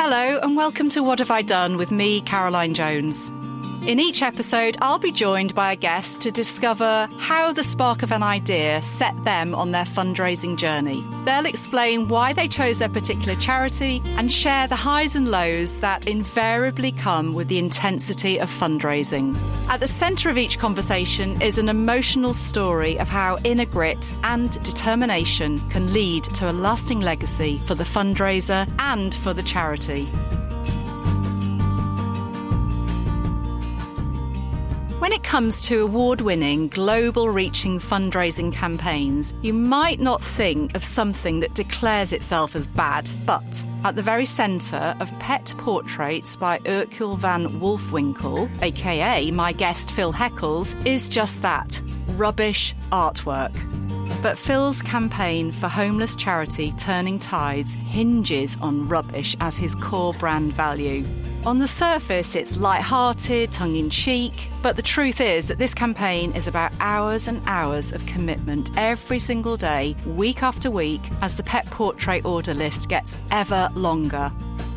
Hello, 0.00 0.38
and 0.38 0.56
welcome 0.56 0.90
to 0.90 1.02
What 1.02 1.18
Have 1.18 1.32
I 1.32 1.42
Done 1.42 1.76
with 1.76 1.90
me, 1.90 2.20
Caroline 2.20 2.72
Jones. 2.72 3.32
In 3.88 4.00
each 4.00 4.20
episode, 4.20 4.76
I'll 4.82 4.98
be 4.98 5.10
joined 5.10 5.54
by 5.54 5.72
a 5.72 5.76
guest 5.76 6.20
to 6.20 6.30
discover 6.30 7.08
how 7.16 7.54
the 7.54 7.62
spark 7.62 8.02
of 8.02 8.12
an 8.12 8.22
idea 8.22 8.82
set 8.82 9.24
them 9.24 9.54
on 9.54 9.70
their 9.70 9.86
fundraising 9.86 10.58
journey. 10.58 11.02
They'll 11.24 11.46
explain 11.46 12.08
why 12.08 12.34
they 12.34 12.48
chose 12.48 12.76
their 12.76 12.90
particular 12.90 13.34
charity 13.40 14.02
and 14.04 14.30
share 14.30 14.68
the 14.68 14.76
highs 14.76 15.16
and 15.16 15.30
lows 15.30 15.78
that 15.78 16.06
invariably 16.06 16.92
come 16.92 17.32
with 17.32 17.48
the 17.48 17.56
intensity 17.56 18.38
of 18.38 18.50
fundraising. 18.50 19.34
At 19.70 19.80
the 19.80 19.88
centre 19.88 20.28
of 20.28 20.36
each 20.36 20.58
conversation 20.58 21.40
is 21.40 21.56
an 21.56 21.70
emotional 21.70 22.34
story 22.34 22.98
of 22.98 23.08
how 23.08 23.38
inner 23.42 23.64
grit 23.64 24.12
and 24.22 24.62
determination 24.62 25.66
can 25.70 25.94
lead 25.94 26.24
to 26.24 26.50
a 26.50 26.52
lasting 26.52 27.00
legacy 27.00 27.62
for 27.64 27.74
the 27.74 27.84
fundraiser 27.84 28.70
and 28.80 29.14
for 29.14 29.32
the 29.32 29.42
charity. 29.42 30.06
When 35.08 35.18
it 35.18 35.24
comes 35.24 35.62
to 35.62 35.80
award 35.80 36.20
winning, 36.20 36.68
global 36.68 37.30
reaching 37.30 37.78
fundraising 37.80 38.52
campaigns, 38.52 39.32
you 39.40 39.54
might 39.54 40.00
not 40.00 40.22
think 40.22 40.74
of 40.74 40.84
something 40.84 41.40
that 41.40 41.54
declares 41.54 42.12
itself 42.12 42.54
as 42.54 42.66
bad, 42.66 43.10
but 43.24 43.64
at 43.84 43.96
the 43.96 44.02
very 44.02 44.26
centre 44.26 44.94
of 45.00 45.10
Pet 45.18 45.54
Portraits 45.56 46.36
by 46.36 46.60
Hercule 46.66 47.16
van 47.16 47.58
Wolfwinkle, 47.58 48.50
aka 48.60 49.30
my 49.30 49.50
guest 49.50 49.92
Phil 49.92 50.12
Heckels, 50.12 50.74
is 50.84 51.08
just 51.08 51.40
that 51.40 51.80
rubbish 52.08 52.74
artwork. 52.92 53.54
But 54.20 54.36
Phil's 54.36 54.82
campaign 54.82 55.52
for 55.52 55.68
homeless 55.68 56.16
charity 56.16 56.74
Turning 56.76 57.18
Tides 57.18 57.72
hinges 57.72 58.58
on 58.60 58.86
rubbish 58.86 59.34
as 59.40 59.56
his 59.56 59.74
core 59.74 60.12
brand 60.12 60.52
value. 60.52 61.06
On 61.48 61.58
the 61.58 61.66
surface, 61.66 62.34
it's 62.36 62.58
light-hearted, 62.58 63.50
tongue-in-cheek, 63.52 64.50
but 64.60 64.76
the 64.76 64.82
truth 64.82 65.18
is 65.18 65.46
that 65.46 65.56
this 65.56 65.72
campaign 65.72 66.30
is 66.32 66.46
about 66.46 66.72
hours 66.78 67.26
and 67.26 67.40
hours 67.46 67.90
of 67.90 68.04
commitment 68.04 68.70
every 68.76 69.18
single 69.18 69.56
day, 69.56 69.96
week 70.04 70.42
after 70.42 70.70
week, 70.70 71.00
as 71.22 71.38
the 71.38 71.42
pet 71.42 71.64
portrait 71.70 72.26
order 72.26 72.52
list 72.52 72.90
gets 72.90 73.16
ever 73.30 73.70
longer. 73.74 74.30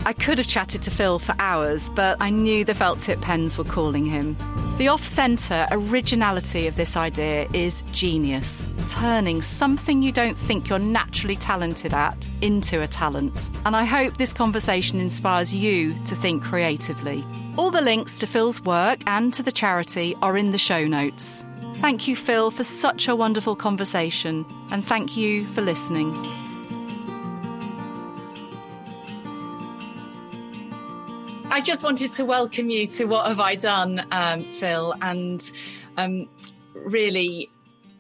I 0.04 0.14
could 0.14 0.40
have 0.40 0.48
chatted 0.48 0.82
to 0.84 0.92
Phil 0.92 1.20
for 1.20 1.36
hours, 1.38 1.90
but 1.92 2.18
I 2.20 2.32
knew 2.32 2.66
the 2.66 2.74
felt 2.74 3.00
tip 3.00 3.22
pens 3.22 3.56
were 3.58 3.64
calling 3.64 4.06
him. 4.06 4.36
The 4.78 4.88
off 4.88 5.04
centre 5.04 5.68
originality 5.70 6.66
of 6.66 6.76
this 6.76 6.98
idea 6.98 7.48
is 7.54 7.84
genius, 7.92 8.68
turning 8.88 9.44
something 9.44 10.02
you 10.02 10.12
don't 10.12 10.38
think 10.38 10.70
you're 10.70 10.80
naturally 10.80 11.36
talented 11.36 11.94
at 11.94 12.28
into 12.42 12.82
a 12.82 12.88
talent. 12.88 13.52
And 13.64 13.76
I 13.76 13.86
hope 13.86 14.18
this 14.18 14.34
conversation 14.34 15.00
inspires 15.00 15.54
you 15.54 15.94
to 16.06 16.16
think 16.16 16.42
creatively. 16.42 17.24
All 17.58 17.70
the 17.70 17.82
links 17.82 18.18
to 18.20 18.28
Phil's 18.28 18.60
work 18.62 19.02
and 19.06 19.32
to 19.36 19.44
the 19.44 19.52
charity 19.52 20.16
are 20.24 20.36
in 20.36 20.52
the 20.52 20.58
show 20.58 20.88
notes. 20.88 21.46
Thank 21.76 22.08
you, 22.08 22.16
Phil, 22.16 22.50
for 22.50 22.64
such 22.64 23.08
a 23.08 23.16
wonderful 23.16 23.56
conversation, 23.56 24.46
and 24.72 24.84
thank 24.84 25.16
you 25.16 25.46
for 25.54 25.62
listening. 25.62 26.12
I 31.52 31.60
just 31.60 31.84
wanted 31.84 32.14
to 32.14 32.24
welcome 32.24 32.70
you 32.70 32.88
to 32.88 33.06
What 33.06 33.28
Have 33.28 33.42
I 33.42 33.56
Done, 33.56 34.02
um, 34.12 34.46
Phil? 34.46 34.96
And 35.02 35.52
um, 35.98 36.30
really, 36.74 37.50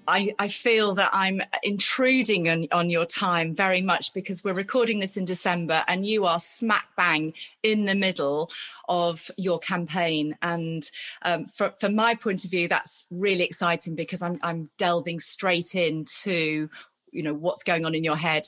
I, 0.07 0.33
I, 0.39 0.47
feel 0.47 0.95
that 0.95 1.09
I'm 1.11 1.41
intruding 1.61 2.47
on, 2.47 2.67
on, 2.71 2.89
your 2.89 3.05
time 3.05 3.53
very 3.53 3.81
much 3.81 4.13
because 4.13 4.41
we're 4.41 4.53
recording 4.53 4.99
this 5.01 5.17
in 5.17 5.25
December 5.25 5.83
and 5.89 6.05
you 6.05 6.25
are 6.25 6.39
smack 6.39 6.87
bang 6.95 7.33
in 7.61 7.87
the 7.87 7.93
middle 7.93 8.49
of 8.87 9.29
your 9.35 9.59
campaign. 9.59 10.37
And 10.41 10.89
um, 11.23 11.45
for, 11.47 11.73
from 11.77 11.93
my 11.93 12.15
point 12.15 12.45
of 12.45 12.51
view, 12.51 12.69
that's 12.69 13.05
really 13.11 13.43
exciting 13.43 13.95
because 13.95 14.21
I'm, 14.21 14.39
I'm 14.43 14.69
delving 14.77 15.19
straight 15.19 15.75
into 15.75 16.69
you 17.11 17.23
know 17.23 17.33
what's 17.33 17.63
going 17.63 17.83
on 17.83 17.93
in 17.93 18.05
your 18.05 18.15
head 18.15 18.47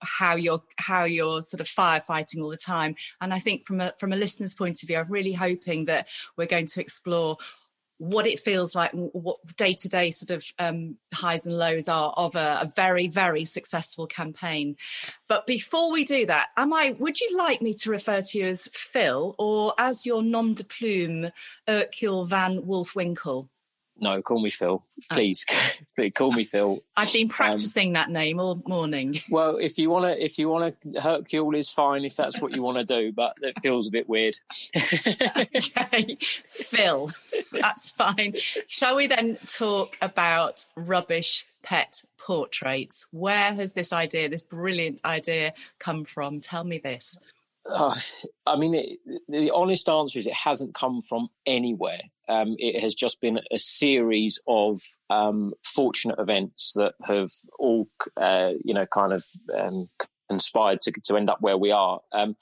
how 0.00 0.34
you're 0.34 0.62
how 0.76 1.04
you're 1.04 1.42
sort 1.42 1.60
of 1.60 1.68
firefighting 1.68 2.42
all 2.42 2.50
the 2.50 2.56
time. 2.56 2.94
And 3.20 3.32
i 3.32 3.38
think 3.38 3.66
from 3.66 3.80
a 3.80 3.92
from 3.98 4.12
a 4.12 4.16
listener's 4.16 4.54
point 4.54 4.82
of 4.82 4.86
view 4.86 4.98
i'm 4.98 5.10
really 5.10 5.32
hoping 5.32 5.86
that 5.86 6.08
we're 6.36 6.46
going 6.46 6.66
to 6.66 6.80
explore 6.80 7.36
what 8.00 8.26
it 8.26 8.40
feels 8.40 8.74
like 8.74 8.90
what 8.92 9.36
day-to-day 9.58 10.10
sort 10.10 10.30
of 10.30 10.42
um, 10.58 10.96
highs 11.12 11.44
and 11.44 11.58
lows 11.58 11.86
are 11.86 12.14
of 12.16 12.34
a, 12.34 12.60
a, 12.62 12.72
very 12.74 13.08
very 13.08 13.44
successful 13.44 14.06
campaign. 14.06 14.74
But 15.28 15.46
before 15.46 15.92
we 15.92 16.04
do 16.04 16.24
that 16.24 16.48
am 16.56 16.72
i 16.72 16.96
would 16.98 17.20
you 17.20 17.36
like 17.36 17.60
me 17.60 17.74
to 17.74 17.90
refer 17.90 18.22
to 18.22 18.38
you 18.38 18.46
as 18.46 18.70
phil 18.72 19.34
or 19.38 19.74
as 19.76 20.06
your 20.06 20.22
nom 20.22 20.54
de 20.54 20.64
plume 20.64 21.30
hercule 21.68 22.24
van 22.24 22.62
wolfwinkle 22.62 23.50
no, 24.00 24.22
call 24.22 24.40
me 24.40 24.50
Phil, 24.50 24.82
oh. 24.82 25.02
please. 25.14 25.44
call 26.14 26.32
me 26.32 26.44
Phil. 26.44 26.80
I've 26.96 27.12
been 27.12 27.26
um, 27.26 27.30
practicing 27.30 27.88
um, 27.88 27.92
that 27.94 28.10
name 28.10 28.40
all 28.40 28.62
morning. 28.66 29.18
Well, 29.30 29.58
if 29.58 29.78
you 29.78 29.90
want 29.90 30.06
to, 30.06 30.24
if 30.24 30.38
you 30.38 30.48
want 30.48 30.80
to, 30.82 31.00
Hercule 31.00 31.54
is 31.54 31.70
fine 31.70 32.04
if 32.04 32.16
that's 32.16 32.40
what 32.40 32.54
you 32.54 32.62
want 32.62 32.78
to 32.78 32.84
do, 32.84 33.12
but 33.12 33.36
it 33.42 33.60
feels 33.62 33.86
a 33.86 33.90
bit 33.90 34.08
weird. 34.08 34.36
okay, 34.76 36.16
Phil, 36.48 37.10
that's 37.52 37.90
fine. 37.90 38.34
Shall 38.66 38.96
we 38.96 39.06
then 39.06 39.38
talk 39.46 39.96
about 40.02 40.66
rubbish 40.74 41.46
pet 41.62 42.02
portraits? 42.18 43.06
Where 43.12 43.54
has 43.54 43.74
this 43.74 43.92
idea, 43.92 44.28
this 44.28 44.42
brilliant 44.42 45.00
idea, 45.04 45.52
come 45.78 46.04
from? 46.04 46.40
Tell 46.40 46.64
me 46.64 46.78
this. 46.78 47.18
Uh, 47.68 47.94
I 48.46 48.56
mean, 48.56 48.74
it, 48.74 48.98
the 49.28 49.52
honest 49.54 49.88
answer 49.88 50.18
is 50.18 50.26
it 50.26 50.34
hasn't 50.34 50.74
come 50.74 51.02
from 51.02 51.28
anywhere. 51.46 52.00
Um, 52.30 52.54
it 52.58 52.80
has 52.80 52.94
just 52.94 53.20
been 53.20 53.40
a 53.50 53.58
series 53.58 54.40
of 54.46 54.80
um, 55.10 55.52
fortunate 55.64 56.18
events 56.18 56.72
that 56.76 56.94
have 57.04 57.30
all, 57.58 57.88
uh, 58.16 58.52
you 58.64 58.72
know, 58.72 58.86
kind 58.86 59.12
of 59.12 59.24
um, 59.56 59.88
conspired 60.28 60.80
to, 60.82 60.92
to 61.04 61.16
end 61.16 61.28
up 61.28 61.38
where 61.40 61.58
we 61.58 61.72
are. 61.72 62.00
Um, 62.12 62.36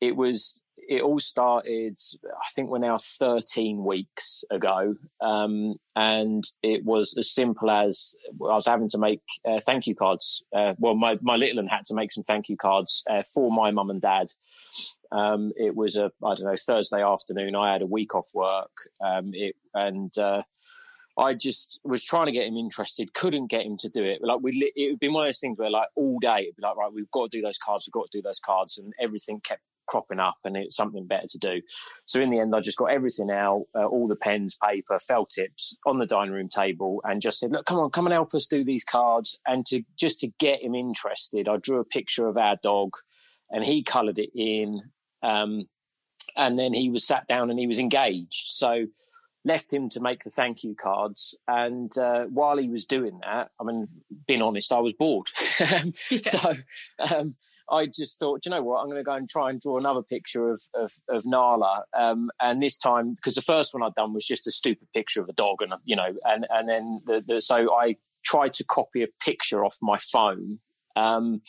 it 0.00 0.16
was 0.16 0.62
it 0.88 1.02
all 1.02 1.20
started, 1.20 1.96
I 2.24 2.48
think 2.54 2.68
we're 2.68 2.78
now 2.78 2.98
13 2.98 3.84
weeks 3.84 4.44
ago. 4.50 4.96
Um, 5.20 5.76
and 5.94 6.44
it 6.62 6.84
was 6.84 7.14
as 7.16 7.32
simple 7.32 7.70
as 7.70 8.14
I 8.28 8.56
was 8.56 8.66
having 8.66 8.88
to 8.90 8.98
make 8.98 9.22
uh, 9.48 9.60
thank 9.64 9.86
you 9.86 9.94
cards. 9.94 10.42
Uh, 10.54 10.74
well, 10.78 10.94
my, 10.94 11.18
my 11.22 11.36
little 11.36 11.62
one 11.62 11.68
had 11.68 11.84
to 11.86 11.94
make 11.94 12.12
some 12.12 12.24
thank 12.24 12.48
you 12.48 12.56
cards 12.56 13.04
uh, 13.08 13.22
for 13.22 13.50
my 13.50 13.70
mum 13.70 13.90
and 13.90 14.00
dad. 14.00 14.28
Um, 15.10 15.52
it 15.56 15.76
was 15.76 15.96
a, 15.96 16.10
I 16.24 16.34
don't 16.34 16.46
know, 16.46 16.56
Thursday 16.56 17.02
afternoon. 17.02 17.54
I 17.54 17.72
had 17.72 17.82
a 17.82 17.86
week 17.86 18.14
off 18.14 18.28
work. 18.34 18.70
Um, 19.04 19.30
it, 19.32 19.56
and, 19.74 20.16
uh, 20.18 20.42
I 21.18 21.34
just 21.34 21.78
was 21.84 22.02
trying 22.02 22.26
to 22.26 22.32
get 22.32 22.46
him 22.46 22.56
interested, 22.56 23.12
couldn't 23.12 23.50
get 23.50 23.66
him 23.66 23.76
to 23.80 23.88
do 23.90 24.02
it. 24.02 24.20
Like 24.22 24.38
we, 24.40 24.72
it 24.74 24.92
had 24.92 24.98
been 24.98 25.12
one 25.12 25.24
of 25.24 25.28
those 25.28 25.40
things 25.40 25.58
where, 25.58 25.70
like, 25.70 25.88
all 25.94 26.18
day 26.18 26.44
it'd 26.44 26.56
be 26.56 26.62
like, 26.62 26.76
right, 26.76 26.90
we've 26.92 27.10
got 27.10 27.30
to 27.30 27.36
do 27.36 27.42
those 27.42 27.58
cards, 27.58 27.86
we've 27.86 27.92
got 27.92 28.10
to 28.10 28.18
do 28.18 28.22
those 28.22 28.40
cards, 28.40 28.78
and 28.78 28.94
everything 28.98 29.40
kept 29.40 29.60
cropping 29.86 30.20
up 30.20 30.36
and 30.44 30.56
it's 30.56 30.76
something 30.76 31.06
better 31.06 31.26
to 31.28 31.38
do. 31.38 31.60
So 32.06 32.20
in 32.20 32.30
the 32.30 32.38
end, 32.38 32.54
I 32.54 32.60
just 32.60 32.78
got 32.78 32.92
everything 32.92 33.30
out, 33.30 33.64
uh, 33.74 33.84
all 33.84 34.08
the 34.08 34.16
pens, 34.16 34.56
paper, 34.62 34.98
felt 34.98 35.30
tips 35.30 35.76
on 35.84 35.98
the 35.98 36.06
dining 36.06 36.32
room 36.32 36.48
table 36.48 37.02
and 37.04 37.20
just 37.20 37.40
said, 37.40 37.52
look, 37.52 37.66
come 37.66 37.78
on, 37.78 37.90
come 37.90 38.06
and 38.06 38.14
help 38.14 38.32
us 38.32 38.46
do 38.46 38.64
these 38.64 38.84
cards. 38.84 39.38
And 39.46 39.66
to 39.66 39.82
just 39.98 40.20
to 40.20 40.28
get 40.38 40.62
him 40.62 40.74
interested, 40.74 41.48
I 41.48 41.58
drew 41.58 41.78
a 41.78 41.84
picture 41.84 42.26
of 42.26 42.38
our 42.38 42.56
dog 42.62 42.92
and 43.52 43.64
he 43.64 43.82
coloured 43.82 44.18
it 44.18 44.30
in. 44.34 44.90
Um, 45.22 45.68
and 46.36 46.58
then 46.58 46.72
he 46.72 46.88
was 46.88 47.06
sat 47.06 47.26
down 47.28 47.50
and 47.50 47.58
he 47.58 47.66
was 47.66 47.78
engaged. 47.78 48.48
So 48.48 48.86
left 49.44 49.72
him 49.72 49.88
to 49.88 50.00
make 50.00 50.22
the 50.22 50.30
thank 50.30 50.62
you 50.62 50.74
cards. 50.74 51.36
And 51.48 51.96
uh, 51.98 52.24
while 52.26 52.56
he 52.58 52.68
was 52.68 52.86
doing 52.86 53.20
that, 53.22 53.50
I 53.60 53.64
mean, 53.64 53.88
being 54.26 54.42
honest, 54.42 54.72
I 54.72 54.78
was 54.78 54.92
bored. 54.92 55.26
yeah. 55.60 55.82
So 56.22 56.54
um, 57.14 57.34
I 57.70 57.86
just 57.86 58.18
thought, 58.18 58.44
you 58.44 58.50
know 58.50 58.62
what, 58.62 58.80
I'm 58.80 58.86
going 58.86 58.98
to 58.98 59.04
go 59.04 59.14
and 59.14 59.28
try 59.28 59.50
and 59.50 59.60
draw 59.60 59.78
another 59.78 60.02
picture 60.02 60.50
of 60.50 60.62
of, 60.74 60.92
of 61.08 61.26
Nala. 61.26 61.84
Um, 61.96 62.30
and 62.40 62.62
this 62.62 62.76
time, 62.76 63.14
because 63.14 63.34
the 63.34 63.40
first 63.40 63.74
one 63.74 63.82
I'd 63.82 63.94
done 63.94 64.14
was 64.14 64.26
just 64.26 64.46
a 64.46 64.52
stupid 64.52 64.88
picture 64.94 65.20
of 65.20 65.28
a 65.28 65.32
dog, 65.34 65.56
and 65.60 65.72
you 65.84 65.96
know, 65.96 66.14
and 66.24 66.46
and 66.50 66.68
then 66.68 67.00
the, 67.04 67.24
the 67.26 67.40
so 67.40 67.74
I 67.74 67.96
tried 68.24 68.54
to 68.54 68.64
copy 68.64 69.02
a 69.02 69.08
picture 69.24 69.64
off 69.64 69.78
my 69.82 69.98
phone. 69.98 70.60
Um, 70.94 71.42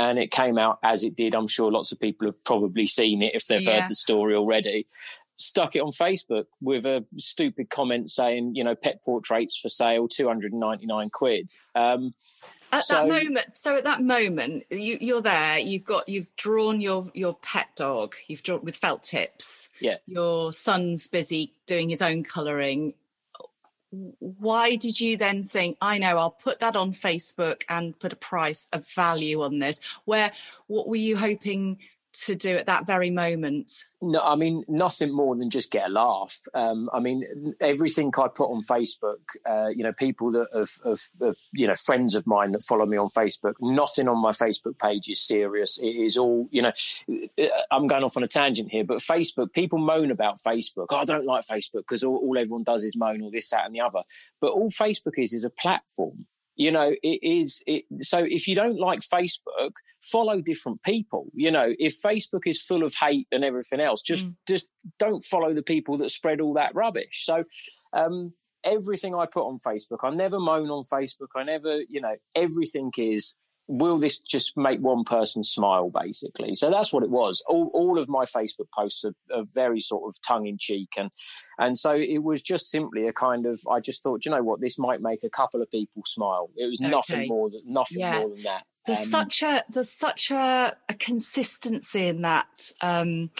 and 0.00 0.18
it 0.18 0.30
came 0.30 0.56
out 0.56 0.78
as 0.82 1.04
it 1.04 1.14
did. 1.14 1.34
I'm 1.34 1.46
sure 1.46 1.70
lots 1.70 1.92
of 1.92 2.00
people 2.00 2.26
have 2.26 2.42
probably 2.42 2.86
seen 2.86 3.22
it 3.22 3.34
if 3.34 3.46
they've 3.46 3.60
yeah. 3.60 3.80
heard 3.80 3.90
the 3.90 3.94
story 3.94 4.34
already 4.34 4.86
stuck 5.36 5.74
it 5.74 5.80
on 5.80 5.90
Facebook 5.90 6.44
with 6.60 6.84
a 6.84 7.04
stupid 7.16 7.70
comment 7.70 8.10
saying, 8.10 8.54
you 8.54 8.62
know, 8.62 8.74
pet 8.74 9.02
portraits 9.02 9.58
for 9.58 9.68
sale, 9.70 10.06
299 10.06 11.10
quid. 11.10 11.50
Um, 11.74 12.14
at 12.72 12.84
so, 12.84 12.94
that 12.94 13.08
moment, 13.08 13.46
so 13.54 13.76
at 13.76 13.84
that 13.84 14.02
moment, 14.02 14.64
you, 14.70 14.98
you're 15.00 15.22
there. 15.22 15.58
You've 15.58 15.84
got 15.84 16.08
you've 16.08 16.34
drawn 16.36 16.80
your 16.80 17.10
your 17.14 17.34
pet 17.34 17.68
dog. 17.74 18.14
You've 18.28 18.42
drawn 18.42 18.64
with 18.64 18.76
felt 18.76 19.02
tips. 19.02 19.68
Yeah. 19.80 19.96
Your 20.06 20.52
son's 20.52 21.08
busy 21.08 21.52
doing 21.66 21.88
his 21.88 22.00
own 22.00 22.22
colouring. 22.22 22.94
Why 23.90 24.76
did 24.76 25.00
you 25.00 25.16
then 25.16 25.42
think, 25.42 25.76
I 25.80 25.98
know, 25.98 26.16
I'll 26.18 26.30
put 26.30 26.60
that 26.60 26.76
on 26.76 26.92
Facebook 26.92 27.62
and 27.68 27.98
put 27.98 28.12
a 28.12 28.16
price, 28.16 28.68
a 28.72 28.78
value 28.78 29.42
on 29.42 29.58
this? 29.58 29.80
Where 30.04 30.30
what 30.68 30.86
were 30.86 30.96
you 30.96 31.16
hoping 31.16 31.78
to 32.12 32.34
do 32.34 32.56
at 32.56 32.66
that 32.66 32.86
very 32.86 33.10
moment? 33.10 33.84
No, 34.02 34.20
I 34.20 34.34
mean 34.34 34.64
nothing 34.66 35.12
more 35.14 35.36
than 35.36 35.50
just 35.50 35.70
get 35.70 35.86
a 35.86 35.92
laugh. 35.92 36.40
Um, 36.54 36.88
I 36.92 37.00
mean 37.00 37.54
everything 37.60 38.10
I 38.18 38.28
put 38.28 38.50
on 38.50 38.62
Facebook. 38.62 39.18
Uh, 39.48 39.68
you 39.68 39.84
know, 39.84 39.92
people 39.92 40.32
that 40.32 40.48
have, 40.54 40.70
have, 40.84 41.00
have, 41.20 41.36
you 41.52 41.66
know 41.66 41.74
friends 41.74 42.14
of 42.14 42.26
mine 42.26 42.52
that 42.52 42.62
follow 42.62 42.86
me 42.86 42.96
on 42.96 43.08
Facebook. 43.08 43.54
Nothing 43.60 44.08
on 44.08 44.20
my 44.20 44.30
Facebook 44.30 44.78
page 44.78 45.08
is 45.08 45.20
serious. 45.20 45.78
It 45.78 45.86
is 45.86 46.16
all 46.16 46.48
you 46.50 46.62
know. 46.62 46.72
Uh, 47.38 47.46
I'm 47.70 47.86
going 47.86 48.04
off 48.04 48.16
on 48.16 48.24
a 48.24 48.28
tangent 48.28 48.70
here, 48.70 48.84
but 48.84 48.98
Facebook 48.98 49.52
people 49.52 49.78
moan 49.78 50.10
about 50.10 50.38
Facebook. 50.38 50.86
Oh, 50.90 50.96
I 50.96 51.04
don't 51.04 51.26
like 51.26 51.44
Facebook 51.44 51.82
because 51.82 52.02
all, 52.02 52.16
all 52.16 52.38
everyone 52.38 52.64
does 52.64 52.84
is 52.84 52.96
moan 52.96 53.22
or 53.22 53.30
this, 53.30 53.50
that, 53.50 53.66
and 53.66 53.74
the 53.74 53.80
other. 53.80 54.02
But 54.40 54.52
all 54.52 54.70
Facebook 54.70 55.18
is 55.18 55.32
is 55.34 55.44
a 55.44 55.50
platform 55.50 56.26
you 56.60 56.70
know 56.70 56.94
it 57.02 57.18
is 57.22 57.62
it, 57.66 57.84
so 58.00 58.18
if 58.18 58.46
you 58.46 58.54
don't 58.54 58.78
like 58.78 59.00
facebook 59.00 59.72
follow 60.02 60.42
different 60.42 60.82
people 60.82 61.26
you 61.34 61.50
know 61.50 61.74
if 61.78 61.96
facebook 62.02 62.42
is 62.44 62.60
full 62.60 62.82
of 62.84 62.94
hate 62.94 63.26
and 63.32 63.42
everything 63.42 63.80
else 63.80 64.02
just 64.02 64.32
mm. 64.32 64.36
just 64.46 64.66
don't 64.98 65.24
follow 65.24 65.54
the 65.54 65.62
people 65.62 65.96
that 65.96 66.10
spread 66.10 66.38
all 66.38 66.52
that 66.52 66.74
rubbish 66.74 67.24
so 67.24 67.44
um, 67.94 68.34
everything 68.62 69.14
i 69.14 69.24
put 69.24 69.46
on 69.46 69.58
facebook 69.58 70.00
i 70.02 70.10
never 70.10 70.38
moan 70.38 70.68
on 70.68 70.84
facebook 70.84 71.28
i 71.34 71.42
never 71.42 71.80
you 71.88 72.00
know 72.00 72.14
everything 72.34 72.92
is 72.98 73.36
will 73.70 73.98
this 73.98 74.18
just 74.18 74.56
make 74.56 74.80
one 74.80 75.04
person 75.04 75.44
smile 75.44 75.90
basically 75.90 76.54
so 76.54 76.70
that's 76.70 76.92
what 76.92 77.04
it 77.04 77.10
was 77.10 77.42
all, 77.46 77.70
all 77.72 77.98
of 77.98 78.08
my 78.08 78.24
facebook 78.24 78.66
posts 78.76 79.04
are, 79.04 79.14
are 79.32 79.44
very 79.54 79.80
sort 79.80 80.02
of 80.08 80.20
tongue-in-cheek 80.26 80.88
and 80.96 81.10
and 81.58 81.78
so 81.78 81.92
it 81.92 82.22
was 82.22 82.42
just 82.42 82.68
simply 82.70 83.06
a 83.06 83.12
kind 83.12 83.46
of 83.46 83.60
i 83.70 83.78
just 83.78 84.02
thought 84.02 84.24
you 84.24 84.30
know 84.30 84.42
what 84.42 84.60
this 84.60 84.78
might 84.78 85.00
make 85.00 85.22
a 85.22 85.30
couple 85.30 85.62
of 85.62 85.70
people 85.70 86.02
smile 86.04 86.50
it 86.56 86.66
was 86.66 86.80
okay. 86.80 86.90
nothing 86.90 87.28
more 87.28 87.48
than 87.48 87.62
nothing 87.64 88.00
yeah. 88.00 88.18
more 88.18 88.30
than 88.30 88.42
that 88.42 88.64
there's 88.86 88.98
um, 88.98 89.04
such 89.04 89.42
a 89.42 89.62
there's 89.68 89.92
such 89.92 90.30
a, 90.30 90.76
a 90.88 90.94
consistency 90.94 92.08
in 92.08 92.22
that 92.22 92.72
um 92.80 93.30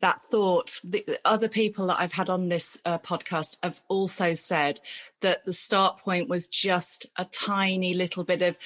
that 0.00 0.22
thought. 0.24 0.80
The 0.84 1.18
other 1.24 1.48
people 1.48 1.86
that 1.86 1.98
I've 1.98 2.12
had 2.12 2.28
on 2.28 2.48
this 2.48 2.78
uh, 2.84 2.98
podcast 2.98 3.56
have 3.62 3.80
also 3.88 4.34
said 4.34 4.80
that 5.20 5.44
the 5.44 5.52
start 5.52 5.98
point 5.98 6.28
was 6.28 6.48
just 6.48 7.06
a 7.16 7.24
tiny 7.24 7.94
little 7.94 8.24
bit 8.24 8.42
of 8.42 8.58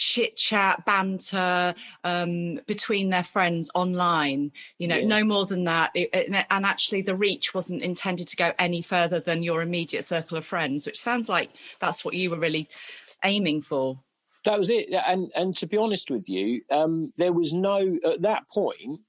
chit 0.00 0.34
chat, 0.36 0.84
banter 0.86 1.74
um, 2.04 2.58
between 2.66 3.10
their 3.10 3.22
friends 3.22 3.70
online. 3.74 4.50
You 4.78 4.88
know, 4.88 4.96
yeah. 4.96 5.06
no 5.06 5.24
more 5.24 5.46
than 5.46 5.64
that. 5.64 5.90
It, 5.94 6.08
it, 6.12 6.46
and 6.50 6.66
actually, 6.66 7.02
the 7.02 7.14
reach 7.14 7.54
wasn't 7.54 7.82
intended 7.82 8.26
to 8.28 8.36
go 8.36 8.52
any 8.58 8.82
further 8.82 9.20
than 9.20 9.42
your 9.42 9.62
immediate 9.62 10.04
circle 10.04 10.38
of 10.38 10.46
friends, 10.46 10.86
which 10.86 10.98
sounds 10.98 11.28
like 11.28 11.50
that's 11.80 12.04
what 12.04 12.14
you 12.14 12.30
were 12.30 12.38
really 12.38 12.68
aiming 13.22 13.60
for. 13.60 14.00
That 14.46 14.58
was 14.58 14.70
it, 14.70 14.86
and 14.90 15.30
and 15.36 15.54
to 15.58 15.66
be 15.66 15.76
honest 15.76 16.10
with 16.10 16.30
you, 16.30 16.62
um, 16.70 17.12
there 17.18 17.32
was 17.34 17.52
no 17.52 17.98
at 18.02 18.22
that 18.22 18.48
point. 18.48 19.00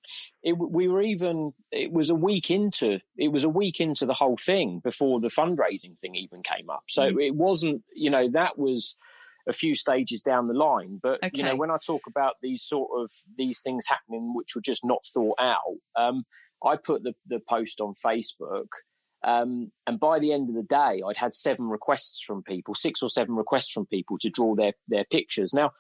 It, 0.44 0.53
we 0.53 0.89
were 0.89 1.01
even. 1.01 1.53
It 1.71 1.94
was 1.94 2.09
a 2.09 2.15
week 2.15 2.51
into. 2.51 2.99
It 3.15 3.29
was 3.29 3.45
a 3.45 3.49
week 3.49 3.79
into 3.79 4.05
the 4.05 4.13
whole 4.13 4.35
thing 4.35 4.79
before 4.79 5.21
the 5.21 5.29
fundraising 5.29 5.97
thing 5.97 6.15
even 6.15 6.44
came 6.44 6.69
up. 6.69 6.83
So 6.89 7.13
mm. 7.13 7.25
it 7.25 7.33
wasn't. 7.33 7.83
You 7.95 8.09
know, 8.09 8.27
that 8.27 8.57
was 8.57 8.97
a 9.47 9.53
few 9.53 9.75
stages 9.75 10.21
down 10.21 10.47
the 10.47 10.53
line. 10.53 10.99
But 11.01 11.23
okay. 11.23 11.31
you 11.33 11.43
know, 11.43 11.55
when 11.55 11.71
I 11.71 11.77
talk 11.77 12.01
about 12.07 12.35
these 12.41 12.63
sort 12.63 12.89
of 12.95 13.11
these 13.38 13.61
things 13.61 13.85
happening 13.88 14.33
which 14.35 14.55
were 14.55 14.61
just 14.61 14.85
not 14.85 15.05
thought 15.05 15.39
out, 15.39 15.77
um, 15.95 16.25
I 16.63 16.77
put 16.77 17.03
the 17.03 17.13
the 17.25 17.39
post 17.39 17.81
on 17.81 17.93
Facebook. 17.93 18.67
Um, 19.23 19.71
and 19.85 19.99
by 19.99 20.17
the 20.17 20.33
end 20.33 20.49
of 20.49 20.55
the 20.55 20.63
day, 20.63 21.03
I'd 21.05 21.17
had 21.17 21.35
seven 21.35 21.65
requests 21.65 22.23
from 22.23 22.41
people, 22.41 22.73
six 22.73 23.03
or 23.03 23.09
seven 23.09 23.35
requests 23.35 23.71
from 23.71 23.85
people 23.85 24.17
to 24.19 24.29
draw 24.29 24.55
their 24.55 24.73
their 24.88 25.05
pictures. 25.05 25.53
Now, 25.53 25.71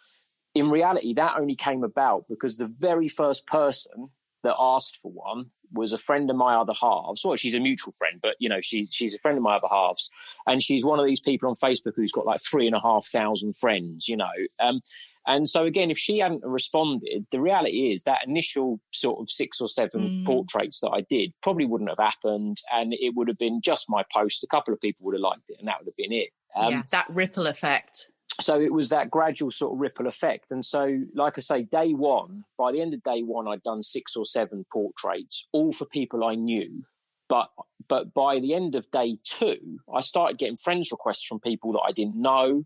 in 0.53 0.69
reality, 0.69 1.13
that 1.13 1.37
only 1.39 1.55
came 1.55 1.83
about 1.83 2.25
because 2.29 2.57
the 2.57 2.71
very 2.79 3.07
first 3.07 3.47
person 3.47 4.09
that 4.43 4.55
asked 4.59 4.97
for 4.97 5.11
one 5.11 5.51
was 5.73 5.93
a 5.93 5.97
friend 5.97 6.29
of 6.29 6.35
my 6.35 6.55
other 6.55 6.73
halves. 6.79 7.23
Well, 7.23 7.35
she's 7.35 7.55
a 7.55 7.59
mutual 7.59 7.93
friend, 7.93 8.19
but 8.21 8.35
you 8.39 8.49
know, 8.49 8.61
she, 8.61 8.85
she's 8.85 9.13
a 9.13 9.19
friend 9.19 9.37
of 9.37 9.43
my 9.43 9.55
other 9.55 9.67
halves. 9.69 10.09
And 10.47 10.61
she's 10.61 10.85
one 10.85 10.99
of 10.99 11.05
these 11.05 11.19
people 11.19 11.49
on 11.49 11.55
Facebook 11.55 11.93
who's 11.95 12.11
got 12.11 12.25
like 12.25 12.39
three 12.41 12.67
and 12.67 12.75
a 12.75 12.81
half 12.81 13.05
thousand 13.05 13.55
friends, 13.55 14.07
you 14.07 14.17
know. 14.17 14.29
Um, 14.59 14.81
and 15.27 15.47
so 15.47 15.65
again, 15.65 15.91
if 15.91 15.97
she 15.97 16.19
hadn't 16.19 16.43
responded, 16.43 17.27
the 17.31 17.39
reality 17.39 17.91
is 17.91 18.03
that 18.03 18.19
initial 18.25 18.79
sort 18.91 19.19
of 19.19 19.29
six 19.29 19.61
or 19.61 19.69
seven 19.69 20.01
mm. 20.01 20.25
portraits 20.25 20.79
that 20.79 20.89
I 20.89 21.01
did 21.01 21.33
probably 21.43 21.65
wouldn't 21.65 21.91
have 21.91 21.99
happened. 21.99 22.57
And 22.73 22.93
it 22.93 23.13
would 23.15 23.27
have 23.27 23.37
been 23.37 23.61
just 23.61 23.89
my 23.89 24.03
post. 24.13 24.43
A 24.43 24.47
couple 24.47 24.73
of 24.73 24.81
people 24.81 25.05
would 25.05 25.15
have 25.15 25.21
liked 25.21 25.49
it 25.49 25.57
and 25.59 25.67
that 25.67 25.79
would 25.79 25.87
have 25.87 25.97
been 25.97 26.11
it. 26.11 26.29
Um, 26.55 26.73
yeah, 26.73 26.83
that 26.91 27.05
ripple 27.09 27.47
effect 27.47 28.07
so 28.39 28.59
it 28.59 28.73
was 28.73 28.89
that 28.89 29.11
gradual 29.11 29.51
sort 29.51 29.73
of 29.73 29.79
ripple 29.79 30.07
effect. 30.07 30.51
And 30.51 30.63
so, 30.63 30.99
like 31.13 31.37
I 31.37 31.41
say, 31.41 31.63
day 31.63 31.93
one, 31.93 32.43
by 32.57 32.71
the 32.71 32.81
end 32.81 32.93
of 32.93 33.03
day 33.03 33.21
one, 33.21 33.47
I'd 33.47 33.63
done 33.63 33.83
six 33.83 34.15
or 34.15 34.25
seven 34.25 34.65
portraits, 34.71 35.47
all 35.51 35.71
for 35.71 35.85
people 35.85 36.23
I 36.23 36.35
knew. 36.35 36.83
But 37.27 37.49
but 37.87 38.13
by 38.13 38.39
the 38.39 38.53
end 38.53 38.75
of 38.75 38.89
day 38.91 39.17
two, 39.23 39.79
I 39.93 40.01
started 40.01 40.37
getting 40.37 40.55
friends 40.55 40.91
requests 40.91 41.25
from 41.25 41.39
people 41.39 41.73
that 41.73 41.83
I 41.87 41.91
didn't 41.91 42.15
know. 42.15 42.65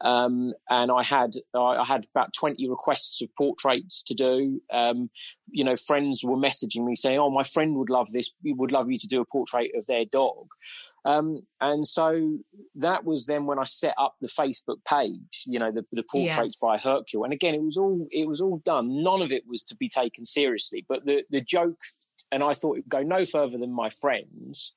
Um, 0.00 0.52
and 0.68 0.90
I 0.90 1.02
had 1.02 1.32
I 1.54 1.84
had 1.84 2.06
about 2.14 2.32
twenty 2.34 2.68
requests 2.68 3.22
of 3.22 3.34
portraits 3.36 4.02
to 4.04 4.14
do. 4.14 4.60
Um, 4.72 5.10
you 5.50 5.64
know, 5.64 5.76
friends 5.76 6.22
were 6.24 6.36
messaging 6.36 6.84
me 6.84 6.96
saying, 6.96 7.18
"Oh, 7.18 7.30
my 7.30 7.44
friend 7.44 7.76
would 7.76 7.90
love 7.90 8.12
this. 8.12 8.32
Would 8.44 8.72
love 8.72 8.90
you 8.90 8.98
to 8.98 9.06
do 9.06 9.20
a 9.20 9.26
portrait 9.26 9.70
of 9.74 9.86
their 9.86 10.04
dog." 10.04 10.48
Um, 11.04 11.42
and 11.60 11.86
so 11.86 12.38
that 12.76 13.04
was 13.04 13.26
then 13.26 13.44
when 13.44 13.58
I 13.58 13.64
set 13.64 13.94
up 13.98 14.16
the 14.20 14.28
Facebook 14.28 14.84
page, 14.88 15.44
you 15.46 15.58
know, 15.58 15.70
the, 15.70 15.84
the 15.92 16.02
portraits 16.02 16.56
yes. 16.56 16.60
by 16.60 16.78
Hercule. 16.78 17.24
And 17.24 17.32
again, 17.32 17.54
it 17.54 17.62
was 17.62 17.76
all 17.76 18.06
it 18.10 18.26
was 18.26 18.40
all 18.40 18.58
done. 18.64 19.02
None 19.02 19.20
of 19.20 19.30
it 19.30 19.44
was 19.46 19.62
to 19.64 19.76
be 19.76 19.88
taken 19.88 20.24
seriously. 20.24 20.84
But 20.88 21.04
the 21.04 21.24
the 21.30 21.42
joke, 21.42 21.80
and 22.32 22.42
I 22.42 22.54
thought 22.54 22.78
it 22.78 22.84
would 22.84 22.88
go 22.88 23.02
no 23.02 23.26
further 23.26 23.58
than 23.58 23.72
my 23.72 23.90
friends. 23.90 24.74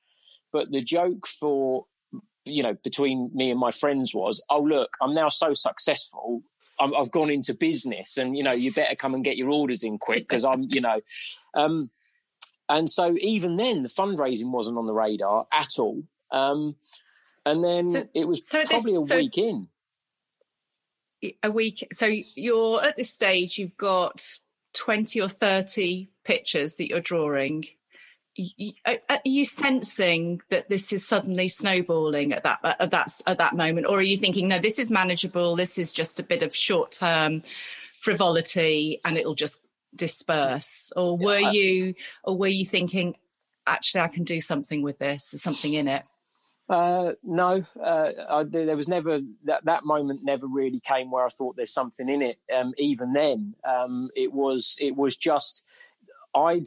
But 0.52 0.70
the 0.72 0.82
joke 0.82 1.26
for 1.26 1.86
you 2.48 2.62
know 2.62 2.74
between 2.74 3.30
me 3.34 3.50
and 3.50 3.60
my 3.60 3.70
friends 3.70 4.14
was, 4.14 4.42
oh 4.50 4.62
look, 4.62 4.96
I'm 5.00 5.14
now 5.14 5.28
so 5.28 5.54
successful. 5.54 6.42
i 6.80 6.88
have 6.96 7.10
gone 7.10 7.30
into 7.30 7.54
business, 7.54 8.16
and 8.16 8.36
you 8.36 8.42
know, 8.42 8.52
you 8.52 8.72
better 8.72 8.94
come 8.94 9.14
and 9.14 9.24
get 9.24 9.36
your 9.36 9.50
orders 9.50 9.82
in 9.82 9.98
quick 9.98 10.28
because 10.28 10.44
I'm, 10.44 10.62
you 10.62 10.80
know. 10.80 11.00
Um, 11.54 11.90
and 12.68 12.90
so 12.90 13.16
even 13.20 13.56
then, 13.56 13.82
the 13.82 13.88
fundraising 13.88 14.50
wasn't 14.50 14.78
on 14.78 14.86
the 14.86 14.92
radar 14.92 15.46
at 15.52 15.78
all. 15.78 16.02
Um, 16.30 16.76
and 17.46 17.64
then 17.64 17.88
so, 17.88 18.08
it 18.14 18.28
was 18.28 18.46
so 18.46 18.62
probably 18.64 18.98
this, 18.98 19.10
a 19.10 19.16
week 19.16 19.38
in. 19.38 19.68
A 21.42 21.50
week. 21.50 21.88
So 21.92 22.06
you're 22.36 22.84
at 22.84 22.96
this 22.96 23.10
stage, 23.10 23.58
you've 23.58 23.76
got 23.76 24.22
20 24.74 25.20
or 25.20 25.28
30 25.28 26.10
pictures 26.24 26.76
that 26.76 26.88
you're 26.88 27.00
drawing. 27.00 27.64
Are 28.86 29.20
you 29.24 29.44
sensing 29.44 30.40
that 30.50 30.68
this 30.68 30.92
is 30.92 31.06
suddenly 31.06 31.48
snowballing 31.48 32.32
at 32.32 32.44
that 32.44 32.60
at 32.62 32.90
that 32.90 33.10
at 33.26 33.38
that 33.38 33.56
moment, 33.56 33.86
or 33.88 33.98
are 33.98 34.02
you 34.02 34.16
thinking, 34.16 34.48
no, 34.48 34.58
this 34.58 34.78
is 34.78 34.90
manageable? 34.90 35.56
This 35.56 35.78
is 35.78 35.92
just 35.92 36.20
a 36.20 36.22
bit 36.22 36.42
of 36.42 36.54
short 36.54 36.92
term 36.92 37.42
frivolity, 38.00 39.00
and 39.04 39.18
it'll 39.18 39.34
just 39.34 39.60
disperse? 39.94 40.92
Or 40.96 41.16
were 41.16 41.38
yeah, 41.38 41.48
I, 41.48 41.52
you, 41.52 41.94
or 42.24 42.38
were 42.38 42.46
you 42.46 42.64
thinking, 42.64 43.16
actually, 43.66 44.02
I 44.02 44.08
can 44.08 44.24
do 44.24 44.40
something 44.40 44.82
with 44.82 44.98
this? 44.98 45.30
There's 45.30 45.42
something 45.42 45.74
in 45.74 45.88
it. 45.88 46.04
Uh, 46.68 47.12
no, 47.22 47.64
uh, 47.82 48.10
I, 48.28 48.44
there 48.44 48.76
was 48.76 48.88
never 48.88 49.18
that 49.44 49.64
that 49.64 49.84
moment. 49.84 50.20
Never 50.22 50.46
really 50.46 50.80
came 50.80 51.10
where 51.10 51.24
I 51.24 51.30
thought 51.30 51.56
there's 51.56 51.72
something 51.72 52.08
in 52.08 52.20
it. 52.20 52.38
Um, 52.54 52.74
even 52.76 53.14
then, 53.14 53.54
um, 53.64 54.10
it 54.14 54.32
was 54.32 54.76
it 54.78 54.94
was 54.94 55.16
just 55.16 55.64
I'd 56.38 56.66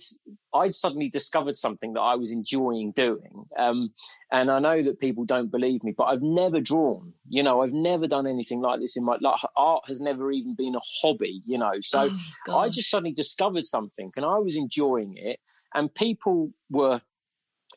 I'd 0.54 0.76
suddenly 0.76 1.10
discovered 1.10 1.56
something 1.58 1.94
that 1.94 2.02
I 2.02 2.16
was 2.16 2.32
enjoying 2.32 2.92
doing, 2.92 3.46
um, 3.58 3.94
and 4.32 4.52
I 4.52 4.60
know 4.60 4.82
that 4.82 5.00
people 5.00 5.26
don't 5.26 5.52
believe 5.52 5.84
me, 5.84 5.94
but 5.98 6.06
I've 6.06 6.22
never 6.22 6.60
drawn. 6.62 7.14
You 7.30 7.44
know, 7.44 7.62
I've 7.62 7.74
never 7.74 8.08
done 8.08 8.28
anything 8.28 8.62
like 8.62 8.80
this 8.80 8.98
in 8.98 9.04
my 9.04 9.18
life. 9.22 9.44
art 9.56 9.84
has 9.88 10.02
never 10.02 10.32
even 10.32 10.56
been 10.56 10.76
a 10.76 10.82
hobby. 11.02 11.42
You 11.46 11.58
know, 11.58 11.74
so 11.82 12.10
oh, 12.48 12.58
I 12.58 12.70
just 12.70 12.90
suddenly 12.90 13.14
discovered 13.14 13.66
something, 13.66 14.12
and 14.16 14.26
I 14.26 14.38
was 14.38 14.56
enjoying 14.56 15.16
it, 15.16 15.40
and 15.74 15.94
people 15.94 16.52
were 16.70 17.02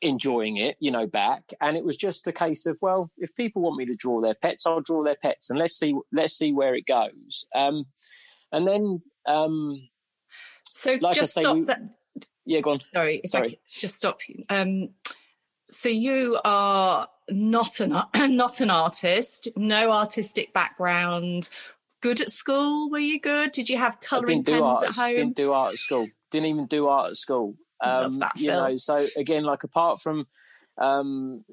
enjoying 0.02 0.56
it, 0.56 0.76
you 0.80 0.90
know, 0.90 1.06
back. 1.06 1.44
And 1.60 1.76
it 1.76 1.84
was 1.84 1.96
just 1.96 2.26
a 2.26 2.32
case 2.32 2.66
of, 2.66 2.76
well, 2.80 3.10
if 3.16 3.34
people 3.34 3.62
want 3.62 3.76
me 3.76 3.86
to 3.86 3.94
draw 3.96 4.20
their 4.20 4.34
pets, 4.34 4.66
I'll 4.66 4.80
draw 4.80 5.02
their 5.02 5.16
pets, 5.20 5.50
and 5.50 5.58
let's 5.58 5.78
see, 5.78 5.94
let's 6.12 6.34
see 6.34 6.52
where 6.52 6.74
it 6.74 6.86
goes. 6.86 7.46
Um, 7.54 7.86
and 8.52 8.66
then, 8.66 9.02
um, 9.26 9.88
so 10.74 10.96
like 11.00 11.14
just 11.14 11.34
say, 11.34 11.40
stop 11.40 11.54
we, 11.54 11.64
that. 11.66 11.82
Yeah, 12.44 12.60
go 12.60 12.72
on. 12.72 12.80
Sorry, 12.92 13.20
if 13.22 13.30
Sorry. 13.30 13.52
I 13.52 13.58
just 13.66 13.96
stop 13.96 14.28
you. 14.28 14.44
Um, 14.48 14.90
so 15.68 15.88
you 15.88 16.38
are 16.44 17.08
not 17.30 17.78
an 17.78 17.90
not 18.36 18.60
an 18.60 18.70
artist, 18.70 19.48
no 19.56 19.92
artistic 19.92 20.52
background. 20.52 21.48
Good 22.02 22.20
at 22.20 22.30
school? 22.30 22.90
Were 22.90 22.98
you 22.98 23.20
good? 23.20 23.52
Did 23.52 23.70
you 23.70 23.78
have 23.78 24.00
colouring 24.00 24.42
pens 24.42 24.60
art, 24.60 24.84
at 24.84 24.94
home? 24.96 25.14
Didn't 25.14 25.36
do 25.36 25.52
art 25.52 25.74
at 25.74 25.78
school. 25.78 26.08
Didn't 26.30 26.46
even 26.46 26.66
do 26.66 26.88
art 26.88 27.10
at 27.10 27.16
school. 27.16 27.54
Um, 27.80 28.18
that, 28.18 28.32
you 28.36 28.48
know, 28.48 28.76
so 28.76 29.06
again, 29.16 29.44
like 29.44 29.62
apart 29.62 30.00
from, 30.00 30.26
um, 30.78 31.44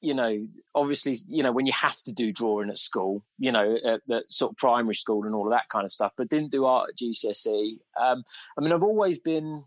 you 0.00 0.14
know, 0.14 0.46
obviously, 0.74 1.16
you 1.26 1.42
know, 1.42 1.52
when 1.52 1.66
you 1.66 1.72
have 1.72 2.00
to 2.02 2.12
do 2.12 2.32
drawing 2.32 2.70
at 2.70 2.78
school, 2.78 3.24
you 3.38 3.50
know, 3.50 3.76
at, 3.84 4.00
at 4.10 4.30
sort 4.32 4.52
of 4.52 4.56
primary 4.56 4.94
school 4.94 5.24
and 5.24 5.34
all 5.34 5.46
of 5.46 5.52
that 5.52 5.68
kind 5.68 5.84
of 5.84 5.90
stuff, 5.90 6.12
but 6.16 6.28
didn't 6.28 6.52
do 6.52 6.64
art 6.64 6.90
at 6.90 6.96
GCSE. 6.96 7.78
Um, 8.00 8.22
I 8.56 8.60
mean, 8.60 8.72
I've 8.72 8.82
always 8.82 9.18
been, 9.18 9.64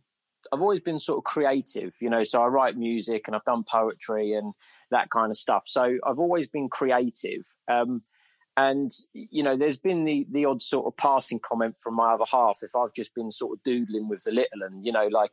I've 0.52 0.62
always 0.62 0.80
been 0.80 1.00
sort 1.00 1.18
of 1.18 1.24
creative, 1.26 1.96
you 2.02 2.10
know. 2.10 2.24
So 2.24 2.42
I 2.42 2.48
write 2.48 2.78
music 2.78 3.24
and 3.28 3.36
I've 3.36 3.44
done 3.44 3.64
poetry 3.70 4.34
and 4.34 4.54
that 4.92 5.10
kind 5.10 5.30
of 5.30 5.38
stuff. 5.38 5.64
So 5.66 5.98
I've 6.06 6.20
always 6.20 6.48
been 6.48 6.70
creative. 6.70 7.44
Um, 7.68 8.04
and 8.58 8.92
you 9.14 9.44
know, 9.44 9.56
there's 9.56 9.78
been 9.78 10.04
the 10.04 10.28
the 10.30 10.46
odd 10.46 10.62
sort 10.62 10.86
of 10.86 10.98
passing 10.98 11.40
comment 11.40 11.78
from 11.78 11.96
my 11.96 12.14
other 12.14 12.26
half 12.30 12.60
if 12.62 12.76
I've 12.76 12.94
just 12.94 13.16
been 13.16 13.32
sort 13.32 13.58
of 13.58 13.64
doodling 13.64 14.10
with 14.10 14.24
the 14.24 14.32
little, 14.32 14.64
and 14.64 14.86
you 14.86 14.92
know, 14.92 15.08
like 15.08 15.32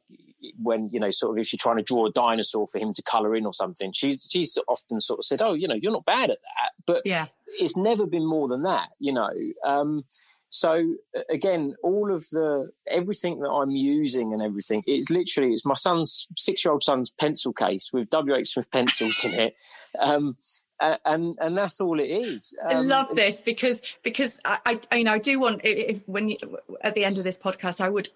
when 0.60 0.88
you 0.92 1.00
know, 1.00 1.10
sort 1.10 1.36
of 1.36 1.40
if 1.40 1.52
you're 1.52 1.58
trying 1.58 1.78
to 1.78 1.82
draw 1.82 2.06
a 2.06 2.12
dinosaur 2.12 2.66
for 2.68 2.78
him 2.78 2.92
to 2.94 3.02
colour 3.02 3.34
in 3.34 3.44
or 3.44 3.52
something, 3.52 3.92
she's 3.92 4.26
she's 4.30 4.56
often 4.68 5.00
sort 5.00 5.18
of 5.18 5.24
said, 5.24 5.42
"Oh, 5.42 5.54
you 5.54 5.66
know, 5.66 5.74
you're 5.74 5.92
not 5.92 6.04
bad 6.04 6.30
at 6.30 6.38
that," 6.38 6.72
but 6.86 7.02
yeah, 7.04 7.26
it's 7.58 7.76
never 7.76 8.06
been 8.06 8.26
more 8.26 8.46
than 8.46 8.62
that, 8.62 8.90
you 9.00 9.12
know. 9.12 9.32
Um, 9.64 10.04
so 10.50 10.94
again, 11.28 11.74
all 11.82 12.12
of 12.12 12.28
the 12.30 12.70
everything 12.86 13.40
that 13.40 13.50
I'm 13.50 13.70
using 13.70 14.32
and 14.32 14.42
everything, 14.42 14.82
it's 14.86 15.10
literally 15.10 15.52
it's 15.52 15.66
my 15.66 15.74
son's 15.74 16.26
six 16.36 16.64
year 16.64 16.72
old 16.72 16.84
son's 16.84 17.10
pencil 17.10 17.52
case 17.52 17.90
with 17.92 18.08
WH 18.10 18.46
Smith 18.46 18.70
pencils 18.70 19.24
in 19.24 19.32
it. 19.32 19.56
Um, 19.98 20.36
and 20.80 21.36
and 21.40 21.56
that's 21.56 21.80
all 21.80 21.98
it 22.00 22.10
is. 22.10 22.54
Um, 22.62 22.76
I 22.76 22.80
love 22.80 23.14
this 23.14 23.40
because 23.40 23.82
because 24.02 24.40
I, 24.44 24.58
I, 24.64 24.80
I 24.90 24.96
you 24.96 25.04
know 25.04 25.12
I 25.12 25.18
do 25.18 25.40
want 25.40 25.60
if, 25.64 26.00
when 26.06 26.28
you, 26.28 26.36
at 26.82 26.94
the 26.94 27.04
end 27.04 27.18
of 27.18 27.24
this 27.24 27.38
podcast 27.38 27.80
I 27.80 27.88
would 27.88 28.08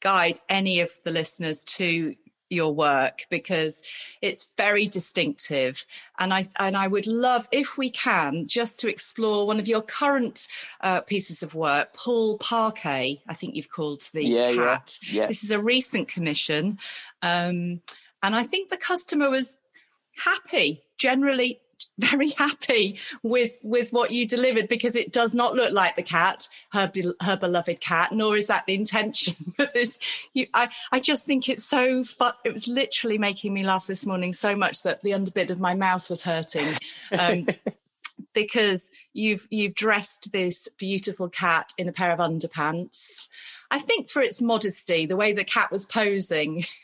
guide 0.00 0.38
any 0.48 0.80
of 0.80 0.90
the 1.04 1.10
listeners 1.10 1.64
to 1.64 2.14
your 2.48 2.72
work 2.72 3.26
because 3.28 3.82
it's 4.22 4.48
very 4.56 4.86
distinctive 4.86 5.84
and 6.18 6.32
i 6.32 6.46
and 6.60 6.76
i 6.76 6.86
would 6.86 7.06
love 7.06 7.48
if 7.50 7.76
we 7.76 7.90
can 7.90 8.46
just 8.46 8.78
to 8.78 8.88
explore 8.88 9.46
one 9.46 9.58
of 9.58 9.66
your 9.66 9.82
current 9.82 10.46
uh, 10.80 11.00
pieces 11.00 11.42
of 11.42 11.54
work 11.56 11.92
paul 11.92 12.38
parquet 12.38 13.20
i 13.26 13.34
think 13.34 13.56
you've 13.56 13.70
called 13.70 14.02
the 14.12 14.24
yeah, 14.24 14.54
cat 14.54 14.98
yeah, 15.02 15.22
yeah. 15.22 15.26
this 15.26 15.42
is 15.42 15.50
a 15.50 15.60
recent 15.60 16.06
commission 16.06 16.78
um, 17.22 17.80
and 18.22 18.36
i 18.36 18.44
think 18.44 18.70
the 18.70 18.76
customer 18.76 19.28
was 19.28 19.58
happy 20.16 20.84
generally 20.98 21.60
very 21.98 22.30
happy 22.30 22.98
with 23.22 23.52
with 23.62 23.92
what 23.92 24.10
you 24.10 24.26
delivered 24.26 24.68
because 24.68 24.94
it 24.96 25.12
does 25.12 25.34
not 25.34 25.54
look 25.54 25.72
like 25.72 25.96
the 25.96 26.02
cat 26.02 26.48
her 26.72 26.90
her 27.22 27.36
beloved 27.36 27.80
cat 27.80 28.12
nor 28.12 28.36
is 28.36 28.48
that 28.48 28.66
the 28.66 28.74
intention 28.74 29.34
but 29.56 29.72
this. 29.72 29.98
You 30.34 30.46
i 30.52 30.68
i 30.92 31.00
just 31.00 31.24
think 31.24 31.48
it's 31.48 31.64
so 31.64 32.04
fun 32.04 32.34
it 32.44 32.52
was 32.52 32.68
literally 32.68 33.18
making 33.18 33.54
me 33.54 33.64
laugh 33.64 33.86
this 33.86 34.04
morning 34.04 34.32
so 34.32 34.54
much 34.54 34.82
that 34.82 35.02
the 35.02 35.12
underbit 35.12 35.50
of 35.50 35.58
my 35.58 35.74
mouth 35.74 36.08
was 36.10 36.22
hurting 36.22 36.66
um, 37.18 37.46
because 38.34 38.90
you've 39.14 39.46
you've 39.50 39.74
dressed 39.74 40.30
this 40.32 40.68
beautiful 40.78 41.28
cat 41.28 41.72
in 41.78 41.88
a 41.88 41.92
pair 41.92 42.12
of 42.12 42.18
underpants. 42.18 43.26
I 43.70 43.78
think 43.78 44.10
for 44.10 44.22
its 44.22 44.42
modesty 44.42 45.06
the 45.06 45.16
way 45.16 45.32
the 45.32 45.44
cat 45.44 45.70
was 45.70 45.84
posing 45.84 46.64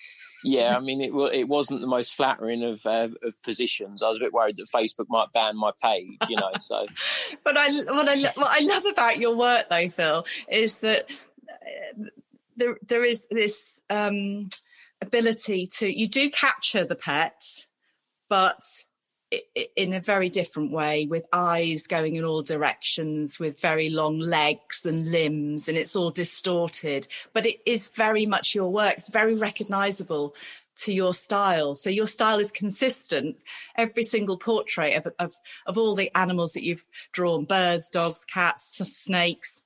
yeah, 0.44 0.76
I 0.76 0.80
mean, 0.80 1.00
it 1.00 1.12
it 1.32 1.48
wasn't 1.48 1.80
the 1.80 1.86
most 1.86 2.14
flattering 2.14 2.62
of 2.62 2.84
uh, 2.84 3.08
of 3.22 3.40
positions. 3.42 4.02
I 4.02 4.08
was 4.08 4.18
a 4.18 4.20
bit 4.20 4.32
worried 4.32 4.56
that 4.56 4.68
Facebook 4.74 5.06
might 5.08 5.32
ban 5.32 5.56
my 5.56 5.70
page, 5.82 6.18
you 6.28 6.36
know. 6.36 6.50
So, 6.60 6.86
but 7.44 7.56
I 7.56 7.70
what 7.70 8.08
I 8.08 8.22
what 8.34 8.50
I 8.50 8.64
love 8.64 8.84
about 8.86 9.18
your 9.18 9.36
work, 9.36 9.68
though, 9.70 9.88
Phil, 9.88 10.26
is 10.50 10.78
that 10.78 11.06
uh, 11.48 12.04
there 12.56 12.76
there 12.86 13.04
is 13.04 13.26
this 13.30 13.80
um, 13.88 14.48
ability 15.00 15.66
to 15.78 15.98
you 15.98 16.08
do 16.08 16.30
capture 16.30 16.84
the 16.84 16.96
pet, 16.96 17.66
but 18.28 18.62
in 19.76 19.94
a 19.94 20.00
very 20.00 20.28
different 20.28 20.72
way 20.72 21.06
with 21.06 21.24
eyes 21.32 21.86
going 21.86 22.16
in 22.16 22.24
all 22.24 22.42
directions 22.42 23.38
with 23.38 23.60
very 23.60 23.88
long 23.88 24.18
legs 24.18 24.84
and 24.84 25.10
limbs 25.10 25.68
and 25.68 25.78
it's 25.78 25.96
all 25.96 26.10
distorted. 26.10 27.06
But 27.32 27.46
it 27.46 27.60
is 27.64 27.88
very 27.88 28.26
much 28.26 28.54
your 28.54 28.70
work. 28.70 28.94
It's 28.94 29.10
very 29.10 29.34
recognizable 29.34 30.34
to 30.74 30.92
your 30.92 31.14
style. 31.14 31.74
So 31.74 31.90
your 31.90 32.06
style 32.06 32.38
is 32.38 32.50
consistent. 32.50 33.36
Every 33.76 34.02
single 34.02 34.36
portrait 34.36 34.96
of, 34.96 35.12
of, 35.18 35.34
of 35.66 35.78
all 35.78 35.94
the 35.94 36.10
animals 36.16 36.52
that 36.52 36.64
you've 36.64 36.86
drawn 37.12 37.44
birds 37.44 37.88
dogs 37.88 38.24
cats 38.24 38.78
snakes 38.88 39.62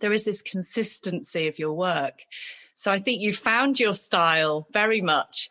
there 0.00 0.12
is 0.12 0.24
this 0.24 0.42
consistency 0.42 1.48
of 1.48 1.58
your 1.58 1.74
work. 1.74 2.22
So 2.74 2.90
i 2.90 2.98
think 2.98 3.20
you 3.20 3.32
found 3.32 3.78
your 3.78 3.94
style 3.94 4.66
very 4.72 5.00
much. 5.00 5.50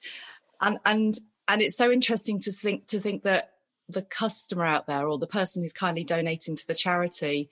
And 0.59 0.77
and 0.85 1.15
and 1.51 1.61
it's 1.61 1.75
so 1.75 1.91
interesting 1.91 2.39
to 2.39 2.51
think 2.51 2.87
to 2.87 2.99
think 2.99 3.23
that 3.23 3.51
the 3.89 4.01
customer 4.01 4.65
out 4.65 4.87
there 4.87 5.07
or 5.07 5.17
the 5.17 5.27
person 5.27 5.61
who's 5.61 5.73
kindly 5.73 6.03
donating 6.03 6.55
to 6.55 6.65
the 6.67 6.73
charity 6.73 7.49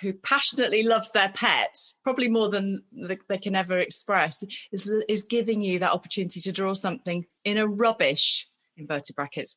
who 0.00 0.12
passionately 0.12 0.82
loves 0.82 1.12
their 1.12 1.30
pet 1.30 1.74
probably 2.02 2.28
more 2.28 2.50
than 2.50 2.82
they 3.28 3.38
can 3.38 3.54
ever 3.54 3.78
express 3.78 4.42
is 4.72 4.90
is 5.08 5.22
giving 5.22 5.62
you 5.62 5.78
that 5.78 5.92
opportunity 5.92 6.40
to 6.40 6.52
draw 6.52 6.74
something 6.74 7.24
in 7.44 7.56
a 7.58 7.66
rubbish 7.66 8.48
inverted 8.76 9.14
brackets 9.14 9.56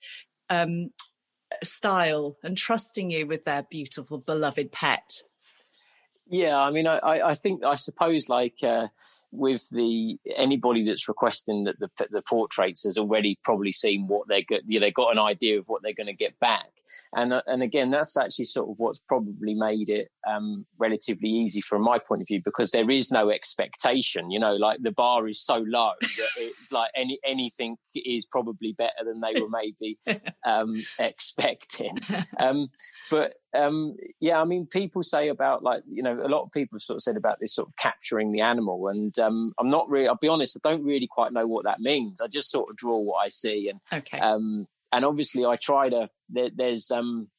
um, 0.50 0.90
style 1.64 2.38
and 2.44 2.56
trusting 2.56 3.10
you 3.10 3.26
with 3.26 3.44
their 3.46 3.64
beautiful 3.64 4.20
beloved 4.20 4.72
pet 4.72 5.10
yeah, 6.30 6.58
I 6.58 6.70
mean, 6.70 6.86
I, 6.86 7.00
I 7.02 7.34
think 7.34 7.64
I 7.64 7.76
suppose 7.76 8.30
like 8.30 8.64
uh, 8.64 8.88
with 9.32 9.68
the 9.72 10.20
anybody 10.38 10.84
that's 10.84 11.08
requesting 11.08 11.64
that 11.64 11.80
the 11.80 11.90
the 12.12 12.22
portraits 12.22 12.84
has 12.84 12.98
already 13.00 13.40
probably 13.44 13.72
seen 13.72 14.08
what 14.08 14.28
they're 14.28 14.44
good. 14.44 14.62
You 14.68 14.80
know, 14.80 14.86
they 14.86 14.92
got 14.92 15.12
an 15.12 15.20
idea 15.20 15.58
of 15.58 15.68
what 15.68 15.82
they're 15.82 15.94
going 15.94 16.08
to 16.08 16.14
get 16.14 16.40
back, 16.40 16.70
and 17.16 17.34
uh, 17.34 17.42
and 17.48 17.64
again, 17.64 17.90
that's 17.90 18.18
actually 18.18 18.46
sort 18.46 18.70
of 18.70 18.76
what's 18.78 19.00
probably 19.00 19.56
made 19.56 19.90
it 19.90 20.10
um, 20.28 20.66
relatively 20.78 21.30
easy 21.30 21.60
from 21.60 21.82
my 21.82 21.98
point 21.98 22.22
of 22.22 22.28
view 22.28 22.42
because 22.44 22.70
there 22.72 22.90
is 22.90 23.12
no 23.12 23.32
expectation. 23.32 24.30
You 24.30 24.40
know, 24.40 24.54
like 24.54 24.84
the 24.84 24.92
bar 24.92 25.28
is 25.28 25.42
so 25.42 25.64
low 25.68 25.92
that 26.02 26.30
it's 26.38 26.72
like 26.72 26.92
any 26.96 27.20
anything 27.26 27.78
is 27.96 28.26
probably 28.26 28.74
better 28.74 29.04
than 29.04 29.22
they 29.22 29.42
were 29.42 29.50
maybe 29.50 29.98
um, 30.46 30.84
expecting. 31.00 31.98
Um, 32.40 32.68
but 33.10 33.34
um, 33.56 33.96
yeah, 34.20 34.40
I 34.40 34.46
mean, 34.46 34.68
people 34.68 35.02
say 35.02 35.30
about 35.30 35.64
like 35.64 35.82
you 35.92 36.04
know 36.04 36.22
a 36.24 36.30
lot 36.30 36.44
of 36.44 36.52
people 36.52 36.76
have 36.76 36.84
sort 36.84 36.98
of 36.98 37.02
said 37.04 37.18
about 37.18 37.40
this 37.40 37.56
sort 37.56 37.70
of 37.70 37.76
capturing 37.78 38.32
the 38.32 38.42
animal, 38.42 38.88
and 38.88 39.18
um, 39.18 39.54
I'm 39.60 39.70
not 39.70 39.90
really. 39.90 40.08
I'll 40.08 40.16
be 40.16 40.28
honest, 40.28 40.58
I 40.64 40.70
don't 40.70 40.84
really 40.84 41.08
quite 41.08 41.34
know 41.34 41.48
what 41.48 41.66
that 41.66 41.80
means. 41.80 42.22
I 42.22 42.28
just 42.28 42.52
sort 42.52 42.70
of 42.70 42.76
draw 42.76 43.00
what 43.00 43.26
I 43.26 43.30
see, 43.30 43.70
and 43.70 43.80
okay. 43.92 44.20
um, 44.20 44.68
and 44.92 45.06
obviously 45.06 45.46
I 45.46 45.56
try 45.56 45.90
to. 45.90 46.10
There, 46.30 46.50
there's 46.56 46.92
um, 46.92 47.30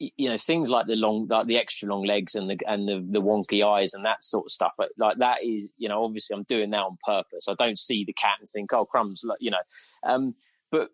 you 0.00 0.30
know 0.30 0.38
things 0.38 0.70
like 0.70 0.86
the 0.86 0.96
long 0.96 1.26
like 1.28 1.46
the 1.46 1.58
extra 1.58 1.88
long 1.88 2.04
legs 2.04 2.34
and 2.34 2.48
the 2.48 2.58
and 2.66 2.88
the, 2.88 3.06
the 3.06 3.20
wonky 3.20 3.62
eyes 3.62 3.92
and 3.92 4.04
that 4.04 4.24
sort 4.24 4.46
of 4.46 4.50
stuff. 4.50 4.74
Like 4.98 5.18
that 5.18 5.44
is 5.44 5.68
you 5.76 5.88
know 5.88 6.02
obviously 6.04 6.34
i'm 6.34 6.44
doing 6.44 6.70
that 6.70 6.80
on 6.80 6.96
purpose. 7.04 7.46
I 7.48 7.54
don't 7.54 7.78
see 7.78 8.04
the 8.04 8.14
cat 8.14 8.38
and 8.40 8.48
think 8.48 8.72
oh 8.72 8.86
crumbs 8.86 9.22
you 9.40 9.50
know. 9.50 9.58
Um, 10.02 10.34
but 10.70 10.90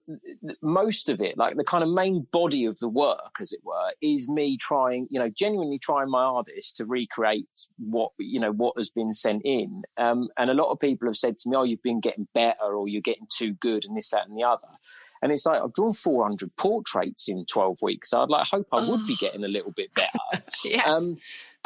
most 0.63 1.11
of 1.11 1.21
it 1.21 1.37
like 1.37 1.57
the 1.57 1.65
kind 1.65 1.85
of 1.85 1.91
main 1.91 2.27
body 2.33 2.65
of 2.65 2.79
the 2.79 2.89
work 2.89 3.37
as 3.41 3.53
it 3.53 3.61
were 3.63 3.93
is 4.01 4.27
me 4.27 4.57
trying 4.57 5.07
you 5.11 5.21
know 5.21 5.29
genuinely 5.29 5.79
trying 5.79 6.11
my 6.11 6.25
hardest 6.25 6.79
to 6.79 6.87
recreate 6.87 7.47
what 7.79 8.11
you 8.19 8.41
know 8.41 8.53
what 8.53 8.75
has 8.77 8.91
been 8.91 9.15
sent 9.15 9.43
in. 9.45 9.83
Um, 9.99 10.29
and 10.37 10.51
a 10.51 10.55
lot 10.55 10.73
of 10.73 10.81
people 10.81 11.07
have 11.07 11.17
said 11.17 11.39
to 11.39 11.49
me 11.49 11.57
oh 11.57 11.63
you've 11.63 11.83
been 11.83 12.01
getting 12.01 12.27
better 12.35 12.75
or 12.75 12.89
you're 12.89 13.03
getting 13.03 13.29
too 13.31 13.53
good 13.53 13.85
and 13.85 13.97
this 13.97 14.11
that 14.11 14.27
and 14.27 14.37
the 14.37 14.45
other 14.45 14.67
and 15.23 15.33
it's 15.33 15.47
like 15.47 15.63
I've 15.63 15.75
drawn 15.75 15.93
400 15.93 16.57
portraits 16.57 17.29
in 17.29 17.45
12 17.47 17.79
weeks. 17.83 18.13
I'd 18.13 18.29
like 18.29 18.47
hope 18.47 18.69
I 18.73 18.89
would 18.89 19.07
be 19.07 19.17
getting 19.17 19.45
a 19.45 19.49
little 19.49 19.73
bit 19.73 19.95
better. 19.95 20.43
yes. 20.65 20.89
Um, 20.89 21.15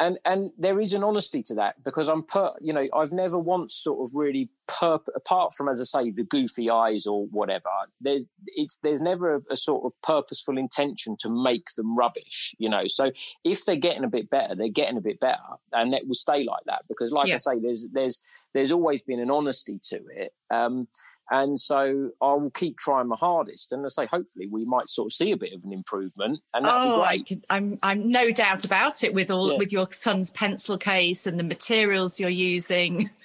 and 0.01 0.17
and 0.25 0.51
there 0.57 0.79
is 0.79 0.93
an 0.93 1.03
honesty 1.03 1.43
to 1.43 1.53
that 1.55 1.81
because 1.83 2.09
I'm 2.09 2.23
per 2.23 2.53
you 2.59 2.73
know 2.73 2.87
I've 2.93 3.13
never 3.13 3.37
once 3.37 3.75
sort 3.75 4.01
of 4.01 4.15
really 4.15 4.49
perp 4.67 5.05
apart 5.15 5.53
from 5.53 5.69
as 5.69 5.79
I 5.79 5.83
say 5.83 6.11
the 6.11 6.23
goofy 6.23 6.69
eyes 6.69 7.05
or 7.05 7.27
whatever 7.27 7.69
there's 7.99 8.25
it's 8.47 8.79
there's 8.81 9.01
never 9.01 9.35
a, 9.35 9.41
a, 9.51 9.57
sort 9.57 9.85
of 9.85 9.93
purposeful 10.01 10.57
intention 10.57 11.17
to 11.19 11.29
make 11.29 11.67
them 11.77 11.95
rubbish 11.95 12.55
you 12.57 12.67
know 12.67 12.87
so 12.87 13.11
if 13.43 13.63
they're 13.63 13.75
getting 13.75 14.03
a 14.03 14.09
bit 14.09 14.29
better 14.29 14.55
they're 14.55 14.69
getting 14.69 14.97
a 14.97 15.01
bit 15.01 15.19
better 15.19 15.37
and 15.73 15.93
it 15.93 16.07
will 16.07 16.15
stay 16.15 16.43
like 16.43 16.63
that 16.65 16.83
because 16.89 17.11
like 17.11 17.27
yeah. 17.27 17.35
I 17.35 17.37
say 17.37 17.59
there's 17.61 17.87
there's 17.93 18.21
there's 18.53 18.71
always 18.71 19.03
been 19.03 19.19
an 19.19 19.29
honesty 19.29 19.79
to 19.89 19.99
it 20.15 20.33
um, 20.49 20.87
and 21.31 21.57
so 21.57 22.11
I 22.21 22.33
will 22.33 22.51
keep 22.51 22.77
trying 22.77 23.07
my 23.07 23.15
hardest. 23.15 23.71
And 23.71 23.85
I 23.85 23.87
say, 23.87 24.05
hopefully, 24.05 24.47
we 24.47 24.65
might 24.65 24.89
sort 24.89 25.07
of 25.07 25.13
see 25.13 25.31
a 25.31 25.37
bit 25.37 25.53
of 25.53 25.63
an 25.63 25.71
improvement, 25.71 26.41
and 26.53 26.65
oh, 26.67 27.07
be 27.09 27.23
great. 27.23 27.45
I 27.49 27.57
am 27.57 27.79
I'm 27.81 28.11
no 28.11 28.31
doubt 28.31 28.65
about 28.65 29.03
it 29.03 29.13
with 29.13 29.31
all 29.31 29.53
yeah. 29.53 29.57
with 29.57 29.71
your 29.71 29.87
son's 29.91 30.29
pencil 30.29 30.77
case 30.77 31.25
and 31.25 31.39
the 31.39 31.43
materials 31.43 32.19
you're 32.19 32.29
using. 32.29 33.09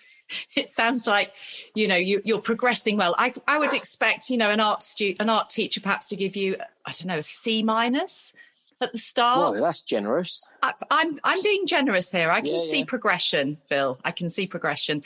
It 0.57 0.69
sounds 0.69 1.07
like 1.07 1.37
you 1.77 1.87
know 1.87 1.95
you, 1.95 2.21
are 2.35 2.41
progressing 2.41 2.97
well. 2.97 3.15
I 3.17 3.33
I 3.47 3.61
would 3.61 3.73
expect 3.73 4.29
you 4.29 4.37
know 4.37 4.51
an 4.51 4.59
art 4.59 4.83
stu- 4.83 5.15
an 5.21 5.31
art 5.31 5.51
teacher 5.51 5.81
perhaps 5.81 6.09
to 6.09 6.17
give 6.17 6.35
you 6.35 6.57
I 6.85 6.91
don't 6.91 7.07
know 7.07 7.19
a 7.19 7.23
C 7.23 7.63
minus 7.63 8.33
at 8.81 8.93
the 8.93 8.99
start. 8.99 9.53
Well, 9.53 9.63
that's 9.63 9.81
generous. 9.81 10.49
I, 10.63 10.71
am 10.71 10.75
I'm, 10.91 11.19
I'm 11.25 11.43
being 11.43 11.67
generous 11.67 12.11
here. 12.11 12.31
I 12.31 12.41
can 12.41 12.55
yeah, 12.55 12.61
see 12.69 12.79
yeah. 12.81 12.85
progression, 12.87 13.59
Phil. 13.69 13.99
I 14.05 14.11
can 14.11 14.29
see 14.29 14.47
progression. 14.47 15.03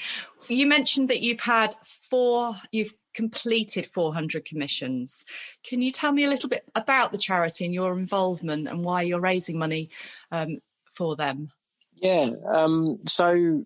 You 0.50 0.66
mentioned 0.66 1.08
that 1.08 1.20
you've 1.20 1.40
had 1.40 1.74
four. 1.84 2.54
You've 2.72 2.92
completed 3.14 3.86
400 3.86 4.44
commissions. 4.44 5.24
Can 5.64 5.82
you 5.82 5.90
tell 5.90 6.12
me 6.12 6.24
a 6.24 6.28
little 6.28 6.48
bit 6.48 6.64
about 6.74 7.12
the 7.12 7.18
charity 7.18 7.64
and 7.64 7.74
your 7.74 7.98
involvement 7.98 8.68
and 8.68 8.84
why 8.84 9.02
you're 9.02 9.20
raising 9.20 9.58
money 9.58 9.90
um, 10.30 10.58
for 10.92 11.16
them? 11.16 11.48
Yeah. 11.94 12.30
Um, 12.52 12.98
so 13.06 13.64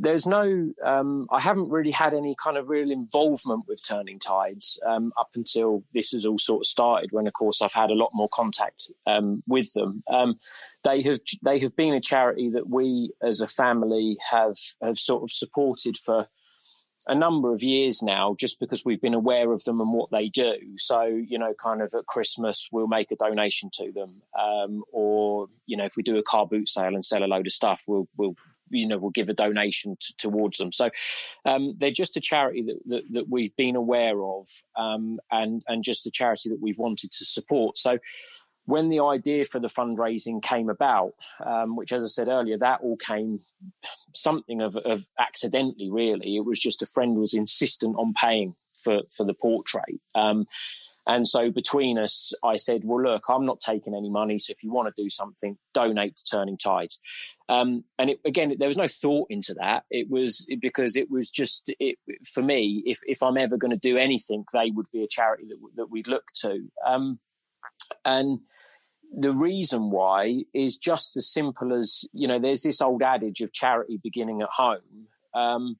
there's 0.00 0.26
no, 0.26 0.72
um, 0.84 1.26
I 1.30 1.40
haven't 1.40 1.70
really 1.70 1.90
had 1.90 2.14
any 2.14 2.36
kind 2.42 2.56
of 2.56 2.68
real 2.68 2.90
involvement 2.90 3.64
with 3.66 3.84
Turning 3.86 4.20
Tides 4.20 4.78
um, 4.86 5.12
up 5.18 5.30
until 5.34 5.82
this 5.92 6.12
has 6.12 6.24
all 6.24 6.38
sort 6.38 6.62
of 6.62 6.66
started. 6.66 7.10
When, 7.10 7.26
of 7.26 7.32
course, 7.32 7.60
I've 7.60 7.74
had 7.74 7.90
a 7.90 7.94
lot 7.94 8.10
more 8.14 8.28
contact 8.32 8.90
um, 9.06 9.42
with 9.46 9.72
them. 9.72 10.04
Um, 10.08 10.38
they 10.84 11.02
have 11.02 11.18
they 11.42 11.58
have 11.58 11.74
been 11.74 11.94
a 11.94 12.00
charity 12.00 12.48
that 12.50 12.68
we, 12.68 13.12
as 13.20 13.40
a 13.40 13.48
family, 13.48 14.16
have 14.30 14.56
have 14.80 14.98
sort 14.98 15.24
of 15.24 15.32
supported 15.32 15.98
for 15.98 16.28
a 17.08 17.14
number 17.14 17.52
of 17.52 17.62
years 17.62 18.02
now, 18.02 18.36
just 18.38 18.60
because 18.60 18.84
we've 18.84 19.00
been 19.00 19.14
aware 19.14 19.50
of 19.52 19.64
them 19.64 19.80
and 19.80 19.92
what 19.92 20.10
they 20.10 20.28
do. 20.28 20.58
So, 20.76 21.04
you 21.04 21.38
know, 21.38 21.54
kind 21.54 21.80
of 21.80 21.92
at 21.94 22.06
Christmas, 22.06 22.68
we'll 22.70 22.86
make 22.86 23.10
a 23.10 23.16
donation 23.16 23.70
to 23.74 23.90
them, 23.90 24.22
um, 24.38 24.84
or 24.92 25.48
you 25.66 25.76
know, 25.76 25.86
if 25.86 25.96
we 25.96 26.02
do 26.02 26.18
a 26.18 26.22
car 26.22 26.46
boot 26.46 26.68
sale 26.68 26.94
and 26.94 27.04
sell 27.04 27.24
a 27.24 27.26
load 27.26 27.46
of 27.46 27.52
stuff, 27.52 27.84
we'll 27.88 28.08
we'll 28.16 28.36
you 28.70 28.86
know 28.86 28.98
will 28.98 29.10
give 29.10 29.28
a 29.28 29.34
donation 29.34 29.96
t- 30.00 30.14
towards 30.18 30.58
them. 30.58 30.72
So 30.72 30.90
um, 31.44 31.74
they're 31.78 31.90
just 31.90 32.16
a 32.16 32.20
charity 32.20 32.62
that, 32.62 32.78
that, 32.86 33.12
that 33.12 33.28
we've 33.28 33.54
been 33.56 33.76
aware 33.76 34.22
of, 34.22 34.48
um, 34.76 35.18
and 35.30 35.62
and 35.68 35.84
just 35.84 36.06
a 36.06 36.10
charity 36.10 36.48
that 36.50 36.60
we've 36.60 36.78
wanted 36.78 37.10
to 37.12 37.24
support. 37.24 37.78
So 37.78 37.98
when 38.68 38.90
the 38.90 39.00
idea 39.00 39.46
for 39.46 39.58
the 39.58 39.68
fundraising 39.68 40.42
came 40.42 40.68
about, 40.68 41.14
um, 41.42 41.74
which, 41.74 41.90
as 41.90 42.04
I 42.04 42.08
said 42.08 42.28
earlier, 42.28 42.58
that 42.58 42.80
all 42.82 42.98
came 42.98 43.40
something 44.14 44.60
of, 44.60 44.76
of, 44.76 45.08
accidentally. 45.18 45.90
Really, 45.90 46.36
it 46.36 46.44
was 46.44 46.58
just 46.58 46.82
a 46.82 46.86
friend 46.86 47.16
was 47.16 47.32
insistent 47.32 47.96
on 47.96 48.12
paying 48.12 48.56
for 48.84 49.00
for 49.10 49.24
the 49.24 49.32
portrait. 49.32 50.00
Um, 50.14 50.46
and 51.08 51.26
so 51.26 51.50
between 51.50 51.98
us, 51.98 52.34
I 52.44 52.56
said, 52.56 52.82
well, 52.84 53.02
look, 53.02 53.24
I'm 53.30 53.46
not 53.46 53.60
taking 53.60 53.94
any 53.94 54.10
money. 54.10 54.38
So 54.38 54.50
if 54.50 54.62
you 54.62 54.70
want 54.70 54.94
to 54.94 55.02
do 55.02 55.08
something, 55.08 55.56
donate 55.72 56.16
to 56.16 56.24
Turning 56.30 56.58
Tides. 56.58 57.00
Um, 57.48 57.84
and 57.98 58.10
it, 58.10 58.20
again, 58.26 58.54
there 58.58 58.68
was 58.68 58.76
no 58.76 58.86
thought 58.86 59.28
into 59.30 59.54
that. 59.54 59.84
It 59.90 60.10
was 60.10 60.46
because 60.60 60.96
it 60.96 61.10
was 61.10 61.30
just 61.30 61.72
it, 61.80 61.96
for 62.26 62.42
me. 62.42 62.82
If 62.84 63.00
if 63.06 63.22
I'm 63.22 63.38
ever 63.38 63.56
going 63.56 63.70
to 63.70 63.78
do 63.78 63.96
anything, 63.96 64.44
they 64.52 64.70
would 64.70 64.90
be 64.92 65.02
a 65.02 65.08
charity 65.08 65.46
that 65.48 65.56
that 65.76 65.90
we'd 65.90 66.08
look 66.08 66.26
to. 66.42 66.68
Um, 66.86 67.20
and 68.04 68.40
the 69.10 69.32
reason 69.32 69.90
why 69.90 70.44
is 70.52 70.76
just 70.76 71.16
as 71.16 71.32
simple 71.32 71.72
as 71.72 72.04
you 72.12 72.28
know. 72.28 72.38
There's 72.38 72.64
this 72.64 72.82
old 72.82 73.02
adage 73.02 73.40
of 73.40 73.54
charity 73.54 73.98
beginning 74.02 74.42
at 74.42 74.50
home. 74.50 75.06
Um, 75.34 75.78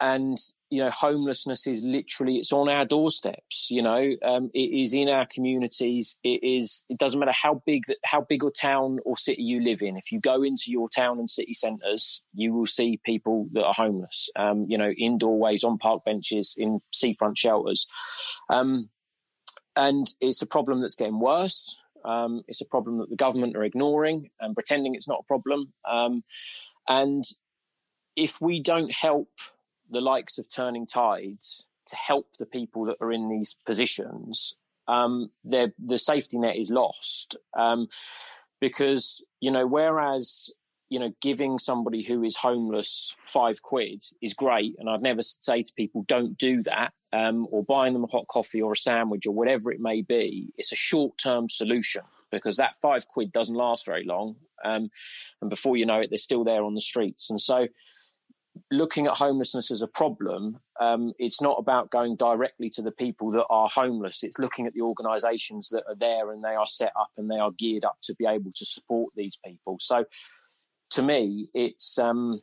and 0.00 0.38
you 0.68 0.82
know 0.82 0.90
homelessness 0.90 1.66
is 1.66 1.82
literally 1.82 2.36
it's 2.36 2.52
on 2.52 2.68
our 2.68 2.84
doorsteps 2.84 3.68
you 3.70 3.82
know? 3.82 4.12
Um, 4.22 4.50
it 4.52 4.58
is 4.58 4.92
in 4.92 5.08
our 5.08 5.26
communities. 5.26 6.18
It 6.22 6.42
is 6.42 6.84
it 6.88 6.98
doesn't 6.98 7.18
matter 7.18 7.32
how 7.32 7.62
big 7.66 7.84
how 8.04 8.20
big 8.20 8.44
a 8.44 8.50
town 8.50 8.98
or 9.04 9.16
city 9.16 9.42
you 9.42 9.62
live 9.62 9.82
in. 9.82 9.96
If 9.96 10.12
you 10.12 10.20
go 10.20 10.42
into 10.42 10.64
your 10.68 10.88
town 10.88 11.18
and 11.18 11.30
city 11.30 11.54
centres 11.54 12.22
you 12.34 12.52
will 12.52 12.66
see 12.66 13.00
people 13.04 13.48
that 13.52 13.64
are 13.64 13.74
homeless. 13.74 14.30
Um, 14.36 14.66
you 14.68 14.78
know 14.78 14.92
in 14.96 15.18
doorways 15.18 15.64
on 15.64 15.78
park 15.78 16.04
benches 16.04 16.54
in 16.56 16.80
seafront 16.92 17.38
shelters. 17.38 17.86
Um, 18.50 18.90
and 19.76 20.08
it's 20.20 20.42
a 20.42 20.46
problem 20.46 20.80
that's 20.80 20.94
getting 20.94 21.20
worse. 21.20 21.76
Um, 22.04 22.42
it's 22.48 22.60
a 22.60 22.66
problem 22.66 22.98
that 22.98 23.10
the 23.10 23.16
government 23.16 23.56
are 23.56 23.64
ignoring 23.64 24.30
and 24.40 24.54
pretending 24.54 24.94
it's 24.94 25.08
not 25.08 25.20
a 25.20 25.26
problem. 25.26 25.72
Um, 25.88 26.24
and 26.88 27.24
if 28.14 28.40
we 28.40 28.60
don't 28.60 28.92
help 28.92 29.28
the 29.90 30.00
likes 30.00 30.38
of 30.38 30.50
turning 30.50 30.86
tides 30.86 31.66
to 31.86 31.96
help 31.96 32.28
the 32.38 32.46
people 32.46 32.84
that 32.86 32.96
are 33.00 33.12
in 33.12 33.28
these 33.28 33.56
positions, 33.64 34.56
um, 34.88 35.30
the 35.44 35.72
safety 35.96 36.38
net 36.38 36.56
is 36.56 36.70
lost. 36.70 37.36
Um, 37.56 37.88
because, 38.60 39.22
you 39.40 39.50
know, 39.50 39.66
whereas, 39.66 40.50
you 40.88 40.98
know, 40.98 41.12
giving 41.20 41.58
somebody 41.58 42.02
who 42.02 42.22
is 42.22 42.38
homeless 42.38 43.14
five 43.26 43.62
quid 43.62 44.02
is 44.22 44.34
great. 44.34 44.74
And 44.78 44.88
I'd 44.88 45.02
never 45.02 45.22
say 45.22 45.62
to 45.62 45.72
people, 45.76 46.04
don't 46.06 46.38
do 46.38 46.62
that, 46.62 46.92
um, 47.12 47.46
or 47.50 47.64
buying 47.64 47.92
them 47.92 48.04
a 48.04 48.08
hot 48.08 48.26
coffee 48.28 48.62
or 48.62 48.72
a 48.72 48.76
sandwich 48.76 49.26
or 49.26 49.34
whatever 49.34 49.70
it 49.70 49.80
may 49.80 50.02
be. 50.02 50.52
It's 50.56 50.72
a 50.72 50.76
short 50.76 51.18
term 51.18 51.48
solution 51.48 52.02
because 52.30 52.56
that 52.56 52.76
five 52.76 53.06
quid 53.06 53.32
doesn't 53.32 53.54
last 53.54 53.86
very 53.86 54.04
long. 54.04 54.36
Um, 54.64 54.90
and 55.40 55.50
before 55.50 55.76
you 55.76 55.86
know 55.86 56.00
it, 56.00 56.10
they're 56.10 56.16
still 56.16 56.44
there 56.44 56.64
on 56.64 56.74
the 56.74 56.80
streets. 56.80 57.30
And 57.30 57.40
so, 57.40 57.68
looking 58.70 59.06
at 59.06 59.14
homelessness 59.14 59.70
as 59.70 59.82
a 59.82 59.86
problem, 59.86 60.58
um, 60.80 61.12
it's 61.18 61.40
not 61.40 61.56
about 61.58 61.90
going 61.90 62.16
directly 62.16 62.70
to 62.70 62.82
the 62.82 62.92
people 62.92 63.30
that 63.30 63.46
are 63.48 63.68
homeless. 63.72 64.22
It's 64.22 64.38
looking 64.38 64.66
at 64.66 64.74
the 64.74 64.80
organisations 64.80 65.68
that 65.70 65.84
are 65.88 65.94
there 65.94 66.32
and 66.32 66.42
they 66.42 66.54
are 66.54 66.66
set 66.66 66.92
up 66.98 67.10
and 67.16 67.30
they 67.30 67.38
are 67.38 67.52
geared 67.52 67.84
up 67.84 67.98
to 68.04 68.14
be 68.14 68.26
able 68.26 68.50
to 68.56 68.64
support 68.64 69.12
these 69.16 69.38
people. 69.44 69.78
So, 69.80 70.06
to 70.90 71.02
me, 71.02 71.48
it's 71.54 71.98
um, 71.98 72.40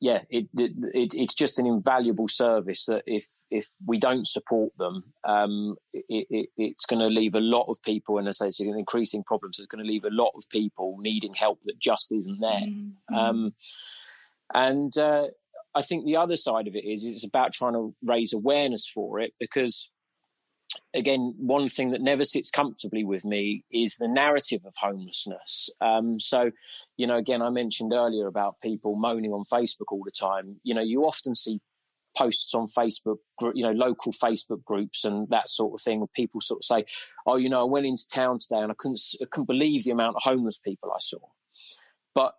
yeah, 0.00 0.22
it, 0.28 0.48
it, 0.56 0.72
it, 0.94 1.14
it's 1.14 1.34
just 1.34 1.58
an 1.58 1.66
invaluable 1.66 2.28
service 2.28 2.84
that 2.86 3.02
if 3.06 3.24
if 3.50 3.68
we 3.86 3.98
don't 3.98 4.26
support 4.26 4.76
them, 4.78 5.12
um, 5.24 5.76
it's 5.92 6.84
going 6.84 7.00
to 7.00 7.06
leave 7.06 7.34
a 7.34 7.40
lot 7.40 7.64
of 7.68 7.82
people, 7.82 8.18
and 8.18 8.28
I 8.28 8.32
say, 8.32 8.48
it's 8.48 8.60
an 8.60 8.78
increasing 8.78 9.24
problem. 9.24 9.52
So 9.52 9.62
it's 9.62 9.74
going 9.74 9.84
to 9.84 9.90
leave 9.90 10.04
a 10.04 10.10
lot 10.10 10.32
of 10.36 10.44
people 10.50 10.98
needing 11.00 11.34
help 11.34 11.60
that 11.64 11.78
just 11.78 12.12
isn't 12.12 12.40
there. 12.40 12.50
Mm-hmm. 12.50 13.14
Um, 13.14 13.54
and 14.54 14.96
uh, 14.96 15.28
I 15.74 15.82
think 15.82 16.04
the 16.04 16.16
other 16.16 16.36
side 16.36 16.66
of 16.66 16.74
it 16.74 16.84
is 16.84 17.04
it's 17.04 17.24
about 17.24 17.52
trying 17.52 17.74
to 17.74 17.94
raise 18.02 18.32
awareness 18.32 18.88
for 18.88 19.20
it 19.20 19.34
because 19.38 19.88
again, 20.94 21.34
one 21.38 21.68
thing 21.68 21.90
that 21.90 22.00
never 22.00 22.24
sits 22.24 22.50
comfortably 22.50 23.04
with 23.04 23.24
me 23.24 23.64
is 23.70 23.96
the 23.96 24.08
narrative 24.08 24.62
of 24.64 24.74
homelessness. 24.80 25.70
Um, 25.80 26.18
so, 26.20 26.50
you 26.96 27.06
know, 27.06 27.16
again, 27.16 27.42
I 27.42 27.50
mentioned 27.50 27.92
earlier 27.92 28.26
about 28.26 28.60
people 28.62 28.96
moaning 28.96 29.32
on 29.32 29.44
Facebook 29.44 29.90
all 29.90 30.02
the 30.04 30.10
time. 30.10 30.60
You 30.62 30.74
know, 30.74 30.82
you 30.82 31.02
often 31.02 31.34
see 31.34 31.60
posts 32.16 32.54
on 32.54 32.66
Facebook, 32.66 33.18
you 33.54 33.62
know, 33.62 33.72
local 33.72 34.12
Facebook 34.12 34.64
groups 34.64 35.04
and 35.04 35.28
that 35.30 35.48
sort 35.48 35.74
of 35.74 35.82
thing, 35.82 36.00
where 36.00 36.08
people 36.08 36.40
sort 36.40 36.60
of 36.60 36.64
say, 36.64 36.84
"Oh, 37.26 37.36
you 37.36 37.48
know, 37.48 37.60
I 37.60 37.70
went 37.70 37.86
into 37.86 38.08
town 38.08 38.38
today 38.40 38.60
and 38.60 38.72
I 38.72 38.74
couldn't, 38.76 39.00
I 39.22 39.26
couldn't 39.30 39.46
believe 39.46 39.84
the 39.84 39.92
amount 39.92 40.16
of 40.16 40.22
homeless 40.22 40.58
people 40.58 40.90
I 40.90 40.98
saw." 40.98 41.20
But 42.14 42.34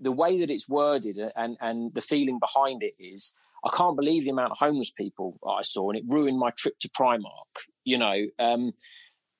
the 0.00 0.12
way 0.12 0.40
that 0.40 0.50
it's 0.50 0.68
worded 0.68 1.18
and 1.36 1.56
and 1.60 1.94
the 1.94 2.00
feeling 2.00 2.38
behind 2.38 2.82
it 2.82 2.94
is 2.98 3.34
I 3.64 3.70
can't 3.76 3.96
believe 3.96 4.24
the 4.24 4.30
amount 4.30 4.52
of 4.52 4.58
homeless 4.58 4.90
people 4.90 5.38
I 5.46 5.62
saw, 5.62 5.90
and 5.90 5.98
it 5.98 6.04
ruined 6.08 6.38
my 6.38 6.50
trip 6.50 6.78
to 6.80 6.88
Primark. 6.88 7.66
You 7.84 7.98
know, 7.98 8.26
um, 8.38 8.72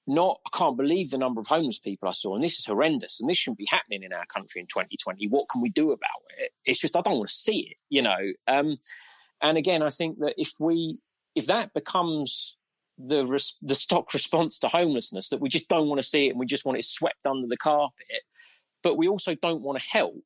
not 0.07 0.40
I 0.46 0.57
can't 0.57 0.77
believe 0.77 1.11
the 1.11 1.18
number 1.18 1.40
of 1.40 1.46
homeless 1.46 1.79
people 1.79 2.09
I 2.09 2.12
saw, 2.12 2.35
and 2.35 2.44
this 2.44 2.59
is 2.59 2.66
horrendous, 2.66 3.20
and 3.20 3.29
this 3.29 3.38
shouldn't 3.38 3.59
be 3.59 3.68
happening 3.70 4.03
in 4.03 4.12
our 4.12 4.27
country 4.27 4.61
in 4.61 4.66
2020. 4.66 5.29
What 5.29 5.49
can 5.49 5.61
we 5.61 5.70
do 5.70 5.92
about 5.92 6.23
it? 6.38 6.53
It's 6.64 6.81
just 6.81 6.96
I 6.96 7.01
don't 7.01 7.18
want 7.18 7.29
to 7.29 7.35
see 7.35 7.70
it. 7.70 7.77
You 7.88 8.03
know, 8.03 8.33
um, 8.46 8.79
and 9.40 9.57
again, 9.57 9.83
I 9.83 9.90
think 9.90 10.18
that 10.18 10.35
if 10.37 10.55
we 10.59 10.99
if 11.35 11.46
that 11.46 11.73
becomes 11.73 12.57
the 12.99 13.25
res- 13.25 13.57
the 13.62 13.75
stock 13.75 14.12
response 14.14 14.59
to 14.59 14.68
homelessness, 14.68 15.31
that 15.31 15.40
we 15.40 15.49
just 15.49 15.68
don't 15.68 15.88
want 15.88 16.01
to 16.01 16.07
see 16.07 16.27
it, 16.27 16.31
and 16.31 16.38
we 16.38 16.46
just 16.46 16.64
want 16.66 16.79
it 16.79 16.85
swept 16.85 17.27
under 17.27 17.46
the 17.46 17.57
carpet, 17.57 18.23
but 18.83 18.99
we 18.99 19.09
also 19.09 19.35
don't 19.35 19.62
want 19.62 19.79
to 19.81 19.88
help 19.88 20.23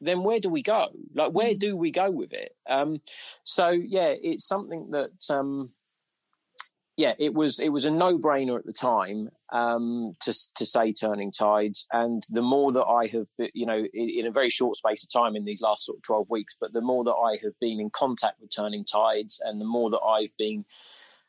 then 0.00 0.22
where 0.22 0.40
do 0.40 0.48
we 0.48 0.62
go? 0.62 0.88
Like, 1.14 1.32
where 1.32 1.54
mm. 1.54 1.58
do 1.58 1.76
we 1.76 1.90
go 1.90 2.10
with 2.10 2.32
it? 2.32 2.54
Um, 2.68 3.00
so 3.44 3.70
yeah, 3.70 4.14
it's 4.20 4.46
something 4.46 4.90
that, 4.92 5.10
um, 5.30 5.70
yeah, 6.96 7.14
it 7.18 7.32
was 7.32 7.60
it 7.60 7.68
was 7.68 7.84
a 7.84 7.92
no 7.92 8.18
brainer 8.18 8.58
at 8.58 8.66
the 8.66 8.72
time 8.72 9.28
um, 9.52 10.16
to 10.20 10.34
to 10.56 10.66
say 10.66 10.92
turning 10.92 11.30
tides, 11.30 11.86
and 11.92 12.24
the 12.28 12.42
more 12.42 12.72
that 12.72 12.84
I 12.84 13.06
have, 13.06 13.28
been, 13.38 13.50
you 13.54 13.66
know, 13.66 13.86
in, 13.94 14.10
in, 14.10 14.26
a 14.26 14.32
very 14.32 14.50
short 14.50 14.76
space 14.76 15.04
of 15.04 15.12
time 15.12 15.36
in 15.36 15.44
these 15.44 15.62
last 15.62 15.84
sort 15.84 15.98
of 15.98 16.02
twelve 16.02 16.28
weeks, 16.28 16.56
but 16.60 16.72
the 16.72 16.80
more 16.80 17.04
that 17.04 17.12
I 17.12 17.38
have 17.44 17.52
been 17.60 17.78
in 17.78 17.90
contact 17.90 18.40
with 18.40 18.50
turning 18.54 18.84
tides, 18.84 19.40
and 19.44 19.60
the 19.60 19.64
more 19.64 19.90
that 19.90 20.00
I've 20.00 20.36
been 20.36 20.64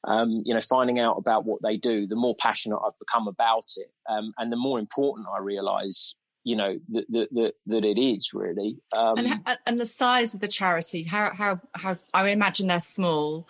um, 0.05 0.41
you 0.45 0.53
know, 0.53 0.61
finding 0.61 0.99
out 0.99 1.17
about 1.17 1.45
what 1.45 1.61
they 1.61 1.77
do, 1.77 2.07
the 2.07 2.15
more 2.15 2.35
passionate 2.35 2.79
I've 2.79 2.97
become 2.99 3.27
about 3.27 3.65
it, 3.77 3.91
um, 4.09 4.33
and 4.37 4.51
the 4.51 4.57
more 4.57 4.79
important 4.79 5.27
I 5.31 5.39
realise 5.39 6.15
you 6.49 6.55
know 6.55 6.79
that 6.89 7.05
that, 7.11 7.53
that, 7.67 7.85
it 7.85 7.99
is 8.01 8.33
really 8.33 8.77
um, 8.91 9.17
and, 9.17 9.41
and 9.67 9.79
the 9.79 9.85
size 9.85 10.33
of 10.33 10.41
the 10.41 10.47
charity 10.47 11.03
how 11.03 11.31
how 11.33 11.59
how 11.75 11.95
i 12.13 12.27
imagine 12.29 12.67
they're 12.67 12.79
small 12.79 13.47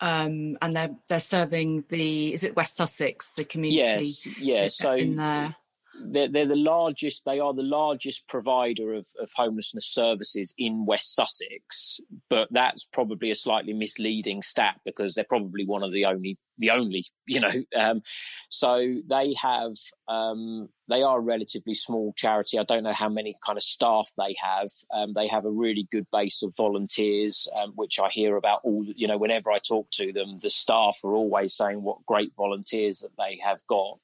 um, 0.00 0.56
and 0.62 0.74
they're 0.74 0.94
they're 1.08 1.20
serving 1.20 1.84
the 1.90 2.32
is 2.32 2.44
it 2.44 2.56
west 2.56 2.76
sussex 2.76 3.32
the 3.32 3.44
community 3.44 4.06
yes 4.06 4.26
yes 4.40 4.76
so 4.76 4.92
in 4.92 5.16
there 5.16 5.54
they're, 6.00 6.28
they're 6.28 6.46
the 6.46 6.56
largest 6.56 7.24
they 7.24 7.40
are 7.40 7.54
the 7.54 7.62
largest 7.62 8.26
provider 8.28 8.94
of, 8.94 9.06
of 9.20 9.30
homelessness 9.36 9.86
services 9.86 10.54
in 10.58 10.86
west 10.86 11.14
sussex 11.14 12.00
but 12.28 12.48
that's 12.50 12.86
probably 12.86 13.30
a 13.30 13.34
slightly 13.34 13.72
misleading 13.72 14.42
stat 14.42 14.80
because 14.84 15.14
they're 15.14 15.24
probably 15.24 15.64
one 15.64 15.82
of 15.82 15.92
the 15.92 16.04
only 16.04 16.38
the 16.58 16.70
only 16.70 17.04
you 17.26 17.40
know 17.40 17.48
um, 17.76 18.02
so 18.48 18.96
they 19.08 19.34
have 19.40 19.74
um, 20.08 20.68
they 20.88 21.02
are 21.02 21.18
a 21.18 21.22
relatively 21.22 21.74
small 21.74 22.14
charity. 22.16 22.58
I 22.58 22.64
don't 22.64 22.82
know 22.82 22.94
how 22.94 23.10
many 23.10 23.36
kind 23.44 23.58
of 23.58 23.62
staff 23.62 24.10
they 24.16 24.34
have. 24.42 24.68
Um, 24.92 25.12
they 25.12 25.28
have 25.28 25.44
a 25.44 25.50
really 25.50 25.86
good 25.92 26.06
base 26.10 26.42
of 26.42 26.54
volunteers 26.56 27.46
um, 27.60 27.72
which 27.76 27.98
i 28.00 28.08
hear 28.08 28.36
about 28.36 28.60
all 28.64 28.84
you 28.84 29.06
know 29.06 29.18
whenever 29.18 29.50
i 29.50 29.58
talk 29.58 29.90
to 29.92 30.12
them 30.12 30.36
the 30.42 30.50
staff 30.50 30.98
are 31.04 31.14
always 31.14 31.54
saying 31.54 31.82
what 31.82 32.04
great 32.06 32.32
volunteers 32.36 33.00
that 33.00 33.16
they 33.18 33.38
have 33.42 33.60
got 33.68 33.98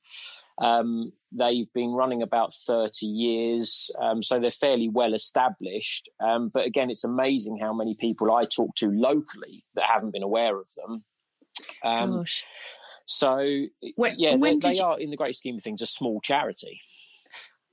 Um, 0.58 1.12
they've 1.32 1.72
been 1.72 1.90
running 1.90 2.22
about 2.22 2.54
30 2.54 3.06
years, 3.06 3.90
um, 4.00 4.22
so 4.22 4.38
they're 4.38 4.50
fairly 4.50 4.88
well 4.88 5.14
established. 5.14 6.08
Um, 6.20 6.48
but 6.48 6.66
again, 6.66 6.90
it's 6.90 7.04
amazing 7.04 7.58
how 7.58 7.72
many 7.72 7.94
people 7.94 8.32
I 8.32 8.44
talk 8.44 8.74
to 8.76 8.90
locally 8.90 9.64
that 9.74 9.84
haven't 9.84 10.12
been 10.12 10.22
aware 10.22 10.56
of 10.58 10.68
them. 10.76 11.04
Um, 11.82 12.18
Gosh. 12.18 12.44
So, 13.06 13.66
when, 13.96 14.14
yeah, 14.16 14.36
when 14.36 14.58
they, 14.60 14.70
they 14.70 14.76
you... 14.76 14.84
are, 14.84 14.98
in 14.98 15.10
the 15.10 15.16
great 15.16 15.34
scheme 15.34 15.56
of 15.56 15.62
things, 15.62 15.82
a 15.82 15.86
small 15.86 16.20
charity. 16.20 16.80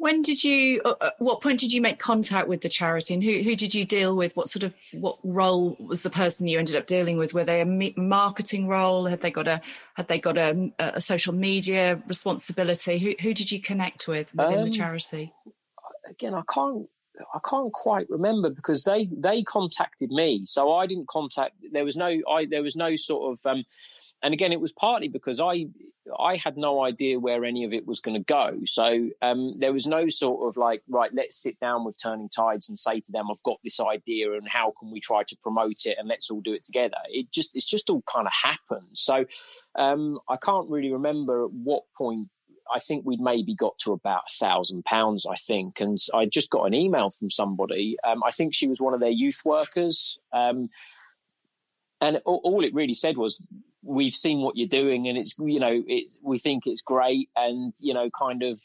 When 0.02 0.24
did 0.24 0.44
you? 0.44 0.82
Uh, 0.84 0.96
uh, 1.00 1.10
what 1.20 1.42
point 1.42 1.60
did 1.60 1.72
you 1.72 1.80
make 1.80 2.00
contact 2.00 2.48
with 2.48 2.62
the 2.62 2.70
charity, 2.70 3.14
and 3.14 3.24
who 3.24 3.44
who 3.44 3.56
did 3.56 3.76
you 3.76 3.86
deal 3.86 4.16
with? 4.16 4.36
What 4.36 4.50
sort 4.50 4.64
of 4.64 4.74
what 5.00 5.20
role 5.24 5.78
was 5.80 6.02
the 6.02 6.10
person 6.10 6.48
you 6.48 6.58
ended 6.58 6.76
up 6.76 6.88
dealing 6.88 7.20
with? 7.20 7.36
Were 7.36 7.44
they 7.44 7.62
a 7.62 7.66
marketing 7.96 8.68
role? 8.68 9.06
Had 9.06 9.22
they 9.22 9.30
got 9.30 9.48
a 9.48 9.62
had 9.94 10.08
they 10.08 10.18
got 10.18 10.40
a, 10.40 10.72
a 10.80 11.00
social 11.00 11.36
media 11.36 12.02
responsibility? 12.08 12.98
Who 12.98 13.14
who 13.22 13.36
did 13.36 13.52
you 13.52 13.62
connect 13.62 14.08
with 14.08 14.34
within 14.34 14.58
um, 14.58 14.66
the 14.66 14.72
charity? 14.72 15.34
Again, 16.10 16.34
I 16.34 16.42
can't 16.52 16.90
I 17.36 17.40
can't 17.48 17.72
quite 17.72 18.10
remember 18.10 18.50
because 18.50 18.84
they 18.86 19.06
they 19.06 19.44
contacted 19.44 20.10
me, 20.10 20.46
so 20.46 20.74
I 20.74 20.88
didn't 20.88 21.10
contact. 21.10 21.58
There 21.72 21.86
was 21.86 21.96
no 21.96 22.20
I 22.28 22.46
there 22.50 22.64
was 22.64 22.76
no 22.76 22.96
sort 22.96 23.34
of 23.34 23.46
um, 23.46 23.66
and 24.24 24.34
again, 24.34 24.52
it 24.52 24.62
was 24.62 24.72
partly 24.72 25.08
because 25.08 25.40
I 25.40 25.68
I 26.20 26.36
had 26.36 26.58
no 26.58 26.84
idea 26.84 27.20
where 27.20 27.46
any 27.46 27.64
of 27.64 27.74
it 27.74 27.88
was 27.88 28.00
going 28.00 28.18
to 28.18 28.24
go. 28.24 28.60
So 28.66 29.10
um, 29.22 29.56
there 29.58 29.74
was 29.74 29.86
no 29.86 30.10
sort 30.10 30.48
of 30.48 30.58
like, 30.58 30.82
right, 30.90 31.12
let's 31.14 31.42
sit 31.42 31.60
down 31.60 31.86
with 31.86 32.02
Turning 32.02 32.30
Tides 32.30 32.70
and 32.70 32.78
say 32.78 33.00
to 33.02 33.12
them, 33.12 33.28
I've 33.30 33.44
got 33.44 33.60
this 33.64 33.80
idea 33.80 34.34
and 34.34 34.48
how 34.48 34.74
can 34.80 34.92
we 34.92 35.00
try 35.00 35.24
to 35.24 35.38
promote 35.44 35.86
it 35.86 35.98
and 36.00 36.08
let's 36.08 36.30
all 36.32 36.42
do 36.42 36.54
it 36.54 36.66
together. 36.66 36.98
It 37.10 37.32
just 37.32 37.56
it's 37.56 37.66
just 37.66 37.90
all 37.90 38.04
kind 38.12 38.28
of 38.28 38.34
happened. 38.34 38.90
So 38.94 39.26
um, 39.76 40.20
I 40.28 40.38
can't 40.38 40.70
really 40.70 40.92
remember 40.92 41.46
at 41.46 41.52
what 41.52 41.84
point. 41.98 42.30
I 42.74 42.80
think 42.80 43.06
we'd 43.06 43.20
maybe 43.20 43.54
got 43.54 43.78
to 43.80 43.92
about 43.92 44.24
a 44.30 44.38
thousand 44.40 44.86
pounds, 44.86 45.26
I 45.30 45.36
think. 45.36 45.82
And 45.82 45.98
I 46.14 46.26
just 46.26 46.50
got 46.50 46.66
an 46.66 46.74
email 46.74 47.10
from 47.10 47.30
somebody. 47.30 47.98
Um, 48.04 48.24
I 48.24 48.32
think 48.32 48.54
she 48.54 48.68
was 48.68 48.80
one 48.80 48.94
of 48.94 49.02
their 49.02 49.10
youth 49.10 49.42
workers. 49.44 50.20
Um, 50.32 50.70
and 52.00 52.22
all, 52.26 52.40
all, 52.44 52.64
it 52.64 52.74
really 52.74 52.94
said 52.94 53.18
was 53.18 53.42
we've 53.84 54.14
seen 54.14 54.40
what 54.42 54.56
you're 54.56 54.68
doing 54.68 55.08
and 55.08 55.18
it's 55.18 55.38
you 55.40 55.60
know 55.60 55.84
it's 55.88 56.18
we 56.22 56.38
think 56.38 56.68
it's 56.68 56.82
great 56.82 57.30
and 57.36 57.74
you 57.80 57.94
know 57.94 58.10
kind 58.10 58.44
of 58.44 58.60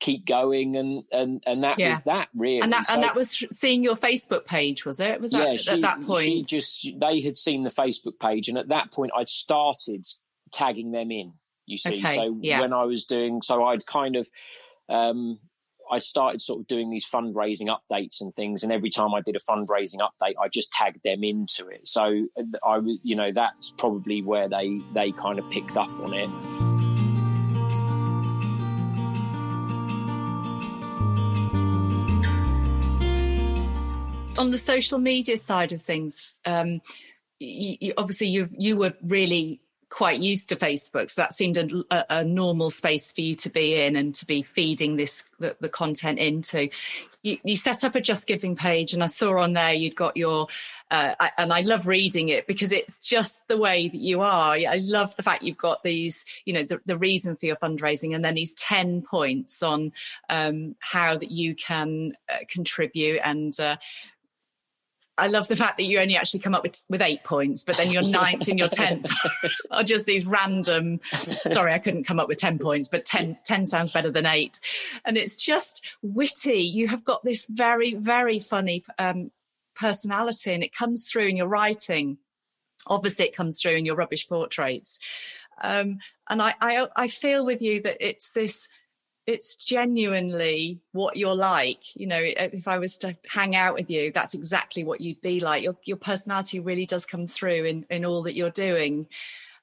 keep 0.00 0.26
going 0.26 0.76
and 0.76 1.02
and 1.10 1.42
and 1.46 1.64
that 1.64 1.78
yeah. 1.78 1.90
was 1.90 2.04
that 2.04 2.28
really 2.36 2.60
and 2.60 2.72
that 2.72 2.86
so, 2.86 2.94
and 2.94 3.02
that 3.02 3.14
was 3.14 3.42
seeing 3.50 3.82
your 3.82 3.96
facebook 3.96 4.44
page 4.44 4.84
was 4.84 5.00
it 5.00 5.20
was 5.20 5.32
that 5.32 5.50
yeah, 5.50 5.56
she, 5.56 5.70
at 5.70 5.80
that 5.80 6.00
point 6.04 6.22
she 6.24 6.42
just 6.42 6.86
they 7.00 7.20
had 7.20 7.36
seen 7.36 7.64
the 7.64 7.70
facebook 7.70 8.18
page 8.20 8.48
and 8.48 8.56
at 8.56 8.68
that 8.68 8.92
point 8.92 9.10
i'd 9.16 9.28
started 9.28 10.06
tagging 10.52 10.92
them 10.92 11.10
in 11.10 11.32
you 11.66 11.76
see 11.76 11.98
okay, 11.98 12.14
so 12.14 12.38
yeah. 12.40 12.60
when 12.60 12.72
i 12.72 12.84
was 12.84 13.06
doing 13.06 13.42
so 13.42 13.64
i'd 13.64 13.86
kind 13.86 14.14
of 14.14 14.28
um 14.88 15.40
I 15.90 15.98
started 15.98 16.42
sort 16.42 16.60
of 16.60 16.66
doing 16.66 16.90
these 16.90 17.08
fundraising 17.08 17.74
updates 17.74 18.20
and 18.20 18.34
things, 18.34 18.62
and 18.62 18.72
every 18.72 18.90
time 18.90 19.14
I 19.14 19.20
did 19.20 19.36
a 19.36 19.38
fundraising 19.38 20.00
update, 20.00 20.34
I 20.40 20.48
just 20.48 20.72
tagged 20.72 21.02
them 21.04 21.24
into 21.24 21.68
it. 21.68 21.88
So 21.88 22.26
I, 22.62 22.80
you 23.02 23.16
know, 23.16 23.32
that's 23.32 23.70
probably 23.70 24.22
where 24.22 24.48
they 24.48 24.80
they 24.92 25.12
kind 25.12 25.38
of 25.38 25.48
picked 25.50 25.76
up 25.76 25.90
on 26.00 26.14
it. 26.14 26.28
On 34.38 34.50
the 34.52 34.58
social 34.58 34.98
media 34.98 35.36
side 35.36 35.72
of 35.72 35.82
things, 35.82 36.30
um, 36.44 36.80
you, 37.40 37.76
you, 37.80 37.92
obviously 37.96 38.28
you 38.28 38.48
you 38.56 38.76
were 38.76 38.92
really 39.02 39.60
quite 39.90 40.20
used 40.20 40.48
to 40.50 40.56
Facebook, 40.56 41.10
so 41.10 41.22
that 41.22 41.32
seemed 41.32 41.56
a, 41.56 42.18
a, 42.18 42.24
normal 42.24 42.70
space 42.70 43.10
for 43.12 43.22
you 43.22 43.34
to 43.36 43.50
be 43.50 43.80
in 43.80 43.96
and 43.96 44.14
to 44.14 44.26
be 44.26 44.42
feeding 44.42 44.96
this 44.96 45.24
the, 45.38 45.56
the 45.60 45.68
content 45.68 46.18
into. 46.18 46.68
You, 47.22 47.38
you, 47.42 47.56
set 47.56 47.82
up 47.84 47.94
a 47.94 48.00
Just 48.00 48.26
Giving 48.26 48.54
page, 48.54 48.92
and 48.92 49.02
I 49.02 49.06
saw 49.06 49.38
on 49.38 49.54
there 49.54 49.72
you'd 49.72 49.96
got 49.96 50.16
your, 50.16 50.46
uh, 50.90 51.14
I, 51.18 51.32
and 51.38 51.52
I 51.52 51.62
love 51.62 51.86
reading 51.86 52.28
it 52.28 52.46
because 52.46 52.70
it's 52.70 52.98
just 52.98 53.46
the 53.48 53.58
way 53.58 53.88
that 53.88 54.00
you 54.00 54.20
are. 54.20 54.54
I 54.54 54.80
love 54.82 55.16
the 55.16 55.22
fact 55.22 55.42
you've 55.42 55.56
got 55.56 55.82
these, 55.82 56.24
you 56.44 56.52
know, 56.52 56.62
the, 56.62 56.80
the 56.84 56.98
reason 56.98 57.36
for 57.36 57.46
your 57.46 57.56
fundraising, 57.56 58.14
and 58.14 58.24
then 58.24 58.34
these 58.34 58.54
ten 58.54 59.02
points 59.02 59.62
on 59.62 59.92
um, 60.28 60.76
how 60.80 61.16
that 61.16 61.30
you 61.30 61.54
can 61.54 62.12
uh, 62.28 62.38
contribute 62.48 63.20
and. 63.24 63.58
Uh, 63.58 63.76
I 65.18 65.26
love 65.26 65.48
the 65.48 65.56
fact 65.56 65.76
that 65.78 65.84
you 65.84 65.98
only 65.98 66.16
actually 66.16 66.40
come 66.40 66.54
up 66.54 66.62
with, 66.62 66.84
with 66.88 67.02
eight 67.02 67.24
points, 67.24 67.64
but 67.64 67.76
then 67.76 67.90
your 67.90 68.08
ninth 68.08 68.48
and 68.48 68.58
your 68.58 68.68
tenth 68.68 69.10
are 69.70 69.82
just 69.82 70.06
these 70.06 70.24
random. 70.24 71.00
Sorry, 71.46 71.72
I 71.74 71.78
couldn't 71.78 72.04
come 72.04 72.20
up 72.20 72.28
with 72.28 72.38
10 72.38 72.58
points, 72.58 72.88
but 72.88 73.04
10, 73.04 73.38
10 73.44 73.66
sounds 73.66 73.92
better 73.92 74.10
than 74.10 74.26
eight. 74.26 74.60
And 75.04 75.16
it's 75.18 75.36
just 75.36 75.84
witty. 76.02 76.60
You 76.60 76.86
have 76.88 77.04
got 77.04 77.24
this 77.24 77.46
very, 77.50 77.94
very 77.94 78.38
funny 78.38 78.84
um, 78.98 79.32
personality, 79.74 80.52
and 80.52 80.62
it 80.62 80.74
comes 80.74 81.10
through 81.10 81.26
in 81.26 81.36
your 81.36 81.48
writing. 81.48 82.18
Obviously, 82.86 83.26
it 83.26 83.36
comes 83.36 83.60
through 83.60 83.76
in 83.76 83.84
your 83.84 83.96
rubbish 83.96 84.28
portraits. 84.28 85.00
Um, 85.60 85.98
and 86.30 86.40
I, 86.40 86.54
I, 86.60 86.86
I 86.94 87.08
feel 87.08 87.44
with 87.44 87.60
you 87.60 87.82
that 87.82 87.96
it's 88.00 88.30
this 88.30 88.68
it's 89.28 89.56
genuinely 89.56 90.80
what 90.92 91.18
you're 91.18 91.36
like. 91.36 91.94
You 91.94 92.06
know, 92.06 92.20
if 92.22 92.66
I 92.66 92.78
was 92.78 92.96
to 92.98 93.14
hang 93.28 93.54
out 93.54 93.74
with 93.74 93.90
you, 93.90 94.10
that's 94.10 94.32
exactly 94.32 94.84
what 94.84 95.02
you'd 95.02 95.20
be 95.20 95.38
like. 95.38 95.62
Your 95.62 95.76
your 95.84 95.98
personality 95.98 96.60
really 96.60 96.86
does 96.86 97.04
come 97.04 97.26
through 97.26 97.64
in 97.64 97.86
in 97.90 98.06
all 98.06 98.22
that 98.22 98.34
you're 98.34 98.48
doing, 98.48 99.06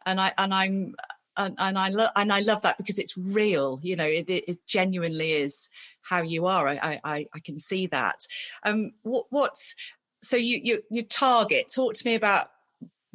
and 0.06 0.22
I 0.22 0.34
and 0.38 0.54
I'm 0.54 0.96
and, 1.36 1.56
and 1.58 1.80
I 1.80 1.90
love 1.90 2.12
and 2.16 2.32
I 2.32 2.42
love 2.42 2.62
that 2.62 2.78
because 2.78 3.00
it's 3.00 3.18
real. 3.18 3.80
You 3.82 3.96
know, 3.96 4.06
it, 4.06 4.30
it 4.30 4.68
genuinely 4.68 5.34
is 5.34 5.68
how 6.04 6.22
you 6.22 6.46
are. 6.46 6.68
I 6.68 7.02
I, 7.04 7.28
I 7.34 7.40
can 7.40 7.58
see 7.58 7.88
that. 7.88 8.28
Um, 8.64 8.92
what 9.02 9.26
what's 9.32 9.76
so 10.22 10.38
you 10.38 10.62
you 10.64 10.84
your 10.92 11.06
target? 11.06 11.74
Talk 11.74 11.96
to 11.96 12.08
me 12.08 12.14
about 12.14 12.50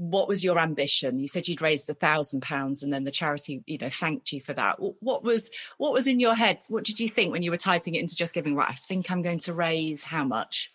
what 0.00 0.28
was 0.28 0.42
your 0.42 0.58
ambition? 0.58 1.18
You 1.18 1.28
said 1.28 1.46
you'd 1.46 1.60
raised 1.60 1.90
a 1.90 1.94
thousand 1.94 2.40
pounds 2.40 2.82
and 2.82 2.90
then 2.90 3.04
the 3.04 3.10
charity 3.10 3.62
you 3.66 3.76
know 3.76 3.90
thanked 3.90 4.32
you 4.32 4.40
for 4.40 4.54
that. 4.54 4.76
What 4.78 5.22
was 5.22 5.50
what 5.76 5.92
was 5.92 6.06
in 6.06 6.18
your 6.18 6.34
head? 6.34 6.60
What 6.68 6.84
did 6.84 6.98
you 6.98 7.06
think 7.06 7.32
when 7.32 7.42
you 7.42 7.50
were 7.50 7.58
typing 7.58 7.94
it 7.94 8.00
into 8.00 8.16
just 8.16 8.32
giving 8.32 8.56
right 8.56 8.70
i 8.70 8.72
think 8.72 9.10
i'm 9.10 9.20
going 9.20 9.38
to 9.40 9.52
raise 9.52 10.04
how 10.04 10.24
much? 10.24 10.72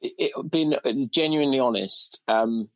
It, 0.00 0.14
it 0.18 0.50
being 0.50 0.74
genuinely 1.10 1.60
honest 1.60 2.20
um, 2.26 2.68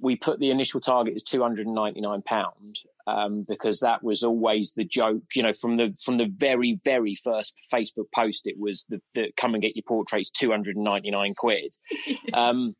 we 0.00 0.16
put 0.16 0.40
the 0.40 0.50
initial 0.50 0.80
target 0.80 1.14
as 1.14 1.22
299 1.22 2.22
pound 2.22 2.80
um, 3.06 3.46
because 3.48 3.80
that 3.80 4.02
was 4.02 4.24
always 4.24 4.74
the 4.74 4.84
joke 4.84 5.22
you 5.34 5.42
know 5.44 5.52
from 5.52 5.76
the 5.76 5.96
from 6.02 6.18
the 6.18 6.26
very 6.26 6.78
very 6.84 7.14
first 7.14 7.54
facebook 7.72 8.06
post 8.12 8.46
it 8.46 8.58
was 8.58 8.84
the, 8.88 9.00
the 9.14 9.32
come 9.36 9.54
and 9.54 9.62
get 9.62 9.76
your 9.76 9.84
portraits 9.86 10.30
299 10.30 11.34
quid. 11.34 11.74
Um, 12.34 12.74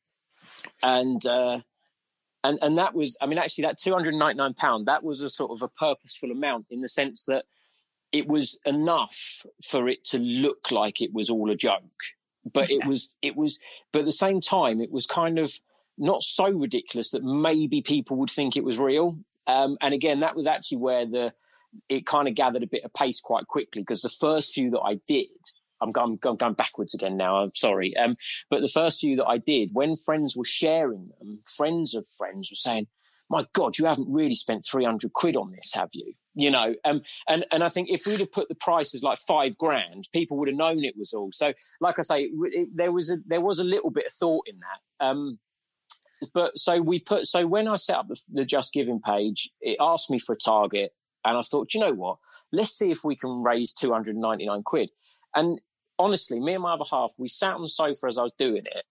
and 0.82 1.24
uh, 1.24 1.60
and 2.44 2.58
and 2.62 2.78
that 2.78 2.94
was 2.94 3.16
i 3.20 3.26
mean 3.26 3.38
actually 3.38 3.62
that 3.62 3.78
299 3.78 4.54
pound 4.54 4.86
that 4.86 5.02
was 5.02 5.20
a 5.20 5.28
sort 5.30 5.50
of 5.50 5.62
a 5.62 5.68
purposeful 5.68 6.30
amount 6.30 6.66
in 6.70 6.80
the 6.80 6.88
sense 6.88 7.24
that 7.24 7.44
it 8.12 8.26
was 8.26 8.58
enough 8.64 9.44
for 9.62 9.88
it 9.88 10.04
to 10.04 10.18
look 10.18 10.70
like 10.70 11.00
it 11.00 11.12
was 11.12 11.28
all 11.28 11.50
a 11.50 11.56
joke. 11.56 11.82
But 12.50 12.70
it 12.70 12.86
was 12.86 13.10
it 13.20 13.36
was 13.36 13.58
but 13.92 14.00
at 14.00 14.04
the 14.06 14.12
same 14.12 14.40
time 14.40 14.80
it 14.80 14.90
was 14.90 15.04
kind 15.04 15.38
of 15.38 15.52
not 15.98 16.22
so 16.22 16.48
ridiculous 16.48 17.10
that 17.10 17.22
maybe 17.22 17.82
people 17.82 18.16
would 18.16 18.30
think 18.30 18.56
it 18.56 18.64
was 18.64 18.78
real. 18.78 19.18
Um, 19.46 19.76
and 19.80 19.92
again 19.92 20.20
that 20.20 20.36
was 20.36 20.46
actually 20.46 20.78
where 20.78 21.04
the 21.04 21.34
it 21.90 22.06
kind 22.06 22.26
of 22.26 22.34
gathered 22.34 22.62
a 22.62 22.68
bit 22.68 22.84
of 22.84 22.94
pace 22.94 23.20
quite 23.20 23.46
quickly 23.46 23.82
because 23.82 24.00
the 24.00 24.08
first 24.08 24.54
few 24.54 24.70
that 24.70 24.80
i 24.80 24.98
did 25.06 25.28
I'm 25.80 25.90
going, 25.90 26.18
I'm 26.24 26.36
going 26.36 26.54
backwards 26.54 26.94
again 26.94 27.16
now. 27.16 27.36
I'm 27.36 27.54
sorry. 27.54 27.96
Um, 27.96 28.16
but 28.50 28.60
the 28.60 28.68
first 28.68 29.00
few 29.00 29.16
that 29.16 29.26
I 29.26 29.38
did, 29.38 29.70
when 29.72 29.96
friends 29.96 30.36
were 30.36 30.44
sharing 30.44 31.10
them, 31.18 31.40
friends 31.44 31.94
of 31.94 32.06
friends 32.06 32.50
were 32.50 32.56
saying, 32.56 32.88
my 33.30 33.46
God, 33.52 33.78
you 33.78 33.86
haven't 33.86 34.10
really 34.10 34.34
spent 34.34 34.64
300 34.64 35.12
quid 35.12 35.36
on 35.36 35.52
this, 35.52 35.74
have 35.74 35.90
you? 35.92 36.14
You 36.34 36.50
know, 36.50 36.74
um, 36.84 37.02
and, 37.28 37.44
and 37.50 37.64
I 37.64 37.68
think 37.68 37.88
if 37.90 38.06
we'd 38.06 38.20
have 38.20 38.32
put 38.32 38.48
the 38.48 38.54
prices 38.54 39.02
like 39.02 39.18
five 39.18 39.58
grand, 39.58 40.08
people 40.12 40.38
would 40.38 40.48
have 40.48 40.56
known 40.56 40.84
it 40.84 40.96
was 40.96 41.12
all. 41.12 41.30
So, 41.32 41.52
like 41.80 41.98
I 41.98 42.02
say, 42.02 42.30
it, 42.32 42.68
there 42.74 42.92
was 42.92 43.10
a, 43.10 43.16
there 43.26 43.40
was 43.40 43.58
a 43.58 43.64
little 43.64 43.90
bit 43.90 44.06
of 44.06 44.12
thought 44.12 44.46
in 44.46 44.60
that. 44.60 45.06
Um, 45.06 45.38
but 46.32 46.56
so 46.56 46.80
we 46.80 47.00
put, 47.00 47.26
so 47.26 47.46
when 47.46 47.68
I 47.68 47.76
set 47.76 47.96
up 47.96 48.08
the, 48.08 48.20
the 48.32 48.44
Just 48.44 48.72
Giving 48.72 49.00
page, 49.00 49.50
it 49.60 49.76
asked 49.80 50.10
me 50.10 50.18
for 50.18 50.34
a 50.34 50.38
target. 50.38 50.92
And 51.24 51.36
I 51.36 51.42
thought, 51.42 51.74
you 51.74 51.80
know 51.80 51.92
what? 51.92 52.18
Let's 52.52 52.70
see 52.70 52.90
if 52.90 53.04
we 53.04 53.16
can 53.16 53.42
raise 53.42 53.72
299 53.74 54.62
quid. 54.62 54.90
And 55.34 55.60
honestly, 55.98 56.40
me 56.40 56.54
and 56.54 56.62
my 56.62 56.74
other 56.74 56.84
half, 56.90 57.12
we 57.18 57.28
sat 57.28 57.54
on 57.54 57.62
the 57.62 57.68
sofa 57.68 58.06
as 58.06 58.18
I 58.18 58.22
was 58.22 58.32
doing 58.38 58.64
it, 58.64 58.84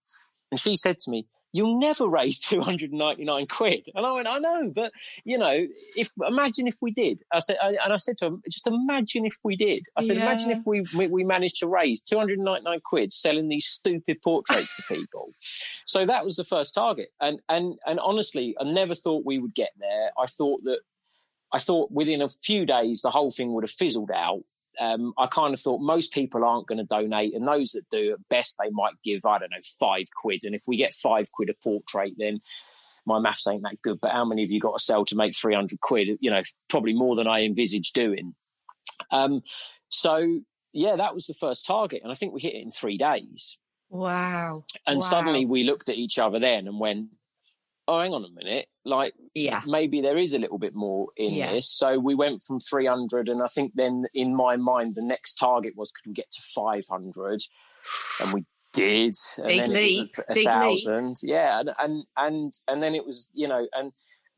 and 0.50 0.60
she 0.60 0.76
said 0.76 0.98
to 1.00 1.10
me, 1.10 1.26
"You'll 1.52 1.78
never 1.78 2.06
raise 2.06 2.40
two 2.48 2.60
hundred 2.60 2.92
ninety 2.92 3.24
nine 3.24 3.46
quid." 3.46 3.88
And 3.94 4.06
I 4.06 4.12
went, 4.12 4.28
"I 4.28 4.38
know, 4.38 4.70
but 4.74 4.92
you 5.24 5.38
know, 5.38 5.66
if 5.96 6.10
imagine 6.26 6.66
if 6.66 6.76
we 6.80 6.90
did." 6.90 7.22
I 7.32 7.38
said, 7.40 7.56
I, 7.62 7.76
and 7.82 7.92
I 7.92 7.96
said 7.96 8.18
to 8.18 8.26
him, 8.26 8.42
"Just 8.50 8.66
imagine 8.66 9.26
if 9.26 9.36
we 9.42 9.56
did." 9.56 9.86
I 9.96 10.02
said, 10.02 10.16
yeah. 10.16 10.22
"Imagine 10.22 10.50
if 10.50 10.60
we, 10.66 10.84
we 10.94 11.06
we 11.06 11.24
managed 11.24 11.58
to 11.58 11.66
raise 11.66 12.02
two 12.02 12.18
hundred 12.18 12.38
ninety 12.38 12.64
nine 12.64 12.80
quid 12.84 13.12
selling 13.12 13.48
these 13.48 13.66
stupid 13.66 14.18
portraits 14.22 14.76
to 14.76 14.94
people." 14.94 15.32
so 15.86 16.06
that 16.06 16.24
was 16.24 16.36
the 16.36 16.44
first 16.44 16.74
target, 16.74 17.08
and 17.20 17.40
and 17.48 17.78
and 17.86 18.00
honestly, 18.00 18.54
I 18.60 18.64
never 18.64 18.94
thought 18.94 19.26
we 19.26 19.38
would 19.38 19.54
get 19.54 19.70
there. 19.78 20.10
I 20.18 20.26
thought 20.26 20.64
that 20.64 20.80
I 21.52 21.58
thought 21.58 21.90
within 21.90 22.22
a 22.22 22.28
few 22.28 22.66
days 22.66 23.02
the 23.02 23.10
whole 23.10 23.30
thing 23.30 23.52
would 23.52 23.64
have 23.64 23.70
fizzled 23.70 24.10
out. 24.14 24.42
Um, 24.80 25.12
I 25.18 25.26
kind 25.26 25.52
of 25.52 25.60
thought 25.60 25.80
most 25.80 26.12
people 26.12 26.44
aren't 26.44 26.66
going 26.66 26.78
to 26.78 26.84
donate, 26.84 27.34
and 27.34 27.46
those 27.46 27.72
that 27.72 27.88
do, 27.90 28.12
at 28.12 28.28
best, 28.28 28.56
they 28.62 28.70
might 28.70 28.94
give 29.04 29.24
I 29.26 29.38
don't 29.38 29.50
know 29.50 29.56
five 29.78 30.06
quid. 30.16 30.44
And 30.44 30.54
if 30.54 30.64
we 30.66 30.76
get 30.76 30.94
five 30.94 31.30
quid 31.32 31.50
a 31.50 31.54
portrait, 31.62 32.14
then 32.16 32.40
my 33.06 33.18
maths 33.18 33.46
ain't 33.46 33.62
that 33.62 33.82
good. 33.82 33.98
But 34.00 34.12
how 34.12 34.24
many 34.24 34.44
of 34.44 34.50
you 34.50 34.60
got 34.60 34.78
to 34.78 34.84
sell 34.84 35.04
to 35.06 35.16
make 35.16 35.34
three 35.34 35.54
hundred 35.54 35.80
quid? 35.80 36.18
You 36.20 36.30
know, 36.30 36.42
probably 36.68 36.94
more 36.94 37.16
than 37.16 37.26
I 37.26 37.42
envisaged 37.44 37.94
doing. 37.94 38.34
Um, 39.10 39.42
so 39.88 40.40
yeah, 40.72 40.96
that 40.96 41.14
was 41.14 41.26
the 41.26 41.34
first 41.34 41.66
target, 41.66 42.02
and 42.02 42.12
I 42.12 42.14
think 42.14 42.32
we 42.32 42.40
hit 42.40 42.54
it 42.54 42.62
in 42.62 42.70
three 42.70 42.98
days. 42.98 43.58
Wow! 43.88 44.64
And 44.86 44.98
wow. 44.98 45.04
suddenly 45.04 45.46
we 45.46 45.64
looked 45.64 45.88
at 45.88 45.96
each 45.96 46.18
other 46.18 46.38
then 46.38 46.68
and 46.68 46.78
went, 46.78 47.08
"Oh, 47.88 47.98
hang 47.98 48.14
on 48.14 48.24
a 48.24 48.30
minute! 48.30 48.66
Like, 48.84 49.14
yeah, 49.34 49.62
maybe 49.66 50.00
there 50.00 50.18
is 50.18 50.34
a 50.34 50.38
little 50.38 50.58
bit 50.58 50.74
more 50.74 51.08
in 51.16 51.34
yeah. 51.34 51.52
this." 51.52 51.68
So 51.68 51.98
we 51.98 52.14
went 52.14 52.42
from 52.42 52.60
three 52.60 52.86
hundred, 52.86 53.28
and 53.28 53.42
I 53.42 53.48
think 53.48 53.72
then 53.74 54.04
in 54.14 54.36
my 54.36 54.56
mind 54.56 54.94
the 54.94 55.02
next 55.02 55.34
target 55.34 55.72
was, 55.76 55.90
could 55.90 56.08
we 56.08 56.14
get 56.14 56.30
to 56.32 56.42
five 56.54 56.84
hundred? 56.88 57.42
And 58.22 58.32
we 58.32 58.44
did. 58.72 59.16
And 59.38 59.46
Big 59.48 59.60
then 59.60 59.72
leap. 59.72 60.10
a, 60.18 60.32
a 60.32 60.34
Big 60.34 60.46
thousand, 60.46 61.08
leap. 61.08 61.16
yeah, 61.22 61.60
and, 61.60 61.70
and 61.78 62.04
and 62.16 62.52
and 62.68 62.82
then 62.82 62.94
it 62.94 63.04
was, 63.04 63.30
you 63.32 63.48
know, 63.48 63.66
and 63.72 63.92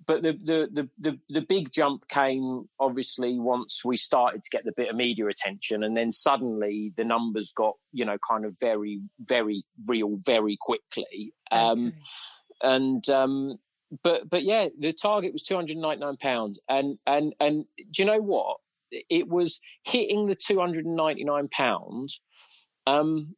but 0.07 0.23
the, 0.23 0.33
the 0.33 0.69
the 0.73 0.89
the 0.99 1.19
the 1.29 1.43
big 1.43 1.73
jump 1.73 2.09
came 2.09 2.69
obviously 2.79 3.39
once 3.39 3.85
we 3.85 3.97
started 3.97 4.43
to 4.43 4.51
get 4.51 4.65
the 4.65 4.73
bit 4.75 4.89
of 4.89 4.97
media 4.97 5.27
attention, 5.27 5.83
and 5.85 5.97
then 5.97 6.11
suddenly 6.13 6.93
the 6.97 7.05
numbers 7.05 7.53
got 7.55 7.75
you 7.93 8.05
know 8.05 8.17
kind 8.27 8.45
of 8.45 8.57
very 8.59 9.03
very 9.21 9.65
real 9.87 10.17
very 10.25 10.57
quickly. 10.61 11.35
Um, 11.51 11.89
Okay. 11.89 11.97
And 12.63 13.09
um, 13.09 13.59
but 14.03 14.29
but 14.31 14.43
yeah, 14.45 14.69
the 14.79 14.93
target 14.93 15.33
was 15.33 15.43
two 15.43 15.55
hundred 15.57 15.77
ninety 15.77 16.01
nine 16.01 16.17
pounds, 16.17 16.61
and 16.69 16.99
and 17.07 17.35
and 17.41 17.65
do 17.91 18.03
you 18.03 18.07
know 18.07 18.21
what? 18.21 18.59
It 19.09 19.29
was 19.29 19.61
hitting 19.85 20.27
the 20.27 20.35
two 20.35 20.59
hundred 20.59 20.85
and 20.87 20.97
ninety 20.97 21.25
nine 21.25 21.49
pounds. 21.49 22.21
Um, 22.87 23.37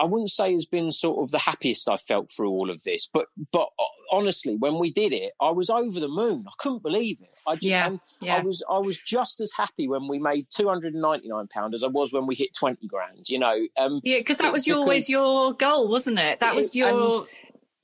I 0.00 0.04
wouldn't 0.04 0.30
say 0.30 0.52
has 0.52 0.64
been 0.64 0.92
sort 0.92 1.18
of 1.24 1.32
the 1.32 1.38
happiest 1.40 1.88
I've 1.88 2.00
felt 2.00 2.30
through 2.30 2.50
all 2.50 2.70
of 2.70 2.84
this, 2.84 3.08
but 3.12 3.26
but 3.52 3.68
uh, 3.78 3.84
honestly, 4.12 4.54
when 4.56 4.78
we 4.78 4.92
did 4.92 5.12
it, 5.12 5.32
I 5.40 5.50
was 5.50 5.68
over 5.70 5.98
the 5.98 6.06
moon. 6.08 6.44
I 6.46 6.52
couldn't 6.58 6.82
believe 6.84 7.20
it. 7.20 7.30
I 7.46 7.54
just, 7.54 7.64
Yeah, 7.64 7.96
yeah. 8.22 8.36
I 8.36 8.42
was 8.42 8.62
I 8.70 8.78
was 8.78 8.96
just 8.96 9.40
as 9.40 9.52
happy 9.56 9.88
when 9.88 10.06
we 10.06 10.18
made 10.20 10.46
two 10.54 10.68
hundred 10.68 10.92
and 10.92 11.02
ninety 11.02 11.28
nine 11.28 11.48
pound 11.48 11.74
as 11.74 11.82
I 11.82 11.88
was 11.88 12.12
when 12.12 12.26
we 12.26 12.36
hit 12.36 12.50
twenty 12.56 12.86
grand. 12.86 13.28
You 13.28 13.40
know, 13.40 13.66
um, 13.76 14.00
Yeah, 14.04 14.18
because 14.18 14.38
that 14.38 14.52
was 14.52 14.66
your, 14.68 14.76
because- 14.76 14.84
always 14.86 15.10
your 15.10 15.52
goal, 15.54 15.88
wasn't 15.88 16.18
it? 16.20 16.38
That 16.40 16.54
was 16.54 16.76
your. 16.76 16.88
and- 17.18 17.26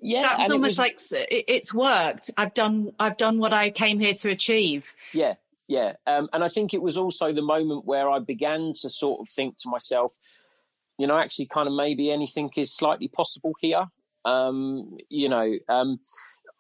yeah, 0.05 0.23
that 0.23 0.39
was 0.39 0.51
almost 0.51 0.79
like 0.79 1.01
it, 1.13 1.45
it's 1.49 1.73
worked. 1.73 2.31
I've 2.37 2.53
done. 2.53 2.93
I've 2.99 3.17
done 3.17 3.39
what 3.39 3.53
I 3.53 3.71
came 3.71 3.99
here 3.99 4.13
to 4.15 4.31
achieve. 4.31 4.95
Yeah, 5.13 5.35
yeah. 5.67 5.95
Um, 6.07 6.29
and 6.33 6.45
I 6.45 6.49
think 6.49 6.75
it 6.75 6.83
was 6.83 6.99
also 6.99 7.33
the 7.33 7.43
moment 7.43 7.87
where 7.87 8.11
I 8.11 8.19
began 8.19 8.75
to 8.83 8.91
sort 8.91 9.21
of 9.21 9.29
think 9.29 9.57
to 9.59 9.71
myself, 9.71 10.13
you 10.99 11.07
know, 11.07 11.19
actually, 11.19 11.47
kind 11.47 11.69
of 11.69 11.75
maybe 11.75 12.11
anything 12.11 12.51
is 12.57 12.71
slightly 12.71 13.09
possible 13.09 13.55
here. 13.61 13.87
Um, 14.27 14.99
you 15.09 15.31
know, 15.31 15.55
um, 15.69 16.01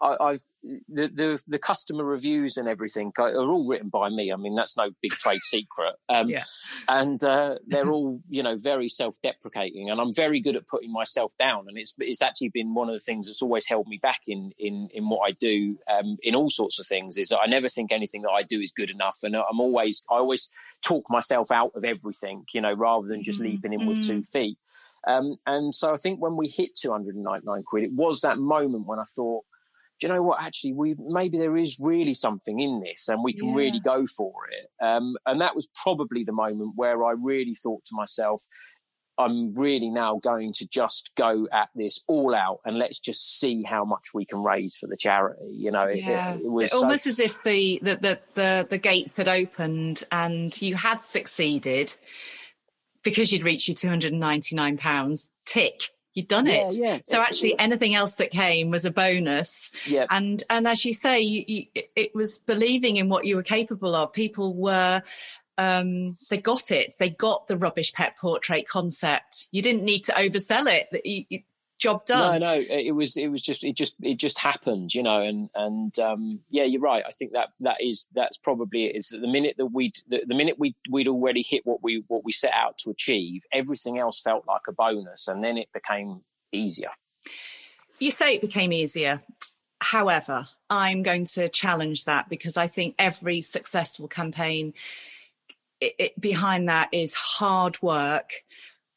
I, 0.00 0.16
I've 0.20 0.42
the, 0.62 1.08
the 1.08 1.42
the 1.46 1.58
customer 1.58 2.04
reviews 2.04 2.56
and 2.56 2.68
everything 2.68 3.12
are 3.18 3.34
all 3.36 3.66
written 3.66 3.88
by 3.88 4.08
me. 4.08 4.32
I 4.32 4.36
mean, 4.36 4.54
that's 4.54 4.76
no 4.76 4.90
big 5.00 5.12
trade 5.12 5.42
secret. 5.42 5.94
Um, 6.08 6.28
Yeah. 6.30 6.44
and 6.88 7.22
uh, 7.22 7.56
they're 7.66 7.90
all 7.92 8.20
you 8.28 8.42
know 8.42 8.56
very 8.56 8.88
self-deprecating, 8.88 9.90
and 9.90 10.00
I'm 10.00 10.12
very 10.12 10.40
good 10.40 10.56
at 10.56 10.66
putting 10.66 10.92
myself 10.92 11.32
down. 11.38 11.66
And 11.68 11.78
it's 11.78 11.94
it's 11.98 12.22
actually 12.22 12.50
been 12.50 12.74
one 12.74 12.88
of 12.88 12.94
the 12.94 12.98
things 13.04 13.26
that's 13.28 13.42
always 13.42 13.66
held 13.68 13.86
me 13.86 13.98
back 14.02 14.20
in 14.26 14.50
in 14.58 14.88
in 14.92 15.08
what 15.08 15.28
I 15.28 15.32
do 15.32 15.78
um, 15.90 16.16
in 16.22 16.34
all 16.34 16.50
sorts 16.50 16.78
of 16.78 16.86
things. 16.86 17.16
Is 17.16 17.28
that 17.28 17.40
I 17.40 17.46
never 17.46 17.68
think 17.68 17.92
anything 17.92 18.22
that 18.22 18.30
I 18.32 18.42
do 18.42 18.60
is 18.60 18.72
good 18.72 18.90
enough, 18.90 19.18
and 19.22 19.36
I'm 19.36 19.60
always 19.60 20.04
I 20.10 20.14
always 20.16 20.50
talk 20.84 21.04
myself 21.08 21.50
out 21.50 21.72
of 21.74 21.84
everything, 21.84 22.44
you 22.52 22.60
know, 22.60 22.74
rather 22.74 23.06
than 23.06 23.22
just 23.22 23.40
Mm, 23.40 23.44
leaping 23.44 23.72
in 23.72 23.86
with 23.86 24.00
two 24.00 24.22
feet. 24.22 24.58
Um, 25.06 25.36
and 25.46 25.74
so 25.74 25.92
I 25.92 25.96
think 25.96 26.20
when 26.20 26.36
we 26.36 26.48
hit 26.48 26.74
299 26.76 27.62
quid, 27.64 27.84
it 27.84 27.92
was 27.92 28.20
that 28.22 28.38
moment 28.38 28.86
when 28.86 28.98
I 28.98 29.04
thought, 29.04 29.44
do 30.04 30.08
you 30.08 30.14
know 30.14 30.22
what? 30.22 30.42
Actually, 30.42 30.74
we 30.74 30.94
maybe 30.98 31.38
there 31.38 31.56
is 31.56 31.78
really 31.80 32.12
something 32.12 32.60
in 32.60 32.80
this, 32.80 33.08
and 33.08 33.24
we 33.24 33.32
can 33.32 33.48
Yeah. 33.48 33.54
really 33.56 33.80
go 33.80 34.06
for 34.06 34.32
it. 34.52 34.66
Um, 34.84 35.16
and 35.24 35.40
that 35.40 35.56
was 35.56 35.66
probably 35.82 36.24
the 36.24 36.32
moment 36.34 36.72
where 36.76 37.02
I 37.04 37.12
really 37.12 37.54
thought 37.54 37.84
to 37.86 37.94
myself, 37.96 38.42
I'm 39.16 39.54
really 39.54 39.88
now 39.88 40.18
going 40.22 40.52
to 40.54 40.66
just 40.66 41.10
go 41.16 41.48
at 41.52 41.70
this 41.74 42.00
all 42.06 42.34
out, 42.34 42.58
and 42.66 42.76
let's 42.76 42.98
just 43.00 43.38
see 43.38 43.62
how 43.62 43.84
much 43.86 44.08
we 44.12 44.26
can 44.26 44.42
raise 44.42 44.76
for 44.76 44.88
the 44.88 44.96
charity. 44.98 45.48
You 45.52 45.70
know, 45.70 45.84
it, 45.84 45.98
Yeah, 46.04 46.34
it, 46.34 46.42
it 46.44 46.50
was 46.50 46.72
so- 46.72 46.82
almost 46.82 47.06
as 47.06 47.18
if 47.18 47.42
the, 47.42 47.78
the 47.82 47.96
the 47.96 48.18
the 48.34 48.66
the 48.68 48.78
gates 48.78 49.16
had 49.16 49.28
opened 49.28 50.04
and 50.12 50.60
you 50.60 50.74
had 50.76 51.02
succeeded 51.02 51.96
because 53.02 53.32
you'd 53.32 53.44
reached 53.44 53.68
your 53.68 53.74
two 53.74 53.88
hundred 53.88 54.12
and 54.12 54.20
ninety 54.20 54.54
nine 54.54 54.76
pounds. 54.76 55.30
Tick, 55.46 55.80
you'd 56.14 56.28
done 56.28 56.46
Yeah, 56.46 56.66
it. 56.66 56.74
yeah. 56.80 56.98
So 57.04 57.20
actually, 57.20 57.58
anything 57.58 57.94
else 57.94 58.14
that 58.16 58.30
came 58.30 58.70
was 58.70 58.84
a 58.84 58.90
bonus. 58.90 59.70
yeah, 59.86 60.06
and 60.10 60.42
and 60.48 60.66
as 60.66 60.84
you 60.84 60.92
say 60.92 61.20
you, 61.20 61.44
you, 61.46 61.66
it 61.96 62.14
was 62.14 62.38
believing 62.38 62.96
in 62.96 63.08
what 63.08 63.24
you 63.24 63.36
were 63.36 63.42
capable 63.42 63.94
of 63.94 64.12
people 64.12 64.54
were 64.54 65.02
um 65.56 66.16
they 66.30 66.36
got 66.38 66.72
it 66.72 66.96
they 66.98 67.08
got 67.08 67.46
the 67.46 67.56
rubbish 67.56 67.92
pet 67.92 68.16
portrait 68.18 68.66
concept 68.66 69.46
you 69.52 69.62
didn't 69.62 69.84
need 69.84 70.02
to 70.02 70.10
oversell 70.12 70.66
it 70.66 70.88
you- 71.04 71.40
job 71.84 72.04
done 72.06 72.40
No, 72.40 72.54
no, 72.54 72.64
it 72.68 72.94
was 72.96 73.16
it 73.16 73.28
was 73.28 73.42
just 73.42 73.62
it 73.64 73.76
just 73.76 73.94
it 74.02 74.16
just 74.16 74.38
happened, 74.38 74.94
you 74.94 75.02
know, 75.02 75.20
and 75.20 75.50
and 75.54 75.98
um, 75.98 76.40
yeah, 76.50 76.64
you're 76.64 76.80
right. 76.80 77.04
I 77.06 77.10
think 77.10 77.32
that 77.32 77.50
that 77.60 77.76
is 77.80 78.08
that's 78.14 78.36
probably 78.36 78.86
it. 78.86 78.96
Is 78.96 79.08
that 79.10 79.20
the 79.20 79.28
minute 79.28 79.56
that 79.58 79.66
we 79.66 79.92
the, 80.08 80.24
the 80.26 80.34
minute 80.34 80.56
we 80.58 80.74
we'd 80.90 81.08
already 81.08 81.42
hit 81.42 81.62
what 81.64 81.82
we 81.82 82.04
what 82.08 82.24
we 82.24 82.32
set 82.32 82.52
out 82.54 82.78
to 82.78 82.90
achieve, 82.90 83.42
everything 83.52 83.98
else 83.98 84.20
felt 84.20 84.44
like 84.48 84.62
a 84.68 84.72
bonus, 84.72 85.28
and 85.28 85.44
then 85.44 85.56
it 85.58 85.68
became 85.72 86.22
easier. 86.52 86.90
you 87.98 88.10
say 88.10 88.34
it 88.34 88.40
became 88.40 88.72
easier 88.72 89.22
however 89.80 90.46
i'm 90.70 91.02
going 91.02 91.24
to 91.24 91.48
challenge 91.48 92.04
that 92.04 92.28
because 92.28 92.56
i 92.56 92.66
think 92.66 92.94
every 92.98 93.40
successful 93.40 94.08
campaign 94.08 94.72
it, 95.80 95.94
it, 95.98 96.20
behind 96.20 96.68
that 96.68 96.88
is 96.92 97.14
hard 97.14 97.80
work 97.82 98.30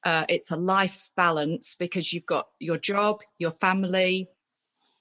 uh, 0.03 0.25
it's 0.29 0.51
a 0.51 0.57
life 0.57 1.09
balance 1.15 1.75
because 1.75 2.13
you've 2.13 2.25
got 2.25 2.47
your 2.59 2.77
job 2.77 3.21
your 3.39 3.51
family 3.51 4.29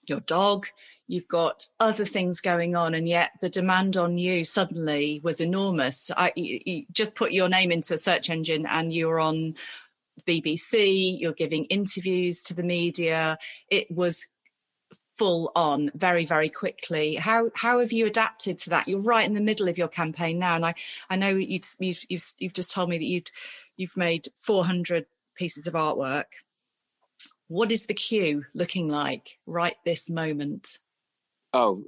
your 0.09 0.21
dog 0.21 0.67
you've 1.07 1.29
got 1.29 1.67
other 1.81 2.05
things 2.05 2.41
going 2.41 2.75
on 2.77 2.95
and 2.95 3.09
yet 3.09 3.31
the 3.41 3.49
demand 3.49 3.97
on 3.97 4.19
you 4.19 4.45
suddenly 4.45 5.21
was 5.23 5.41
enormous. 5.41 6.11
I, 6.17 6.33
you, 6.37 6.61
you 6.65 6.87
just 6.93 7.15
put 7.17 7.33
your 7.33 7.49
name 7.49 7.73
into 7.73 7.95
a 7.95 7.99
search 7.99 8.31
engine 8.31 8.67
and 8.67 8.93
you're 8.93 9.21
on 9.21 9.55
bbc 10.27 11.21
you're 11.21 11.33
giving 11.33 11.65
interviews 11.67 12.43
to 12.45 12.55
the 12.55 12.63
media. 12.63 13.39
It 13.69 13.91
was 13.91 14.27
full 15.19 15.51
on 15.57 15.91
very 15.95 16.27
very 16.27 16.49
quickly. 16.49 17.15
How 17.15 17.51
how 17.55 17.81
have 17.81 17.93
you 17.93 18.07
adapted 18.07 18.59
to 18.59 18.71
that? 18.71 18.89
You're 18.89 19.01
right 19.01 19.27
in 19.27 19.35
the 19.35 19.41
middle 19.41 19.69
of 19.69 19.79
your 19.79 19.89
campaign 19.89 20.39
now 20.39 20.57
and 20.57 20.67
i 20.67 20.75
i 21.11 21.17
know 21.17 21.31
you'd, 21.31 21.67
you've 21.79 22.05
you've 22.09 22.35
you've 22.39 22.53
just 22.53 22.73
told 22.73 22.89
me 22.89 22.99
that 22.99 23.05
you'd 23.05 23.31
you've 23.77 23.97
made 23.97 24.29
400 24.37 25.07
pieces 25.37 25.67
of 25.67 25.75
artwork 25.75 26.25
what 27.49 27.71
is 27.71 27.87
the 27.87 27.95
queue 27.95 28.45
looking 28.55 28.89
like 28.89 29.39
right 29.47 29.77
this 29.85 30.11
moment 30.11 30.79
Oh, 31.57 31.85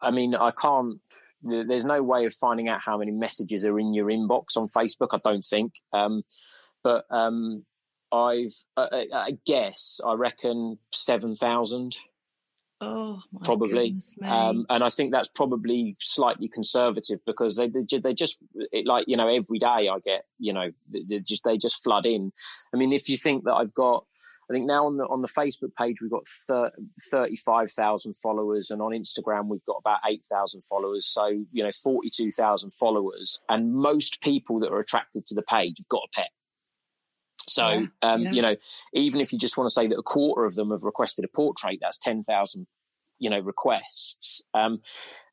I 0.00 0.12
mean, 0.12 0.36
I 0.36 0.52
can't. 0.52 1.00
There's 1.42 1.84
no 1.84 2.02
way 2.04 2.24
of 2.24 2.34
finding 2.34 2.68
out 2.68 2.80
how 2.80 2.98
many 2.98 3.10
messages 3.10 3.64
are 3.64 3.78
in 3.78 3.92
your 3.92 4.06
inbox 4.06 4.56
on 4.56 4.66
Facebook. 4.66 5.08
I 5.12 5.18
don't 5.22 5.44
think. 5.44 5.72
Um, 5.92 6.22
but 6.84 7.04
um, 7.10 7.64
I've, 8.12 8.54
I, 8.76 9.06
I 9.12 9.38
guess, 9.44 10.00
I 10.06 10.14
reckon 10.14 10.78
seven 10.92 11.34
thousand. 11.34 11.96
Oh 12.80 13.20
my 13.32 13.40
probably 13.44 13.96
um, 14.22 14.66
and 14.70 14.84
I 14.84 14.88
think 14.88 15.12
that's 15.12 15.28
probably 15.28 15.96
slightly 16.00 16.48
conservative 16.48 17.20
because 17.26 17.56
they 17.56 17.68
they, 17.68 17.98
they 17.98 18.14
just 18.14 18.38
it, 18.72 18.86
like 18.86 19.06
you 19.08 19.16
know 19.16 19.28
every 19.28 19.58
day 19.58 19.88
I 19.88 19.98
get 20.04 20.24
you 20.38 20.52
know 20.52 20.70
they, 20.88 21.02
they 21.08 21.18
just 21.20 21.44
they 21.44 21.58
just 21.58 21.82
flood 21.82 22.06
in. 22.06 22.32
I 22.72 22.76
mean, 22.76 22.92
if 22.92 23.08
you 23.08 23.16
think 23.16 23.44
that 23.44 23.54
I've 23.54 23.74
got, 23.74 24.04
I 24.50 24.54
think 24.54 24.66
now 24.66 24.86
on 24.86 24.96
the 24.96 25.04
on 25.04 25.22
the 25.22 25.28
Facebook 25.28 25.74
page 25.76 26.00
we've 26.00 26.10
got 26.10 26.26
thir- 26.26 26.72
thirty 27.10 27.36
five 27.36 27.70
thousand 27.70 28.14
followers, 28.14 28.70
and 28.70 28.80
on 28.80 28.92
Instagram 28.92 29.48
we've 29.48 29.64
got 29.64 29.78
about 29.80 29.98
eight 30.08 30.24
thousand 30.24 30.62
followers. 30.62 31.06
So 31.06 31.26
you 31.26 31.64
know 31.64 31.72
forty 31.72 32.10
two 32.10 32.30
thousand 32.30 32.72
followers, 32.72 33.40
and 33.48 33.74
most 33.74 34.20
people 34.20 34.60
that 34.60 34.72
are 34.72 34.80
attracted 34.80 35.26
to 35.26 35.34
the 35.34 35.42
page 35.42 35.76
have 35.78 35.88
got 35.88 36.02
a 36.04 36.20
pet. 36.20 36.28
So 37.48 37.68
Yeah, 37.68 37.86
um, 38.02 38.22
yeah. 38.22 38.32
you 38.32 38.42
know, 38.42 38.56
even 38.92 39.20
if 39.20 39.32
you 39.32 39.38
just 39.38 39.56
want 39.56 39.68
to 39.68 39.72
say 39.72 39.86
that 39.88 39.98
a 39.98 40.02
quarter 40.02 40.44
of 40.44 40.54
them 40.54 40.70
have 40.70 40.82
requested 40.84 41.24
a 41.24 41.28
portrait, 41.28 41.78
that's 41.80 41.98
ten 41.98 42.24
thousand 42.24 42.66
you 43.20 43.28
know 43.28 43.40
requests 43.40 44.40
um 44.54 44.80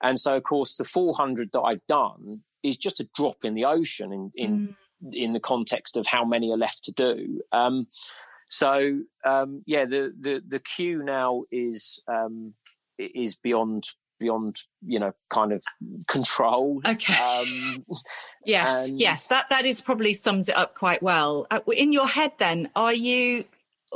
and 0.02 0.20
so 0.20 0.36
of 0.36 0.42
course 0.42 0.76
the 0.76 0.84
400 0.84 1.52
that 1.54 1.62
i've 1.62 1.86
done 1.88 2.42
is 2.64 2.78
just 2.78 3.00
a 3.00 3.08
drop 3.16 3.46
in 3.46 3.54
the 3.54 3.64
ocean 3.66 4.12
in 4.12 4.32
in 4.36 4.76
Mm. 5.04 5.14
in 5.14 5.34
the 5.34 5.40
context 5.40 5.96
of 5.96 6.08
how 6.08 6.26
many 6.26 6.52
are 6.52 6.58
left 6.58 6.84
to 6.86 6.92
do 6.92 7.42
um 7.52 7.86
so 8.48 9.02
um 9.24 9.62
yeah 9.68 9.86
the 9.86 10.12
the 10.20 10.42
the 10.48 10.60
queue 10.60 11.04
now 11.04 11.44
is 11.52 12.00
um 12.08 12.56
is 12.98 13.36
beyond 13.36 13.90
beyond 14.20 14.62
you 14.86 15.00
know 15.00 15.14
kind 15.30 15.52
of 15.52 15.64
control. 16.08 16.82
Okay. 16.88 17.14
Um, 17.14 17.86
yes 18.46 18.88
and... 18.88 19.00
yes 19.00 19.28
that 19.30 19.50
that 19.50 19.66
is 19.66 19.82
probably 19.82 20.14
sums 20.14 20.50
it 20.50 20.56
up 20.56 20.76
quite 20.76 21.02
well. 21.02 21.48
Uh, 21.52 21.60
in 21.76 21.94
your 21.94 22.08
head 22.08 22.32
then 22.40 22.70
are 22.76 22.94
you 22.94 23.46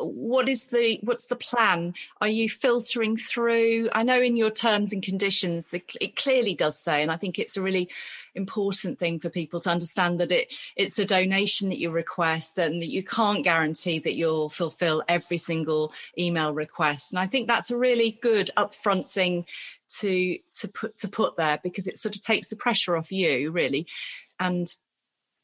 what 0.05 0.49
is 0.49 0.65
the 0.65 0.99
what's 1.03 1.27
the 1.27 1.35
plan? 1.35 1.93
Are 2.21 2.27
you 2.27 2.49
filtering 2.49 3.17
through? 3.17 3.89
I 3.93 4.03
know 4.03 4.19
in 4.19 4.38
your 4.38 4.51
terms 4.51 4.93
and 4.93 5.03
conditions 5.03 5.73
it 5.73 6.15
clearly 6.15 6.53
does 6.53 6.77
say 6.77 7.01
and 7.01 7.12
i 7.12 7.17
think 7.17 7.38
it's 7.38 7.57
a 7.57 7.62
really 7.62 7.89
important 8.35 8.99
thing 8.99 9.19
for 9.19 9.29
people 9.29 9.59
to 9.59 9.69
understand 9.69 10.19
that 10.19 10.31
it 10.31 10.53
it's 10.75 10.99
a 10.99 11.05
donation 11.05 11.69
that 11.69 11.79
you 11.79 11.89
request 11.89 12.57
and 12.57 12.81
that 12.81 12.91
you 12.91 13.03
can't 13.03 13.43
guarantee 13.43 13.99
that 13.99 14.15
you'll 14.15 14.49
fulfill 14.49 15.03
every 15.07 15.38
single 15.38 15.93
email 16.17 16.53
request. 16.53 17.12
And 17.12 17.19
i 17.19 17.27
think 17.27 17.47
that's 17.47 17.71
a 17.71 17.77
really 17.77 18.17
good 18.21 18.49
upfront 18.57 19.09
thing 19.09 19.45
to 19.99 20.38
to 20.59 20.67
put 20.67 20.97
to 20.97 21.07
put 21.07 21.35
there 21.38 21.59
because 21.63 21.88
it 21.88 21.97
sort 21.97 22.15
of 22.15 22.21
takes 22.21 22.49
the 22.49 22.55
pressure 22.55 22.95
off 22.95 23.12
you 23.12 23.51
really. 23.51 23.88
And 24.39 24.73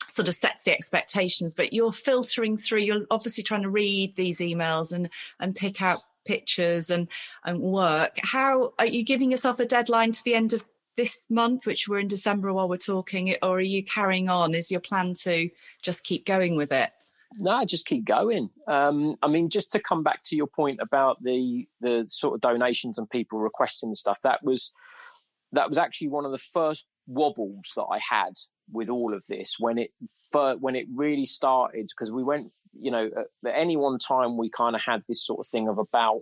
sort 0.10 0.28
of 0.28 0.36
sets 0.36 0.64
the 0.64 0.74
expectations 0.74 1.54
but 1.54 1.74
you're 1.74 1.92
filtering 1.92 2.58
through 2.58 2.80
you're 2.80 3.06
obviously 3.12 3.44
trying 3.44 3.64
to 3.64 3.70
read 3.70 4.16
these 4.16 4.40
emails 4.40 4.92
and 4.92 5.10
and 5.40 5.56
pick 5.56 5.82
out 5.82 6.02
pictures 6.26 6.90
and 6.90 7.08
and 7.46 7.62
work. 7.62 8.20
How 8.24 8.74
are 8.78 8.86
you 8.86 9.04
giving 9.04 9.32
yourself 9.32 9.60
a 9.60 9.66
deadline 9.66 10.12
to 10.12 10.24
the 10.24 10.36
end 10.36 10.54
of 10.54 10.66
this 10.98 11.26
month 11.30 11.66
which 11.66 11.90
we're 11.90 12.00
in 12.00 12.08
december 12.08 12.54
while 12.54 12.70
we're 12.70 12.78
talking 12.78 13.36
or 13.44 13.58
are 13.58 13.62
you 13.62 13.84
carrying 13.84 14.28
on? 14.28 14.54
Is 14.54 14.72
your 14.72 14.82
plan 14.82 15.14
to 15.24 15.50
just 15.82 16.04
keep 16.04 16.26
going 16.26 16.56
with 16.56 16.72
it? 16.72 16.92
No 17.38 17.64
just 17.66 17.86
keep 17.86 18.06
going. 18.06 18.50
Um, 18.68 19.16
i 19.22 19.28
mean 19.28 19.50
just 19.50 19.72
to 19.74 19.80
come 19.80 20.04
back 20.04 20.24
to 20.26 20.36
your 20.36 20.48
point 20.48 20.80
about 20.82 21.22
the 21.24 21.68
the 21.80 22.06
sort 22.08 22.36
of 22.36 22.42
donations 22.42 22.98
and 22.98 23.10
people 23.10 23.40
requesting 23.40 23.90
the 23.90 23.96
stuff 23.96 24.20
that 24.24 24.44
was 24.44 24.72
that 25.52 25.70
was 25.70 25.78
actually 25.78 26.10
one 26.10 26.26
of 26.26 26.32
the 26.32 26.38
first 26.38 26.86
wobbles 27.08 27.72
that 27.76 27.86
i 27.92 28.00
had 28.10 28.34
with 28.72 28.90
all 28.90 29.14
of 29.14 29.26
this 29.28 29.56
when 29.60 29.78
it 29.78 29.92
when 30.60 30.76
it 30.76 30.88
really 30.94 31.26
started 31.26 31.88
because 31.88 32.12
we 32.12 32.24
went 32.24 32.52
you 32.80 32.92
know 32.92 33.10
at, 33.16 33.56
any 33.56 33.78
one 33.78 34.00
time 34.00 34.38
we 34.38 34.50
kind 34.50 34.76
of 34.76 34.82
had 34.82 35.04
this 35.08 35.24
sort 35.24 35.40
of 35.40 35.48
thing 35.48 35.68
of 35.68 35.78
about 35.78 36.22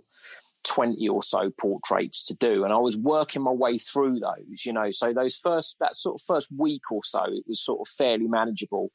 20 0.64 1.08
or 1.08 1.22
so 1.22 1.50
portraits 1.58 2.24
to 2.24 2.34
do 2.34 2.64
and 2.64 2.72
i 2.72 2.78
was 2.78 2.96
working 2.96 3.42
my 3.42 3.50
way 3.50 3.78
through 3.78 4.18
those 4.18 4.64
you 4.64 4.72
know 4.72 4.90
so 4.90 5.12
those 5.12 5.36
first 5.36 5.76
that 5.80 5.94
sort 5.94 6.14
of 6.14 6.22
first 6.22 6.48
week 6.56 6.90
or 6.90 7.00
so 7.02 7.24
it 7.24 7.44
was 7.46 7.62
sort 7.62 7.80
of 7.80 7.88
fairly 7.88 8.26
manageable 8.26 8.90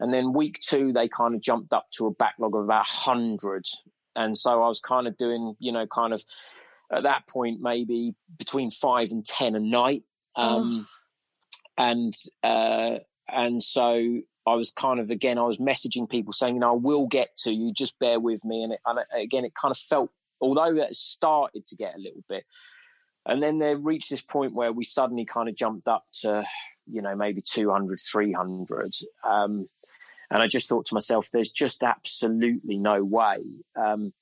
and 0.00 0.12
then 0.12 0.32
week 0.32 0.58
two 0.60 0.92
they 0.92 1.08
kind 1.08 1.34
of 1.34 1.40
jumped 1.40 1.72
up 1.72 1.86
to 1.92 2.06
a 2.06 2.12
backlog 2.12 2.54
of 2.54 2.64
about 2.64 2.86
100 2.86 3.64
and 4.16 4.36
so 4.36 4.62
i 4.62 4.68
was 4.68 4.80
kind 4.80 5.06
of 5.06 5.16
doing 5.16 5.54
you 5.58 5.72
know 5.72 5.86
kind 5.86 6.12
of 6.12 6.24
at 6.92 7.04
that 7.04 7.28
point 7.28 7.60
maybe 7.60 8.14
between 8.36 8.70
five 8.70 9.10
and 9.10 9.24
ten 9.24 9.54
a 9.54 9.60
night 9.60 10.02
um, 10.36 10.86
oh 10.86 10.94
and 11.76 12.14
uh, 12.42 12.98
and 13.28 13.62
so 13.62 14.20
I 14.46 14.54
was 14.54 14.70
kind 14.70 15.00
of 15.00 15.10
again 15.10 15.38
I 15.38 15.42
was 15.42 15.58
messaging 15.58 16.08
people 16.08 16.32
saying, 16.32 16.54
you 16.54 16.60
know, 16.60 16.72
I 16.72 16.76
will 16.76 17.06
get 17.06 17.36
to 17.38 17.52
you, 17.52 17.72
just 17.72 17.98
bear 17.98 18.20
with 18.20 18.44
me. 18.44 18.62
And, 18.62 18.72
it, 18.74 18.80
and 18.86 19.00
again, 19.14 19.44
it 19.44 19.54
kind 19.54 19.72
of 19.72 19.78
felt, 19.78 20.10
although 20.40 20.74
it 20.74 20.94
started 20.94 21.66
to 21.66 21.76
get 21.76 21.94
a 21.94 22.00
little 22.00 22.24
bit, 22.28 22.44
and 23.26 23.42
then 23.42 23.58
they 23.58 23.74
reached 23.74 24.10
this 24.10 24.22
point 24.22 24.54
where 24.54 24.72
we 24.72 24.84
suddenly 24.84 25.24
kind 25.24 25.48
of 25.48 25.56
jumped 25.56 25.88
up 25.88 26.04
to, 26.20 26.44
you 26.86 27.00
know, 27.00 27.14
maybe 27.14 27.40
200, 27.40 27.98
300. 27.98 28.94
Um, 29.24 29.66
and 30.30 30.42
I 30.42 30.46
just 30.46 30.68
thought 30.68 30.86
to 30.86 30.94
myself, 30.94 31.30
there's 31.32 31.48
just 31.48 31.82
absolutely 31.82 32.76
no 32.76 33.02
way. 33.02 33.38
Um, 33.76 34.12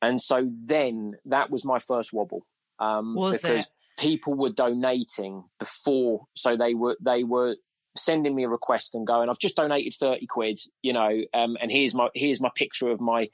and 0.00 0.20
so 0.20 0.50
then 0.66 1.16
that 1.26 1.50
was 1.50 1.64
my 1.64 1.78
first 1.78 2.12
wobble. 2.12 2.46
Um, 2.78 3.14
was 3.14 3.42
because 3.42 3.66
it? 3.66 3.72
People 4.00 4.34
were 4.34 4.50
donating 4.50 5.44
before, 5.58 6.24
so 6.34 6.56
they 6.56 6.74
were 6.74 6.96
they 7.00 7.22
were 7.22 7.56
sending 7.96 8.34
me 8.34 8.44
a 8.44 8.48
request 8.48 8.94
and 8.94 9.06
going, 9.06 9.28
"I've 9.28 9.38
just 9.38 9.56
donated 9.56 9.94
thirty 9.94 10.26
quid, 10.26 10.58
you 10.82 10.92
know, 10.92 11.22
um, 11.34 11.56
and 11.60 11.70
here's 11.70 11.94
my 11.94 12.08
here's 12.14 12.40
my 12.40 12.50
picture 12.56 12.88
of 12.88 13.00
my." 13.00 13.28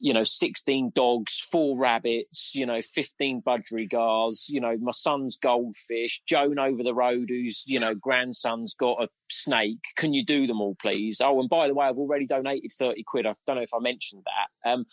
You 0.00 0.14
know, 0.14 0.22
16 0.22 0.92
dogs, 0.94 1.40
four 1.50 1.76
rabbits, 1.76 2.54
you 2.54 2.64
know, 2.64 2.80
15 2.80 3.42
budgerigars, 3.42 4.48
you 4.48 4.60
know, 4.60 4.76
my 4.80 4.92
son's 4.92 5.36
goldfish, 5.36 6.22
Joan 6.24 6.56
over 6.60 6.84
the 6.84 6.94
road, 6.94 7.30
whose, 7.30 7.64
you 7.66 7.80
know, 7.80 7.96
grandson's 7.96 8.74
got 8.74 9.02
a 9.02 9.08
snake. 9.28 9.82
Can 9.96 10.14
you 10.14 10.24
do 10.24 10.46
them 10.46 10.60
all, 10.60 10.76
please? 10.80 11.20
Oh, 11.20 11.40
and 11.40 11.48
by 11.48 11.66
the 11.66 11.74
way, 11.74 11.86
I've 11.86 11.98
already 11.98 12.26
donated 12.26 12.70
30 12.70 13.02
quid. 13.02 13.26
I 13.26 13.34
don't 13.44 13.56
know 13.56 13.62
if 13.62 13.74
I 13.74 13.80
mentioned 13.80 14.22
that. 14.24 14.70
Um, 14.70 14.86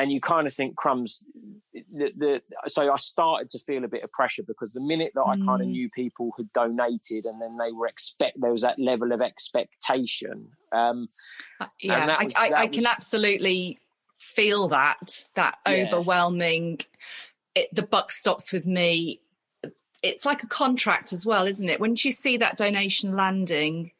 and 0.00 0.10
you 0.10 0.20
kind 0.20 0.46
of 0.46 0.52
think 0.52 0.76
crumbs 0.76 1.20
the, 1.72 2.12
the, 2.16 2.42
so 2.66 2.90
i 2.92 2.96
started 2.96 3.48
to 3.48 3.58
feel 3.58 3.84
a 3.84 3.88
bit 3.88 4.02
of 4.02 4.10
pressure 4.12 4.42
because 4.42 4.72
the 4.72 4.80
minute 4.80 5.12
that 5.14 5.22
i 5.22 5.36
kind 5.36 5.60
of 5.60 5.68
mm. 5.68 5.72
knew 5.72 5.90
people 5.90 6.32
had 6.36 6.52
donated 6.52 7.26
and 7.26 7.40
then 7.40 7.58
they 7.58 7.70
were 7.70 7.86
expect 7.86 8.40
there 8.40 8.50
was 8.50 8.62
that 8.62 8.78
level 8.78 9.12
of 9.12 9.20
expectation 9.20 10.48
um 10.72 11.08
uh, 11.60 11.66
yeah 11.80 12.22
was, 12.22 12.34
I, 12.36 12.46
I, 12.46 12.50
I 12.62 12.64
was, 12.64 12.76
can 12.76 12.86
absolutely 12.86 13.78
feel 14.16 14.68
that 14.68 15.26
that 15.36 15.58
yeah. 15.66 15.84
overwhelming 15.86 16.80
it, 17.54 17.68
the 17.74 17.82
buck 17.82 18.10
stops 18.10 18.52
with 18.52 18.66
me 18.66 19.20
it's 20.02 20.24
like 20.24 20.42
a 20.42 20.46
contract 20.46 21.12
as 21.12 21.26
well 21.26 21.46
isn't 21.46 21.68
it 21.68 21.80
when 21.80 21.94
you 21.98 22.10
see 22.10 22.38
that 22.38 22.56
donation 22.56 23.14
landing 23.14 23.92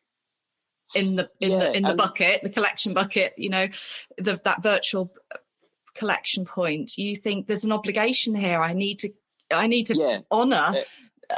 in 0.95 1.17
the 1.17 1.31
in 1.41 1.53
yeah, 1.53 1.59
the 1.59 1.77
in 1.77 1.83
the 1.85 1.95
bucket 1.95 2.43
the 2.43 2.51
collection 2.51 2.93
bucket 2.93 3.33
you 3.37 3.49
know 3.49 3.69
the, 4.19 4.41
that 4.45 4.63
virtual 4.63 5.13
collection 5.94 6.44
point 6.44 6.96
you 6.96 7.16
think 7.16 7.46
there's 7.46 7.64
an 7.64 7.72
obligation 7.72 8.35
here 8.35 8.61
i 8.61 8.72
need 8.72 8.98
to 8.98 9.11
i 9.53 9.66
need 9.66 9.87
to 9.87 9.96
yeah. 9.96 10.20
honor 10.31 10.74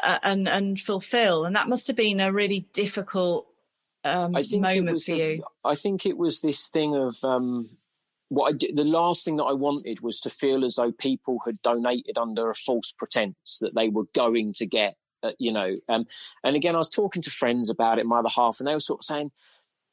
uh, 0.02 0.18
and 0.22 0.48
and 0.48 0.80
fulfill 0.80 1.44
and 1.44 1.56
that 1.56 1.68
must 1.68 1.86
have 1.86 1.96
been 1.96 2.20
a 2.20 2.32
really 2.32 2.66
difficult 2.72 3.46
um, 4.04 4.32
moment 4.32 5.02
for 5.02 5.12
you 5.12 5.42
i 5.64 5.74
think 5.74 6.06
it 6.06 6.18
was 6.18 6.40
this 6.40 6.68
thing 6.68 6.94
of 6.96 7.22
um, 7.24 7.70
what 8.32 8.48
I 8.48 8.56
did, 8.56 8.76
the 8.76 8.84
last 8.84 9.26
thing 9.26 9.36
that 9.36 9.44
I 9.44 9.52
wanted 9.52 10.00
was 10.00 10.18
to 10.20 10.30
feel 10.30 10.64
as 10.64 10.76
though 10.76 10.90
people 10.90 11.40
had 11.44 11.60
donated 11.60 12.16
under 12.16 12.48
a 12.48 12.54
false 12.54 12.90
pretense 12.90 13.58
that 13.60 13.74
they 13.74 13.90
were 13.90 14.06
going 14.14 14.54
to 14.54 14.64
get, 14.64 14.96
uh, 15.22 15.32
you 15.38 15.52
know. 15.52 15.76
Um, 15.86 16.06
and 16.42 16.56
again, 16.56 16.74
I 16.74 16.78
was 16.78 16.88
talking 16.88 17.20
to 17.22 17.30
friends 17.30 17.68
about 17.68 17.98
it, 17.98 18.06
my 18.06 18.20
other 18.20 18.30
half, 18.30 18.58
and 18.58 18.66
they 18.66 18.72
were 18.72 18.80
sort 18.80 19.00
of 19.00 19.04
saying, 19.04 19.32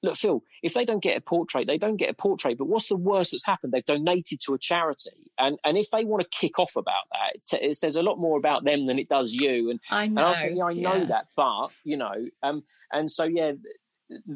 look, 0.01 0.15
Phil, 0.15 0.43
if 0.63 0.73
they 0.73 0.85
don't 0.85 1.03
get 1.03 1.17
a 1.17 1.21
portrait, 1.21 1.67
they 1.67 1.77
don't 1.77 1.97
get 1.97 2.09
a 2.09 2.13
portrait. 2.13 2.57
But 2.57 2.67
what's 2.67 2.87
the 2.87 2.95
worst 2.95 3.31
that's 3.31 3.45
happened? 3.45 3.73
They've 3.73 3.85
donated 3.85 4.39
to 4.45 4.53
a 4.53 4.57
charity, 4.57 5.31
and 5.37 5.57
and 5.63 5.77
if 5.77 5.89
they 5.91 6.05
want 6.05 6.21
to 6.23 6.37
kick 6.37 6.59
off 6.59 6.75
about 6.75 7.05
that, 7.11 7.35
it, 7.35 7.41
t- 7.45 7.65
it 7.65 7.75
says 7.75 7.95
a 7.95 8.03
lot 8.03 8.19
more 8.19 8.37
about 8.37 8.63
them 8.63 8.85
than 8.85 8.99
it 8.99 9.09
does 9.09 9.33
you. 9.33 9.69
And 9.69 9.79
I 9.91 10.07
know, 10.07 10.09
and 10.09 10.19
I, 10.19 10.29
was 10.29 10.43
yeah, 10.43 10.63
I 10.63 10.73
know 10.73 11.01
yeah. 11.01 11.05
that, 11.05 11.27
but 11.35 11.69
you 11.83 11.97
know, 11.97 12.27
um, 12.43 12.63
and 12.91 13.11
so 13.11 13.25
yeah, 13.25 13.53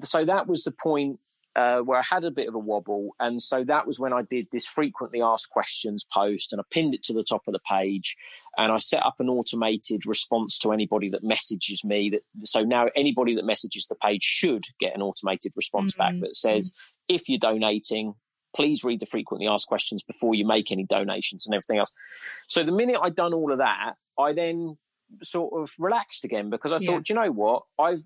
so 0.02 0.26
that 0.26 0.48
was 0.48 0.64
the 0.64 0.72
point 0.72 1.20
uh, 1.56 1.80
where 1.80 2.00
I 2.00 2.04
had 2.04 2.24
a 2.24 2.32
bit 2.32 2.48
of 2.48 2.56
a 2.56 2.60
wobble. 2.60 3.16
And 3.20 3.42
so 3.42 3.64
that 3.66 3.86
was 3.86 4.00
when 4.00 4.14
I 4.14 4.24
did 4.24 4.48
this 4.52 4.66
frequently 4.66 5.22
asked 5.22 5.50
questions 5.50 6.04
post 6.04 6.52
and 6.52 6.60
I 6.60 6.64
pinned 6.72 6.96
it 6.96 7.04
to 7.04 7.14
the 7.14 7.24
top 7.24 7.44
of 7.48 7.54
the 7.54 7.60
page 7.60 8.16
and 8.58 8.72
I 8.72 8.78
set 8.78 9.06
up 9.06 9.16
an 9.20 9.30
automated 9.30 10.06
response 10.06 10.58
to 10.60 10.72
anybody 10.72 11.10
that 11.10 11.24
messages 11.24 11.84
me 11.84 12.10
that 12.12 12.22
so 12.48 12.64
now 12.64 12.88
anybody 12.96 13.36
that 13.36 13.46
messages 13.46 13.88
the 13.88 13.96
page 13.96 14.24
should 14.24 14.66
get 14.80 14.96
an 14.96 15.02
automated 15.02 15.54
response 15.56 15.94
mm-hmm. 15.94 16.20
back 16.20 16.22
that 16.22 16.36
says 16.36 16.74
if 17.08 17.30
you're 17.30 17.40
donating 17.40 18.16
please 18.56 18.84
read 18.84 19.00
the 19.00 19.06
frequently 19.06 19.48
asked 19.48 19.68
questions 19.68 20.04
before 20.04 20.36
you 20.36 20.46
make 20.46 20.72
any 20.72 20.86
donations 20.86 21.46
and 21.46 21.56
everything 21.56 21.80
else 21.80 21.92
so 22.48 22.64
the 22.64 22.72
minute 22.72 23.00
i'd 23.02 23.16
done 23.16 23.34
all 23.34 23.52
of 23.52 23.58
that 23.58 23.96
i 24.20 24.32
then 24.32 24.78
sort 25.22 25.54
of 25.62 25.72
relaxed 25.80 26.24
again 26.24 26.50
because 26.50 26.72
I 26.72 26.78
thought, 26.78 27.10
yeah. 27.10 27.16
you 27.16 27.16
know 27.16 27.32
what, 27.32 27.64
I've 27.80 28.04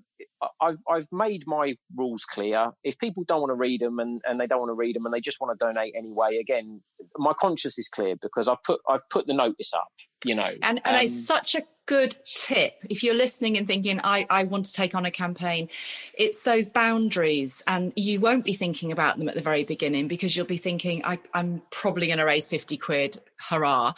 I've 0.62 0.80
I've 0.90 1.08
made 1.12 1.44
my 1.48 1.78
rules 1.96 2.24
clear. 2.24 2.72
If 2.84 2.98
people 2.98 3.24
don't 3.24 3.42
want 3.42 3.52
to 3.52 3.56
read 3.56 3.82
them 3.82 4.00
and, 4.00 4.22
and 4.26 4.40
they 4.40 4.48
don't 4.48 4.60
want 4.60 4.70
to 4.70 4.76
read 4.76 4.96
them 4.96 5.06
and 5.06 5.14
they 5.14 5.22
just 5.22 5.40
want 5.42 5.58
to 5.58 5.66
donate 5.66 5.94
anyway, 5.96 6.38
again, 6.38 6.82
my 7.18 7.34
conscience 7.34 7.78
is 7.78 7.90
clear 7.90 8.16
because 8.16 8.48
I've 8.48 8.64
put 8.64 8.82
I've 8.88 9.08
put 9.10 9.28
the 9.28 9.34
notice 9.34 9.74
up, 9.74 9.92
you 10.26 10.36
know. 10.36 10.52
And 10.62 10.82
and 10.84 10.96
um, 10.96 11.02
it's 11.02 11.26
such 11.26 11.56
a 11.56 11.64
good 11.88 12.14
tip 12.36 12.74
if 12.90 13.02
you're 13.02 13.16
listening 13.16 13.58
and 13.58 13.66
thinking 13.66 14.00
I, 14.04 14.28
I 14.30 14.44
want 14.44 14.66
to 14.66 14.74
take 14.74 14.94
on 14.94 15.06
a 15.06 15.12
campaign 15.12 15.70
it's 16.14 16.44
those 16.44 16.68
boundaries 16.68 17.64
and 17.66 17.94
you 17.96 18.20
won't 18.20 18.44
be 18.44 18.54
thinking 18.54 18.92
about 18.92 19.18
them 19.18 19.30
at 19.30 19.36
the 19.36 19.42
very 19.42 19.64
beginning 19.64 20.10
because 20.10 20.36
you'll 20.36 20.46
be 20.46 20.58
thinking 20.58 21.02
I, 21.06 21.18
i'm 21.34 21.62
probably 21.72 22.08
going 22.08 22.20
to 22.20 22.26
raise 22.26 22.46
50 22.46 22.76
quid 22.76 23.18
hurrah 23.38 23.94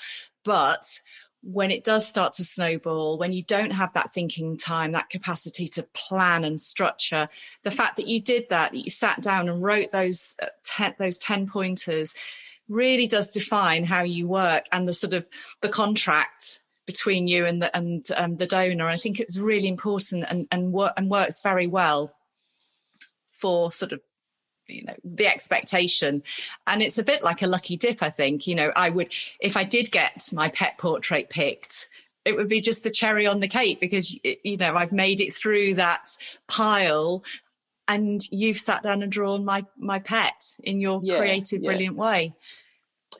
but 0.45 0.99
when 1.41 1.71
it 1.71 1.83
does 1.83 2.07
start 2.07 2.33
to 2.33 2.43
snowball, 2.43 3.17
when 3.17 3.31
you 3.31 3.43
don't 3.43 3.71
have 3.71 3.93
that 3.93 4.11
thinking 4.11 4.57
time, 4.57 4.91
that 4.91 5.09
capacity 5.09 5.67
to 5.69 5.83
plan 5.93 6.43
and 6.43 6.59
structure, 6.59 7.29
the 7.63 7.71
fact 7.71 7.97
that 7.97 8.07
you 8.07 8.21
did 8.21 8.49
that, 8.49 8.71
that 8.71 8.77
you 8.77 8.89
sat 8.89 9.21
down 9.21 9.47
and 9.47 9.63
wrote 9.63 9.91
those 9.91 10.35
uh, 10.41 10.47
ten, 10.63 10.95
those 10.99 11.17
10 11.17 11.47
pointers 11.47 12.13
really 12.67 13.07
does 13.07 13.29
define 13.29 13.83
how 13.83 14.03
you 14.03 14.27
work 14.27 14.65
and 14.71 14.87
the 14.87 14.93
sort 14.93 15.13
of 15.13 15.25
the 15.61 15.69
contract 15.69 16.59
between 16.85 17.27
you 17.27 17.45
and 17.45 17.61
the 17.61 17.75
and 17.75 18.05
um, 18.15 18.37
the 18.37 18.47
donor. 18.47 18.87
I 18.87 18.97
think 18.97 19.19
it 19.19 19.27
was 19.27 19.39
really 19.39 19.67
important 19.67 20.25
and 20.27 20.47
and, 20.51 20.73
wor- 20.73 20.93
and 20.97 21.09
works 21.09 21.41
very 21.41 21.67
well 21.67 22.13
for 23.29 23.71
sort 23.71 23.93
of 23.93 24.01
you 24.69 24.85
know 24.85 24.95
the 25.03 25.27
expectation. 25.27 26.23
And 26.67 26.81
it's 26.81 26.97
a 26.97 27.03
bit 27.03 27.23
like 27.23 27.41
a 27.41 27.47
lucky 27.47 27.77
dip 27.77 28.01
i 28.03 28.09
think. 28.09 28.47
You 28.47 28.55
know 28.55 28.71
i 28.75 28.89
would 28.89 29.13
if 29.39 29.57
i 29.57 29.63
did 29.63 29.91
get 29.91 30.29
my 30.33 30.49
pet 30.49 30.77
portrait 30.77 31.29
picked 31.29 31.87
it 32.25 32.35
would 32.35 32.47
be 32.47 32.61
just 32.61 32.83
the 32.83 32.89
cherry 32.89 33.25
on 33.25 33.39
the 33.39 33.47
cake 33.47 33.79
because 33.79 34.15
you 34.23 34.57
know 34.57 34.75
I've 34.75 34.91
made 34.91 35.21
it 35.21 35.33
through 35.33 35.75
that 35.75 36.09
pile 36.47 37.23
and 37.87 38.21
you've 38.31 38.59
sat 38.59 38.83
down 38.83 39.01
and 39.01 39.11
drawn 39.11 39.43
my 39.43 39.65
my 39.77 39.99
pet 39.99 40.55
in 40.63 40.79
your 40.79 41.01
yeah, 41.03 41.17
creative 41.17 41.61
yeah. 41.61 41.67
brilliant 41.67 41.97
way. 41.97 42.33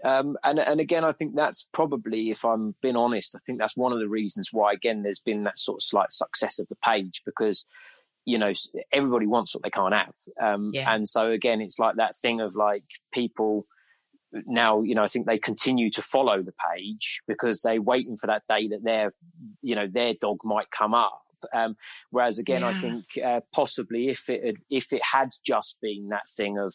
Um, 0.06 0.38
and 0.44 0.60
and 0.60 0.80
again, 0.80 1.04
I 1.04 1.12
think 1.12 1.36
that's 1.36 1.66
probably, 1.74 2.30
if 2.30 2.46
I'm 2.46 2.76
being 2.82 2.96
honest, 2.96 3.36
I 3.36 3.40
think 3.40 3.60
that's 3.60 3.76
one 3.76 3.92
of 3.92 4.00
the 4.00 4.08
reasons 4.08 4.50
why 4.52 4.72
again 4.72 5.02
there's 5.02 5.20
been 5.20 5.44
that 5.44 5.58
sort 5.58 5.78
of 5.78 5.84
slight 5.84 6.14
success 6.14 6.60
of 6.60 6.68
the 6.68 6.76
page 6.76 7.24
because 7.26 7.66
you 8.26 8.38
know 8.38 8.54
everybody 8.92 9.28
wants 9.28 9.54
what 9.54 9.64
they 9.64 9.70
can't 9.70 9.94
have, 9.94 10.16
um, 10.42 10.72
yeah. 10.74 10.94
and 10.94 11.08
so 11.08 11.30
again, 11.32 11.62
it's 11.62 11.80
like 11.80 11.96
that 11.98 12.16
thing 12.16 12.42
of 12.42 12.56
like 12.56 12.84
people 13.14 13.66
now 14.46 14.82
you 14.82 14.94
know 14.94 15.04
i 15.04 15.08
think 15.08 15.26
they 15.26 15.40
continue 15.40 15.90
to 15.90 16.02
follow 16.02 16.42
the 16.44 16.54
page 16.72 17.22
because 17.28 17.62
they're 17.62 17.82
waiting 17.82 18.16
for 18.16 18.28
that 18.28 18.44
day 18.48 18.68
that 18.68 18.84
their 18.84 19.10
you 19.62 19.76
know 19.76 19.88
their 19.88 20.14
dog 20.14 20.38
might 20.44 20.70
come 20.72 20.94
up 20.94 21.24
um, 21.54 21.76
whereas 22.12 22.38
again 22.38 22.62
yeah. 22.62 22.68
i 22.68 22.74
think 22.74 23.06
uh, 23.26 23.40
possibly 23.54 24.08
if 24.08 24.30
it 24.30 24.46
had 24.46 24.56
if 24.70 24.94
it 24.94 25.02
had 25.14 25.30
just 25.44 25.78
been 25.82 26.10
that 26.10 26.30
thing 26.30 26.58
of 26.60 26.74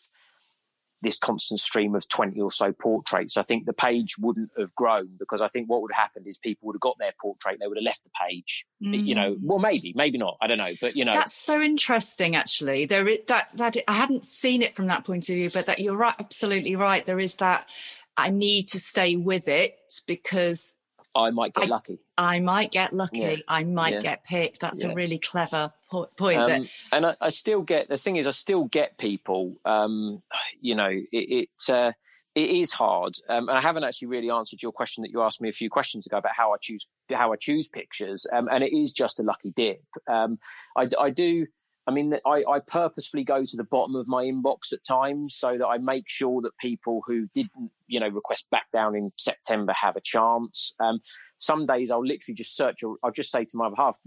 this 1.05 1.18
constant 1.18 1.61
stream 1.61 1.94
of 1.94 2.09
20 2.09 2.40
or 2.40 2.50
so 2.50 2.72
portraits, 2.72 3.36
I 3.36 3.42
think 3.42 3.66
the 3.66 3.72
page 3.72 4.16
wouldn't 4.18 4.50
have 4.59 4.74
grown 4.74 5.11
because 5.18 5.40
I 5.40 5.48
think 5.48 5.68
what 5.68 5.82
would 5.82 5.92
have 5.92 6.02
happened 6.02 6.26
is 6.26 6.36
people 6.36 6.66
would 6.66 6.74
have 6.74 6.80
got 6.80 6.96
their 6.98 7.12
portrait, 7.20 7.59
they 7.61 7.68
would 7.68 7.76
have 7.76 7.84
left 7.84 8.05
the 8.05 8.11
page. 8.20 8.66
Mm. 8.82 9.07
You 9.07 9.14
know, 9.14 9.36
well, 9.40 9.59
maybe, 9.61 9.92
maybe 9.94 10.18
not. 10.18 10.36
I 10.40 10.48
don't 10.48 10.59
know, 10.59 10.72
but 10.80 10.96
you 10.96 11.05
know, 11.05 11.12
that's 11.12 11.34
so 11.34 11.61
interesting. 11.61 12.34
Actually, 12.34 12.86
there 12.86 13.07
is 13.07 13.18
that 13.28 13.52
that 13.57 13.76
I 13.86 13.92
hadn't 13.92 14.24
seen 14.24 14.62
it 14.62 14.74
from 14.74 14.88
that 14.88 15.05
point 15.05 15.28
of 15.28 15.34
view, 15.36 15.50
but 15.50 15.66
that 15.66 15.78
you're 15.78 15.96
right, 15.96 16.14
absolutely 16.18 16.74
right. 16.74 17.05
There 17.07 17.20
is 17.20 17.36
that 17.36 17.68
I 18.16 18.30
need 18.30 18.68
to 18.68 18.80
stay 18.80 19.16
with 19.16 19.48
it 19.48 19.76
because 20.07 20.74
I 21.14 21.30
might 21.30 21.54
get 21.54 21.64
I, 21.64 21.66
lucky. 21.68 21.98
I 22.18 22.40
might 22.40 22.72
get 22.72 22.92
lucky. 22.92 23.18
Yeah. 23.18 23.36
I 23.46 23.64
might 23.64 23.94
yeah. 23.94 24.00
get 24.00 24.24
picked. 24.24 24.60
That's 24.60 24.82
yeah. 24.82 24.90
a 24.90 24.94
really 24.94 25.18
clever 25.18 25.72
po- 25.90 26.08
point. 26.16 26.40
Um, 26.40 26.62
but... 26.62 26.70
And 26.92 27.06
I, 27.06 27.16
I, 27.20 27.28
still 27.28 27.62
get 27.62 27.88
the 27.88 27.96
thing 27.96 28.16
is, 28.16 28.26
I 28.26 28.32
still 28.32 28.64
get 28.64 28.98
people. 28.98 29.56
Um, 29.64 30.22
you 30.60 30.74
know, 30.74 30.88
it 30.88 31.06
it, 31.12 31.48
uh, 31.68 31.92
it 32.34 32.50
is 32.50 32.72
hard, 32.72 33.14
um, 33.28 33.48
and 33.48 33.56
I 33.56 33.60
haven't 33.60 33.84
actually 33.84 34.08
really 34.08 34.30
answered 34.30 34.62
your 34.62 34.72
question 34.72 35.02
that 35.02 35.10
you 35.10 35.22
asked 35.22 35.40
me 35.40 35.48
a 35.48 35.52
few 35.52 35.70
questions 35.70 36.06
ago 36.06 36.16
about 36.16 36.32
how 36.36 36.52
I 36.52 36.56
choose 36.60 36.88
how 37.12 37.32
I 37.32 37.36
choose 37.36 37.68
pictures, 37.68 38.26
um, 38.32 38.48
and 38.50 38.64
it 38.64 38.72
is 38.72 38.92
just 38.92 39.20
a 39.20 39.22
lucky 39.22 39.50
dip. 39.50 39.84
Um, 40.08 40.38
I, 40.76 40.88
I 41.00 41.10
do 41.10 41.46
I 41.87 41.91
mean, 41.91 42.14
I, 42.26 42.45
I, 42.49 42.61
purposefully 42.61 43.24
go 43.24 43.45
to 43.45 43.57
the 43.57 43.64
bottom 43.64 43.95
of 43.95 44.09
my 44.09 44.24
inbox 44.24 44.72
at 44.72 44.85
times 44.85 45.35
so 45.35 45.59
that 45.59 45.66
I 45.66 45.76
make 45.78 46.09
sure 46.09 46.41
that 46.43 46.57
people 46.59 47.03
who 47.07 47.28
didn't, 47.35 47.70
you 47.87 48.01
know, 48.01 48.09
request 48.09 48.49
back 48.51 48.66
down 48.72 48.97
in 48.97 49.12
September 49.16 49.74
have 49.74 49.97
a 49.97 50.01
chance. 50.01 50.72
Um, 50.80 51.01
some 51.37 51.66
days 51.66 51.91
I'll 51.91 52.05
literally 52.05 52.35
just 52.35 52.57
search, 52.57 52.82
or 52.82 52.97
I'll 53.03 53.11
just 53.11 53.30
say 53.30 53.45
to 53.45 53.57
my 53.57 53.66
other 53.66 53.76
half, 53.76 53.99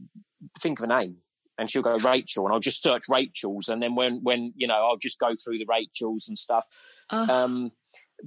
think 0.59 0.79
of 0.79 0.85
a 0.85 0.87
name. 0.87 1.17
And 1.59 1.69
she'll 1.69 1.81
go 1.81 1.97
Rachel, 1.97 2.45
and 2.45 2.53
I'll 2.53 2.59
just 2.59 2.83
search 2.83 3.03
Rachel's, 3.09 3.67
and 3.67 3.81
then 3.81 3.95
when 3.95 4.19
when 4.21 4.53
you 4.55 4.67
know 4.67 4.75
I'll 4.75 4.97
just 4.97 5.17
go 5.17 5.33
through 5.33 5.57
the 5.57 5.65
Rachels 5.67 6.27
and 6.27 6.37
stuff. 6.37 6.67
Uh. 7.09 7.25
Um, 7.27 7.71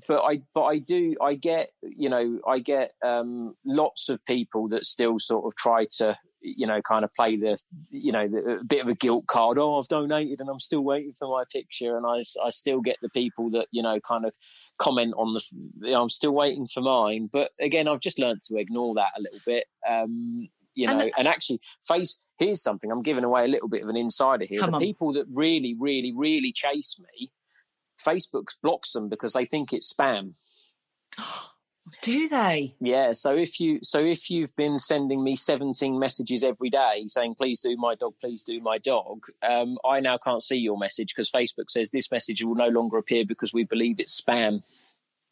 but 0.09 0.23
I 0.25 0.43
but 0.53 0.65
I 0.65 0.79
do 0.79 1.15
I 1.23 1.35
get 1.35 1.71
you 1.83 2.09
know 2.09 2.41
I 2.47 2.59
get 2.59 2.93
um, 3.05 3.55
lots 3.65 4.09
of 4.09 4.25
people 4.25 4.67
that 4.69 4.85
still 4.85 5.21
sort 5.21 5.47
of 5.47 5.55
try 5.55 5.87
to 5.99 6.19
you 6.41 6.67
know, 6.67 6.81
kind 6.83 7.05
of 7.05 7.13
play 7.15 7.37
the, 7.37 7.59
you 7.91 8.13
know, 8.13 8.27
the, 8.27 8.63
bit 8.67 8.83
of 8.83 8.89
a 8.89 8.95
guilt 8.95 9.27
card. 9.27 9.59
Oh, 9.59 9.79
I've 9.79 9.89
donated 9.89 10.41
and 10.41 10.49
I'm 10.49 10.59
still 10.59 10.83
waiting 10.83 11.13
for 11.13 11.29
my 11.29 11.45
picture. 11.53 11.97
And 11.97 12.07
I, 12.07 12.21
I 12.45 12.51
still 12.51 12.81
get 12.81 12.97
the 13.03 13.11
people 13.11 13.51
that, 13.51 13.67
you 13.71 13.83
know, 13.83 14.01
kind 14.01 14.25
of 14.25 14.33
comment 14.79 15.15
on 15.17 15.35
the, 15.35 15.43
you 15.83 15.93
know, 15.93 16.03
I'm 16.03 16.11
still 16.11 16.33
waiting 16.33 16.67
for 16.67 16.81
mine. 16.81 17.29
But 17.33 17.51
again, 17.61 17.89
I've 17.89 18.01
just 18.01 18.19
learned 18.19 18.43
to 18.45 18.57
ignore 18.57 18.95
that 18.95 19.13
a 19.17 19.21
little 19.21 19.41
bit. 19.45 19.67
Um, 19.89 20.49
you 20.75 20.87
know, 20.87 21.01
and, 21.01 21.13
and 21.19 21.29
actually 21.29 21.61
face, 21.87 22.19
here's 22.39 22.63
something 22.63 22.91
I'm 22.91 23.03
giving 23.03 23.25
away 23.25 23.45
a 23.45 23.49
little 23.49 23.69
bit 23.69 23.83
of 23.83 23.89
an 23.89 23.97
insider 23.97 24.47
here. 24.47 24.61
the 24.61 24.73
on. 24.73 24.81
people 24.81 25.13
that 25.15 25.27
really, 25.31 25.77
really, 25.79 26.13
really 26.17 26.53
chase 26.53 26.97
me, 26.99 27.33
Facebook 28.01 28.49
blocks 28.63 28.93
them 28.93 29.09
because 29.09 29.33
they 29.35 29.45
think 29.45 29.73
it's 29.73 29.93
spam. 29.93 30.35
Do 32.03 32.29
they? 32.29 32.75
Yeah. 32.81 33.13
So 33.13 33.37
if 33.37 33.59
you 33.59 33.81
so 33.83 34.01
if 34.05 34.31
you've 34.31 34.55
been 34.55 34.79
sending 34.79 35.25
me 35.25 35.35
17 35.35 35.99
messages 35.99 36.45
every 36.45 36.71
day 36.71 37.05
saying 37.07 37.35
please 37.35 37.61
do 37.61 37.77
my 37.77 37.95
dog, 37.95 38.15
please 38.21 38.45
do 38.45 38.61
my 38.61 38.79
dog, 38.79 39.27
um, 39.43 39.79
I 39.85 40.01
now 40.01 40.19
can't 40.19 40.43
see 40.43 40.57
your 40.57 40.79
message 40.79 41.15
because 41.15 41.31
Facebook 41.31 41.69
says 41.71 41.91
this 41.91 42.11
message 42.11 42.45
will 42.45 42.55
no 42.55 42.69
longer 42.69 42.99
appear 42.99 43.25
because 43.27 43.53
we 43.53 43.65
believe 43.65 43.99
it's 43.99 44.21
spam. 44.21 44.63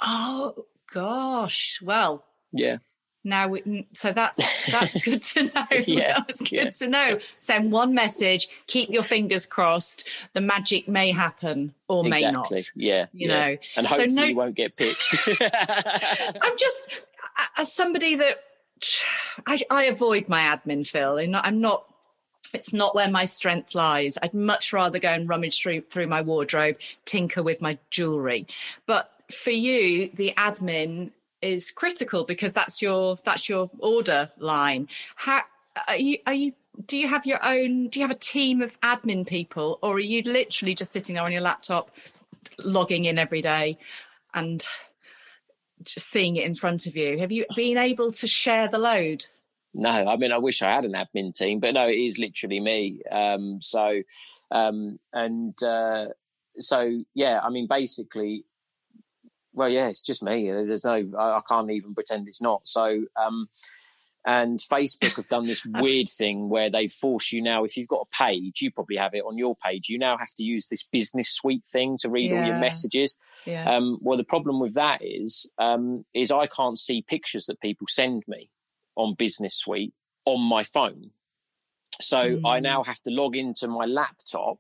Oh 0.01 0.67
gosh. 0.93 1.81
Well. 1.83 2.25
Yeah. 2.53 2.79
Now, 3.25 3.49
we, 3.49 3.87
so 3.93 4.13
that's 4.13 4.39
that's 4.71 4.95
good 5.05 5.23
to 5.23 5.45
know. 5.45 5.67
yeah, 5.87 6.21
that's 6.27 6.41
good 6.41 6.53
yeah. 6.53 6.71
to 6.71 6.87
know. 6.87 7.19
Send 7.39 7.73
one 7.73 7.95
message. 7.95 8.49
Keep 8.67 8.91
your 8.91 9.03
fingers 9.03 9.45
crossed. 9.45 10.07
The 10.35 10.41
magic 10.41 10.89
may 10.89 11.11
happen 11.11 11.75
or 11.89 12.07
exactly. 12.07 12.27
may 12.27 12.33
not. 12.33 12.53
Yeah, 12.75 13.07
you 13.13 13.29
yeah. 13.29 13.35
know, 13.35 13.57
and 13.77 13.87
hopefully 13.87 14.11
so 14.11 14.15
no, 14.15 14.25
you 14.25 14.37
won't 14.37 14.55
get 14.55 14.71
picked. 14.77 15.29
I'm 16.43 16.57
just 16.57 16.83
as 17.57 17.73
somebody 17.73 18.15
that 18.17 18.41
I, 19.47 19.61
I 19.71 19.85
avoid 19.85 20.29
my 20.29 20.41
admin, 20.41 20.87
Phil, 20.87 21.19
and 21.19 21.37
I'm 21.37 21.61
not 21.61 21.85
it's 22.55 22.73
not 22.73 22.95
where 22.95 23.11
my 23.11 23.25
strength 23.25 23.75
lies. 23.75 24.17
I'd 24.23 24.33
much 24.35 24.73
rather 24.73 24.99
go 24.99 25.11
and 25.11 25.29
rummage 25.29 25.61
through 25.61 25.83
through 25.91 26.07
my 26.07 26.23
wardrobe, 26.23 26.79
tinker 27.05 27.43
with 27.43 27.61
my 27.61 27.79
jewelry. 27.91 28.47
But 28.87 29.11
for 29.31 29.51
you, 29.51 30.11
the 30.15 30.33
admin 30.37 31.11
is 31.43 31.71
critical 31.71 32.25
because 32.25 32.53
that's 32.53 32.83
your 32.83 33.19
that's 33.25 33.49
your 33.49 33.71
order 33.79 34.31
line. 34.39 34.89
How 35.17 35.43
are 35.87 35.97
you? 35.97 36.19
Are 36.27 36.35
you? 36.35 36.53
Do 36.87 36.97
you 36.97 37.09
have 37.09 37.27
your 37.27 37.45
own? 37.45 37.89
Do 37.89 38.01
you 38.01 38.07
have 38.07 38.17
a 38.17 38.19
team 38.19 38.63
of 38.63 38.81
admin 38.81 39.27
people, 39.27 39.79
or 39.83 39.97
are 39.97 40.01
you 40.01 40.23
literally 40.23 40.75
just 40.75 40.93
sitting 40.93 41.15
there 41.15 41.25
on 41.25 41.33
your 41.33 41.41
laptop, 41.41 41.91
logging 42.65 43.05
in 43.05 43.19
every 43.19 43.41
day, 43.41 43.79
and 44.35 44.67
just 45.83 46.11
seeing 46.11 46.37
it 46.37 46.45
in 46.45 46.55
front 46.55 46.87
of 46.87 46.97
you? 46.97 47.19
Have 47.19 47.33
you 47.33 47.47
been 47.55 47.79
able 47.79 48.11
to 48.11 48.29
share 48.29 48.69
the 48.69 48.79
load? 48.79 49.25
No, 49.75 49.91
I 49.91 50.17
mean 50.17 50.33
I 50.33 50.39
wish 50.39 50.63
I 50.63 50.75
had 50.75 50.85
an 50.85 50.93
admin 50.93 51.35
team, 51.35 51.61
but 51.61 51.75
no, 51.75 51.87
it 51.87 51.97
is 51.97 52.19
literally 52.19 52.61
me. 52.61 53.03
Um, 53.11 53.61
so, 53.61 54.03
um, 54.51 54.99
and 55.13 55.61
uh, 55.63 56.09
so 56.59 57.03
yeah, 57.15 57.41
I 57.43 57.51
mean 57.51 57.67
basically 57.69 58.45
well, 59.59 59.69
yeah, 59.69 59.89
it's 59.89 60.03
just 60.03 60.23
me. 60.23 60.51
There's 60.51 60.85
no, 60.85 61.11
I, 61.19 61.39
I 61.39 61.41
can't 61.47 61.71
even 61.73 61.93
pretend 61.93 62.29
it's 62.29 62.41
not. 62.41 62.63
So, 62.65 63.05
um, 63.21 63.49
and 64.25 64.61
Facebook 64.61 65.17
have 65.17 65.29
done 65.29 65.47
this 65.47 65.65
weird 65.67 66.09
thing 66.09 66.49
where 66.49 66.71
they 66.71 66.87
force 66.87 67.33
you 67.33 67.43
now, 67.43 67.65
if 67.65 67.77
you've 67.77 67.89
got 67.89 68.07
a 68.07 68.17
page, 68.17 68.61
you 68.61 68.71
probably 68.71 68.97
have 68.97 69.15
it 69.15 69.25
on 69.27 69.37
your 69.37 69.57
page, 69.57 69.89
you 69.89 69.99
now 69.99 70.17
have 70.17 70.33
to 70.37 70.45
use 70.45 70.69
this 70.69 70.85
business 70.85 71.29
suite 71.29 71.67
thing 71.67 71.99
to 71.99 72.09
read 72.09 72.31
yeah. 72.31 72.41
all 72.41 72.47
your 72.47 72.61
messages. 72.61 73.19
Yeah. 73.47 73.69
Um, 73.69 73.99
well, 74.01 74.17
the 74.17 74.23
problem 74.23 74.61
with 74.61 74.75
that 74.75 75.01
is, 75.03 75.51
um, 75.59 76.05
is 76.15 76.31
I 76.31 76.47
can't 76.47 76.79
see 76.79 77.03
pictures 77.03 77.47
that 77.47 77.61
people 77.61 77.89
send 77.91 78.23
me 78.29 78.51
on 78.95 79.15
business 79.15 79.57
suite 79.57 79.93
on 80.25 80.41
my 80.41 80.63
phone. 80.63 81.11
So 82.01 82.37
mm. 82.37 82.41
I 82.45 82.61
now 82.61 82.85
have 82.85 83.01
to 83.03 83.11
log 83.11 83.35
into 83.35 83.67
my 83.67 83.87
laptop, 83.87 84.59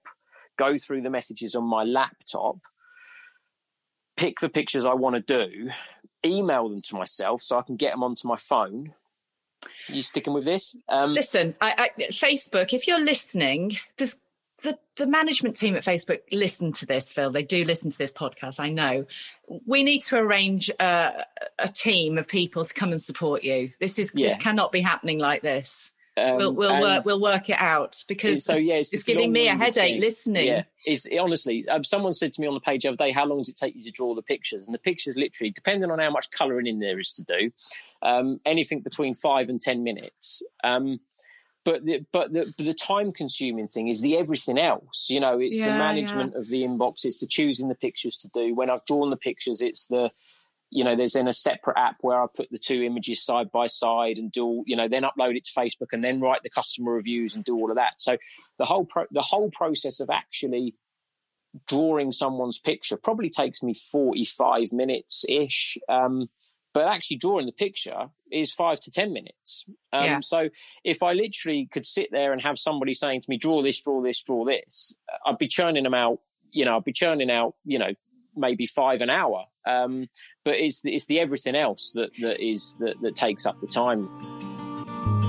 go 0.56 0.76
through 0.76 1.02
the 1.02 1.10
messages 1.10 1.54
on 1.54 1.64
my 1.64 1.84
laptop, 1.84 2.56
pick 4.18 4.40
the 4.40 4.48
pictures 4.48 4.84
I 4.84 4.94
want 4.94 5.14
to 5.16 5.20
do, 5.22 5.70
email 6.26 6.68
them 6.68 6.82
to 6.82 6.96
myself 6.96 7.40
so 7.40 7.58
I 7.58 7.62
can 7.62 7.76
get 7.76 7.92
them 7.92 8.02
onto 8.02 8.28
my 8.28 8.36
phone. 8.36 8.92
You 9.86 10.02
sticking 10.02 10.34
with 10.34 10.44
this? 10.44 10.76
Um, 10.88 11.14
Listen, 11.14 11.54
I, 11.60 11.90
I, 11.98 12.02
Facebook. 12.10 12.74
If 12.74 12.86
you're 12.86 13.02
listening, 13.02 13.76
there's 13.96 14.16
the, 14.62 14.76
the 14.96 15.06
management 15.06 15.56
team 15.56 15.76
at 15.76 15.84
Facebook 15.84 16.20
listen 16.32 16.72
to 16.72 16.86
this, 16.86 17.12
Phil. 17.12 17.30
They 17.30 17.44
do 17.44 17.64
listen 17.64 17.90
to 17.90 17.98
this 17.98 18.12
podcast. 18.12 18.60
I 18.60 18.70
know. 18.70 19.06
We 19.66 19.84
need 19.84 20.02
to 20.04 20.16
arrange 20.16 20.68
a, 20.80 21.24
a 21.58 21.68
team 21.68 22.18
of 22.18 22.28
people 22.28 22.64
to 22.64 22.74
come 22.74 22.90
and 22.90 23.00
support 23.00 23.44
you. 23.44 23.70
This 23.80 23.98
is 23.98 24.12
yeah. 24.14 24.28
this 24.28 24.36
cannot 24.36 24.72
be 24.72 24.80
happening 24.80 25.18
like 25.18 25.42
this. 25.42 25.90
Um, 26.18 26.36
we'll 26.36 26.52
we'll 26.52 26.80
work 26.80 27.04
we'll 27.04 27.20
work 27.20 27.48
it 27.48 27.60
out 27.60 28.02
because 28.08 28.44
so 28.44 28.56
yeah, 28.56 28.74
it's, 28.74 28.92
it's 28.92 29.04
giving 29.04 29.32
me 29.32 29.48
a 29.48 29.56
headache 29.56 29.94
thing. 29.94 30.00
listening. 30.00 30.46
Yeah, 30.46 30.62
it, 30.84 31.18
honestly. 31.18 31.68
Um, 31.68 31.84
someone 31.84 32.14
said 32.14 32.32
to 32.34 32.40
me 32.40 32.46
on 32.46 32.54
the 32.54 32.60
page 32.60 32.82
the 32.82 32.88
other 32.88 32.96
day, 32.96 33.12
"How 33.12 33.26
long 33.26 33.38
does 33.38 33.48
it 33.48 33.56
take 33.56 33.76
you 33.76 33.84
to 33.84 33.90
draw 33.90 34.14
the 34.14 34.22
pictures?" 34.22 34.66
And 34.66 34.74
the 34.74 34.78
pictures, 34.78 35.16
literally, 35.16 35.50
depending 35.50 35.90
on 35.90 35.98
how 35.98 36.10
much 36.10 36.30
colouring 36.30 36.66
in 36.66 36.80
there 36.80 36.98
is 36.98 37.12
to 37.14 37.22
do, 37.22 37.50
um, 38.02 38.40
anything 38.44 38.80
between 38.80 39.14
five 39.14 39.48
and 39.48 39.60
ten 39.60 39.84
minutes. 39.84 40.42
Um, 40.64 41.00
but 41.64 41.84
the, 41.84 42.06
but 42.12 42.32
the, 42.32 42.52
the 42.56 42.72
time 42.72 43.12
consuming 43.12 43.68
thing 43.68 43.88
is 43.88 44.00
the 44.00 44.16
everything 44.16 44.58
else. 44.58 45.08
You 45.10 45.20
know, 45.20 45.38
it's 45.38 45.58
yeah, 45.58 45.66
the 45.66 45.72
management 45.72 46.32
yeah. 46.32 46.40
of 46.40 46.48
the 46.48 46.62
inbox. 46.62 47.04
It's 47.04 47.20
the 47.20 47.26
choosing 47.26 47.68
the 47.68 47.74
pictures 47.74 48.16
to 48.18 48.30
do. 48.32 48.54
When 48.54 48.70
I've 48.70 48.86
drawn 48.86 49.10
the 49.10 49.16
pictures, 49.16 49.60
it's 49.60 49.86
the 49.86 50.10
you 50.70 50.84
know, 50.84 50.94
there's 50.94 51.16
in 51.16 51.28
a 51.28 51.32
separate 51.32 51.78
app 51.78 51.96
where 52.00 52.22
I 52.22 52.26
put 52.26 52.50
the 52.50 52.58
two 52.58 52.82
images 52.82 53.24
side 53.24 53.50
by 53.50 53.66
side 53.66 54.18
and 54.18 54.30
do, 54.30 54.64
you 54.66 54.76
know, 54.76 54.88
then 54.88 55.02
upload 55.02 55.36
it 55.36 55.44
to 55.44 55.58
Facebook 55.58 55.92
and 55.92 56.04
then 56.04 56.20
write 56.20 56.42
the 56.42 56.50
customer 56.50 56.92
reviews 56.92 57.34
and 57.34 57.44
do 57.44 57.56
all 57.56 57.70
of 57.70 57.76
that. 57.76 57.94
So 57.98 58.18
the 58.58 58.66
whole 58.66 58.84
pro- 58.84 59.06
the 59.10 59.22
whole 59.22 59.50
process 59.50 60.00
of 60.00 60.10
actually 60.10 60.74
drawing 61.66 62.12
someone's 62.12 62.58
picture 62.58 62.98
probably 62.98 63.30
takes 63.30 63.62
me 63.62 63.74
45 63.74 64.72
minutes 64.72 65.24
ish. 65.28 65.78
Um, 65.88 66.28
but 66.74 66.86
actually 66.86 67.16
drawing 67.16 67.46
the 67.46 67.52
picture 67.52 68.10
is 68.30 68.52
five 68.52 68.78
to 68.80 68.90
ten 68.90 69.12
minutes. 69.12 69.64
Um, 69.92 70.04
yeah. 70.04 70.20
So 70.20 70.50
if 70.84 71.02
I 71.02 71.12
literally 71.12 71.66
could 71.72 71.86
sit 71.86 72.10
there 72.12 72.32
and 72.32 72.42
have 72.42 72.58
somebody 72.58 72.94
saying 72.94 73.22
to 73.22 73.30
me, 73.30 73.38
"Draw 73.38 73.62
this, 73.62 73.80
draw 73.80 74.02
this, 74.02 74.22
draw 74.22 74.44
this," 74.44 74.94
I'd 75.26 75.38
be 75.38 75.48
churning 75.48 75.84
them 75.84 75.94
out. 75.94 76.20
You 76.50 76.66
know, 76.66 76.76
I'd 76.76 76.84
be 76.84 76.92
churning 76.92 77.30
out. 77.30 77.54
You 77.64 77.78
know, 77.78 77.92
maybe 78.36 78.66
five 78.66 79.00
an 79.00 79.10
hour. 79.10 79.46
Um, 79.68 80.08
but 80.44 80.54
it's 80.54 80.82
it's 80.84 81.06
the 81.06 81.20
everything 81.20 81.54
else 81.54 81.92
that 81.92 82.10
that 82.22 82.44
is 82.44 82.74
that, 82.80 83.00
that 83.02 83.14
takes 83.14 83.46
up 83.46 83.60
the 83.60 83.66
time. 83.66 84.08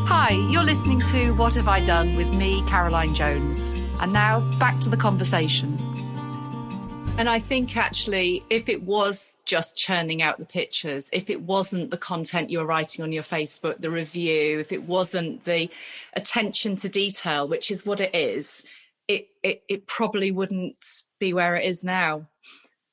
Hi, 0.08 0.32
you're 0.50 0.64
listening 0.64 1.02
to 1.12 1.32
What 1.34 1.54
Have 1.56 1.68
I 1.68 1.86
Done 1.86 2.16
with 2.16 2.34
me, 2.34 2.64
Caroline 2.68 3.14
Jones. 3.14 3.74
And 4.00 4.12
now 4.12 4.40
back 4.58 4.80
to 4.80 4.90
the 4.90 4.98
conversation. 4.98 5.78
And 7.20 7.28
I 7.28 7.38
think 7.38 7.76
actually, 7.76 8.44
if 8.50 8.70
it 8.70 8.84
was 8.84 9.34
just 9.46 9.76
churning 9.76 10.22
out 10.22 10.40
the 10.40 10.46
pictures, 10.46 11.10
if 11.12 11.30
it 11.30 11.42
wasn't 11.42 11.92
the 11.92 11.98
content 11.98 12.50
you 12.50 12.60
were 12.60 12.66
writing 12.66 13.04
on 13.04 13.12
your 13.12 13.24
Facebook, 13.24 13.82
the 13.82 13.92
review, 13.92 14.58
if 14.58 14.72
it 14.72 14.84
wasn't 14.84 15.44
the 15.44 15.70
attention 16.14 16.78
to 16.78 16.88
detail, 16.88 17.48
which 17.48 17.70
is 17.70 17.86
what 17.86 18.00
it 18.00 18.16
is, 18.16 18.64
it, 19.10 19.28
it, 19.44 19.64
it 19.68 19.86
probably 19.86 20.32
wouldn't 20.32 21.04
be 21.20 21.34
where 21.34 21.56
it 21.56 21.66
is 21.66 21.84
now. 21.84 22.26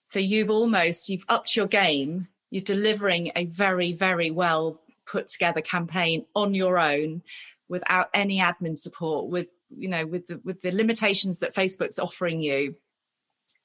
So 0.06 0.18
you've 0.20 0.50
almost, 0.50 1.08
you've 1.08 1.24
upped 1.28 1.56
your 1.56 1.66
game. 1.66 2.28
You're 2.50 2.62
delivering 2.62 3.32
a 3.36 3.44
very, 3.46 3.92
very 3.92 4.30
well 4.30 4.80
put 5.06 5.28
together 5.28 5.60
campaign 5.60 6.24
on 6.34 6.54
your 6.54 6.78
own 6.78 7.22
without 7.68 8.08
any 8.14 8.38
admin 8.38 8.76
support 8.76 9.28
with 9.28 9.52
you 9.76 9.88
know 9.88 10.06
with 10.06 10.26
the 10.26 10.40
with 10.44 10.62
the 10.62 10.70
limitations 10.70 11.40
that 11.40 11.54
facebook's 11.54 11.98
offering 11.98 12.40
you 12.40 12.76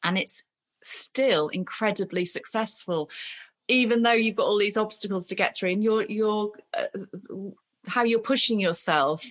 and 0.04 0.18
it's 0.18 0.44
still 0.82 1.48
incredibly 1.50 2.26
successful 2.26 3.10
even 3.68 4.02
though 4.02 4.12
you've 4.12 4.36
got 4.36 4.48
all 4.48 4.58
these 4.58 4.78
obstacles 4.78 5.28
to 5.28 5.36
get 5.36 5.56
through 5.56 5.70
and 5.70 5.84
you're 5.84 6.06
you're 6.06 6.52
uh, 6.76 6.86
how 7.88 8.04
you're 8.04 8.20
pushing 8.20 8.60
yourself 8.60 9.24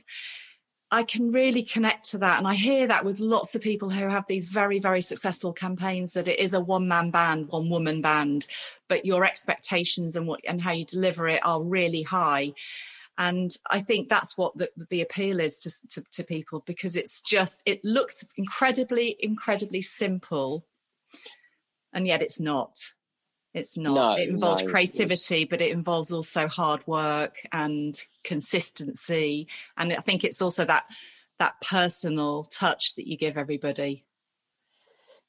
I 0.92 1.04
can 1.04 1.30
really 1.30 1.62
connect 1.62 2.10
to 2.10 2.18
that. 2.18 2.38
And 2.38 2.48
I 2.48 2.54
hear 2.54 2.88
that 2.88 3.04
with 3.04 3.20
lots 3.20 3.54
of 3.54 3.62
people 3.62 3.90
who 3.90 4.08
have 4.08 4.26
these 4.26 4.48
very, 4.48 4.80
very 4.80 5.00
successful 5.00 5.52
campaigns 5.52 6.14
that 6.14 6.26
it 6.26 6.40
is 6.40 6.52
a 6.52 6.60
one 6.60 6.88
man 6.88 7.10
band, 7.10 7.48
one 7.48 7.70
woman 7.70 8.02
band, 8.02 8.46
but 8.88 9.06
your 9.06 9.24
expectations 9.24 10.16
and 10.16 10.26
what 10.26 10.40
and 10.46 10.60
how 10.60 10.72
you 10.72 10.84
deliver 10.84 11.28
it 11.28 11.40
are 11.44 11.62
really 11.62 12.02
high. 12.02 12.52
And 13.18 13.54
I 13.70 13.82
think 13.82 14.08
that's 14.08 14.36
what 14.36 14.56
the, 14.56 14.70
the 14.88 15.02
appeal 15.02 15.40
is 15.40 15.58
to, 15.60 15.70
to, 15.90 16.04
to 16.12 16.24
people 16.24 16.62
because 16.66 16.96
it's 16.96 17.20
just, 17.20 17.62
it 17.66 17.84
looks 17.84 18.24
incredibly, 18.36 19.16
incredibly 19.20 19.82
simple. 19.82 20.64
And 21.92 22.06
yet 22.06 22.22
it's 22.22 22.40
not. 22.40 22.78
It's 23.52 23.76
not. 23.76 23.94
No, 23.94 24.22
it 24.22 24.28
involves 24.28 24.62
no, 24.62 24.70
creativity, 24.70 25.44
but 25.44 25.60
it 25.60 25.72
involves 25.72 26.12
also 26.12 26.46
hard 26.46 26.86
work 26.86 27.36
and 27.52 27.98
consistency. 28.22 29.48
And 29.76 29.92
I 29.92 29.96
think 29.96 30.22
it's 30.22 30.40
also 30.40 30.64
that 30.66 30.84
that 31.38 31.60
personal 31.60 32.44
touch 32.44 32.94
that 32.94 33.08
you 33.08 33.16
give 33.16 33.36
everybody. 33.36 34.04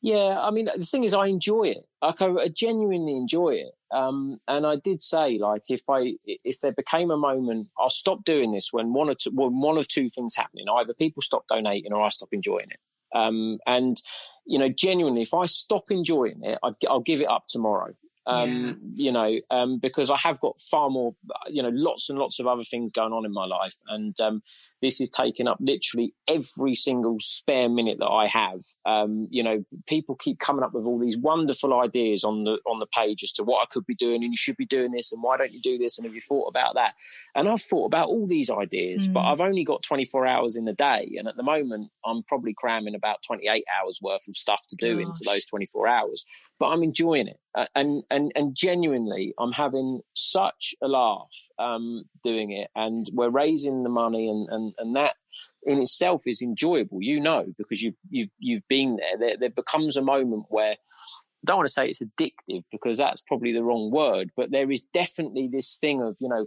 Yeah, 0.04 0.40
I 0.40 0.50
mean, 0.50 0.68
the 0.76 0.86
thing 0.86 1.04
is, 1.04 1.14
I 1.14 1.28
enjoy 1.28 1.66
it. 1.70 1.86
Like, 2.02 2.22
I 2.22 2.48
genuinely 2.48 3.16
enjoy 3.16 3.50
it. 3.52 3.72
Um, 3.92 4.40
and 4.48 4.66
I 4.66 4.76
did 4.76 5.02
say, 5.02 5.38
like, 5.38 5.64
if 5.70 5.84
I 5.90 6.14
if 6.26 6.60
there 6.60 6.72
became 6.72 7.12
a 7.12 7.18
moment, 7.18 7.68
I'll 7.78 7.90
stop 7.90 8.24
doing 8.24 8.52
this 8.52 8.70
when 8.72 8.94
one 8.94 9.10
or 9.10 9.16
two, 9.16 9.32
when 9.32 9.60
one 9.60 9.78
of 9.78 9.88
two 9.88 10.10
things 10.10 10.36
happening: 10.36 10.66
either 10.72 10.94
people 10.94 11.22
stop 11.22 11.46
donating 11.48 11.94
or 11.94 12.02
I 12.02 12.10
stop 12.10 12.30
enjoying 12.32 12.70
it. 12.72 12.80
Um, 13.14 13.60
and 13.68 14.02
you 14.46 14.58
know, 14.58 14.70
genuinely, 14.70 15.22
if 15.22 15.34
I 15.34 15.46
stop 15.46 15.92
enjoying 15.92 16.42
it, 16.44 16.58
i 16.64 16.72
will 16.90 17.02
give 17.02 17.22
it 17.22 17.30
up 17.30 17.46
tomorrow 17.48 17.94
um, 18.26 18.80
yeah. 18.96 19.06
you 19.06 19.12
know, 19.12 19.40
um, 19.50 19.80
because 19.80 20.10
I 20.10 20.18
have 20.18 20.40
got 20.40 20.60
far 20.60 20.90
more, 20.90 21.16
you 21.48 21.64
know, 21.64 21.72
lots 21.74 22.10
and 22.10 22.20
lots 22.20 22.40
of 22.40 22.48
other 22.48 22.64
things 22.64 22.92
going 22.92 23.14
on 23.14 23.26
in 23.26 23.34
my 23.34 23.46
life. 23.46 23.76
And 23.88 24.20
um, 24.20 24.44
this 24.82 25.00
is 25.00 25.10
taking 25.10 25.48
up 25.48 25.58
literally 25.60 26.14
every 26.28 26.76
single 26.76 27.18
spare 27.20 27.70
minute 27.70 28.00
that 28.00 28.10
I 28.10 28.28
have. 28.28 28.62
Um, 28.86 29.28
you 29.30 29.44
know, 29.44 29.64
people 29.88 30.16
keep 30.16 30.40
coming 30.40 30.64
up 30.64 30.74
with 30.74 30.86
all 30.86 31.00
these 31.00 31.18
wonderful 31.18 31.80
ideas 31.80 32.24
on 32.24 32.44
the 32.44 32.58
on 32.66 32.80
the 32.80 32.88
page 32.88 33.24
as 33.24 33.32
to 33.34 33.44
what 33.44 33.62
I 33.62 33.66
could 33.70 33.86
be 33.86 33.96
doing 33.96 34.24
and 34.24 34.32
you 34.32 34.38
should 34.38 34.58
be 34.58 34.66
doing 34.66 34.92
this 34.92 35.12
and 35.12 35.22
why 35.22 35.38
don't 35.38 35.54
you 35.54 35.62
do 35.62 35.78
this 35.78 35.98
and 35.98 36.06
have 36.06 36.16
you 36.16 36.22
thought 36.22 36.48
about 36.48 36.76
that? 36.76 36.94
And 37.36 37.48
I've 37.48 37.62
thought 37.62 37.86
about 37.86 38.08
all 38.08 38.28
these 38.28 38.50
ideas, 38.50 39.08
mm. 39.08 39.14
but 39.14 39.22
I've 39.22 39.42
only 39.42 39.64
got 39.64 39.84
24 39.84 40.26
hours 40.26 40.56
in 40.56 40.68
a 40.68 40.74
day. 40.74 41.16
And 41.18 41.28
at 41.28 41.38
the 41.38 41.44
moment, 41.44 41.92
I'm 42.06 42.24
probably 42.24 42.54
cramming 42.54 42.96
about 42.96 43.24
28 43.26 43.64
hours 43.80 44.00
worth 44.02 44.28
of 44.28 44.36
stuff 44.36 44.66
to 44.70 44.76
do 44.76 44.98
Gosh. 44.98 45.06
into 45.06 45.22
those 45.26 45.46
24 45.46 45.88
hours 45.88 46.26
but 46.62 46.68
I'm 46.68 46.84
enjoying 46.84 47.28
it. 47.28 47.40
Uh, 47.56 47.66
and, 47.74 48.04
and, 48.12 48.32
and 48.36 48.56
genuinely, 48.56 49.34
I'm 49.40 49.52
having 49.52 50.02
such 50.14 50.76
a 50.80 50.88
laugh 50.88 51.36
um, 51.58 52.04
doing 52.24 52.52
it. 52.52 52.70
And 52.76 53.10
we're 53.14 53.32
raising 53.32 53.82
the 53.82 53.90
money, 53.90 54.30
and, 54.30 54.48
and, 54.52 54.71
and 54.78 54.96
that 54.96 55.16
in 55.64 55.80
itself 55.80 56.24
is 56.26 56.42
enjoyable, 56.42 57.02
you 57.02 57.20
know, 57.20 57.46
because 57.58 57.82
you've, 57.82 57.96
you've, 58.10 58.30
you've 58.40 58.68
been 58.68 58.98
there. 58.98 59.18
there. 59.20 59.38
There 59.38 59.50
becomes 59.50 59.96
a 59.98 60.02
moment 60.02 60.46
where, 60.50 60.72
I 60.74 61.46
don't 61.46 61.58
want 61.58 61.68
to 61.68 61.74
say 61.74 61.88
it's 61.88 62.02
addictive 62.02 62.62
because 62.72 62.98
that's 62.98 63.22
probably 63.22 63.54
the 63.54 63.64
wrong 63.64 63.92
word, 63.92 64.32
but 64.36 64.52
there 64.52 64.72
is 64.72 64.82
definitely 64.94 65.50
this 65.52 65.76
thing 65.76 66.02
of, 66.02 66.18
you 66.20 66.30
know, 66.30 66.46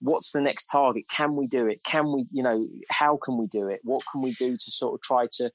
what's 0.00 0.32
the 0.32 0.40
next 0.40 0.66
target? 0.66 1.04
Can 1.08 1.36
we 1.36 1.46
do 1.46 1.66
it? 1.66 1.82
Can 1.84 2.12
we, 2.12 2.26
you 2.30 2.42
know, 2.42 2.66
how 2.90 3.18
can 3.22 3.38
we 3.38 3.46
do 3.46 3.68
it? 3.68 3.80
What 3.82 4.02
can 4.10 4.20
we 4.22 4.34
do 4.34 4.56
to 4.56 4.70
sort 4.70 4.94
of 4.94 5.02
try 5.02 5.26
to 5.38 5.50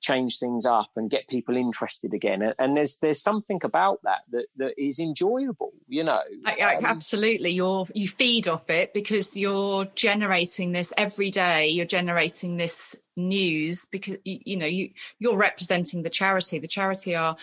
change 0.00 0.38
things 0.38 0.66
up 0.66 0.90
and 0.96 1.10
get 1.10 1.28
people 1.28 1.56
interested 1.56 2.14
again. 2.14 2.54
And 2.58 2.76
there's 2.76 2.98
there's 2.98 3.22
something 3.22 3.60
about 3.64 4.00
that 4.04 4.20
that, 4.30 4.46
that 4.56 4.74
is 4.76 4.98
enjoyable, 4.98 5.72
you 5.88 6.04
know. 6.04 6.20
Um, 6.46 6.84
absolutely, 6.84 7.50
you're 7.50 7.86
you 7.94 8.08
feed 8.08 8.48
off 8.48 8.68
it 8.70 8.94
because 8.94 9.36
you're 9.36 9.86
generating 9.94 10.72
this 10.72 10.92
every 10.96 11.30
day. 11.30 11.68
You're 11.68 11.86
generating 11.86 12.56
this 12.56 12.94
news 13.16 13.86
because 13.86 14.18
you, 14.24 14.38
you 14.44 14.56
know 14.56 14.66
you 14.66 14.90
you're 15.18 15.36
representing 15.36 16.02
the 16.02 16.10
charity. 16.10 16.58
The 16.58 16.68
charity 16.68 17.14
are, 17.14 17.36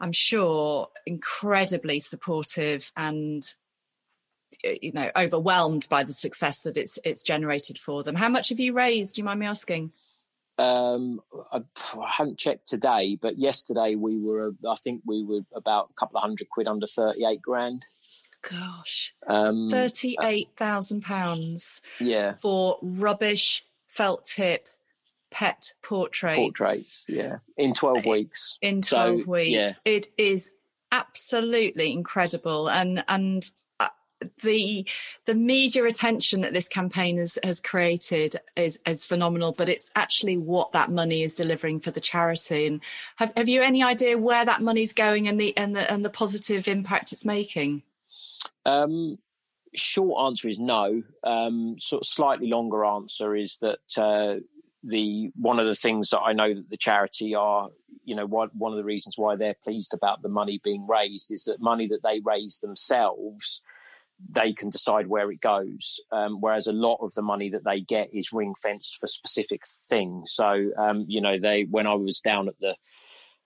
I'm 0.00 0.12
sure, 0.12 0.88
incredibly 1.06 2.00
supportive 2.00 2.90
and 2.96 3.42
you 4.62 4.92
know 4.92 5.10
overwhelmed 5.16 5.86
by 5.90 6.04
the 6.04 6.12
success 6.12 6.60
that 6.60 6.76
it's 6.76 6.98
it's 7.04 7.22
generated 7.22 7.78
for 7.78 8.02
them. 8.02 8.14
How 8.14 8.28
much 8.28 8.48
have 8.48 8.60
you 8.60 8.72
raised? 8.72 9.16
Do 9.16 9.20
you 9.20 9.24
mind 9.24 9.40
me 9.40 9.46
asking? 9.46 9.92
Um, 10.58 11.20
I, 11.52 11.62
I, 11.96 12.10
haven't 12.10 12.38
checked 12.38 12.66
today, 12.66 13.16
but 13.20 13.38
yesterday 13.38 13.94
we 13.94 14.18
were, 14.18 14.54
I 14.68 14.74
think 14.74 15.02
we 15.06 15.22
were 15.22 15.42
about 15.54 15.90
a 15.90 15.94
couple 15.94 16.18
of 16.18 16.22
hundred 16.22 16.50
quid 16.50 16.66
under 16.66 16.86
38 16.86 17.40
grand. 17.40 17.86
Gosh. 18.42 19.14
Um, 19.26 19.70
£38,000 19.70 21.80
yeah. 22.00 22.34
for 22.34 22.78
rubbish 22.82 23.64
felt 23.86 24.24
tip 24.24 24.68
pet 25.30 25.74
portraits. 25.82 26.38
Portraits, 26.38 27.06
yeah. 27.08 27.38
In 27.56 27.74
12 27.74 28.06
weeks. 28.06 28.56
In 28.62 28.82
12 28.82 29.24
so, 29.24 29.30
weeks. 29.30 29.50
Yeah. 29.50 29.70
It 29.84 30.08
is 30.16 30.50
absolutely 30.90 31.92
incredible. 31.92 32.68
And, 32.68 33.04
and 33.08 33.44
the 34.42 34.86
the 35.26 35.34
media 35.34 35.84
attention 35.84 36.40
that 36.40 36.52
this 36.52 36.68
campaign 36.68 37.18
has 37.18 37.38
has 37.42 37.60
created 37.60 38.36
is 38.56 38.78
is 38.86 39.04
phenomenal 39.04 39.52
but 39.52 39.68
it's 39.68 39.90
actually 39.94 40.36
what 40.36 40.72
that 40.72 40.90
money 40.90 41.22
is 41.22 41.34
delivering 41.34 41.80
for 41.80 41.90
the 41.90 42.00
charity. 42.00 42.66
And 42.66 42.80
have, 43.16 43.32
have 43.36 43.48
you 43.48 43.62
any 43.62 43.82
idea 43.82 44.18
where 44.18 44.44
that 44.44 44.62
money's 44.62 44.92
going 44.92 45.28
and 45.28 45.40
the 45.40 45.56
and 45.56 45.74
the 45.74 45.90
and 45.90 46.04
the 46.04 46.10
positive 46.10 46.68
impact 46.68 47.12
it's 47.12 47.24
making? 47.24 47.82
Um 48.64 49.18
short 49.74 50.26
answer 50.26 50.48
is 50.48 50.58
no. 50.58 51.02
Um 51.24 51.76
sort 51.78 52.02
of 52.02 52.06
slightly 52.06 52.48
longer 52.48 52.84
answer 52.84 53.36
is 53.36 53.58
that 53.58 53.78
uh 53.96 54.40
the 54.82 55.30
one 55.34 55.58
of 55.58 55.66
the 55.66 55.74
things 55.74 56.10
that 56.10 56.20
I 56.20 56.32
know 56.32 56.54
that 56.54 56.70
the 56.70 56.76
charity 56.76 57.34
are 57.34 57.70
you 58.04 58.14
know 58.14 58.26
one, 58.26 58.50
one 58.54 58.72
of 58.72 58.78
the 58.78 58.84
reasons 58.84 59.18
why 59.18 59.36
they're 59.36 59.56
pleased 59.62 59.92
about 59.92 60.22
the 60.22 60.28
money 60.28 60.60
being 60.62 60.86
raised 60.86 61.32
is 61.32 61.44
that 61.44 61.60
money 61.60 61.86
that 61.88 62.02
they 62.02 62.20
raise 62.24 62.60
themselves 62.60 63.62
they 64.28 64.52
can 64.52 64.70
decide 64.70 65.06
where 65.06 65.30
it 65.30 65.40
goes. 65.40 66.00
Um, 66.10 66.38
whereas 66.40 66.66
a 66.66 66.72
lot 66.72 66.98
of 67.00 67.12
the 67.14 67.22
money 67.22 67.50
that 67.50 67.64
they 67.64 67.80
get 67.80 68.08
is 68.12 68.32
ring 68.32 68.54
fenced 68.60 68.96
for 68.98 69.06
specific 69.06 69.62
things. 69.88 70.32
So, 70.32 70.70
um, 70.76 71.04
you 71.08 71.20
know, 71.20 71.38
they, 71.38 71.64
when 71.64 71.86
I 71.86 71.94
was 71.94 72.20
down 72.20 72.48
at 72.48 72.58
the, 72.60 72.76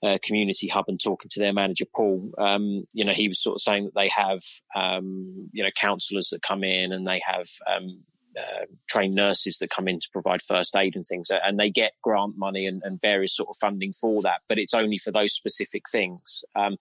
uh, 0.03 0.19
community 0.23 0.67
hub 0.67 0.87
and 0.89 1.01
talking 1.01 1.29
to 1.31 1.39
their 1.39 1.53
manager 1.53 1.85
Paul, 1.95 2.33
um, 2.39 2.85
you 2.93 3.05
know, 3.05 3.13
he 3.13 3.29
was 3.29 3.41
sort 3.41 3.55
of 3.55 3.61
saying 3.61 3.85
that 3.85 3.95
they 3.95 4.09
have, 4.09 4.41
um, 4.75 5.49
you 5.53 5.63
know, 5.63 5.71
counsellors 5.77 6.31
that 6.31 6.43
come 6.43 6.65
in 6.65 6.93
and 6.93 7.07
they 7.07 7.21
have 7.25 7.47
um, 7.73 8.01
uh, 8.39 8.67
trained 8.89 9.15
nurses 9.15 9.59
that 9.59 9.71
come 9.71 9.89
in 9.89 10.01
to 10.01 10.09
provide 10.13 10.43
first 10.43 10.77
aid 10.77 10.97
and 10.97 11.07
things, 11.07 11.31
and 11.31 11.59
they 11.59 11.71
get 11.71 11.93
grant 12.03 12.37
money 12.37 12.67
and, 12.67 12.83
and 12.85 13.01
various 13.01 13.35
sort 13.35 13.49
of 13.49 13.57
funding 13.61 13.93
for 13.93 14.23
that, 14.23 14.41
but 14.49 14.59
it's 14.59 14.75
only 14.75 14.99
for 14.99 15.11
those 15.11 15.33
specific 15.33 15.85
things. 15.91 16.45
Um, 16.55 16.77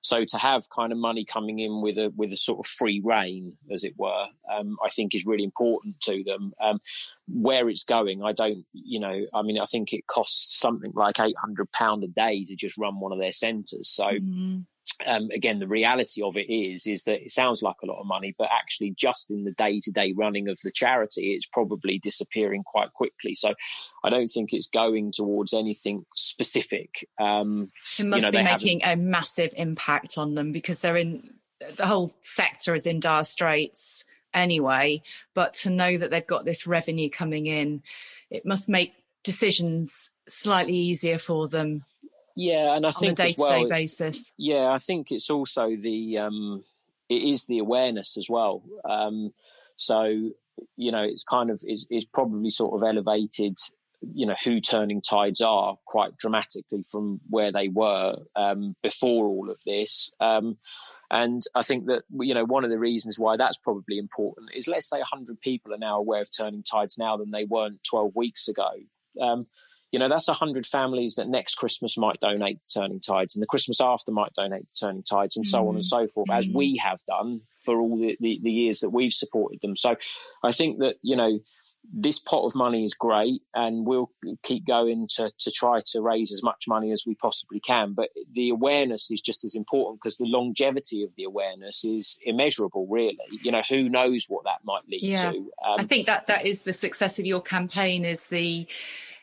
so 0.00 0.24
to 0.24 0.38
have 0.38 0.62
kind 0.74 0.92
of 0.92 0.98
money 0.98 1.24
coming 1.24 1.58
in 1.58 1.80
with 1.80 1.98
a 1.98 2.12
with 2.16 2.32
a 2.32 2.36
sort 2.36 2.58
of 2.58 2.66
free 2.66 3.00
reign, 3.04 3.56
as 3.70 3.84
it 3.84 3.94
were, 3.96 4.26
um, 4.52 4.76
I 4.84 4.88
think 4.90 5.14
is 5.14 5.26
really 5.26 5.44
important 5.44 6.00
to 6.02 6.22
them. 6.24 6.52
Um, 6.60 6.80
where 7.26 7.70
it's 7.70 7.84
going, 7.84 8.22
I 8.22 8.32
don't, 8.32 8.66
you 8.72 9.00
know, 9.00 9.26
I 9.32 9.42
mean, 9.42 9.58
I 9.58 9.64
think 9.64 9.92
it 9.92 10.06
costs 10.06 10.58
something 10.58 10.92
like 10.94 11.20
eight 11.20 11.38
hundred 11.38 11.72
pound 11.72 12.04
a 12.04 12.08
day 12.08 12.44
to 12.44 12.54
just 12.54 12.76
run 12.76 13.00
one 13.00 13.12
of 13.12 13.18
their 13.18 13.32
centres. 13.32 13.88
So. 13.88 14.04
Mm 14.04 14.66
um, 15.06 15.28
again, 15.32 15.58
the 15.58 15.68
reality 15.68 16.22
of 16.22 16.36
it 16.36 16.52
is 16.52 16.86
is 16.86 17.04
that 17.04 17.22
it 17.22 17.30
sounds 17.30 17.62
like 17.62 17.76
a 17.82 17.86
lot 17.86 18.00
of 18.00 18.06
money, 18.06 18.34
but 18.36 18.48
actually, 18.52 18.94
just 18.96 19.30
in 19.30 19.44
the 19.44 19.52
day 19.52 19.80
to 19.80 19.90
day 19.90 20.14
running 20.16 20.48
of 20.48 20.58
the 20.62 20.70
charity, 20.70 21.34
it's 21.34 21.46
probably 21.46 21.98
disappearing 21.98 22.62
quite 22.64 22.92
quickly. 22.92 23.34
So, 23.34 23.54
I 24.04 24.10
don't 24.10 24.28
think 24.28 24.52
it's 24.52 24.68
going 24.68 25.12
towards 25.12 25.52
anything 25.52 26.04
specific. 26.14 27.08
Um, 27.20 27.70
it 27.98 28.04
must 28.06 28.22
you 28.22 28.26
know, 28.26 28.38
be 28.38 28.42
making 28.42 28.80
haven't... 28.80 29.00
a 29.00 29.02
massive 29.02 29.52
impact 29.56 30.18
on 30.18 30.34
them 30.34 30.52
because 30.52 30.80
they're 30.80 30.96
in 30.96 31.30
the 31.76 31.86
whole 31.86 32.12
sector 32.20 32.74
is 32.74 32.86
in 32.86 33.00
dire 33.00 33.24
straits 33.24 34.04
anyway. 34.32 35.02
But 35.34 35.54
to 35.54 35.70
know 35.70 35.96
that 35.96 36.10
they've 36.10 36.26
got 36.26 36.44
this 36.44 36.66
revenue 36.66 37.10
coming 37.10 37.46
in, 37.46 37.82
it 38.30 38.44
must 38.44 38.68
make 38.68 38.92
decisions 39.22 40.10
slightly 40.28 40.74
easier 40.74 41.18
for 41.18 41.48
them 41.48 41.84
yeah, 42.36 42.76
and 42.76 42.86
I 42.86 42.90
think 42.90 43.20
on 43.20 43.26
a 43.26 43.28
day-to-day 43.28 43.60
well, 43.60 43.68
basis. 43.68 44.32
Yeah, 44.36 44.70
I 44.70 44.78
think 44.78 45.10
it's 45.10 45.30
also 45.30 45.76
the 45.76 46.18
um, 46.18 46.64
it 47.08 47.22
is 47.22 47.46
the 47.46 47.58
awareness 47.58 48.16
as 48.16 48.28
well. 48.28 48.62
Um, 48.88 49.32
so 49.76 50.30
you 50.76 50.92
know, 50.92 51.02
it's 51.02 51.24
kind 51.24 51.50
of 51.50 51.60
is 51.66 51.86
is 51.90 52.04
probably 52.04 52.50
sort 52.50 52.74
of 52.74 52.86
elevated. 52.86 53.56
You 54.14 54.26
know 54.26 54.36
who 54.44 54.60
turning 54.60 55.00
tides 55.00 55.40
are 55.40 55.78
quite 55.86 56.18
dramatically 56.18 56.84
from 56.90 57.20
where 57.30 57.50
they 57.50 57.68
were 57.68 58.16
um, 58.36 58.76
before 58.82 59.26
all 59.26 59.48
of 59.50 59.58
this. 59.64 60.10
Um, 60.20 60.58
and 61.10 61.42
I 61.54 61.62
think 61.62 61.86
that 61.86 62.02
you 62.20 62.34
know 62.34 62.44
one 62.44 62.64
of 62.64 62.70
the 62.70 62.78
reasons 62.78 63.18
why 63.18 63.36
that's 63.36 63.56
probably 63.56 63.98
important 63.98 64.50
is 64.54 64.68
let's 64.68 64.90
say 64.90 64.98
100 64.98 65.40
people 65.40 65.72
are 65.72 65.78
now 65.78 65.98
aware 65.98 66.22
of 66.22 66.28
turning 66.36 66.62
tides 66.62 66.98
now 66.98 67.16
than 67.16 67.30
they 67.30 67.44
weren't 67.44 67.84
12 67.84 68.12
weeks 68.14 68.48
ago. 68.48 68.70
Um, 69.20 69.46
you 69.94 70.00
know, 70.00 70.08
that's 70.08 70.26
100 70.26 70.66
families 70.66 71.14
that 71.14 71.28
next 71.28 71.54
Christmas 71.54 71.96
might 71.96 72.18
donate 72.18 72.58
to 72.66 72.80
Turning 72.80 72.98
Tides 72.98 73.36
and 73.36 73.42
the 73.44 73.46
Christmas 73.46 73.80
after 73.80 74.10
might 74.10 74.32
donate 74.34 74.68
to 74.68 74.80
Turning 74.86 75.04
Tides 75.04 75.36
and 75.36 75.46
mm. 75.46 75.48
so 75.48 75.68
on 75.68 75.76
and 75.76 75.84
mm. 75.84 75.88
so 75.88 76.08
forth, 76.08 76.30
mm. 76.30 76.36
as 76.36 76.48
we 76.48 76.80
have 76.82 76.98
done 77.06 77.42
for 77.62 77.78
all 77.78 77.96
the, 77.96 78.16
the, 78.18 78.40
the 78.42 78.50
years 78.50 78.80
that 78.80 78.90
we've 78.90 79.12
supported 79.12 79.60
them. 79.60 79.76
So 79.76 79.94
I 80.42 80.50
think 80.50 80.80
that, 80.80 80.96
you 81.00 81.14
know, 81.14 81.38
this 81.92 82.18
pot 82.18 82.44
of 82.44 82.56
money 82.56 82.84
is 82.84 82.92
great 82.92 83.42
and 83.54 83.86
we'll 83.86 84.10
keep 84.42 84.66
going 84.66 85.06
to, 85.14 85.30
to 85.38 85.52
try 85.52 85.80
to 85.92 86.00
raise 86.00 86.32
as 86.32 86.42
much 86.42 86.64
money 86.66 86.90
as 86.90 87.04
we 87.06 87.14
possibly 87.14 87.60
can. 87.60 87.92
But 87.94 88.08
the 88.32 88.48
awareness 88.48 89.12
is 89.12 89.20
just 89.20 89.44
as 89.44 89.54
important 89.54 90.00
because 90.02 90.16
the 90.16 90.26
longevity 90.26 91.04
of 91.04 91.14
the 91.16 91.22
awareness 91.22 91.84
is 91.84 92.18
immeasurable, 92.24 92.88
really. 92.90 93.18
You 93.44 93.52
know, 93.52 93.62
who 93.68 93.88
knows 93.88 94.26
what 94.28 94.42
that 94.42 94.64
might 94.64 94.88
lead 94.88 95.04
yeah. 95.04 95.30
to. 95.30 95.38
Um, 95.64 95.78
I 95.78 95.84
think 95.84 96.06
that 96.06 96.26
that 96.26 96.46
is 96.46 96.62
the 96.62 96.72
success 96.72 97.20
of 97.20 97.26
your 97.26 97.40
campaign 97.40 98.04
is 98.04 98.26
the 98.26 98.66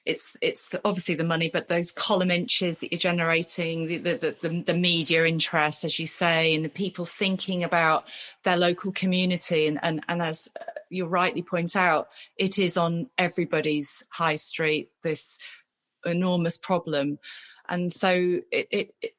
it's 0.06 0.36
it's 0.42 0.68
the, 0.70 0.82
obviously 0.84 1.16
the 1.16 1.24
money, 1.24 1.50
but 1.52 1.68
those 1.68 1.92
column 1.92 2.32
inches 2.32 2.80
that 2.80 2.92
you're 2.92 3.00
generating, 3.00 3.88
the, 3.88 3.98
the 3.98 4.36
the, 4.42 4.64
the 4.66 4.74
media 4.74 5.26
interest, 5.26 5.84
as 5.84 6.00
you 6.00 6.06
say, 6.06 6.56
and 6.56 6.66
the 6.66 6.70
people 6.70 7.06
thinking 7.06 7.64
about 7.64 8.10
their 8.44 8.58
local 8.58 8.92
community, 8.92 9.68
and 9.68 9.80
and 9.84 10.04
and 10.08 10.22
as 10.22 10.50
uh, 10.60 10.64
you 10.90 11.06
rightly 11.06 11.44
point 11.44 11.76
out, 11.76 12.08
it 12.36 12.58
is 12.58 12.78
on 12.78 13.10
everybody's 13.18 14.04
high 14.10 14.38
street 14.38 14.90
this 15.04 15.38
enormous 16.06 16.58
problem, 16.58 17.20
and 17.70 17.94
so 17.94 18.40
it, 18.52 18.68
it, 18.72 18.96
it 19.02 19.14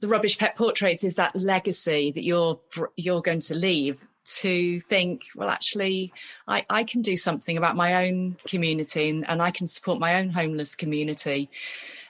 the 0.00 0.08
rubbish 0.08 0.38
pet 0.38 0.56
portraits 0.56 1.04
is 1.04 1.16
that 1.16 1.36
legacy 1.36 2.12
that 2.12 2.24
you're 2.24 2.60
you're 2.96 3.22
going 3.22 3.40
to 3.40 3.54
leave 3.54 4.06
to 4.24 4.80
think, 4.80 5.26
well, 5.34 5.48
actually, 5.48 6.12
I, 6.48 6.64
I 6.70 6.84
can 6.84 7.02
do 7.02 7.16
something 7.16 7.56
about 7.56 7.76
my 7.76 8.06
own 8.06 8.36
community 8.46 9.10
and, 9.10 9.28
and 9.28 9.42
I 9.42 9.50
can 9.50 9.66
support 9.66 9.98
my 9.98 10.16
own 10.16 10.30
homeless 10.30 10.74
community 10.74 11.50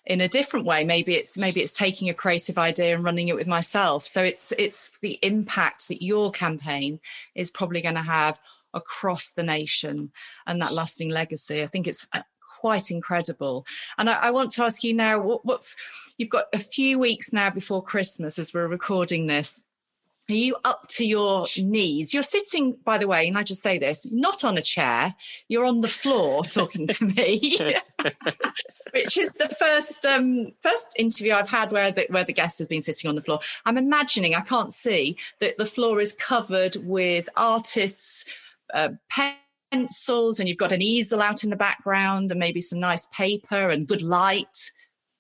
in 0.07 0.21
a 0.21 0.29
different 0.29 0.67
way. 0.67 0.85
Maybe 0.85 1.15
it's 1.15 1.37
maybe 1.39 1.61
it's 1.61 1.73
taking 1.73 2.09
a 2.09 2.15
creative 2.15 2.59
idea 2.59 2.95
and 2.95 3.05
running 3.05 3.29
it 3.29 3.37
with 3.37 3.47
myself. 3.47 4.07
So 4.07 4.23
it's 4.23 4.53
it's 4.59 4.91
the 5.01 5.19
impact 5.23 5.89
that 5.89 6.05
your 6.05 6.31
campaign 6.31 7.01
is 7.35 7.51
probably 7.51 7.81
going 7.81 7.95
to 7.95 8.03
have 8.03 8.39
across 8.75 9.31
the 9.31 9.43
nation 9.43 10.13
and 10.47 10.61
that 10.61 10.73
lasting 10.73 11.09
legacy. 11.09 11.63
I 11.63 11.67
think 11.67 11.87
it's 11.87 12.07
uh, 12.13 12.23
quite 12.61 12.91
incredible. 12.91 13.67
And 13.99 14.11
I, 14.11 14.15
I 14.15 14.31
want 14.31 14.51
to 14.53 14.65
ask 14.65 14.83
you 14.85 14.95
now, 14.95 15.21
what, 15.21 15.45
what's 15.45 15.77
you've 16.19 16.31
got 16.31 16.47
a 16.53 16.59
few 16.59 16.99
weeks 16.99 17.33
now 17.33 17.51
before 17.51 17.83
Christmas 17.83 18.39
as 18.39 18.53
we're 18.53 18.67
recording 18.67 19.27
this 19.27 19.61
are 20.29 20.35
you 20.35 20.57
up 20.65 20.89
to 20.89 21.05
your 21.05 21.47
knees? 21.59 22.15
You're 22.15 22.23
sitting, 22.23 22.77
by 22.85 22.97
the 22.97 23.07
way, 23.07 23.29
and 23.29 23.37
I 23.37 23.43
just 23.43 23.63
say 23.63 23.79
this, 23.79 24.07
not 24.11 24.43
on 24.43 24.57
a 24.57 24.63
chair, 24.63 25.15
you're 25.49 25.67
on 25.67 25.83
the 25.83 25.89
floor 25.89 26.45
talking 26.45 26.87
to 26.87 27.05
me. 27.05 27.59
Which 28.93 29.19
is 29.19 29.31
the 29.33 29.55
first 29.59 30.07
um, 30.07 30.53
first 30.63 30.95
interview 30.99 31.35
I've 31.35 31.49
had 31.49 31.73
where 31.73 31.91
the, 31.91 32.07
where 32.09 32.25
the 32.25 32.33
guest 32.33 32.59
has 32.59 32.69
been 32.69 32.81
sitting 32.81 33.09
on 33.09 33.17
the 33.17 33.23
floor. 33.23 33.41
I'm 33.67 33.77
imagining 33.77 34.35
I 34.35 34.41
can't 34.41 34.73
see 34.73 35.19
that 35.41 35.59
the 35.59 35.67
floor 35.67 36.01
is 36.01 36.15
covered 36.15 36.77
with 36.77 37.29
artists' 37.37 38.25
uh, 38.73 38.91
pencils, 39.71 40.41
and 40.41 40.49
you've 40.49 40.59
got 40.59 40.73
an 40.73 40.81
easel 40.81 41.21
out 41.21 41.45
in 41.45 41.51
the 41.51 41.57
background, 41.57 42.31
and 42.31 42.41
maybe 42.41 42.61
some 42.61 42.81
nice 42.81 43.09
paper 43.09 43.69
and 43.69 43.87
good 43.87 44.03
light. 44.03 44.71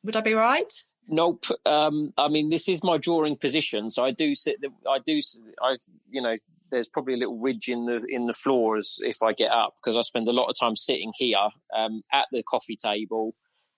Would 0.05 0.17
I 0.17 0.21
be 0.21 0.35
right? 0.35 0.73
Nope. 1.09 1.47
Um, 1.67 2.13
I 2.17 2.29
mean, 2.29 2.51
this 2.51 2.69
is 2.69 2.83
my 2.83 2.97
drawing 2.97 3.37
position, 3.37 3.91
so 3.91 4.05
I 4.05 4.11
do 4.11 4.35
sit. 4.35 4.57
I 4.89 4.99
do. 5.05 5.21
I, 5.61 5.77
you 6.11 6.23
know, 6.23 6.35
there's 6.71 6.89
probably 6.89 7.15
a 7.15 7.17
little 7.19 7.39
ridge 7.39 7.69
in 7.69 7.87
the 7.87 8.03
in 8.09 8.27
the 8.27 8.33
floor 8.33 8.77
as 8.77 8.99
if 9.03 9.23
I 9.23 9.33
get 9.33 9.53
up 9.53 9.75
because 9.81 9.97
I 9.97 10.01
spend 10.01 10.29
a 10.29 10.33
lot 10.33 10.49
of 10.49 10.59
time 10.59 10.77
sitting 10.77 11.13
here 11.17 11.49
um, 11.77 12.03
at 12.13 12.27
the 12.33 12.43
coffee 12.43 12.77
table. 12.77 13.35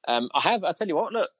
Um, 0.07 0.29
I 0.35 0.41
have. 0.43 0.63
I 0.63 0.73
tell 0.73 0.87
you 0.87 0.95
what. 0.95 1.13
Look, 1.13 1.31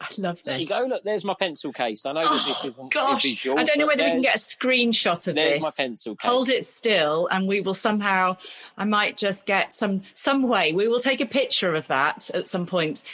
I 0.00 0.08
love 0.16 0.36
this. 0.36 0.44
There 0.44 0.58
you 0.58 0.66
go. 0.66 0.88
Look, 0.88 1.04
there's 1.04 1.24
my 1.26 1.34
pencil 1.38 1.72
case. 1.72 2.06
I 2.06 2.12
know 2.12 2.22
oh, 2.24 2.34
that 2.34 2.46
this 2.46 2.64
oh, 2.64 2.68
isn't 2.68 2.92
gosh, 2.92 3.22
visual. 3.22 3.58
I 3.58 3.64
don't 3.64 3.78
know 3.78 3.86
whether 3.86 4.04
we 4.04 4.10
can 4.10 4.22
get 4.22 4.36
a 4.36 4.38
screenshot 4.38 5.28
of 5.28 5.34
there's 5.34 5.54
this. 5.54 5.62
There's 5.62 5.62
my 5.62 5.84
pencil 5.84 6.16
case. 6.16 6.30
Hold 6.30 6.48
it 6.48 6.64
still, 6.64 7.28
and 7.30 7.46
we 7.46 7.60
will 7.60 7.74
somehow. 7.74 8.38
I 8.78 8.84
might 8.84 9.18
just 9.18 9.44
get 9.44 9.74
some 9.74 10.02
some 10.14 10.42
way. 10.42 10.72
We 10.72 10.88
will 10.88 11.00
take 11.00 11.20
a 11.20 11.26
picture 11.26 11.74
of 11.74 11.86
that 11.88 12.30
at 12.32 12.48
some 12.48 12.64
point. 12.66 13.04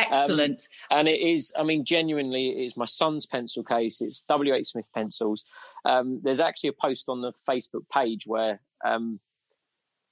Excellent. 0.00 0.62
Um, 0.90 0.98
and 0.98 1.08
it 1.08 1.20
is, 1.20 1.52
I 1.58 1.62
mean, 1.62 1.84
genuinely, 1.84 2.50
it 2.50 2.66
is 2.66 2.76
my 2.76 2.84
son's 2.84 3.26
pencil 3.26 3.64
case. 3.64 4.00
It's 4.00 4.24
WH 4.28 4.64
Smith 4.64 4.90
pencils. 4.94 5.44
Um, 5.84 6.20
there's 6.22 6.40
actually 6.40 6.70
a 6.70 6.74
post 6.74 7.08
on 7.08 7.20
the 7.20 7.32
Facebook 7.48 7.88
page 7.92 8.26
where 8.26 8.60
um, 8.84 9.20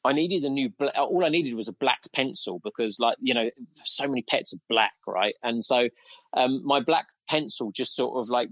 I 0.05 0.13
needed 0.13 0.45
a 0.45 0.51
new, 0.51 0.73
all 0.97 1.25
I 1.25 1.29
needed 1.29 1.55
was 1.55 1.69
a 1.69 1.73
black 1.73 2.01
pencil 2.15 2.61
because, 2.63 2.99
like, 2.99 3.17
you 3.21 3.35
know, 3.35 3.51
so 3.85 4.07
many 4.07 4.23
pets 4.23 4.53
are 4.55 4.61
black, 4.69 4.95
right? 5.07 5.35
And 5.43 5.65
so 5.65 5.89
um, 6.35 6.63
my 6.65 6.81
black 6.81 7.09
pencil 7.29 7.73
just 7.73 7.95
sort 7.95 8.19
of 8.19 8.31
like 8.31 8.49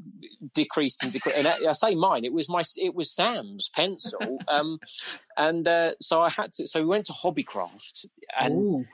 decreased 0.54 1.02
and 1.02 1.12
decreased. 1.12 1.38
And 1.38 1.48
I, 1.48 1.54
I 1.68 1.72
say 1.72 1.94
mine, 1.94 2.24
it 2.24 2.32
was 2.32 2.48
my, 2.48 2.62
it 2.76 2.94
was 2.94 3.12
Sam's 3.12 3.70
pencil. 3.74 4.38
Um, 4.48 4.78
and 5.36 5.66
uh, 5.66 5.92
so 6.00 6.20
I 6.20 6.30
had 6.30 6.52
to, 6.54 6.66
so 6.66 6.80
we 6.80 6.86
went 6.86 7.06
to 7.06 7.12
Hobbycraft 7.12 8.06
and. 8.38 8.54
Ooh 8.54 8.84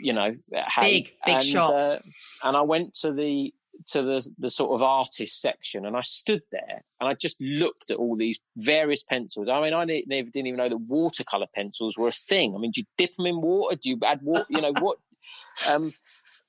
you 0.00 0.12
know, 0.12 0.36
big 0.80 1.12
big 1.24 1.36
and, 1.36 1.44
shop. 1.44 1.70
Uh, 1.70 1.98
and 2.44 2.56
I 2.56 2.62
went 2.62 2.94
to 3.02 3.12
the 3.12 3.52
to 3.88 4.02
the 4.02 4.28
the 4.38 4.50
sort 4.50 4.72
of 4.72 4.82
artist 4.82 5.40
section, 5.40 5.86
and 5.86 5.96
I 5.96 6.00
stood 6.02 6.42
there 6.50 6.82
and 7.00 7.08
I 7.08 7.14
just 7.14 7.40
looked 7.40 7.90
at 7.90 7.98
all 7.98 8.16
these 8.16 8.40
various 8.56 9.02
pencils. 9.02 9.48
I 9.48 9.60
mean, 9.60 9.74
I 9.74 9.84
never 9.84 10.30
didn't 10.30 10.46
even 10.46 10.58
know 10.58 10.68
that 10.68 10.76
watercolor 10.76 11.46
pencils 11.54 11.96
were 11.98 12.08
a 12.08 12.12
thing. 12.12 12.54
I 12.54 12.58
mean, 12.58 12.70
do 12.72 12.80
you 12.80 12.86
dip 12.96 13.16
them 13.16 13.26
in 13.26 13.40
water? 13.40 13.76
Do 13.76 13.90
you 13.90 13.98
add 14.04 14.20
water? 14.22 14.46
You 14.48 14.62
know 14.62 14.72
what? 14.80 14.98
Um, 15.68 15.92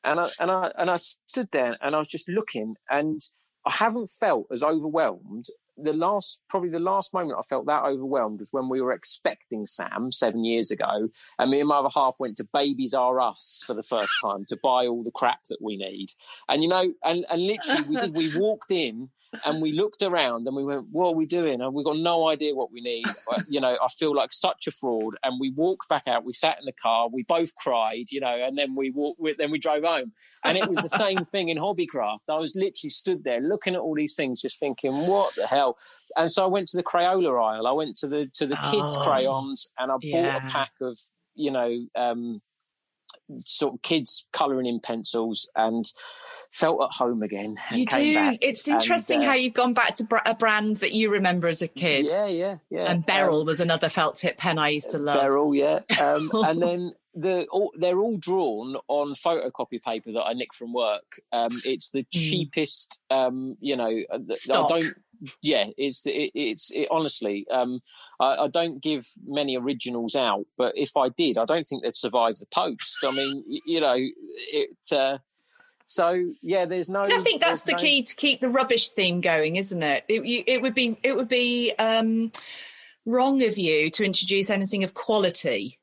and 0.04 0.20
I 0.20 0.30
and 0.40 0.52
I 0.52 0.72
and 0.78 0.90
I 0.90 0.96
stood 0.96 1.50
there 1.52 1.78
and 1.82 1.96
I 1.96 2.00
was 2.00 2.08
just 2.08 2.30
looking, 2.30 2.76
and 2.90 3.22
I 3.66 3.72
haven't 3.72 4.10
felt 4.10 4.48
as 4.52 4.64
overwhelmed 4.64 5.48
the 5.78 5.94
last 5.94 6.40
probably 6.50 6.70
the 6.70 6.80
last 6.80 7.14
moment 7.14 7.38
I 7.38 7.42
felt 7.42 7.68
that 7.68 7.84
overwhelmed 7.84 8.40
was 8.40 8.52
when 8.52 8.70
we 8.70 8.82
were 8.82 8.92
expecting 8.92 9.66
Sam 9.66 10.12
seven 10.12 10.44
years 10.44 10.72
ago, 10.72 11.10
and 11.38 11.52
me 11.52 11.60
and 11.60 11.70
my 11.70 11.78
other 11.78 11.90
half 11.94 12.16
went 12.20 12.38
to 12.38 12.48
Babies 12.52 12.94
R 12.94 13.20
Us 13.20 13.64
for 13.66 13.74
the 13.74 13.84
first 13.84 14.14
time 14.22 14.46
to 14.46 14.58
buy 14.62 14.88
all 14.88 15.04
the 15.04 15.12
crap 15.12 15.44
that 15.50 15.62
we 15.62 15.78
need. 15.78 16.10
And 16.50 16.64
you 16.64 16.70
know, 16.70 16.94
and 17.04 17.26
and 17.30 17.42
literally 17.46 17.84
we 17.84 17.96
did, 17.96 18.16
we 18.16 18.38
walked 18.38 18.72
in 18.72 19.10
and 19.46 19.62
we 19.62 19.72
looked 19.72 20.02
around 20.02 20.48
and 20.48 20.56
we 20.56 20.64
went, 20.64 20.88
"What 20.92 21.08
are 21.08 21.14
we 21.14 21.26
doing?" 21.26 21.62
And 21.62 21.74
we 21.74 21.84
got 21.84 21.98
no 21.98 22.28
idea 22.28 22.56
what 22.56 22.72
we 22.72 22.82
need. 22.82 23.06
you 23.50 23.60
know, 23.60 23.78
I 23.82 23.88
feel 23.88 24.16
like 24.16 24.34
such 24.34 24.68
a 24.68 24.72
fraud. 24.72 25.16
And 25.24 25.40
we 25.40 25.52
walked 25.52 25.90
back 25.90 26.04
out. 26.08 26.26
We 26.26 26.34
sat 26.34 26.60
in 26.60 26.66
the 26.66 26.72
car. 26.72 27.10
We 27.10 27.24
both 27.24 27.56
cried. 27.56 28.12
You 28.12 28.22
know, 28.22 28.36
and 28.36 28.58
then 28.58 28.76
we 28.76 28.90
walked. 28.90 29.22
Then 29.38 29.52
we 29.52 29.60
drove 29.60 29.84
home. 29.84 30.14
And 30.44 30.58
it 30.58 30.70
was 30.70 30.80
the 30.80 30.90
same 30.98 31.26
thing 31.26 31.50
in 31.50 31.58
Hobbycraft. 31.58 32.30
I 32.30 32.38
was 32.38 32.56
literally 32.56 32.90
stood 32.90 33.24
there 33.24 33.42
looking 33.42 33.76
at 33.76 33.82
all 33.82 33.96
these 33.96 34.16
things, 34.16 34.42
just 34.42 34.60
thinking, 34.60 35.08
"What 35.08 35.36
the 35.36 35.48
hell?" 35.48 35.78
And 36.16 36.32
so 36.32 36.44
I 36.44 36.48
went 36.48 36.68
to 36.70 36.78
the 36.78 36.84
Crayola 36.84 37.56
aisle. 37.56 37.68
I 37.68 37.72
went 37.72 37.98
to 37.98 38.08
the 38.08 38.28
to 38.34 38.46
the 38.46 38.56
kids' 38.56 38.96
oh, 38.98 39.04
crayons, 39.04 39.70
and 39.78 39.92
I 39.92 39.96
yeah. 40.02 40.40
bought 40.40 40.44
a 40.44 40.52
pack 40.52 40.72
of 40.82 41.00
you 41.36 41.52
know 41.52 41.86
um, 41.96 42.42
sort 43.46 43.76
of 43.76 43.82
kids 43.82 44.26
colouring 44.34 44.66
in 44.66 44.80
pencils 44.80 45.50
and 45.56 45.92
felt 46.52 46.82
at 46.82 46.96
home 46.96 47.24
again. 47.24 47.58
You 47.72 47.86
do. 47.86 48.14
Back. 48.16 48.38
It's 48.42 48.68
interesting 48.68 49.20
and, 49.20 49.26
uh, 49.26 49.32
how 49.32 49.36
you've 49.36 49.54
gone 49.54 49.74
back 49.74 49.96
to 49.96 50.22
a 50.26 50.36
brand 50.36 50.78
that 50.78 50.94
you 50.94 51.12
remember 51.12 51.48
as 51.48 51.62
a 51.62 51.68
kid. 51.68 52.08
Yeah, 52.10 52.28
yeah, 52.28 52.58
yeah. 52.70 52.92
And 52.92 53.06
Berol 53.06 53.42
um, 53.42 53.46
was 53.46 53.60
another 53.60 53.90
felt 53.90 54.16
tip 54.16 54.38
pen 54.38 54.58
I 54.58 54.70
used 54.70 54.92
to 54.92 55.00
love. 55.00 55.20
Berol, 55.20 55.58
yeah. 55.58 56.02
Um, 56.02 56.32
and 56.48 56.62
then 56.62 56.94
the 57.16 57.48
all, 57.48 57.72
they're 57.78 58.00
all 58.00 58.18
drawn 58.18 58.78
on 58.88 59.14
photocopy 59.14 59.82
paper 59.82 60.12
that 60.14 60.24
I 60.24 60.34
nick 60.34 60.54
from 60.54 60.74
work. 60.74 61.20
Um, 61.32 61.62
it's 61.66 61.92
the 61.92 62.04
mm. 62.04 62.12
cheapest. 62.12 63.00
Um, 63.10 63.58
you 63.60 63.76
know, 63.76 63.90
uh, 64.10 64.20
Stock. 64.32 64.72
I 64.72 64.80
don't. 64.80 64.94
Yeah, 65.42 65.66
it's 65.78 66.06
it, 66.06 66.32
it's 66.36 66.72
it, 66.72 66.88
honestly. 66.92 67.46
I, 68.20 68.36
I, 68.36 68.48
don't 68.48 68.82
give 68.82 69.06
many 69.26 69.58
originals 69.58 70.16
out, 70.16 70.46
but 70.58 70.74
if 70.76 70.98
I 70.98 71.10
did, 71.10 71.38
I 71.38 71.46
don't 71.46 71.66
think 71.66 71.84
they'd 71.84 71.96
survive 71.96 72.36
the 72.36 72.48
post. 72.48 72.98
I 73.04 73.12
mean, 73.12 73.44
you 73.66 73.80
know, 73.80 73.96
it. 73.96 74.70
Uh, 74.92 75.20
so 75.86 76.32
yeah, 76.42 76.66
there's 76.66 76.90
no. 76.90 77.04
I 77.04 77.20
think 77.20 77.42
that's 77.42 77.62
the 77.64 77.74
no... 77.74 77.78
key 77.78 78.04
to 78.04 78.16
keep 78.16 78.42
the 78.42 78.50
rubbish 78.50 78.90
theme 78.90 79.22
going, 79.22 79.56
isn't 79.56 79.84
it? 79.84 80.04
It, 80.10 80.22
it 80.48 80.62
would 80.62 80.76
be 80.76 80.98
it 81.04 81.16
would 81.16 81.30
be 81.30 81.74
um, 81.80 82.32
wrong 83.06 83.44
of 83.44 83.58
you 83.58 83.90
to 83.92 84.04
introduce 84.04 84.50
anything 84.50 84.84
of 84.84 84.94
quality 84.94 85.77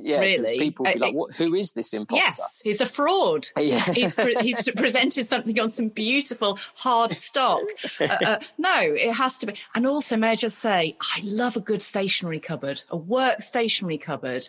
yeah, 0.00 0.20
really. 0.20 0.58
People 0.58 0.84
be 0.84 0.98
like, 0.98 1.14
what, 1.14 1.34
"Who 1.36 1.54
is 1.54 1.72
this 1.72 1.92
imposter?" 1.92 2.22
Yes, 2.24 2.60
he's 2.64 2.80
a 2.80 2.86
fraud. 2.86 3.46
Yeah. 3.58 3.80
he's, 3.92 4.14
pre- 4.14 4.36
he's 4.40 4.68
presented 4.76 5.26
something 5.26 5.58
on 5.58 5.70
some 5.70 5.88
beautiful 5.88 6.58
hard 6.74 7.12
stock. 7.14 7.62
uh, 8.00 8.04
uh, 8.04 8.38
no, 8.58 8.78
it 8.80 9.12
has 9.12 9.38
to 9.40 9.46
be. 9.46 9.54
And 9.74 9.86
also, 9.86 10.16
may 10.16 10.30
I 10.30 10.36
just 10.36 10.58
say, 10.58 10.96
I 11.00 11.20
love 11.24 11.56
a 11.56 11.60
good 11.60 11.82
stationery 11.82 12.38
cupboard, 12.38 12.82
a 12.90 12.96
work 12.96 13.42
stationery 13.42 13.98
cupboard. 13.98 14.48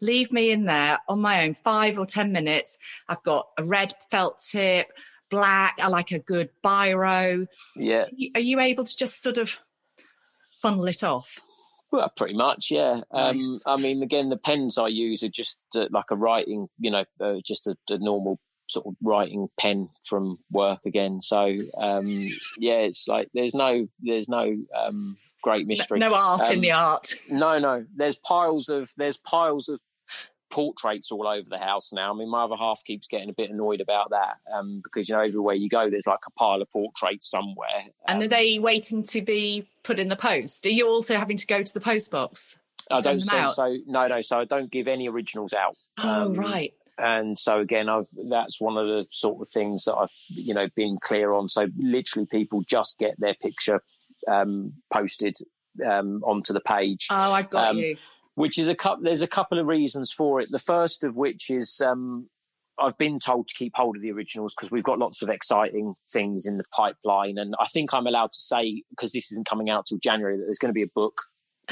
Leave 0.00 0.30
me 0.32 0.50
in 0.50 0.64
there 0.64 0.98
on 1.08 1.20
my 1.20 1.44
own, 1.44 1.54
five 1.54 1.98
or 1.98 2.06
ten 2.06 2.30
minutes. 2.32 2.78
I've 3.08 3.22
got 3.22 3.48
a 3.58 3.64
red 3.64 3.94
felt 4.10 4.38
tip, 4.38 4.92
black. 5.30 5.78
I 5.82 5.88
like 5.88 6.12
a 6.12 6.18
good 6.18 6.50
biro. 6.62 7.48
Yeah. 7.74 8.02
Are 8.02 8.08
you, 8.12 8.30
are 8.34 8.40
you 8.40 8.60
able 8.60 8.84
to 8.84 8.96
just 8.96 9.22
sort 9.22 9.38
of 9.38 9.56
funnel 10.60 10.86
it 10.86 11.02
off? 11.02 11.40
Well, 11.94 12.12
pretty 12.16 12.34
much, 12.34 12.72
yeah. 12.72 13.02
Um, 13.12 13.38
nice. 13.38 13.62
I 13.66 13.76
mean, 13.76 14.02
again, 14.02 14.28
the 14.28 14.36
pens 14.36 14.78
I 14.78 14.88
use 14.88 15.22
are 15.22 15.28
just 15.28 15.64
uh, 15.76 15.86
like 15.92 16.10
a 16.10 16.16
writing, 16.16 16.66
you 16.80 16.90
know, 16.90 17.04
uh, 17.20 17.36
just 17.46 17.68
a, 17.68 17.76
a, 17.88 17.98
normal 17.98 18.40
sort 18.68 18.86
of 18.86 18.94
writing 19.00 19.46
pen 19.60 19.90
from 20.04 20.38
work 20.50 20.80
again. 20.86 21.22
So, 21.22 21.56
um, 21.80 22.08
yeah, 22.58 22.78
it's 22.78 23.06
like 23.06 23.28
there's 23.32 23.54
no, 23.54 23.86
there's 24.00 24.28
no 24.28 24.56
um, 24.76 25.18
great 25.40 25.68
mystery. 25.68 26.00
No, 26.00 26.08
no 26.08 26.16
art 26.16 26.50
in 26.50 26.62
the 26.62 26.72
um, 26.72 26.84
art. 26.84 27.14
No, 27.28 27.60
no. 27.60 27.86
There's 27.94 28.16
piles 28.16 28.68
of 28.68 28.90
there's 28.96 29.16
piles 29.16 29.68
of 29.68 29.78
portraits 30.50 31.10
all 31.10 31.26
over 31.26 31.48
the 31.48 31.58
house 31.58 31.92
now. 31.92 32.12
I 32.12 32.16
mean, 32.16 32.30
my 32.30 32.44
other 32.44 32.56
half 32.56 32.82
keeps 32.84 33.08
getting 33.08 33.28
a 33.28 33.34
bit 33.34 33.50
annoyed 33.50 33.80
about 33.80 34.10
that 34.10 34.36
um, 34.54 34.80
because 34.82 35.08
you 35.08 35.14
know 35.14 35.20
everywhere 35.20 35.54
you 35.54 35.68
go, 35.68 35.90
there's 35.90 36.06
like 36.06 36.20
a 36.26 36.30
pile 36.32 36.62
of 36.62 36.70
portraits 36.70 37.28
somewhere. 37.28 37.68
Um, 37.76 37.90
and 38.08 38.22
are 38.22 38.24
um, 38.24 38.30
they 38.30 38.58
waiting 38.58 39.02
to 39.04 39.22
be 39.22 39.66
put 39.82 39.98
in 39.98 40.08
the 40.08 40.16
post? 40.16 40.66
Are 40.66 40.70
you 40.70 40.88
also 40.88 41.16
having 41.16 41.36
to 41.36 41.46
go 41.46 41.62
to 41.62 41.74
the 41.74 41.80
post 41.80 42.10
box? 42.10 42.56
I 42.90 43.00
don't 43.00 43.22
send 43.22 43.52
so 43.52 43.78
no 43.86 44.06
no 44.08 44.20
so 44.20 44.40
I 44.40 44.44
don't 44.44 44.70
give 44.70 44.88
any 44.88 45.08
originals 45.08 45.52
out. 45.52 45.76
Oh 46.02 46.26
um, 46.26 46.34
right. 46.34 46.74
And 46.96 47.36
so 47.36 47.58
again, 47.58 47.88
I've 47.88 48.06
that's 48.30 48.60
one 48.60 48.76
of 48.76 48.86
the 48.86 49.06
sort 49.10 49.40
of 49.40 49.48
things 49.48 49.84
that 49.84 49.94
I've 49.94 50.10
you 50.28 50.54
know 50.54 50.68
been 50.76 50.98
clear 51.00 51.32
on. 51.32 51.48
So 51.48 51.68
literally, 51.76 52.26
people 52.30 52.62
just 52.62 52.98
get 52.98 53.18
their 53.18 53.34
picture 53.34 53.82
um, 54.30 54.74
posted 54.92 55.36
um, 55.84 56.22
onto 56.22 56.52
the 56.52 56.60
page. 56.60 57.08
Oh, 57.10 57.32
I 57.32 57.42
got 57.42 57.74
you 57.74 57.96
which 58.34 58.58
is 58.58 58.68
a 58.68 58.74
couple. 58.74 59.04
There's 59.04 59.22
a 59.22 59.28
couple 59.28 59.58
of 59.58 59.66
reasons 59.66 60.12
for 60.12 60.40
it. 60.40 60.48
The 60.50 60.58
first 60.58 61.04
of 61.04 61.16
which 61.16 61.50
is 61.50 61.80
um, 61.84 62.28
I've 62.78 62.98
been 62.98 63.18
told 63.20 63.48
to 63.48 63.54
keep 63.54 63.72
hold 63.74 63.96
of 63.96 64.02
the 64.02 64.12
originals 64.12 64.54
because 64.54 64.70
we've 64.70 64.84
got 64.84 64.98
lots 64.98 65.22
of 65.22 65.28
exciting 65.28 65.94
things 66.10 66.46
in 66.46 66.58
the 66.58 66.64
pipeline, 66.76 67.38
and 67.38 67.54
I 67.60 67.66
think 67.66 67.94
I'm 67.94 68.06
allowed 68.06 68.32
to 68.32 68.40
say 68.40 68.82
because 68.90 69.12
this 69.12 69.30
isn't 69.32 69.48
coming 69.48 69.70
out 69.70 69.86
till 69.86 69.98
January 69.98 70.36
that 70.36 70.44
there's 70.44 70.58
going 70.58 70.70
to 70.70 70.74
be 70.74 70.82
a 70.82 70.88
book. 70.94 71.20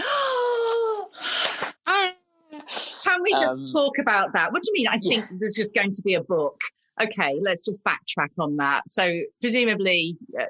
Can 3.05 3.23
we 3.23 3.33
just 3.33 3.59
um, 3.59 3.65
talk 3.65 3.99
about 3.99 4.33
that? 4.33 4.53
What 4.53 4.63
do 4.63 4.71
you 4.73 4.81
mean? 4.81 4.89
I 4.89 4.99
think 4.99 5.23
yeah. 5.31 5.37
there's 5.39 5.55
just 5.55 5.75
going 5.75 5.93
to 5.93 6.03
be 6.03 6.15
a 6.15 6.23
book. 6.23 6.61
Okay, 7.01 7.39
let's 7.41 7.65
just 7.65 7.81
backtrack 7.85 8.31
on 8.39 8.57
that. 8.57 8.83
So 8.89 9.21
presumably, 9.41 10.17
uh, 10.39 10.45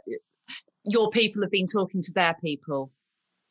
your 0.85 1.11
people 1.11 1.43
have 1.43 1.51
been 1.51 1.67
talking 1.67 2.03
to 2.03 2.13
their 2.13 2.35
people 2.41 2.91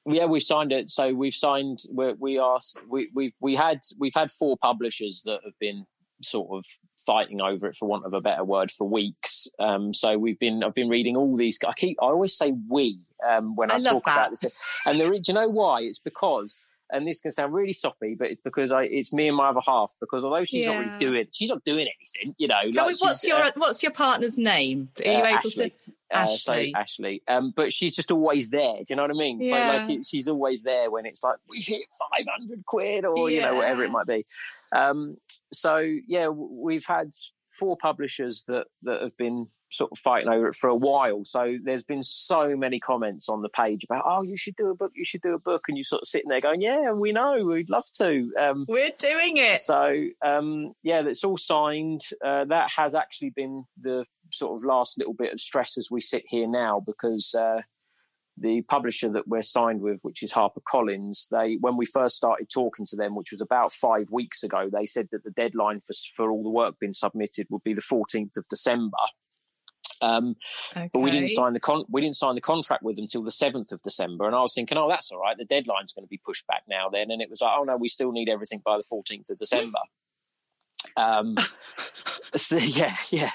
yeah, 0.05 0.25
we've 0.25 0.41
signed 0.41 0.71
it. 0.71 0.89
So 0.89 1.13
we've 1.13 1.33
signed. 1.33 1.83
We're, 1.89 2.15
we 2.15 2.37
are. 2.37 2.59
We 2.87 3.09
we've 3.13 3.35
we 3.39 3.55
had 3.55 3.81
we've 3.99 4.15
had 4.15 4.31
four 4.31 4.57
publishers 4.57 5.23
that 5.25 5.41
have 5.43 5.57
been 5.59 5.85
sort 6.23 6.49
of 6.51 6.65
fighting 7.05 7.41
over 7.41 7.67
it, 7.67 7.75
for 7.75 7.87
want 7.87 8.05
of 8.05 8.13
a 8.13 8.21
better 8.21 8.43
word, 8.43 8.71
for 8.71 8.87
weeks. 8.87 9.47
Um, 9.59 9.93
so 9.93 10.17
we've 10.17 10.39
been. 10.39 10.63
I've 10.63 10.73
been 10.73 10.89
reading 10.89 11.15
all 11.17 11.35
these. 11.35 11.59
I 11.67 11.73
keep. 11.73 11.97
I 12.01 12.05
always 12.05 12.35
say 12.35 12.53
we 12.67 12.99
um, 13.27 13.55
when 13.55 13.71
I, 13.71 13.75
I 13.75 13.79
talk 13.79 14.05
that. 14.05 14.13
about 14.13 14.29
this. 14.31 14.45
And 14.85 14.99
the, 14.99 15.09
do 15.09 15.21
you 15.27 15.33
know 15.33 15.49
why? 15.49 15.81
It's 15.81 15.99
because. 15.99 16.57
And 16.93 17.07
this 17.07 17.21
can 17.21 17.31
sound 17.31 17.53
really 17.53 17.71
soppy, 17.71 18.15
but 18.19 18.31
it's 18.31 18.41
because 18.43 18.69
I, 18.69 18.83
it's 18.83 19.13
me 19.13 19.29
and 19.29 19.37
my 19.37 19.47
other 19.47 19.61
half. 19.65 19.93
Because 20.01 20.25
although 20.25 20.43
she's 20.43 20.65
yeah. 20.65 20.73
not 20.73 20.79
really 20.79 20.99
doing, 20.99 21.27
she's 21.31 21.47
not 21.47 21.63
doing 21.63 21.87
anything, 21.87 22.35
you 22.37 22.49
know. 22.49 22.59
Like 22.65 22.99
what's 22.99 23.25
your 23.25 23.41
uh, 23.41 23.51
What's 23.55 23.81
your 23.81 23.93
partner's 23.93 24.37
name? 24.37 24.89
Are 24.99 25.09
you 25.09 25.17
uh, 25.17 25.25
able 25.25 25.37
Ashley. 25.37 25.69
to? 25.69 25.93
Ashley. 26.11 26.73
Uh, 26.73 26.77
so 26.77 26.79
Ashley. 26.79 27.23
Um, 27.27 27.53
but 27.55 27.73
she's 27.73 27.95
just 27.95 28.11
always 28.11 28.49
there. 28.49 28.77
Do 28.77 28.83
you 28.89 28.95
know 28.95 29.03
what 29.03 29.11
I 29.11 29.15
mean? 29.15 29.39
Yeah. 29.41 29.85
So 29.85 29.93
like 29.93 30.03
she's 30.05 30.27
always 30.27 30.63
there 30.63 30.89
when 30.91 31.05
it's 31.05 31.23
like 31.23 31.37
we've 31.49 31.65
hit 31.65 31.83
five 31.99 32.25
hundred 32.37 32.65
quid 32.65 33.05
or 33.05 33.29
yeah. 33.29 33.35
you 33.35 33.41
know 33.41 33.55
whatever 33.55 33.83
it 33.83 33.91
might 33.91 34.07
be. 34.07 34.25
Um, 34.73 35.17
so 35.53 35.77
yeah, 36.07 36.27
we've 36.27 36.85
had 36.85 37.11
four 37.49 37.77
publishers 37.77 38.45
that 38.47 38.67
that 38.83 39.01
have 39.01 39.17
been 39.17 39.47
sort 39.71 39.91
of 39.91 39.97
fighting 39.97 40.29
over 40.29 40.47
it 40.47 40.55
for 40.55 40.69
a 40.69 40.75
while. 40.75 41.23
So 41.23 41.57
there's 41.63 41.83
been 41.83 42.03
so 42.03 42.55
many 42.55 42.79
comments 42.79 43.29
on 43.29 43.41
the 43.41 43.49
page 43.49 43.83
about, 43.85 44.03
oh, 44.05 44.21
you 44.21 44.35
should 44.35 44.55
do 44.57 44.69
a 44.69 44.75
book, 44.75 44.91
you 44.95 45.05
should 45.05 45.21
do 45.21 45.33
a 45.33 45.39
book, 45.39 45.65
and 45.67 45.77
you 45.77 45.83
sort 45.83 46.01
of 46.01 46.09
sitting 46.09 46.29
there 46.29 46.41
going, 46.41 46.61
yeah, 46.61 46.91
we 46.91 47.11
know, 47.11 47.45
we'd 47.45 47.69
love 47.69 47.89
to. 47.93 48.33
Um, 48.39 48.65
We're 48.67 48.91
doing 48.99 49.37
it. 49.37 49.59
So 49.59 50.07
um, 50.21 50.73
yeah, 50.83 51.01
that's 51.01 51.23
all 51.23 51.37
signed. 51.37 52.01
Uh, 52.23 52.45
that 52.45 52.71
has 52.75 52.95
actually 52.95 53.29
been 53.29 53.63
the 53.77 54.05
sort 54.33 54.55
of 54.55 54.65
last 54.65 54.97
little 54.97 55.13
bit 55.13 55.33
of 55.33 55.39
stress 55.39 55.77
as 55.77 55.89
we 55.91 56.01
sit 56.01 56.23
here 56.27 56.47
now 56.47 56.81
because. 56.85 57.35
Uh, 57.37 57.61
the 58.37 58.61
publisher 58.63 59.09
that 59.09 59.27
we're 59.27 59.41
signed 59.41 59.81
with, 59.81 59.99
which 60.01 60.23
is 60.23 60.33
HarperCollins, 60.33 61.27
they 61.29 61.57
when 61.59 61.77
we 61.77 61.85
first 61.85 62.15
started 62.15 62.49
talking 62.49 62.85
to 62.87 62.95
them, 62.95 63.13
which 63.13 63.31
was 63.31 63.41
about 63.41 63.71
five 63.71 64.09
weeks 64.09 64.41
ago, 64.41 64.69
they 64.71 64.85
said 64.85 65.09
that 65.11 65.23
the 65.23 65.31
deadline 65.31 65.79
for 65.79 65.93
for 66.15 66.31
all 66.31 66.41
the 66.41 66.49
work 66.49 66.79
being 66.79 66.93
submitted 66.93 67.47
would 67.49 67.63
be 67.63 67.73
the 67.73 67.81
14th 67.81 68.37
of 68.37 68.47
December. 68.47 68.97
Um, 70.01 70.35
okay. 70.71 70.89
But 70.91 70.99
we 70.99 71.11
didn't 71.11 71.29
sign 71.29 71.53
the 71.53 71.59
con- 71.59 71.85
we 71.89 72.01
didn't 72.01 72.15
sign 72.15 72.35
the 72.35 72.41
contract 72.41 72.83
with 72.83 72.95
them 72.95 73.03
until 73.03 73.23
the 73.23 73.31
seventh 73.31 73.71
of 73.71 73.81
December, 73.83 74.25
and 74.25 74.35
I 74.35 74.41
was 74.41 74.53
thinking, 74.53 74.77
oh, 74.77 74.89
that's 74.89 75.11
all 75.11 75.19
right. 75.19 75.37
The 75.37 75.45
deadline's 75.45 75.93
going 75.93 76.05
to 76.05 76.09
be 76.09 76.19
pushed 76.25 76.47
back 76.47 76.63
now. 76.67 76.89
Then, 76.89 77.11
and 77.11 77.21
it 77.21 77.29
was 77.29 77.41
like, 77.41 77.51
oh 77.55 77.63
no, 77.63 77.77
we 77.77 77.87
still 77.87 78.11
need 78.11 78.29
everything 78.29 78.61
by 78.65 78.77
the 78.77 78.83
fourteenth 78.83 79.29
of 79.29 79.37
December. 79.37 79.79
um, 80.97 81.37
so 82.35 82.57
yeah, 82.57 82.95
yeah. 83.09 83.31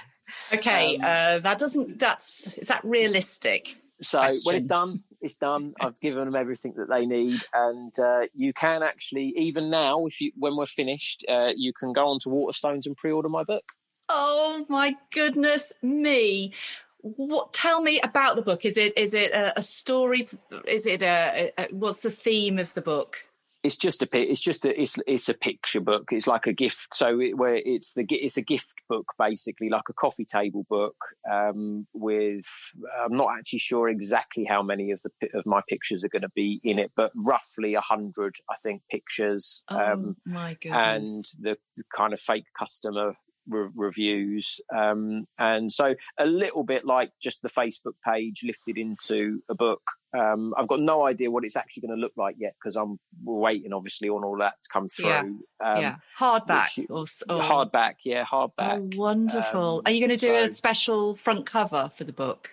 Okay, 0.53 0.97
um, 0.97 1.03
uh, 1.03 1.39
that 1.41 1.59
doesn't. 1.59 1.99
That's 1.99 2.49
is 2.55 2.69
that 2.69 2.85
realistic? 2.85 3.77
So 4.01 4.19
question. 4.19 4.41
when 4.45 4.57
it's 4.57 4.65
done, 4.65 5.05
it's 5.21 5.35
done. 5.35 5.75
I've 5.81 6.01
given 6.01 6.25
them 6.25 6.37
everything 6.37 6.75
that 6.77 6.89
they 6.89 7.07
need, 7.07 7.41
and 7.53 7.93
uh, 7.99 8.23
you 8.35 8.53
can 8.53 8.83
actually, 8.83 9.33
even 9.37 9.71
now, 9.71 10.07
if 10.07 10.21
you 10.21 10.33
when 10.37 10.57
we're 10.57 10.67
finished, 10.67 11.25
uh, 11.29 11.53
you 11.57 11.73
can 11.73 11.93
go 11.93 12.09
on 12.09 12.19
to 12.21 12.29
Waterstones 12.29 12.87
and 12.87 12.97
pre-order 12.97 13.29
my 13.29 13.45
book. 13.45 13.73
Oh 14.09 14.65
my 14.69 14.95
goodness 15.13 15.73
me. 15.83 16.53
What 17.01 17.53
tell 17.53 17.81
me 17.81 18.01
about 18.01 18.37
the 18.37 18.43
book? 18.43 18.65
Is 18.65 18.77
it 18.77 18.97
is 18.97 19.15
it 19.15 19.33
a, 19.33 19.59
a 19.59 19.63
story? 19.63 20.29
Is 20.67 20.87
it 20.87 21.03
a, 21.03 21.53
a, 21.59 21.69
what's 21.71 22.01
the 22.01 22.11
theme 22.11 22.59
of 22.59 22.75
the 22.75 22.83
book? 22.83 23.27
It's 23.67 23.77
just 23.77 24.03
a 24.03 24.09
it's 24.13 24.41
just 24.41 24.65
a 24.65 24.81
it's 24.81 24.97
it's 25.07 25.29
a 25.29 25.35
picture 25.35 25.81
book. 25.81 26.09
It's 26.13 26.27
like 26.27 26.47
a 26.47 26.53
gift. 26.53 26.95
So 26.95 27.21
it, 27.21 27.37
where 27.37 27.57
it's 27.57 27.95
the 27.95 28.07
it's 28.09 28.37
a 28.37 28.43
gift 28.43 28.83
book 28.89 29.13
basically, 29.19 29.69
like 29.69 29.89
a 29.89 29.93
coffee 29.93 30.25
table 30.25 30.65
book. 30.71 30.97
Um, 31.31 31.87
with 31.93 32.47
I'm 33.05 33.17
not 33.17 33.31
actually 33.39 33.59
sure 33.59 33.89
exactly 33.89 34.45
how 34.45 34.63
many 34.63 34.91
of 34.91 35.01
the 35.03 35.11
of 35.35 35.47
my 35.47 35.61
pictures 35.69 36.05
are 36.05 36.09
going 36.09 36.23
to 36.23 36.31
be 36.35 36.61
in 36.63 36.79
it, 36.79 36.93
but 36.97 37.11
roughly 37.17 37.75
a 37.75 37.81
hundred, 37.81 38.37
I 38.51 38.55
think, 38.63 38.83
pictures. 38.91 39.63
Oh 39.69 39.79
um, 39.79 40.17
my 40.25 40.57
goodness! 40.61 41.37
And 41.37 41.45
the 41.45 41.85
kind 41.95 42.13
of 42.13 42.21
fake 42.21 42.47
customer 42.59 43.15
re- 43.49 43.71
reviews. 43.75 44.61
Um, 44.75 45.27
and 45.39 45.71
so 45.71 45.95
a 46.19 46.27
little 46.27 46.65
bit 46.65 46.85
like 46.85 47.13
just 47.23 47.43
the 47.43 47.49
Facebook 47.49 47.95
page 48.05 48.43
lifted 48.45 48.79
into 48.79 49.43
a 49.49 49.55
book. 49.55 49.83
Um, 50.17 50.55
I've 50.57 50.69
got 50.69 50.81
no 50.81 51.07
idea 51.07 51.31
what 51.31 51.45
it's 51.45 51.57
actually 51.57 51.83
going 51.83 51.97
to 51.97 52.01
look 52.01 52.13
like 52.17 52.37
yet 52.39 52.55
because 52.59 52.77
I'm 52.77 52.99
waiting, 53.23 53.73
obviously, 53.73 54.09
on 54.09 54.25
all 54.25 54.39
that 54.39 54.55
to 54.63 54.69
come 54.73 54.89
through. 54.89 55.07
Yeah, 55.07 55.21
um, 55.21 55.81
yeah. 55.81 55.97
hardback 56.19 56.79
or, 56.89 57.01
or, 57.01 57.43
hardback, 57.43 57.97
yeah, 58.05 58.25
hardback. 58.25 58.51
Oh, 58.59 58.91
wonderful! 58.97 59.79
Um, 59.79 59.83
Are 59.85 59.91
you 59.91 60.01
going 60.01 60.17
to 60.19 60.27
do 60.27 60.35
so, 60.35 60.45
a 60.45 60.49
special 60.49 61.17
front 61.17 61.45
cover 61.45 61.91
for 61.95 62.05
the 62.05 62.15
book? 62.15 62.53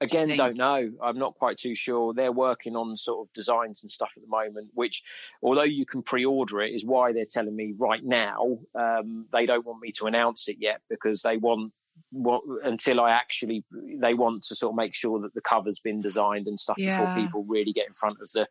Again, 0.00 0.28
do 0.28 0.36
not 0.36 0.56
know. 0.56 0.92
I'm 1.02 1.18
not 1.18 1.34
quite 1.34 1.58
too 1.58 1.74
sure. 1.74 2.14
They're 2.14 2.30
working 2.32 2.76
on 2.76 2.96
sort 2.96 3.26
of 3.26 3.32
designs 3.32 3.82
and 3.82 3.90
stuff 3.90 4.12
at 4.16 4.22
the 4.22 4.28
moment, 4.28 4.68
which, 4.74 5.02
although 5.42 5.62
you 5.64 5.84
can 5.84 6.02
pre-order 6.02 6.60
it, 6.62 6.72
is 6.74 6.84
why 6.84 7.12
they're 7.12 7.24
telling 7.28 7.56
me 7.56 7.74
right 7.76 8.04
now 8.04 8.58
um, 8.74 9.26
they 9.32 9.44
don't 9.44 9.66
want 9.66 9.80
me 9.82 9.90
to 9.92 10.06
announce 10.06 10.48
it 10.48 10.56
yet 10.60 10.80
because 10.88 11.22
they 11.22 11.36
want 11.36 11.72
what 12.10 12.42
until 12.62 13.00
I 13.00 13.10
actually 13.10 13.64
they 13.72 14.14
want 14.14 14.44
to 14.44 14.54
sort 14.54 14.70
of 14.72 14.76
make 14.76 14.94
sure 14.94 15.18
that 15.20 15.34
the 15.34 15.40
cover's 15.40 15.80
been 15.80 16.00
designed 16.00 16.46
and 16.46 16.58
stuff 16.58 16.78
Yeah. 16.78 16.90
before 16.90 17.12
people 17.14 17.44
really 17.48 17.72
get 17.72 17.88
in 17.88 17.92
front 17.94 18.18
of 18.22 18.30
the 18.32 18.46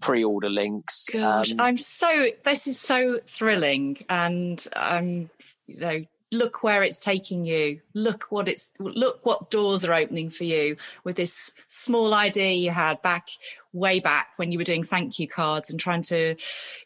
pre-order 0.00 0.50
links. 0.50 1.06
Gosh, 1.12 1.52
Um, 1.52 1.60
I'm 1.60 1.76
so. 1.76 2.30
This 2.44 2.66
is 2.66 2.78
so 2.78 3.20
thrilling, 3.24 3.98
and 4.08 4.66
um, 4.74 5.30
you 5.68 5.78
know, 5.78 6.02
look 6.32 6.62
where 6.62 6.82
it's 6.82 6.98
taking 6.98 7.44
you. 7.44 7.80
Look 7.94 8.26
what 8.30 8.48
it's. 8.48 8.72
Look 8.78 9.24
what 9.24 9.50
doors 9.50 9.84
are 9.84 9.94
opening 9.94 10.30
for 10.30 10.44
you 10.44 10.76
with 11.04 11.16
this 11.16 11.52
small 11.68 12.14
idea 12.14 12.52
you 12.52 12.70
had 12.70 13.02
back 13.02 13.28
way 13.72 14.00
back 14.00 14.28
when 14.36 14.52
you 14.52 14.58
were 14.58 14.64
doing 14.64 14.84
thank 14.84 15.18
you 15.18 15.28
cards 15.28 15.70
and 15.70 15.78
trying 15.78 16.02
to, 16.02 16.36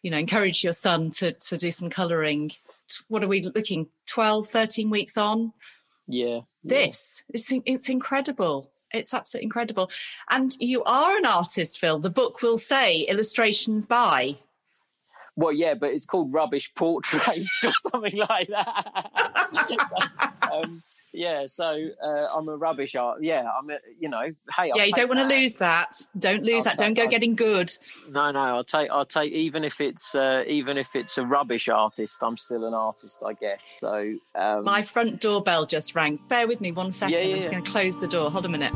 you 0.02 0.10
know, 0.10 0.18
encourage 0.18 0.62
your 0.62 0.72
son 0.72 1.10
to 1.10 1.32
to 1.32 1.56
do 1.56 1.70
some 1.70 1.90
colouring. 1.90 2.52
What 3.08 3.24
are 3.24 3.28
we 3.28 3.42
looking? 3.42 3.88
12, 4.06 4.48
13 4.48 4.90
weeks 4.90 5.16
on 5.16 5.52
yeah, 6.06 6.40
this. 6.64 7.22
It's 7.32 7.52
it's 7.64 7.88
incredible. 7.88 8.70
It's 8.92 9.14
absolutely 9.14 9.46
incredible. 9.46 9.90
And 10.30 10.54
you 10.60 10.84
are 10.84 11.16
an 11.16 11.24
artist, 11.24 11.78
Phil. 11.78 11.98
The 11.98 12.10
book 12.10 12.42
will 12.42 12.58
say 12.58 13.00
illustrations 13.02 13.86
by. 13.86 14.38
Well, 15.36 15.52
yeah, 15.52 15.74
but 15.74 15.92
it's 15.92 16.04
called 16.06 16.32
rubbish 16.32 16.74
portraits 16.74 17.64
or 17.64 17.72
something 17.90 18.16
like 18.16 18.48
that. 18.48 19.10
um, 20.52 20.82
yeah, 21.14 21.46
so 21.46 21.88
uh, 22.02 22.26
I'm 22.34 22.48
a 22.48 22.56
rubbish 22.56 22.94
art. 22.94 23.22
Yeah, 23.22 23.46
I'm. 23.58 23.68
A, 23.70 23.78
you 24.00 24.08
know, 24.08 24.22
hey, 24.22 24.70
I'll 24.70 24.76
yeah, 24.76 24.84
you 24.84 24.92
don't 24.92 25.08
want 25.08 25.20
to 25.20 25.26
lose 25.26 25.56
that. 25.56 25.94
Don't 26.18 26.42
lose 26.42 26.66
I'll 26.66 26.72
that. 26.72 26.78
Don't 26.78 26.94
go 26.94 27.02
take- 27.02 27.10
getting 27.10 27.34
good. 27.34 27.70
No, 28.14 28.30
no, 28.30 28.40
I'll 28.40 28.64
take. 28.64 28.90
I'll 28.90 29.04
take. 29.04 29.32
Even 29.32 29.62
if 29.62 29.80
it's 29.80 30.14
uh, 30.14 30.44
even 30.46 30.78
if 30.78 30.96
it's 30.96 31.18
a 31.18 31.24
rubbish 31.26 31.68
artist, 31.68 32.18
I'm 32.22 32.36
still 32.38 32.64
an 32.64 32.74
artist, 32.74 33.22
I 33.24 33.34
guess. 33.34 33.62
So 33.78 34.14
um, 34.34 34.64
My 34.64 34.82
front 34.82 35.20
doorbell 35.20 35.66
just 35.66 35.94
rang. 35.94 36.18
Bear 36.28 36.46
with 36.46 36.60
me 36.60 36.72
one 36.72 36.90
second. 36.90 37.12
Yeah, 37.14 37.20
yeah, 37.20 37.34
I'm 37.34 37.40
just 37.40 37.50
going 37.50 37.62
to 37.64 37.70
close 37.70 38.00
the 38.00 38.08
door. 38.08 38.30
Hold 38.30 38.46
a 38.46 38.48
minute. 38.48 38.72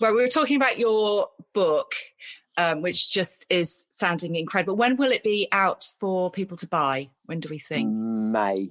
Well, 0.00 0.14
we 0.14 0.22
were 0.22 0.28
talking 0.28 0.56
about 0.56 0.78
your 0.78 1.28
book, 1.52 1.94
um, 2.56 2.82
which 2.82 3.10
just 3.10 3.46
is 3.50 3.84
sounding 3.92 4.36
incredible. 4.36 4.76
When 4.76 4.96
will 4.96 5.10
it 5.12 5.22
be 5.22 5.48
out 5.52 5.88
for 6.00 6.30
people 6.30 6.56
to 6.58 6.66
buy? 6.68 7.10
When 7.26 7.40
do 7.40 7.48
we 7.48 7.58
think? 7.58 7.90
May. 7.92 8.70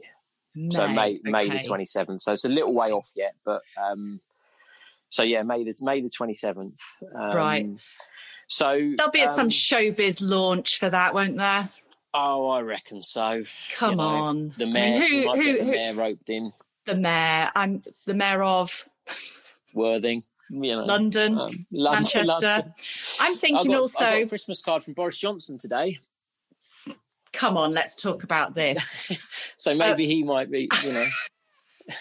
Mm, 0.58 0.72
So 0.74 0.88
May 0.88 1.20
May 1.24 1.50
the 1.50 1.60
twenty 1.64 1.86
seventh. 1.86 2.22
So 2.22 2.34
it's 2.34 2.46
a 2.46 2.50
little 2.50 2.74
way 2.74 2.92
off 2.92 3.12
yet, 3.16 3.36
but 3.44 3.62
um, 3.82 4.22
so 5.10 5.24
yeah, 5.24 5.44
May 5.44 5.64
the 5.64 5.74
May 5.82 6.02
the 6.02 6.10
twenty 6.10 6.34
seventh. 6.34 6.82
Um, 7.14 7.36
Right. 7.36 7.68
So 8.48 8.94
There'll 8.96 9.12
be 9.12 9.26
some 9.28 9.46
um, 9.46 9.50
showbiz 9.50 10.22
launch 10.24 10.78
for 10.80 10.90
that, 10.90 11.14
won't 11.14 11.38
there? 11.38 11.70
oh, 12.14 12.48
I 12.48 12.62
reckon 12.62 13.04
so. 13.04 13.44
Come 13.76 13.92
you 13.92 13.96
know, 13.98 14.04
on. 14.04 14.54
The 14.58 14.64
I 14.64 14.68
mean, 14.68 14.74
mayor, 14.74 15.00
who- 15.00 15.26
might 15.26 15.38
who- 15.38 15.44
get 15.44 15.58
the 15.60 15.66
mayor 15.66 15.94
roped 15.96 16.30
in. 16.30 16.54
The 16.86 16.96
mayor. 16.96 17.52
I'm 17.56 17.84
the 18.06 18.14
mayor 18.14 18.42
of 18.44 18.88
Worthing, 19.74 20.24
you 20.64 20.76
know, 20.76 20.86
London, 20.86 21.38
um, 21.38 21.66
London, 21.72 22.04
Manchester. 22.04 22.48
London. 22.48 22.74
I'm 23.20 23.36
thinking 23.36 23.72
got, 23.72 23.80
also. 23.80 24.06
I 24.06 24.12
got 24.12 24.24
a 24.24 24.28
Christmas 24.28 24.62
card 24.62 24.84
from 24.84 24.94
Boris 24.94 25.18
Johnson 25.18 25.58
today, 25.58 26.00
Come 27.36 27.58
on, 27.58 27.74
let's 27.74 28.02
talk 28.02 28.24
about 28.24 28.56
this. 28.56 28.96
so 29.58 29.72
Uh, 29.72 29.76
maybe 29.76 30.08
he 30.08 30.24
might 30.24 30.50
be, 30.50 30.70
you 30.84 30.94
know, 30.94 31.06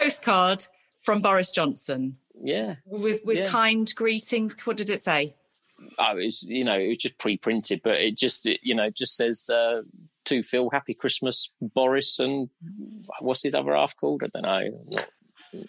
Postcard 0.00 0.66
from 1.00 1.20
Boris 1.20 1.52
Johnson 1.52 2.16
yeah. 2.42 2.76
with 2.86 3.20
with 3.24 3.38
Yeah. 3.38 3.48
kind 3.48 3.92
greetings. 3.94 4.56
What 4.64 4.78
did 4.78 4.88
it 4.90 5.02
say? 5.02 5.34
Oh, 5.98 6.16
it's 6.16 6.42
you 6.42 6.64
know, 6.64 6.78
it 6.78 6.88
was 6.88 6.96
just 6.98 7.18
pre-printed, 7.18 7.82
but 7.84 8.00
it 8.00 8.16
just 8.16 8.46
it, 8.46 8.60
you 8.62 8.74
know 8.74 8.88
just 8.88 9.14
says 9.14 9.50
uh, 9.50 9.82
to 10.24 10.42
Phil, 10.42 10.70
Happy 10.70 10.94
Christmas, 10.94 11.50
Boris, 11.60 12.18
and 12.18 12.48
what's 13.20 13.42
his 13.42 13.54
other 13.54 13.74
half 13.74 13.94
called? 13.96 14.22
I 14.24 14.28
don't 14.28 14.42
know. 14.42 14.98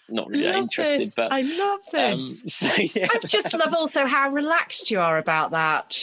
Not, 0.08 0.28
really 0.28 0.44
love 0.46 0.56
interested, 0.56 1.00
this. 1.00 1.14
but 1.14 1.32
I 1.32 1.40
love 1.42 1.80
um, 1.94 2.18
this. 2.18 2.42
so 2.46 2.68
yeah, 2.76 3.08
I 3.12 3.18
just 3.26 3.52
love 3.54 3.74
also 3.74 4.06
how 4.06 4.30
relaxed 4.30 4.90
you 4.90 5.00
are 5.00 5.18
about 5.18 5.50
that. 5.50 5.98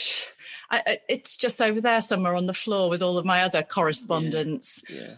I, 0.70 1.00
it's 1.10 1.36
just 1.36 1.62
over 1.62 1.82
there 1.82 2.02
somewhere 2.02 2.36
on 2.36 2.46
the 2.46 2.54
floor 2.54 2.90
with 2.90 3.02
all 3.02 3.18
of 3.18 3.26
my 3.26 3.42
other 3.42 3.64
correspondence. 3.64 4.82
yeah. 4.90 5.16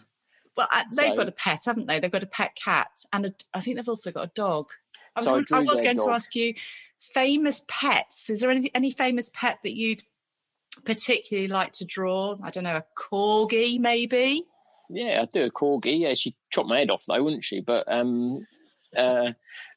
Well, 0.56 0.68
I, 0.72 0.84
they've 0.96 1.08
So- 1.08 1.16
got 1.18 1.28
a 1.28 1.32
pet, 1.32 1.60
haven't 1.66 1.88
they? 1.88 2.00
They've 2.00 2.12
got 2.12 2.24
a 2.24 2.28
pet 2.28 2.56
cat, 2.56 2.90
and 3.12 3.28
a, 3.28 3.34
I 3.54 3.62
think 3.62 3.78
they've 3.78 3.90
also 3.90 4.12
got 4.12 4.26
a 4.26 4.32
dog. 4.34 4.70
I 5.16 5.20
was, 5.20 5.28
So 5.48 5.56
I 5.58 5.60
I 5.60 5.64
was 5.64 5.82
going 5.82 5.98
to 6.00 6.10
ask 6.12 6.34
you, 6.36 6.54
famous 7.00 7.64
pets. 7.68 8.30
Is 8.30 8.42
there 8.42 8.52
any 8.52 8.72
any 8.74 8.92
famous 8.92 9.32
pet 9.34 9.60
that 9.64 9.76
you'd 9.76 10.04
particularly 10.86 11.48
like 11.48 11.72
to 11.74 11.86
draw? 11.86 12.38
I 12.42 12.50
don't 12.50 12.64
know, 12.64 12.78
a 12.78 12.86
corgi, 12.98 13.80
maybe. 13.80 14.44
Yeah, 14.90 15.22
I'd 15.22 15.30
do 15.30 15.46
a 15.46 15.52
corgi. 15.52 16.00
Yeah, 16.00 16.14
she'd 16.14 16.36
chop 16.52 16.66
my 16.68 16.80
head 16.80 16.90
off 16.92 17.04
though, 17.08 17.22
wouldn't 17.24 17.44
she? 17.46 17.62
But 17.62 17.92
um, 17.92 18.46
uh, 18.96 19.32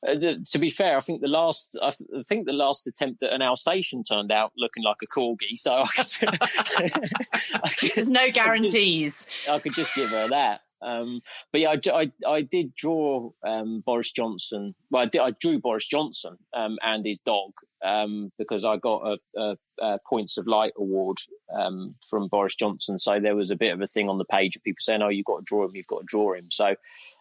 uh, 0.07 0.15
to 0.51 0.59
be 0.59 0.69
fair, 0.69 0.97
I 0.97 1.01
think 1.01 1.21
the 1.23 1.29
last, 1.29 1.77
I 1.83 1.91
th- 1.91 2.11
I 2.19 2.23
think 2.23 2.47
the 2.47 2.53
last 2.53 2.87
attempt 2.87 3.23
at 3.23 3.33
an 3.33 3.41
Alsatian 3.43 4.03
turned 4.05 4.31
out 4.31 4.53
looking 4.59 4.83
like 4.83 4.99
a 5.03 5.07
corgi. 5.07 5.57
So 5.57 5.75
I 5.75 5.87
could, 5.87 6.39
I 7.65 7.69
could- 7.79 7.93
There's 7.95 8.11
no 8.11 8.31
guarantees. 8.31 9.27
I 9.51 9.59
could 9.59 9.75
just 9.75 9.95
give 9.95 10.11
her 10.11 10.29
that. 10.29 10.61
Um, 10.87 11.21
but 11.53 11.61
yeah, 11.61 11.75
I 11.93 12.13
I 12.27 12.43
did 12.43 12.75
draw 12.75 13.31
um, 13.45 13.83
Boris 13.85 14.13
Johnson. 14.13 14.75
Well, 14.91 15.03
I, 15.03 15.07
did, 15.07 15.21
I 15.21 15.33
drew 15.33 15.59
Boris 15.59 15.87
Johnson 15.87 16.39
um, 16.55 16.79
and 16.83 17.05
his 17.05 17.19
dog 17.19 17.53
um, 17.85 18.31
because 18.39 18.65
I 18.65 18.77
got 18.77 19.03
a, 19.05 19.41
a, 19.41 19.57
a 19.81 19.99
Points 20.09 20.39
of 20.39 20.47
Light 20.47 20.73
award 20.79 21.17
um, 21.53 21.97
from 22.09 22.29
Boris 22.29 22.55
Johnson. 22.55 22.99
So 22.99 23.19
there 23.19 23.35
was 23.37 23.51
a 23.51 23.57
bit 23.57 23.75
of 23.75 23.81
a 23.81 23.87
thing 23.87 24.09
on 24.09 24.19
the 24.19 24.25
page 24.25 24.55
of 24.55 24.63
people 24.63 24.79
saying, 24.81 25.03
"Oh, 25.03 25.09
you've 25.09 25.27
got 25.27 25.39
to 25.39 25.45
draw 25.45 25.65
him. 25.65 25.73
You've 25.75 25.89
got 25.89 26.01
to 26.01 26.07
draw 26.07 26.35
him." 26.35 26.49
So 26.51 26.77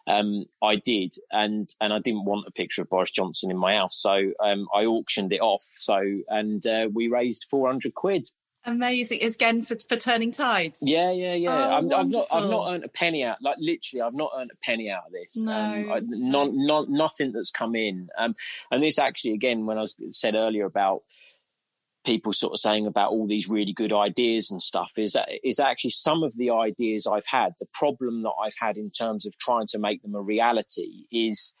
um, 0.06 0.44
I 0.62 0.76
did, 0.76 1.14
and 1.32 1.68
and 1.80 1.92
I 1.92 1.98
didn't 1.98 2.24
want 2.24 2.46
a 2.46 2.52
picture 2.52 2.82
of 2.82 2.88
Boris 2.88 3.10
Johnson 3.10 3.50
in 3.50 3.58
my 3.58 3.74
house, 3.74 3.96
so 3.96 4.32
I 4.40 4.84
auctioned 4.84 5.32
it 5.32 5.40
off. 5.40 5.62
So 5.62 6.00
and 6.28 6.64
uh, 6.64 6.88
we 6.92 7.08
raised 7.08 7.46
four 7.50 7.66
hundred 7.66 7.94
quid. 7.94 8.28
Amazing. 8.66 9.18
It's 9.20 9.36
again 9.36 9.62
for, 9.62 9.76
for 9.88 9.96
turning 9.96 10.32
tides. 10.32 10.80
Yeah, 10.82 11.12
yeah, 11.12 11.34
yeah. 11.34 11.50
Oh, 11.50 11.76
I'm, 11.78 11.94
I've 11.94 12.08
not, 12.08 12.26
I've 12.32 12.50
not 12.50 12.74
earned 12.74 12.84
a 12.84 12.88
penny 12.88 13.22
out. 13.22 13.38
Like 13.40 13.56
literally, 13.60 14.02
I've 14.02 14.14
not 14.14 14.32
earned 14.36 14.50
a 14.52 14.56
penny 14.64 14.90
out 14.90 15.04
of 15.06 15.12
this. 15.12 15.36
No, 15.36 15.52
um, 15.52 15.92
I, 15.92 16.00
no. 16.00 16.44
not, 16.44 16.54
not, 16.54 16.90
nothing 16.90 17.30
that's 17.30 17.52
come 17.52 17.76
in. 17.76 18.08
Um, 18.18 18.34
and 18.72 18.82
this 18.82 18.98
actually, 18.98 19.34
again, 19.34 19.66
when 19.66 19.78
I 19.78 19.82
was 19.82 19.94
said 20.10 20.34
earlier 20.34 20.64
about 20.64 21.02
people 22.04 22.32
sort 22.32 22.54
of 22.54 22.58
saying 22.58 22.86
about 22.86 23.10
all 23.10 23.26
these 23.28 23.48
really 23.48 23.72
good 23.72 23.92
ideas 23.92 24.50
and 24.50 24.60
stuff, 24.60 24.92
is 24.98 25.12
that 25.12 25.28
is 25.44 25.60
actually 25.60 25.90
some 25.90 26.24
of 26.24 26.36
the 26.36 26.50
ideas 26.50 27.06
I've 27.06 27.26
had. 27.26 27.52
The 27.60 27.68
problem 27.72 28.22
that 28.24 28.34
I've 28.42 28.56
had 28.58 28.76
in 28.76 28.90
terms 28.90 29.26
of 29.26 29.38
trying 29.38 29.68
to 29.68 29.78
make 29.78 30.02
them 30.02 30.16
a 30.16 30.20
reality 30.20 31.04
is 31.12 31.54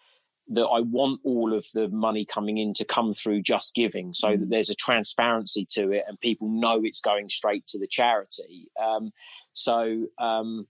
that 0.48 0.66
I 0.66 0.80
want 0.80 1.20
all 1.24 1.52
of 1.52 1.66
the 1.74 1.88
money 1.88 2.24
coming 2.24 2.58
in 2.58 2.72
to 2.74 2.84
come 2.84 3.12
through 3.12 3.42
just 3.42 3.74
giving 3.74 4.12
so 4.12 4.28
Mm. 4.28 4.40
that 4.40 4.50
there's 4.50 4.70
a 4.70 4.74
transparency 4.74 5.66
to 5.70 5.90
it 5.92 6.04
and 6.06 6.20
people 6.20 6.48
know 6.48 6.82
it's 6.84 7.00
going 7.00 7.28
straight 7.28 7.66
to 7.68 7.78
the 7.78 7.88
charity. 7.88 8.68
Um, 8.80 9.12
so, 9.52 10.06
um, 10.18 10.68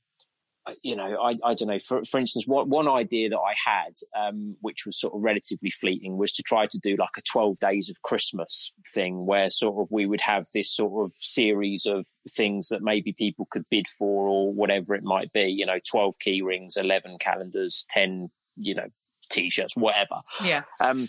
you 0.82 0.96
know, 0.96 1.22
I, 1.22 1.36
I 1.44 1.54
don't 1.54 1.68
know. 1.68 1.78
For, 1.78 2.04
for 2.04 2.18
instance, 2.18 2.44
one, 2.46 2.68
one 2.68 2.88
idea 2.88 3.28
that 3.28 3.38
I 3.38 3.54
had, 3.64 3.94
um, 4.16 4.56
which 4.62 4.84
was 4.84 4.98
sort 4.98 5.14
of 5.14 5.20
relatively 5.22 5.70
fleeting, 5.70 6.16
was 6.16 6.32
to 6.32 6.42
try 6.42 6.66
to 6.66 6.78
do 6.78 6.96
like 6.96 7.16
a 7.16 7.22
12 7.22 7.60
days 7.60 7.88
of 7.88 8.02
Christmas 8.02 8.72
thing 8.92 9.26
where 9.26 9.48
sort 9.48 9.80
of 9.80 9.92
we 9.92 10.06
would 10.06 10.22
have 10.22 10.46
this 10.52 10.70
sort 10.74 11.04
of 11.04 11.12
series 11.16 11.86
of 11.86 12.04
things 12.28 12.68
that 12.68 12.82
maybe 12.82 13.12
people 13.12 13.46
could 13.48 13.64
bid 13.70 13.86
for 13.86 14.26
or 14.26 14.52
whatever 14.52 14.94
it 14.96 15.04
might 15.04 15.32
be, 15.32 15.44
you 15.44 15.66
know, 15.66 15.78
12 15.88 16.18
key 16.18 16.42
rings, 16.42 16.76
11 16.76 17.18
calendars, 17.18 17.84
10, 17.90 18.30
you 18.56 18.74
know, 18.74 18.88
t-shirts, 19.28 19.76
whatever. 19.76 20.22
Yeah. 20.42 20.62
Um, 20.80 21.08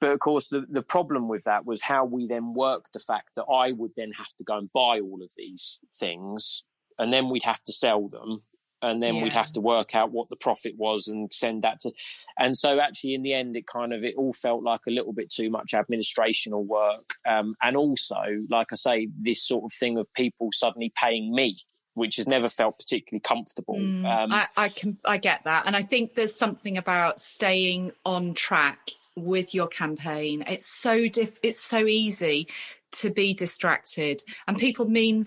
but 0.00 0.12
of 0.12 0.18
course, 0.20 0.50
the, 0.50 0.64
the 0.68 0.82
problem 0.82 1.28
with 1.28 1.44
that 1.44 1.64
was 1.64 1.82
how 1.82 2.04
we 2.04 2.26
then 2.26 2.54
worked 2.54 2.92
the 2.92 3.00
fact 3.00 3.30
that 3.36 3.46
I 3.50 3.72
would 3.72 3.92
then 3.96 4.12
have 4.18 4.34
to 4.38 4.44
go 4.44 4.58
and 4.58 4.72
buy 4.72 5.00
all 5.00 5.22
of 5.22 5.32
these 5.36 5.78
things, 5.94 6.64
and 6.98 7.12
then 7.12 7.30
we'd 7.30 7.44
have 7.44 7.62
to 7.64 7.72
sell 7.72 8.08
them, 8.08 8.42
and 8.82 9.02
then 9.02 9.22
we'd 9.22 9.32
have 9.32 9.52
to 9.52 9.60
work 9.60 9.94
out 9.94 10.12
what 10.12 10.28
the 10.28 10.36
profit 10.36 10.74
was 10.76 11.08
and 11.08 11.32
send 11.32 11.62
that 11.62 11.80
to. 11.80 11.92
And 12.38 12.58
so, 12.58 12.78
actually, 12.78 13.14
in 13.14 13.22
the 13.22 13.32
end, 13.32 13.56
it 13.56 13.66
kind 13.66 13.94
of 13.94 14.04
it 14.04 14.16
all 14.18 14.34
felt 14.34 14.62
like 14.62 14.82
a 14.86 14.90
little 14.90 15.14
bit 15.14 15.32
too 15.32 15.48
much 15.48 15.72
administrational 15.72 16.66
work, 16.66 17.14
um, 17.26 17.54
and 17.62 17.74
also, 17.76 18.44
like 18.50 18.68
I 18.72 18.76
say, 18.76 19.08
this 19.18 19.42
sort 19.42 19.64
of 19.64 19.72
thing 19.72 19.96
of 19.96 20.12
people 20.12 20.50
suddenly 20.52 20.92
paying 20.94 21.34
me. 21.34 21.56
Which 21.96 22.16
has 22.16 22.26
never 22.26 22.48
felt 22.50 22.78
particularly 22.78 23.20
comfortable. 23.20 23.76
Mm, 23.76 24.04
um, 24.04 24.32
I, 24.32 24.46
I 24.56 24.68
can 24.68 24.98
I 25.04 25.16
get 25.16 25.44
that, 25.44 25.66
and 25.66 25.74
I 25.74 25.82
think 25.82 26.14
there's 26.14 26.34
something 26.34 26.76
about 26.76 27.20
staying 27.20 27.92
on 28.04 28.34
track 28.34 28.90
with 29.16 29.54
your 29.54 29.66
campaign. 29.66 30.44
It's 30.46 30.66
so 30.66 31.08
diff. 31.08 31.38
It's 31.42 31.60
so 31.60 31.86
easy 31.86 32.48
to 32.92 33.08
be 33.08 33.32
distracted, 33.32 34.20
and 34.46 34.58
people 34.58 34.86
mean 34.86 35.24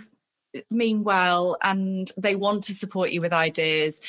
mean 0.69 1.03
well, 1.03 1.57
and 1.63 2.11
they 2.17 2.35
want 2.35 2.65
to 2.65 2.73
support 2.73 3.09
you 3.09 3.21
with 3.21 3.33
ideas. 3.33 4.01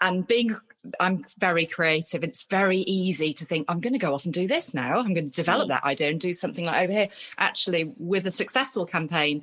and 0.00 0.26
being 0.26 0.56
I'm 1.00 1.24
very 1.38 1.66
creative. 1.66 2.24
It's 2.24 2.44
very 2.44 2.78
easy 2.78 3.32
to 3.34 3.44
think 3.44 3.66
I'm 3.68 3.80
going 3.80 3.92
to 3.92 3.98
go 3.98 4.14
off 4.14 4.24
and 4.24 4.34
do 4.34 4.46
this 4.46 4.74
now. 4.74 4.98
I'm 4.98 5.14
going 5.14 5.30
to 5.30 5.36
develop 5.36 5.66
mm. 5.66 5.70
that 5.70 5.84
idea 5.84 6.10
and 6.10 6.20
do 6.20 6.32
something 6.32 6.64
like 6.64 6.84
over 6.84 6.92
here. 6.92 7.08
Actually, 7.36 7.92
with 7.98 8.26
a 8.26 8.30
successful 8.30 8.86
campaign, 8.86 9.42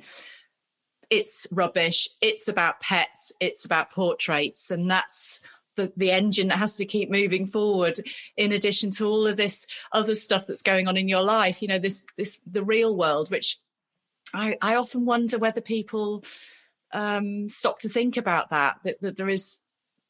it's 1.10 1.46
rubbish. 1.50 2.08
It's 2.20 2.48
about 2.48 2.80
pets. 2.80 3.32
It's 3.40 3.64
about 3.64 3.90
portraits, 3.90 4.70
and 4.70 4.90
that's 4.90 5.40
the, 5.76 5.92
the 5.96 6.10
engine 6.10 6.48
that 6.48 6.58
has 6.58 6.76
to 6.76 6.84
keep 6.84 7.10
moving 7.10 7.46
forward. 7.46 7.98
In 8.36 8.52
addition 8.52 8.90
to 8.92 9.06
all 9.06 9.26
of 9.26 9.36
this 9.36 9.66
other 9.92 10.14
stuff 10.14 10.46
that's 10.46 10.62
going 10.62 10.88
on 10.88 10.96
in 10.96 11.08
your 11.08 11.22
life, 11.22 11.62
you 11.62 11.68
know, 11.68 11.78
this 11.78 12.02
this 12.16 12.38
the 12.50 12.64
real 12.64 12.96
world, 12.96 13.30
which 13.30 13.58
I, 14.34 14.56
I 14.60 14.76
often 14.76 15.04
wonder 15.04 15.38
whether 15.38 15.60
people 15.60 16.24
um, 16.92 17.48
stop 17.48 17.80
to 17.80 17.88
think 17.88 18.16
about 18.16 18.50
that, 18.50 18.78
that 18.84 19.00
that 19.00 19.16
there 19.16 19.28
is 19.28 19.58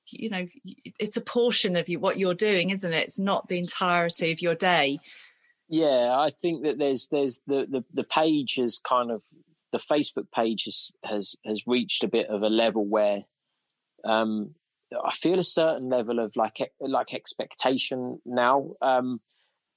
you 0.08 0.30
know 0.30 0.46
it's 1.00 1.16
a 1.16 1.20
portion 1.20 1.74
of 1.74 1.88
you 1.88 1.98
what 1.98 2.16
you're 2.16 2.32
doing 2.32 2.70
isn't 2.70 2.92
it 2.92 3.02
it's 3.02 3.18
not 3.18 3.48
the 3.48 3.58
entirety 3.58 4.30
of 4.30 4.40
your 4.40 4.54
day 4.54 5.00
yeah 5.68 6.16
i 6.18 6.30
think 6.30 6.62
that 6.62 6.78
there's 6.78 7.08
there's 7.08 7.40
the 7.46 7.66
the, 7.68 7.84
the 7.92 8.04
page 8.04 8.54
has 8.56 8.78
kind 8.78 9.10
of 9.10 9.22
the 9.72 9.78
facebook 9.78 10.26
page 10.34 10.64
has 10.64 10.92
has 11.04 11.36
has 11.44 11.66
reached 11.66 12.04
a 12.04 12.08
bit 12.08 12.28
of 12.28 12.42
a 12.42 12.48
level 12.48 12.84
where 12.84 13.24
um 14.04 14.54
i 15.04 15.10
feel 15.10 15.38
a 15.38 15.44
certain 15.44 15.88
level 15.88 16.18
of 16.18 16.36
like 16.36 16.70
like 16.80 17.12
expectation 17.12 18.20
now 18.24 18.72
um 18.80 19.20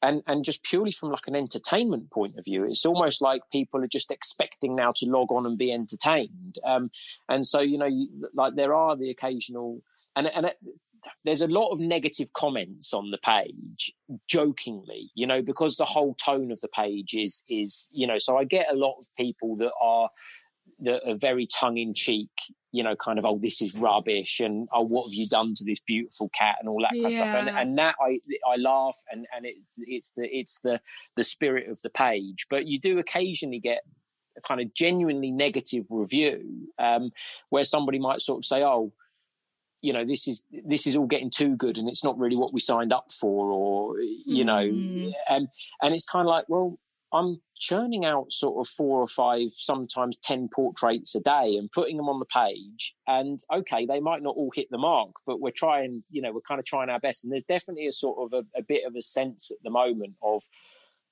and 0.02 0.22
and 0.28 0.46
just 0.46 0.64
purely 0.64 0.92
from 0.92 1.10
like 1.10 1.28
an 1.28 1.36
entertainment 1.36 2.10
point 2.12 2.38
of 2.38 2.46
view 2.46 2.64
it's 2.64 2.86
almost 2.86 3.22
like 3.22 3.42
people 3.52 3.84
are 3.84 3.88
just 3.88 4.12
expecting 4.12 4.76
now 4.76 4.92
to 4.96 5.06
log 5.06 5.32
on 5.32 5.46
and 5.46 5.58
be 5.58 5.72
entertained 5.72 6.58
um 6.64 6.92
and 7.28 7.46
so 7.46 7.60
you 7.60 7.78
know 7.78 7.86
you, 7.86 8.08
like 8.34 8.56
there 8.56 8.74
are 8.74 8.96
the 8.96 9.10
occasional 9.10 9.82
and 10.16 10.28
and 10.28 10.54
there's 11.26 11.42
a 11.42 11.48
lot 11.48 11.72
of 11.72 11.80
negative 11.80 12.34
comments 12.34 12.94
on 12.94 13.12
the 13.12 13.18
page 13.18 13.94
jokingly 14.28 15.12
you 15.16 15.28
know 15.28 15.42
because 15.42 15.76
the 15.76 15.86
whole 15.86 16.16
tone 16.16 16.52
of 16.52 16.60
the 16.62 16.68
page 16.68 17.14
is 17.14 17.44
is 17.50 17.88
you 17.92 18.08
know 18.08 18.18
so 18.18 18.38
i 18.38 18.44
get 18.44 18.72
a 18.72 18.76
lot 18.76 18.96
of 19.00 19.06
people 19.16 19.56
that 19.56 19.74
are 19.82 20.10
that 20.80 21.08
are 21.08 21.16
very 21.16 21.46
tongue-in-cheek 21.46 22.30
you 22.72 22.84
know 22.84 22.96
kind 22.96 23.20
of 23.20 23.26
oh 23.26 23.38
this 23.38 23.62
is 23.62 23.74
rubbish 23.76 24.40
and 24.40 24.68
oh 24.74 24.82
what 24.82 25.08
have 25.08 25.14
you 25.14 25.28
done 25.28 25.54
to 25.56 25.64
this 25.64 25.80
beautiful 25.80 26.30
cat? 26.30 26.56
and 26.60 26.70
all 26.70 26.80
that 26.80 26.92
kind 26.92 27.02
yeah. 27.02 27.08
of 27.10 27.16
stuff. 27.16 27.36
And, 27.36 27.50
and 27.50 27.78
that 27.78 27.96
i 28.02 28.20
i 28.48 28.56
laugh 28.56 28.98
and 29.12 29.26
and 29.36 29.46
it's 29.46 29.76
it's 29.80 30.12
the 30.12 30.26
it's 30.26 30.60
the 30.60 30.80
the 31.16 31.24
spirit 31.24 31.70
of 31.70 31.82
the 31.82 31.90
page. 31.90 32.46
But 32.50 32.68
you 32.68 32.80
do 32.80 33.00
occasionally 33.00 33.60
get 33.60 33.82
a 34.38 34.42
kind 34.42 34.62
of 34.62 34.74
genuinely 34.74 35.32
negative 35.32 35.86
review 35.90 36.70
um, 36.78 37.12
where 37.50 37.66
somebody 37.66 38.00
might 38.00 38.22
sort 38.22 38.40
of 38.40 38.46
say 38.46 38.64
oh 38.64 38.94
you 39.82 39.94
know 39.94 40.04
this 40.04 40.28
is 40.28 40.42
this 40.66 40.86
is 40.88 40.96
all 40.96 41.08
getting 41.08 41.32
too 41.32 41.56
good 41.56 41.78
and 41.78 41.88
it's 41.88 42.04
not 42.04 42.18
really 42.18 42.36
what 42.36 42.54
we 42.54 42.60
signed 42.60 42.94
up 42.94 43.12
for 43.12 43.52
or 43.52 44.00
you 44.00 44.44
know 44.44 44.68
mm. 44.68 45.12
and 45.30 45.48
and 45.82 45.94
it's 45.94 46.06
kind 46.06 46.28
of 46.28 46.32
like 46.32 46.46
well 46.48 46.78
i'm 47.14 47.42
churning 47.58 48.06
out 48.06 48.32
sort 48.32 48.60
of 48.60 48.70
four 48.70 49.02
or 49.02 49.08
five 49.08 49.48
sometimes 49.52 50.18
10 50.24 50.50
portraits 50.54 51.16
a 51.16 51.20
day 51.20 51.56
and 51.58 51.72
putting 51.72 51.98
them 51.98 52.10
on 52.10 52.20
the 52.20 52.26
page 52.26 52.96
and 53.08 53.40
okay 53.54 53.86
they 53.86 54.00
might 54.00 54.22
not 54.22 54.36
all 54.36 54.52
hit 54.54 54.68
the 54.70 54.78
mark 54.78 55.12
but 55.26 55.40
we're 55.40 55.52
trying 55.52 56.04
you 56.10 56.22
know 56.22 56.32
we're 56.32 56.42
kind 56.42 56.60
of 56.60 56.66
trying 56.66 56.90
our 56.90 57.00
best 57.00 57.24
and 57.24 57.32
there's 57.32 57.44
definitely 57.44 57.88
a 57.88 57.92
sort 57.92 58.18
of 58.20 58.34
a, 58.34 58.60
a 58.60 58.62
bit 58.62 58.86
of 58.86 58.96
a 58.96 59.02
sense 59.02 59.52
at 59.52 59.58
the 59.64 59.70
moment 59.70 60.16
of 60.22 60.44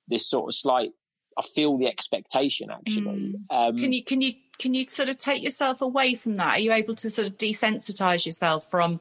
this 0.08 0.28
sort 0.28 0.48
of 0.48 0.54
slight 0.54 0.92
i 1.38 1.42
feel 1.42 1.78
the 1.78 1.86
expectation 1.86 2.70
actually 2.70 3.02
mm. 3.02 3.34
um, 3.50 3.76
can 3.76 3.92
you 3.92 4.04
can 4.04 4.20
you 4.20 4.32
can 4.58 4.74
you 4.74 4.84
sort 4.88 5.08
of 5.08 5.16
take 5.16 5.42
yourself 5.42 5.80
away 5.80 6.14
from 6.14 6.36
that? 6.36 6.58
Are 6.58 6.60
you 6.60 6.72
able 6.72 6.94
to 6.96 7.10
sort 7.10 7.26
of 7.26 7.36
desensitize 7.36 8.26
yourself 8.26 8.70
from 8.70 9.00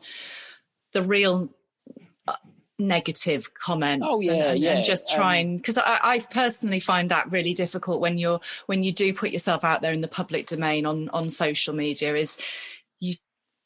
the 0.93 1.01
real 1.01 1.49
uh, 2.27 2.35
negative 2.79 3.53
comments 3.53 4.05
oh, 4.07 4.21
yeah, 4.21 4.31
and, 4.33 4.41
and, 4.43 4.59
yeah. 4.59 4.71
and, 4.77 4.85
just 4.85 5.11
try 5.11 5.39
um, 5.39 5.47
and 5.47 5.57
because 5.57 5.77
I, 5.77 5.99
I, 6.01 6.19
personally 6.19 6.79
find 6.79 7.09
that 7.09 7.31
really 7.31 7.53
difficult 7.53 7.99
when 7.99 8.17
you're 8.17 8.39
when 8.67 8.83
you 8.83 8.91
do 8.91 9.13
put 9.13 9.31
yourself 9.31 9.63
out 9.63 9.81
there 9.81 9.93
in 9.93 10.01
the 10.01 10.07
public 10.07 10.45
domain 10.45 10.85
on 10.85 11.09
on 11.09 11.29
social 11.29 11.73
media 11.73 12.15
is 12.15 12.38
you 12.99 13.15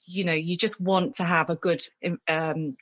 you 0.06 0.24
know 0.24 0.34
you 0.34 0.58
just 0.58 0.80
want 0.80 1.16
to 1.16 1.24
have 1.24 1.50
a 1.50 1.56
good 1.56 1.84
um, 2.28 2.76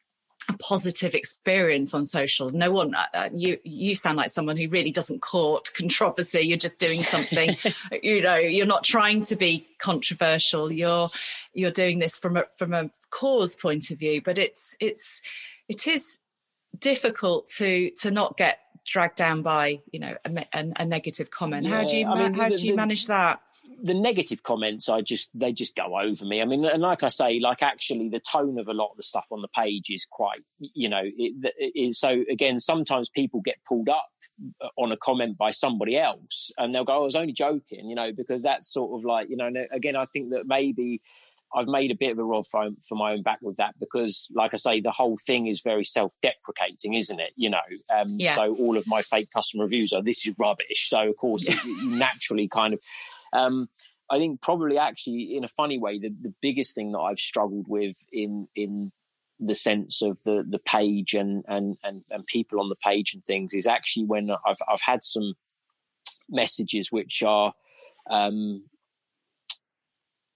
positive 0.58 1.14
experience 1.14 1.94
on 1.94 2.06
social. 2.06 2.50
No 2.50 2.72
one, 2.72 2.96
uh, 2.96 3.06
uh, 3.14 3.30
you 3.34 3.58
you 3.64 3.96
sound 3.96 4.18
like 4.18 4.30
someone 4.30 4.58
who 4.58 4.68
really 4.70 4.92
doesn't 4.92 5.22
court 5.22 5.70
controversy. 5.78 6.42
You're 6.42 6.58
just 6.58 6.80
doing 6.80 7.02
something, 7.02 7.56
you 8.04 8.22
know. 8.22 8.36
You're 8.36 8.66
not 8.66 8.84
trying 8.84 9.22
to 9.24 9.36
be 9.36 9.68
controversial. 9.80 10.72
You're 10.72 11.10
you're 11.54 11.72
doing 11.72 12.00
this 12.00 12.18
from 12.18 12.38
a 12.38 12.46
from 12.58 12.74
a 12.74 12.90
cause 13.12 13.56
point 13.56 13.92
of 13.92 14.00
view. 14.00 14.22
But 14.24 14.38
it's 14.38 14.76
it's 14.80 15.22
it 15.68 15.88
is 15.88 16.18
difficult 16.78 17.48
to 17.58 17.92
to 17.98 18.12
not 18.12 18.38
get 18.38 18.60
dragged 18.86 19.18
down 19.18 19.42
by 19.42 19.80
you 19.92 20.00
know 20.00 20.16
a, 20.26 20.46
a, 20.54 20.66
a 20.78 20.86
negative 20.86 21.32
comment. 21.32 21.66
Yeah, 21.66 21.82
how 21.82 21.88
do 21.88 21.96
you 21.96 22.08
I 22.08 22.20
mean, 22.24 22.34
how 22.34 22.50
the, 22.50 22.58
do 22.58 22.66
you 22.66 22.74
the, 22.74 22.78
manage 22.78 23.08
that? 23.08 23.40
The 23.82 23.94
negative 23.94 24.44
comments, 24.44 24.90
I 24.90 25.02
just 25.02 25.30
they 25.34 25.52
just 25.52 25.76
go 25.76 26.00
over 26.00 26.26
me. 26.26 26.42
I 26.42 26.46
mean, 26.46 26.66
and 26.66 26.82
like 26.82 27.04
I 27.04 27.08
say, 27.10 27.40
like 27.40 27.62
actually, 27.62 28.10
the 28.10 28.20
tone 28.20 28.60
of 28.60 28.68
a 28.68 28.74
lot 28.74 28.92
of 28.92 28.98
the 28.98 29.04
stuff 29.04 29.28
on 29.32 29.42
the 29.42 29.48
page 29.48 29.90
is 29.90 30.06
quite, 30.10 30.42
you 30.60 30.90
know, 30.90 31.02
it, 31.04 31.54
it 31.58 31.80
is 31.80 32.00
so. 32.00 32.24
Again, 32.30 32.60
sometimes 32.60 33.10
people 33.10 33.42
get 33.42 33.58
pulled 33.68 33.90
up 33.90 34.10
uh, 34.62 34.68
on 34.78 34.92
a 34.92 34.98
comment 34.98 35.38
by 35.38 35.52
somebody 35.52 35.98
else, 35.98 36.52
and 36.58 36.74
they'll 36.74 36.84
go, 36.84 36.94
oh, 36.94 37.02
"I 37.02 37.06
was 37.06 37.16
only 37.16 37.34
joking," 37.34 37.90
you 37.90 37.96
know, 37.96 38.12
because 38.12 38.44
that's 38.44 38.72
sort 38.72 39.00
of 39.00 39.06
like, 39.06 39.30
you 39.30 39.38
know. 39.38 39.50
again, 39.72 39.96
I 39.96 40.06
think 40.06 40.32
that 40.32 40.46
maybe 40.46 41.02
I've 41.54 41.68
made 41.68 41.92
a 41.92 41.96
bit 41.96 42.12
of 42.12 42.20
a 42.20 42.24
rod 42.24 42.46
for, 42.46 42.70
for, 42.88 42.96
my 42.96 43.14
own 43.14 43.24
back 43.24 43.40
with 43.42 43.56
that 43.58 43.76
because, 43.80 44.28
like 44.34 44.54
I 44.54 44.58
say, 44.58 44.82
the 44.82 44.92
whole 44.92 45.18
thing 45.18 45.48
is 45.48 45.62
very 45.62 45.84
self-deprecating, 45.84 46.94
isn't 46.94 47.20
it? 47.20 47.32
You 47.36 47.50
know, 47.50 47.58
um, 47.96 48.08
yeah. 48.10 48.36
so 48.36 48.56
all 48.56 48.78
of 48.78 48.86
my 48.88 49.02
fake 49.02 49.30
customer 49.34 49.64
reviews 49.64 49.94
are 49.94 50.04
this 50.04 50.28
is 50.28 50.36
rubbish. 50.38 50.90
So 50.90 51.10
of 51.10 51.18
course, 51.18 51.48
you 51.48 51.90
naturally 51.90 52.48
kind 52.48 52.74
of 52.74 52.82
um, 53.34 53.70
I 54.10 54.18
think 54.18 54.42
probably 54.42 54.78
actually 54.78 55.36
in 55.36 55.44
a 55.44 55.50
funny 55.50 55.78
way, 55.78 56.00
the, 56.00 56.10
the 56.22 56.34
biggest 56.42 56.76
thing 56.76 56.92
that 56.94 57.00
I've 57.00 57.20
struggled 57.20 57.68
with 57.68 58.06
in 58.12 58.48
in 58.56 58.92
the 59.40 59.56
sense 59.56 60.02
of 60.02 60.22
the 60.24 60.44
the 60.48 60.60
page 60.60 61.14
and 61.14 61.46
and 61.48 61.78
and, 61.84 62.04
and 62.10 62.26
people 62.26 62.60
on 62.60 62.70
the 62.70 62.76
page 62.76 63.14
and 63.14 63.24
things 63.24 63.54
is 63.54 63.68
actually 63.68 64.06
when 64.06 64.32
I've 64.32 64.62
I've 64.68 64.82
had 64.82 65.04
some 65.04 65.36
messages 66.30 66.92
which 66.92 67.24
are 67.24 67.54
um, 68.10 68.64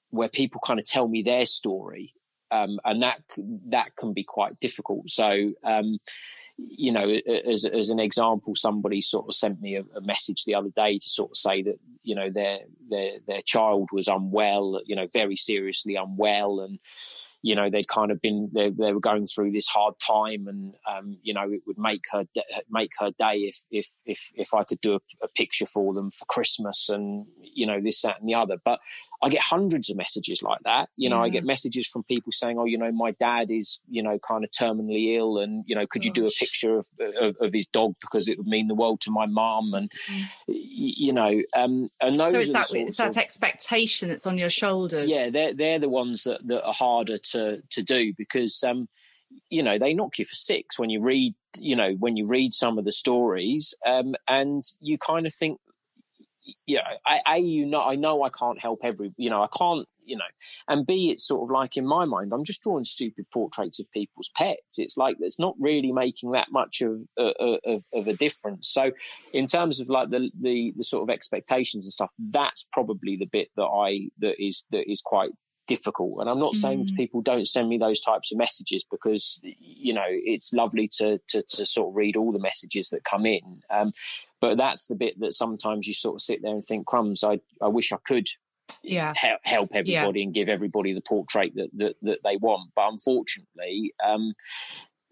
where 0.10 0.30
people 0.30 0.62
kind 0.64 0.80
of 0.80 0.86
tell 0.86 1.08
me 1.08 1.24
their 1.24 1.46
story, 1.46 2.14
um, 2.52 2.80
and 2.86 3.02
that 3.02 3.22
that 3.70 3.96
can 3.96 4.14
be 4.14 4.24
quite 4.24 4.60
difficult. 4.60 5.10
So 5.10 5.54
um, 5.64 5.98
you 6.58 6.92
know, 6.92 7.10
as, 7.48 7.66
as 7.66 7.90
an 7.90 8.00
example, 8.00 8.56
somebody 8.56 9.02
sort 9.02 9.28
of 9.28 9.34
sent 9.34 9.62
me 9.62 9.76
a, 9.76 9.84
a, 9.96 10.02
message 10.02 10.44
the 10.46 10.56
other 10.56 10.70
day 10.70 10.98
to 10.98 11.10
sort 11.10 11.32
of 11.32 11.38
say 11.38 11.64
that 11.64 11.78
you 12.04 12.16
know 12.16 12.30
their 12.30 12.60
their 12.90 13.20
their 13.28 13.42
child 13.42 13.90
was 13.92 14.08
unwell, 14.08 14.82
you 14.86 14.96
know, 14.96 15.08
very 15.12 15.36
seriously 15.36 15.96
unwell, 15.96 16.60
and 16.60 16.80
you 17.44 17.56
know 17.56 17.70
they'd 17.70 17.88
kind 17.88 18.12
of 18.12 18.22
been 18.22 18.50
they, 18.54 18.70
they 18.70 18.94
were 18.94 19.00
going 19.00 19.26
through 19.28 19.52
this 19.52 19.68
hard 19.68 19.96
time 20.00 20.48
and 20.48 20.74
um, 20.90 21.18
you 21.22 21.34
know 21.34 21.52
it 21.52 21.62
would 21.68 21.78
make 21.78 22.04
her 22.12 22.26
make 22.70 22.92
her 23.00 23.12
day 23.12 23.40
if 23.40 23.66
if 23.70 23.88
if 24.06 24.32
if 24.36 24.54
I 24.54 24.64
could 24.64 24.80
do 24.82 24.96
a, 24.96 25.00
a, 25.22 25.28
picture 25.28 25.66
for 25.66 25.94
them 25.94 26.10
for 26.10 26.26
Christmas 26.26 26.90
and 26.90 27.26
you 27.42 27.68
know 27.68 27.82
this 27.82 28.02
that 28.02 28.22
and 28.22 28.30
the 28.30 28.36
other. 28.36 28.58
But 28.64 28.80
I 29.24 29.30
get 29.30 29.42
hundreds 29.42 29.90
of 29.90 29.98
messages 29.98 30.42
like 30.42 30.60
that 30.64 30.90
you 30.98 31.10
know 31.10 31.18
yeah. 31.18 31.24
I 31.24 31.30
get 31.30 31.44
messages 31.44 31.88
from 31.88 32.04
people 32.04 32.32
saying 32.32 32.58
oh 32.58 32.66
you 32.66 32.78
know 32.78 32.92
my 32.92 33.12
dad 33.12 33.52
is 33.52 33.80
you 33.90 34.04
know 34.04 34.20
kind 34.20 34.44
of 34.44 34.52
terminally 34.52 35.16
ill 35.16 35.38
and 35.38 35.64
you 35.68 35.76
know 35.76 35.86
could 35.88 36.02
Gosh. 36.02 36.08
you 36.08 36.14
do 36.14 36.28
a 36.28 36.32
picture 36.32 36.78
of, 36.78 36.88
of, 37.20 37.36
of 37.40 37.54
his 37.54 37.68
dog 37.68 37.96
because 38.02 38.28
it 38.28 38.38
would 38.38 38.48
mean 38.48 38.68
the 38.68 38.76
world 38.76 39.02
to 39.02 39.12
my 39.12 39.26
mum 39.26 39.74
and 39.74 39.92
mm. 40.10 40.24
you 40.48 41.14
know 41.14 41.42
um, 41.56 41.90
and 42.02 42.20
those 42.20 42.32
so 42.32 42.40
it's 42.40 42.54
that, 42.54 42.76
it's 42.76 42.98
that 42.98 43.10
of, 43.10 43.18
expectation 43.18 44.10
that's 44.10 44.28
on 44.28 44.38
your 44.38 44.50
shoulders 44.50 45.08
yeah 45.08 45.30
they're 45.30 45.54
they're 45.54 45.80
the 45.80 45.90
ones 45.90 46.24
that, 46.24 46.46
that 46.48 46.64
are 46.64 46.74
harder 46.74 47.18
to 47.18 47.34
to 47.34 47.64
to 47.70 47.84
do 47.84 48.14
because 48.18 48.64
um, 48.64 48.88
you 49.50 49.64
know 49.64 49.78
they 49.78 49.94
knock 49.94 50.20
you 50.20 50.26
for 50.26 50.36
six 50.36 50.80
when 50.80 50.90
you 50.90 51.02
read 51.02 51.34
you 51.60 51.76
know 51.76 51.94
when 51.94 52.16
you 52.16 52.28
read 52.28 52.54
some 52.54 52.78
of 52.78 52.86
the 52.86 52.92
stories 52.92 53.74
um, 53.86 54.16
and 54.28 54.64
you 54.80 54.98
kind 54.98 55.26
of 55.26 55.34
think 55.34 55.60
yeah 56.66 56.88
I, 57.06 57.22
I 57.26 57.36
you 57.38 57.66
know 57.66 57.82
I 57.82 57.96
know 57.96 58.24
I 58.24 58.30
can't 58.30 58.60
help 58.60 58.82
every 58.84 59.14
you 59.18 59.30
know 59.30 59.44
I 59.44 59.48
can't 59.58 59.88
you 60.06 60.18
know 60.18 60.26
and 60.68 60.86
b 60.86 61.10
it's 61.10 61.26
sort 61.26 61.44
of 61.44 61.54
like 61.54 61.78
in 61.78 61.86
my 61.86 62.04
mind 62.04 62.34
i'm 62.34 62.44
just 62.44 62.62
drawing 62.62 62.84
stupid 62.84 63.26
portraits 63.32 63.80
of 63.80 63.90
people's 63.92 64.30
pets. 64.36 64.78
It's 64.78 64.98
like 64.98 65.16
it's 65.20 65.40
not 65.40 65.56
really 65.60 65.92
making 65.92 66.32
that 66.32 66.48
much 66.52 66.82
of 66.82 67.02
uh, 67.18 67.34
uh, 67.40 67.58
of, 67.66 67.86
of 67.94 68.08
a 68.08 68.14
difference. 68.14 68.70
So 68.70 68.92
in 69.32 69.48
terms 69.48 69.80
of 69.80 69.88
like 69.90 70.10
the, 70.10 70.30
the 70.40 70.74
the 70.76 70.84
sort 70.84 71.04
of 71.04 71.10
expectations 71.10 71.86
and 71.86 71.94
stuff 71.94 72.12
that's 72.20 72.68
probably 72.72 73.16
the 73.18 73.26
bit 73.26 73.50
that 73.56 73.66
i 73.66 74.10
that 74.20 74.44
is 74.44 74.64
that 74.72 74.90
is 74.90 75.02
quite 75.02 75.32
difficult. 75.76 76.20
And 76.20 76.30
I'm 76.30 76.40
not 76.40 76.54
mm. 76.54 76.58
saying 76.58 76.88
to 76.88 76.94
people 76.94 77.22
don't 77.22 77.48
send 77.48 77.70
me 77.70 77.78
those 77.78 78.00
types 78.00 78.32
of 78.32 78.38
messages 78.38 78.86
because 78.90 79.40
you 79.44 79.94
know 79.94 80.06
it's 80.08 80.54
lovely 80.54 80.88
to 80.98 81.20
to, 81.30 81.44
to 81.50 81.66
sort 81.66 81.90
of 81.90 81.96
read 81.96 82.18
all 82.18 82.32
the 82.32 82.40
messages 82.40 82.90
that 82.90 83.04
come 83.04 83.26
in. 83.26 83.62
Um, 83.70 83.92
but 84.40 84.58
that's 84.58 84.88
the 84.88 84.96
bit 84.96 85.20
that 85.20 85.34
sometimes 85.34 85.88
you 85.88 85.94
sort 85.94 86.16
of 86.16 86.22
sit 86.22 86.42
there 86.42 86.54
and 86.54 86.64
think, 86.64 86.86
crumbs, 86.86 87.24
I 87.24 87.40
I 87.62 87.68
wish 87.68 87.92
I 87.92 87.98
could 88.06 88.28
yeah. 88.82 89.14
help, 89.16 89.40
help 89.44 89.70
everybody 89.74 90.20
yeah. 90.20 90.26
and 90.26 90.34
give 90.34 90.50
everybody 90.50 90.94
the 90.94 91.02
portrait 91.02 91.56
that, 91.56 91.70
that, 91.74 91.96
that 92.02 92.20
they 92.24 92.38
want. 92.38 92.72
But 92.76 92.92
unfortunately, 92.92 93.94
um, 94.04 94.34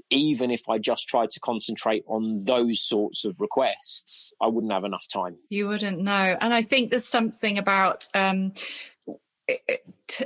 even 0.10 0.52
if 0.52 0.70
I 0.70 0.78
just 0.78 1.08
tried 1.08 1.32
to 1.32 1.40
concentrate 1.40 2.04
on 2.06 2.44
those 2.46 2.82
sorts 2.82 3.24
of 3.24 3.40
requests, 3.40 4.34
I 4.42 4.48
wouldn't 4.48 4.74
have 4.74 4.84
enough 4.84 5.08
time. 5.12 5.38
You 5.50 5.70
wouldn't 5.70 6.00
know. 6.00 6.38
And 6.42 6.54
I 6.54 6.62
think 6.62 6.90
there's 6.90 7.06
something 7.06 7.58
about, 7.58 8.06
um, 8.14 8.54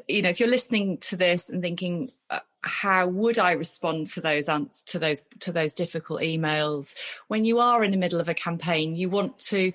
you 0.08 0.22
know, 0.22 0.30
if 0.30 0.40
you're 0.40 0.50
listening 0.50 0.98
to 1.00 1.16
this 1.16 1.50
and 1.50 1.62
thinking, 1.62 2.12
uh, 2.30 2.40
how 2.62 3.08
would 3.08 3.38
I 3.38 3.52
respond 3.52 4.08
to 4.08 4.22
those 4.22 4.48
to 4.48 5.00
those 5.00 5.24
to 5.40 5.52
those 5.52 5.76
difficult 5.76 6.22
emails? 6.22 6.96
When 7.28 7.46
you 7.46 7.60
are 7.60 7.84
in 7.84 7.92
the 7.92 7.98
middle 7.98 8.20
of 8.20 8.28
a 8.28 8.34
campaign 8.34 8.96
you 8.96 9.08
want 9.08 9.38
to 9.40 9.72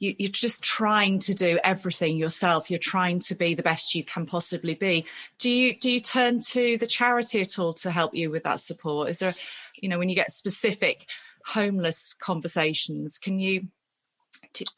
you, 0.00 0.16
you're 0.18 0.30
just 0.30 0.62
trying 0.62 1.20
to 1.20 1.34
do 1.34 1.60
everything 1.62 2.16
yourself. 2.16 2.68
You're 2.68 2.80
trying 2.80 3.20
to 3.20 3.36
be 3.36 3.54
the 3.54 3.62
best 3.62 3.94
you 3.94 4.04
can 4.04 4.26
possibly 4.26 4.74
be. 4.74 5.06
Do 5.38 5.48
you 5.48 5.78
do 5.78 5.88
you 5.88 6.00
turn 6.00 6.40
to 6.48 6.76
the 6.78 6.86
charity 6.86 7.40
at 7.40 7.60
all 7.60 7.74
to 7.74 7.92
help 7.92 8.14
you 8.14 8.30
with 8.30 8.42
that 8.42 8.58
support? 8.58 9.08
Is 9.08 9.20
there 9.20 9.36
you 9.76 9.88
know 9.88 9.98
when 9.98 10.08
you 10.08 10.16
get 10.16 10.32
specific 10.32 11.06
homeless 11.44 12.14
conversations 12.14 13.18
can 13.18 13.38
you 13.40 13.66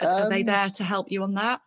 are 0.00 0.30
they 0.30 0.40
um, 0.40 0.46
there 0.46 0.70
to 0.70 0.84
help 0.84 1.10
you 1.10 1.22
on 1.22 1.34
that 1.34 1.60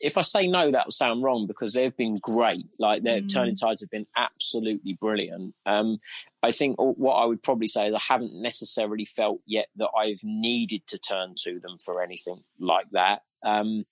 if 0.00 0.18
I 0.18 0.22
say 0.22 0.46
no, 0.46 0.70
that 0.70 0.86
will 0.86 0.92
sound 0.92 1.22
wrong 1.22 1.46
because 1.46 1.74
they've 1.74 1.96
been 1.96 2.16
great. 2.16 2.66
Like 2.78 3.02
their 3.02 3.20
mm. 3.20 3.32
turning 3.32 3.54
tides 3.54 3.82
have 3.82 3.90
been 3.90 4.06
absolutely 4.16 4.96
brilliant. 5.00 5.54
Um, 5.66 5.98
I 6.42 6.50
think 6.50 6.76
what 6.78 7.14
I 7.14 7.24
would 7.24 7.42
probably 7.42 7.66
say 7.66 7.88
is 7.88 7.94
I 7.94 8.12
haven't 8.12 8.40
necessarily 8.40 9.04
felt 9.04 9.40
yet 9.46 9.68
that 9.76 9.90
I've 9.98 10.20
needed 10.22 10.86
to 10.88 10.98
turn 10.98 11.34
to 11.44 11.58
them 11.60 11.76
for 11.84 12.02
anything 12.02 12.44
like 12.60 12.86
that. 12.92 13.22
Um, 13.44 13.84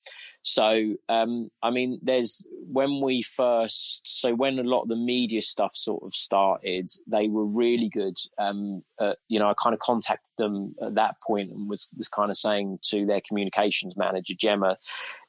so, 0.42 0.94
um, 1.08 1.50
I 1.62 1.70
mean, 1.70 1.98
there's 2.02 2.44
when 2.68 3.00
we 3.00 3.22
first, 3.22 4.02
so 4.04 4.34
when 4.34 4.58
a 4.58 4.62
lot 4.62 4.82
of 4.82 4.88
the 4.88 4.96
media 4.96 5.42
stuff 5.42 5.74
sort 5.74 6.02
of 6.04 6.14
started, 6.14 6.90
they 7.06 7.28
were 7.28 7.46
really 7.46 7.88
good. 7.88 8.16
Um, 8.38 8.82
you 9.28 9.38
know, 9.38 9.48
I 9.48 9.54
kind 9.60 9.74
of 9.74 9.80
contacted 9.80 10.30
them 10.38 10.74
at 10.82 10.94
that 10.94 11.16
point 11.26 11.50
and 11.50 11.68
was, 11.68 11.88
was 11.96 12.08
kind 12.08 12.30
of 12.30 12.36
saying 12.36 12.78
to 12.90 13.06
their 13.06 13.20
communications 13.26 13.96
manager, 13.96 14.34
Gemma, 14.38 14.76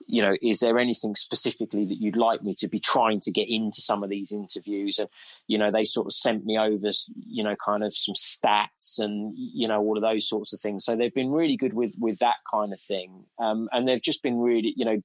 you 0.08 0.22
know, 0.22 0.36
is 0.42 0.60
there 0.60 0.80
anything 0.80 1.16
specifically 1.16 1.86
that 1.86 2.02
you'd 2.02 2.16
like 2.16 2.42
me 2.42 2.56
to 2.56 2.68
be 2.68 2.80
trying 2.80 3.20
to 3.22 3.32
get 3.32 3.50
into 3.50 3.82
some 3.82 4.04
of 4.04 4.10
these 4.10 4.32
interviews? 4.32 4.98
And, 5.00 5.10
you 5.48 5.58
know, 5.58 5.70
they 5.70 5.84
sort 5.84 6.08
of 6.08 6.14
sent 6.14 6.46
me 6.46 6.58
over, 6.58 6.92
you 7.28 7.44
know, 7.44 7.56
kind 7.56 7.84
of 7.84 7.94
some 7.94 8.16
stats 8.16 9.00
and, 9.00 9.34
you 9.36 9.68
know, 9.68 9.82
all 9.82 9.98
of 9.98 10.02
those 10.02 10.28
sorts 10.28 10.54
of 10.54 10.62
things. 10.62 10.86
So 10.86 10.96
they've 10.96 11.14
been 11.14 11.32
really 11.32 11.58
good 11.58 11.74
with, 11.74 11.94
with 12.00 12.20
that 12.20 12.38
kind 12.50 12.72
of 12.72 12.80
thing. 12.80 13.26
Um, 13.38 13.68
and 13.74 13.88
they've 13.88 14.02
just 14.02 14.24
been 14.24 14.40
really, 14.40 14.74
you 14.78 14.86
know, 14.86 15.02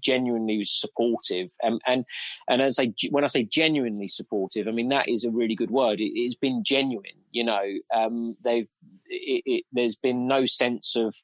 genuinely 0.00 0.64
supportive. 0.64 1.52
Um, 1.62 1.78
and 1.86 2.04
and 2.48 2.60
as 2.60 2.78
I 2.78 2.92
when 3.10 3.24
I 3.24 3.28
say 3.28 3.44
genuinely 3.44 4.08
supportive, 4.08 4.66
I 4.66 4.72
mean 4.72 4.88
that 4.88 5.08
is 5.08 5.24
a 5.24 5.30
really 5.30 5.54
good 5.54 5.70
word. 5.70 6.00
It, 6.00 6.24
has 6.24 6.34
been 6.34 6.64
genuine. 6.64 7.22
You 7.30 7.44
know, 7.44 7.62
um, 7.94 8.36
they've 8.42 8.68
it, 9.06 9.42
it, 9.46 9.64
there's 9.72 9.96
been 9.96 10.26
no 10.26 10.46
sense 10.46 10.96
of 10.96 11.14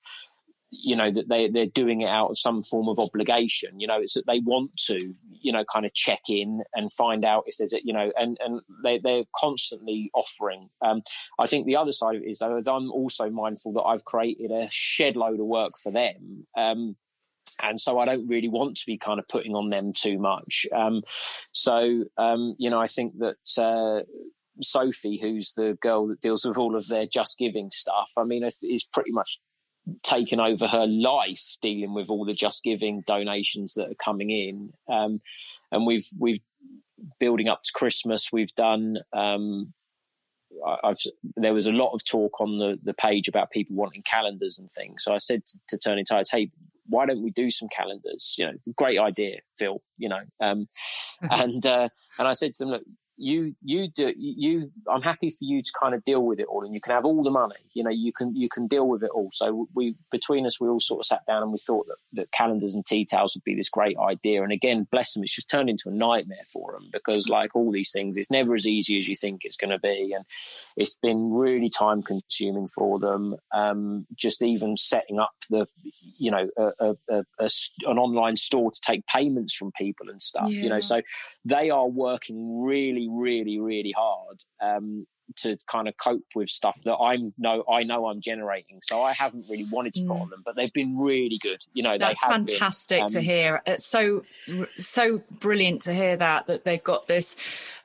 you 0.71 0.95
know 0.95 1.11
that 1.11 1.29
they 1.29 1.49
they're 1.49 1.67
doing 1.67 2.01
it 2.01 2.09
out 2.09 2.31
of 2.31 2.39
some 2.39 2.63
form 2.63 2.89
of 2.89 2.99
obligation 2.99 3.79
you 3.81 3.87
know 3.87 4.01
it's 4.01 4.15
that 4.15 4.27
they 4.27 4.41
want 4.41 4.71
to 4.77 5.15
you 5.31 5.53
know 5.53 5.65
kind 5.65 5.85
of 5.85 5.93
check 5.95 6.21
in 6.29 6.63
and 6.75 6.93
find 6.93 7.25
out 7.25 7.45
if 7.47 7.57
there's 7.59 7.73
a 7.73 7.81
you 7.85 7.93
know 7.93 8.13
and 8.19 8.39
and 8.45 8.61
they, 8.85 8.99
they're 8.99 9.25
constantly 9.35 10.11
offering 10.15 10.69
um, 10.85 11.03
i 11.39 11.47
think 11.47 11.67
the 11.67 11.77
other 11.77 11.93
side 11.93 12.17
of 12.17 12.23
it 12.23 12.29
is 12.29 12.39
though 12.39 12.57
is 12.57 12.69
i'm 12.69 12.91
also 12.91 13.31
mindful 13.31 13.73
that 13.73 13.83
i've 13.83 14.05
created 14.05 14.51
a 14.51 14.69
shed 14.71 15.17
load 15.17 15.41
of 15.41 15.47
work 15.47 15.75
for 15.77 15.91
them 15.91 16.47
um, 16.57 16.97
and 17.63 17.81
so 17.81 17.99
I 17.99 18.05
don't 18.05 18.29
really 18.29 18.49
want 18.49 18.77
to 18.77 18.87
be 18.87 18.97
kind 18.97 19.19
of 19.19 19.29
putting 19.29 19.55
on 19.55 19.71
them 19.71 19.93
too 19.93 20.19
much. 20.19 20.67
Um, 20.73 21.03
so 21.53 22.05
um, 22.17 22.55
you 22.59 22.71
know, 22.71 22.81
I 22.81 22.87
think 22.87 23.15
that 23.19 23.37
uh, 23.59 24.03
Sophie, 24.63 25.19
who's 25.21 25.55
the 25.55 25.77
girl 25.81 26.07
that 26.07 26.21
deals 26.21 26.45
with 26.45 26.57
all 26.57 26.77
of 26.77 26.89
their 26.89 27.07
Just 27.07 27.39
Giving 27.39 27.71
stuff, 27.71 28.13
I 28.17 28.25
mean, 28.25 28.45
is 28.45 28.85
pretty 28.85 29.13
much 29.13 29.41
taken 30.03 30.41
over 30.41 30.67
her 30.67 30.87
life 30.87 31.57
dealing 31.63 31.95
with 31.95 32.09
all 32.09 32.25
the 32.25 32.35
Just 32.35 32.63
Giving 32.63 33.03
donations 33.07 33.75
that 33.75 33.91
are 33.91 34.03
coming 34.03 34.31
in. 34.31 34.73
Um, 34.93 35.21
and 35.73 35.87
we've 35.87 36.09
we've 36.19 36.41
building 37.19 37.49
up 37.49 37.63
to 37.65 37.73
Christmas. 37.75 38.31
We've 38.33 38.55
done. 38.55 38.99
Um, 39.13 39.75
I've 40.83 40.99
there 41.37 41.55
was 41.55 41.67
a 41.67 41.73
lot 41.73 41.93
of 41.95 42.05
talk 42.05 42.41
on 42.41 42.59
the 42.59 42.79
the 42.83 42.95
page 42.95 43.29
about 43.29 43.51
people 43.51 43.77
wanting 43.77 44.03
calendars 44.03 44.59
and 44.59 44.71
things. 44.71 45.05
So 45.05 45.15
I 45.15 45.19
said 45.19 45.47
to, 45.47 45.59
to 45.69 45.79
Turning 45.79 46.05
Tides, 46.05 46.31
"Hey, 46.31 46.51
why 46.91 47.07
don't 47.07 47.23
we 47.23 47.31
do 47.31 47.51
some 47.51 47.69
calendars? 47.75 48.35
You 48.37 48.47
know, 48.47 48.53
it's 48.53 48.67
a 48.67 48.73
great 48.73 48.99
idea, 48.99 49.39
Phil. 49.57 49.81
You 49.97 50.09
know, 50.11 50.21
um, 50.41 50.67
and 51.31 51.65
uh, 51.65 51.89
and 52.19 52.29
I 52.29 52.33
said 52.35 52.55
to 52.55 52.65
them, 52.65 52.71
look, 52.71 52.83
you 53.21 53.55
you 53.63 53.89
do 53.89 54.13
you 54.17 54.71
i'm 54.91 55.03
happy 55.03 55.31
for 55.31 55.45
you 55.45 55.63
to 55.63 55.73
kind 55.79 55.95
of 55.95 56.03
deal 56.05 56.25
with 56.25 56.41
it 56.41 56.47
all 56.49 56.65
and 56.65 56.75
you 56.75 56.81
can 56.81 56.93
have 56.93 57.05
all 57.05 57.23
the 57.23 57.31
money 57.31 57.55
you 57.75 57.85
know 57.85 57.91
you 57.91 58.13
can 58.13 58.35
you 58.35 58.49
can 58.49 58.67
deal 58.67 58.89
with 58.89 59.03
it 59.03 59.11
all. 59.11 59.31
So 59.33 59.69
we 59.75 59.95
between 60.11 60.47
us 60.47 60.61
we 60.61 60.69
all 60.69 60.81
sort 60.81 61.01
of 61.01 61.07
sat 61.07 61.27
down 61.27 61.43
and 61.43 61.53
we 61.53 61.59
thought 61.59 61.87
that, 61.87 61.97
that 62.15 62.33
calendars 62.33 62.75
and 62.75 62.85
tea 62.85 63.05
towels 63.05 63.35
would 63.35 63.45
be 63.45 63.55
this 63.55 63.69
great 63.69 63.97
idea. 63.99 64.43
And 64.43 64.53
again 64.53 64.87
bless 64.91 65.13
them 65.13 65.23
it's 65.23 65.35
just 65.35 65.51
turned 65.51 65.69
into 65.69 65.89
a 65.89 65.93
nightmare 65.93 66.45
for 66.53 66.73
them 66.73 66.89
because 66.93 67.29
like 67.29 67.55
all 67.55 67.71
these 67.71 67.93
things 67.93 68.17
it's 68.17 68.31
never 68.31 68.55
as 68.55 68.67
easy 68.67 68.99
as 68.99 69.09
you 69.09 69.15
think 69.15 69.45
it's 69.45 69.57
going 69.57 69.71
to 69.71 69.79
be. 69.79 70.13
And 70.15 70.25
it's 70.77 70.97
been 70.97 71.33
really 71.33 71.69
time 71.69 72.03
consuming 72.03 72.69
for 72.69 72.99
them. 72.99 73.37
Um, 73.53 74.07
just 74.15 74.43
even 74.43 74.77
setting 74.77 75.19
up 75.19 75.35
the 75.51 75.67
you 76.19 76.31
know 76.31 76.49
a, 76.57 76.97
a, 77.09 77.25
a, 77.39 77.49
an 77.87 77.99
online 77.99 78.37
store 78.37 78.71
to 78.71 78.81
take 78.81 79.07
payments 79.07 79.55
from 79.55 79.73
people 79.73 80.09
and 80.09 80.23
stuff 80.23 80.49
yeah. 80.51 80.63
you 80.63 80.69
know. 80.69 80.81
So 80.81 81.03
they 81.45 81.71
are 81.71 81.89
working 81.89 82.63
really 82.63 83.09
really, 83.19 83.59
really 83.59 83.93
hard 83.97 84.43
um, 84.61 85.07
to 85.37 85.57
kind 85.67 85.89
of 85.89 85.97
cope 85.97 86.25
with 86.35 86.49
stuff 86.49 86.83
that 86.85 86.97
I'm 86.97 87.31
no 87.39 87.65
I 87.71 87.83
know 87.83 88.07
I'm 88.07 88.21
generating. 88.21 88.81
So 88.83 89.03
I 89.03 89.13
haven't 89.13 89.47
really 89.49 89.67
wanted 89.71 89.95
to 89.95 90.03
put 90.03 90.17
mm. 90.17 90.21
on 90.23 90.31
them, 90.31 90.43
but 90.45 90.57
they've 90.57 90.73
been 90.73 90.99
really 90.99 91.39
good. 91.39 91.63
You 91.73 91.83
know, 91.83 91.99
that's 91.99 92.23
fantastic 92.25 93.03
um, 93.03 93.09
to 93.11 93.21
hear. 93.21 93.63
It's 93.67 93.87
so 93.87 94.23
so 94.79 95.23
brilliant 95.31 95.83
to 95.83 95.95
hear 95.95 96.17
that 96.17 96.47
that 96.47 96.65
they've 96.65 96.83
got 96.83 97.07
this. 97.07 97.37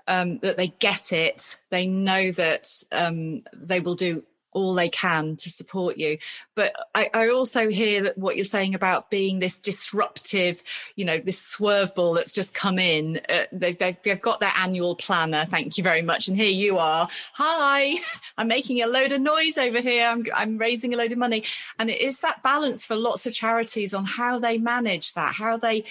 Um, 0.08 0.38
that 0.44 0.56
they 0.56 0.68
get 0.68 1.12
it, 1.12 1.58
they 1.72 1.88
know 1.88 2.32
that 2.34 2.68
um, 2.92 3.42
they 3.56 3.80
will 3.80 3.96
do 3.96 4.24
all 4.56 4.74
they 4.74 4.90
can 4.90 5.36
to 5.36 5.50
support 5.50 5.98
you. 5.98 6.18
But 6.56 6.74
I, 6.96 7.10
I, 7.14 7.30
also 7.30 7.70
hear 7.70 8.02
that 8.04 8.18
what 8.18 8.38
you're 8.38 8.46
saying 8.46 8.74
about 8.74 9.12
being 9.12 9.40
this 9.40 9.60
disruptive, 9.60 10.64
you 10.96 11.04
know, 11.04 11.20
this 11.20 11.40
swerve 11.40 11.94
ball 11.94 12.14
that's 12.14 12.34
just 12.34 12.54
come 12.54 12.80
in. 12.80 13.20
Uh, 13.28 13.44
they've, 13.52 13.78
they've, 13.78 13.98
they've, 14.04 14.22
got 14.22 14.40
their 14.40 14.54
annual 14.56 14.96
planner. 14.96 15.46
Thank 15.46 15.78
you 15.78 15.84
very 15.84 16.02
much. 16.02 16.30
And 16.30 16.38
here 16.38 16.50
you 16.50 16.78
are. 16.78 17.10
Hi, 17.34 17.98
I'm 18.38 18.48
making 18.48 18.82
a 18.82 18.88
load 18.88 19.12
of 19.12 19.22
noise 19.22 19.58
over 19.58 19.82
here. 19.82 20.08
I'm, 20.08 20.26
I'm 20.34 20.58
raising 20.58 20.94
a 20.94 20.98
load 20.98 21.12
of 21.12 21.18
money. 21.18 21.44
And 21.78 21.90
it 21.90 22.00
is 22.00 22.22
that 22.22 22.42
balance 22.42 22.86
for 22.86 22.96
lots 22.96 23.28
of 23.28 23.34
charities 23.34 23.94
on 23.94 24.06
how 24.06 24.40
they 24.40 24.58
manage 24.58 25.14
that, 25.14 25.36
how 25.36 25.58
they, 25.58 25.84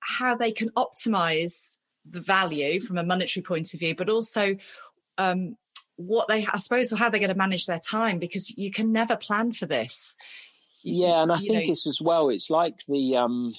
how 0.00 0.34
they 0.34 0.52
can 0.52 0.68
optimize 0.70 1.76
the 2.08 2.20
value 2.20 2.80
from 2.80 2.98
a 2.98 3.04
monetary 3.04 3.42
point 3.42 3.72
of 3.72 3.80
view, 3.80 3.94
but 3.94 4.10
also 4.10 4.56
um, 5.16 5.56
what 6.00 6.28
they 6.28 6.46
I 6.52 6.58
suppose 6.58 6.92
or 6.92 6.96
how 6.96 7.10
they're 7.10 7.20
going 7.20 7.30
to 7.30 7.36
manage 7.36 7.66
their 7.66 7.78
time 7.78 8.18
because 8.18 8.56
you 8.56 8.70
can 8.70 8.92
never 8.92 9.16
plan 9.16 9.52
for 9.52 9.66
this. 9.66 10.14
Yeah, 10.82 11.22
and 11.22 11.30
I 11.30 11.36
think 11.36 11.66
know, 11.66 11.72
it's 11.72 11.86
as 11.86 12.00
well. 12.00 12.30
It's 12.30 12.48
like 12.48 12.78
the 12.88 13.16
um, 13.16 13.54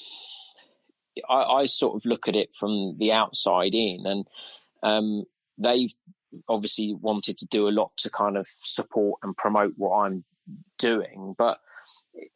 I, 1.29 1.43
I, 1.43 1.65
sort 1.65 1.95
of 1.95 2.05
look 2.05 2.27
at 2.27 2.35
it 2.35 2.53
from 2.53 2.95
the 2.97 3.11
outside 3.11 3.75
in, 3.75 4.05
and 4.05 4.27
um, 4.81 5.25
they've 5.57 5.93
obviously 6.49 6.95
wanted 6.99 7.37
to 7.37 7.45
do 7.45 7.67
a 7.67 7.69
lot 7.69 7.91
to 7.97 8.09
kind 8.09 8.37
of 8.37 8.47
support 8.47 9.19
and 9.21 9.37
promote 9.37 9.73
what 9.77 9.97
I'm 9.97 10.23
doing, 10.79 11.35
but 11.37 11.59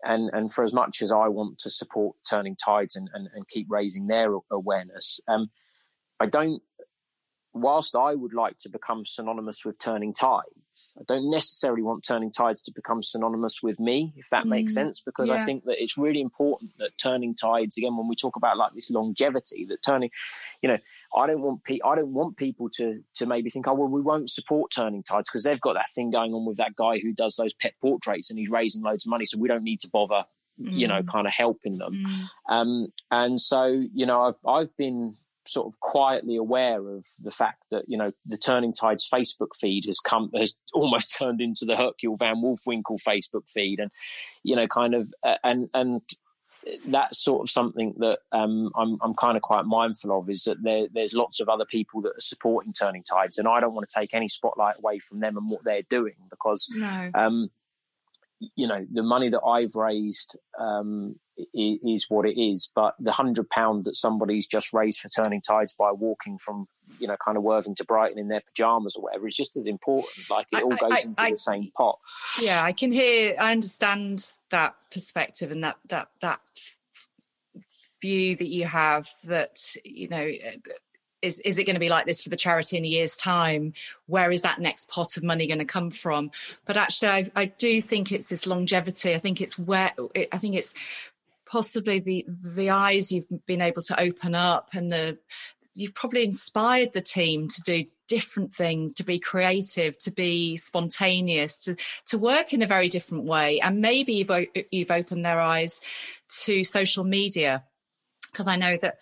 and 0.03 0.29
and 0.33 0.51
for 0.51 0.63
as 0.63 0.73
much 0.73 1.01
as 1.01 1.11
I 1.11 1.29
want 1.29 1.57
to 1.59 1.71
support 1.71 2.17
Turning 2.29 2.55
Tides 2.55 2.95
and 2.95 3.09
and, 3.13 3.27
and 3.33 3.47
keep 3.47 3.65
raising 3.69 4.05
their 4.05 4.35
awareness, 4.51 5.19
um, 5.27 5.49
I 6.19 6.27
don't 6.27 6.61
whilst 7.55 7.95
I 7.95 8.15
would 8.15 8.33
like 8.33 8.57
to 8.59 8.69
become 8.69 9.05
synonymous 9.05 9.63
with 9.63 9.79
turning 9.79 10.13
tides, 10.13 10.93
I 10.99 11.03
don't 11.07 11.31
necessarily 11.31 11.81
want 11.81 12.03
turning 12.05 12.29
tides 12.29 12.61
to 12.63 12.71
become 12.73 13.01
synonymous 13.01 13.63
with 13.63 13.79
me, 13.79 14.13
if 14.17 14.29
that 14.29 14.43
mm, 14.43 14.49
makes 14.49 14.73
sense, 14.73 14.99
because 14.99 15.29
yeah. 15.29 15.35
I 15.35 15.45
think 15.45 15.63
that 15.63 15.81
it's 15.81 15.97
really 15.97 16.19
important 16.19 16.71
that 16.79 16.97
turning 17.01 17.33
tides, 17.33 17.77
again, 17.77 17.95
when 17.95 18.09
we 18.09 18.15
talk 18.17 18.35
about 18.35 18.57
like 18.57 18.73
this 18.73 18.91
longevity, 18.91 19.65
that 19.69 19.81
turning, 19.83 20.09
you 20.61 20.67
know, 20.67 20.77
I 21.15 21.27
don't 21.27 21.41
want 21.41 21.63
pe- 21.63 21.79
I 21.85 21.95
don't 21.95 22.13
want 22.13 22.35
people 22.35 22.69
to 22.75 23.01
to 23.15 23.25
maybe 23.25 23.49
think, 23.49 23.69
oh 23.69 23.73
well, 23.73 23.87
we 23.87 24.01
won't 24.01 24.29
support 24.29 24.71
turning 24.75 25.01
tides 25.01 25.29
because 25.29 25.43
they've 25.43 25.61
got 25.61 25.73
that 25.73 25.89
thing 25.95 26.11
going 26.11 26.33
on 26.33 26.45
with 26.45 26.57
that 26.57 26.75
guy 26.75 26.99
who 26.99 27.13
does 27.13 27.37
those 27.37 27.53
pet 27.53 27.75
portraits 27.81 28.29
and 28.29 28.37
he's 28.37 28.49
raising 28.49 28.83
loads 28.83 29.05
of 29.05 29.09
money, 29.09 29.23
so 29.23 29.39
we 29.39 29.47
don't 29.47 29.63
need 29.63 29.79
to 29.79 29.89
bother, 29.89 30.25
mm. 30.59 30.73
you 30.73 30.89
know, 30.89 31.01
mm. 31.01 31.07
kind 31.07 31.25
of 31.25 31.31
helping 31.31 31.77
them. 31.77 31.93
Mm. 31.93 32.53
Um, 32.53 32.87
and 33.11 33.39
so, 33.39 33.65
you 33.93 34.05
know, 34.05 34.23
I've 34.23 34.45
I've 34.45 34.75
been 34.75 35.15
sort 35.47 35.67
of 35.67 35.79
quietly 35.79 36.35
aware 36.35 36.89
of 36.89 37.05
the 37.19 37.31
fact 37.31 37.63
that 37.71 37.85
you 37.87 37.97
know 37.97 38.11
the 38.25 38.37
Turning 38.37 38.73
Tides 38.73 39.07
Facebook 39.11 39.55
feed 39.55 39.85
has 39.85 39.99
come 39.99 40.29
has 40.35 40.55
almost 40.73 41.17
turned 41.17 41.41
into 41.41 41.65
the 41.65 41.75
Hercule 41.75 42.15
Van 42.15 42.37
Wolfwinkle 42.37 43.01
Facebook 43.07 43.49
feed, 43.49 43.79
and 43.79 43.91
you 44.43 44.55
know, 44.55 44.67
kind 44.67 44.93
of 44.93 45.13
uh, 45.23 45.37
and 45.43 45.69
and 45.73 46.01
that's 46.87 47.23
sort 47.23 47.41
of 47.41 47.49
something 47.49 47.93
that 47.99 48.19
um, 48.31 48.71
I'm, 48.75 48.97
I'm 49.01 49.13
kind 49.13 49.37
of 49.37 49.43
quite 49.43 49.65
mindful 49.65 50.17
of 50.17 50.29
is 50.29 50.43
that 50.43 50.63
there, 50.63 50.87
there's 50.91 51.13
lots 51.13 51.39
of 51.39 51.47
other 51.49 51.65
people 51.65 52.01
that 52.01 52.17
are 52.17 52.21
supporting 52.21 52.73
Turning 52.73 53.03
Tides, 53.03 53.37
and 53.37 53.47
I 53.47 53.59
don't 53.59 53.73
want 53.73 53.87
to 53.87 53.99
take 53.99 54.13
any 54.13 54.27
spotlight 54.27 54.79
away 54.79 54.99
from 54.99 55.19
them 55.19 55.37
and 55.37 55.49
what 55.49 55.63
they're 55.63 55.83
doing 55.83 56.15
because, 56.29 56.67
no. 56.75 57.11
um, 57.13 57.49
you 58.55 58.67
know, 58.67 58.85
the 58.91 59.03
money 59.03 59.29
that 59.29 59.41
I've 59.41 59.75
raised 59.75 60.37
um, 60.59 61.19
is, 61.37 61.83
is, 61.83 62.05
what 62.09 62.25
it 62.25 62.39
is, 62.39 62.71
but 62.75 62.95
the 62.99 63.11
hundred 63.11 63.49
pound 63.49 63.85
that 63.85 63.95
somebody's 63.95 64.47
just 64.47 64.73
raised 64.73 64.99
for 64.99 65.09
Turning 65.09 65.41
Tides 65.41 65.73
by 65.73 65.91
walking 65.91 66.37
from, 66.37 66.67
you 66.99 67.07
know, 67.07 67.17
kind 67.23 67.37
of 67.37 67.43
Worthing 67.43 67.75
to 67.75 67.85
Brighton 67.85 68.19
in 68.19 68.27
their 68.27 68.41
pajamas 68.41 68.95
or 68.95 69.03
whatever 69.03 69.27
is 69.27 69.35
just 69.35 69.57
as 69.57 69.65
important. 69.65 70.29
Like 70.29 70.47
it 70.51 70.63
all 70.63 70.69
goes 70.69 70.91
I, 70.91 70.95
I, 70.95 70.99
into 70.99 71.21
I, 71.21 71.29
the 71.31 71.37
same 71.37 71.71
pot. 71.75 71.99
Yeah, 72.41 72.63
I 72.63 72.71
can 72.71 72.91
hear, 72.91 73.35
I 73.39 73.51
understand 73.51 74.31
that 74.51 74.75
perspective 74.91 75.51
and 75.51 75.63
that 75.63 75.77
that 75.89 76.07
that 76.21 76.39
view 78.01 78.35
that 78.35 78.47
you 78.47 78.65
have 78.65 79.09
that 79.23 79.57
you 79.83 80.07
know 80.07 80.31
is 81.21 81.39
is 81.39 81.57
it 81.57 81.63
going 81.63 81.75
to 81.75 81.79
be 81.79 81.89
like 81.89 82.05
this 82.05 82.21
for 82.21 82.29
the 82.29 82.35
charity 82.35 82.77
in 82.77 82.85
a 82.85 82.87
year's 82.87 83.17
time 83.17 83.73
where 84.05 84.31
is 84.31 84.43
that 84.43 84.59
next 84.59 84.87
pot 84.89 85.17
of 85.17 85.23
money 85.23 85.47
going 85.47 85.59
to 85.59 85.65
come 85.65 85.89
from 85.89 86.29
but 86.65 86.77
actually 86.77 87.09
I, 87.09 87.31
I 87.35 87.45
do 87.45 87.81
think 87.81 88.11
it's 88.11 88.29
this 88.29 88.45
longevity 88.45 89.15
i 89.15 89.19
think 89.19 89.41
it's 89.41 89.57
where 89.57 89.91
i 90.31 90.37
think 90.37 90.55
it's 90.55 90.73
possibly 91.45 91.99
the 91.99 92.25
the 92.27 92.69
eyes 92.69 93.11
you've 93.11 93.27
been 93.45 93.61
able 93.61 93.81
to 93.83 93.99
open 93.99 94.35
up 94.35 94.69
and 94.73 94.91
the 94.91 95.17
you've 95.75 95.93
probably 95.93 96.23
inspired 96.23 96.93
the 96.93 97.01
team 97.01 97.47
to 97.47 97.61
do 97.61 97.85
different 98.07 98.51
things 98.51 98.93
to 98.93 99.03
be 99.03 99.17
creative 99.17 99.97
to 99.97 100.11
be 100.11 100.57
spontaneous 100.57 101.59
to 101.59 101.75
to 102.05 102.17
work 102.17 102.53
in 102.53 102.61
a 102.61 102.67
very 102.67 102.87
different 102.87 103.25
way. 103.25 103.59
And 103.59 103.81
maybe 103.81 104.13
you've 104.13 104.47
you've 104.71 104.91
opened 104.91 105.25
their 105.25 105.39
eyes 105.39 105.81
to 106.43 106.63
social 106.63 107.03
media. 107.03 107.63
Because 108.31 108.47
i 108.47 108.57
know 108.57 108.75
that 108.77 108.97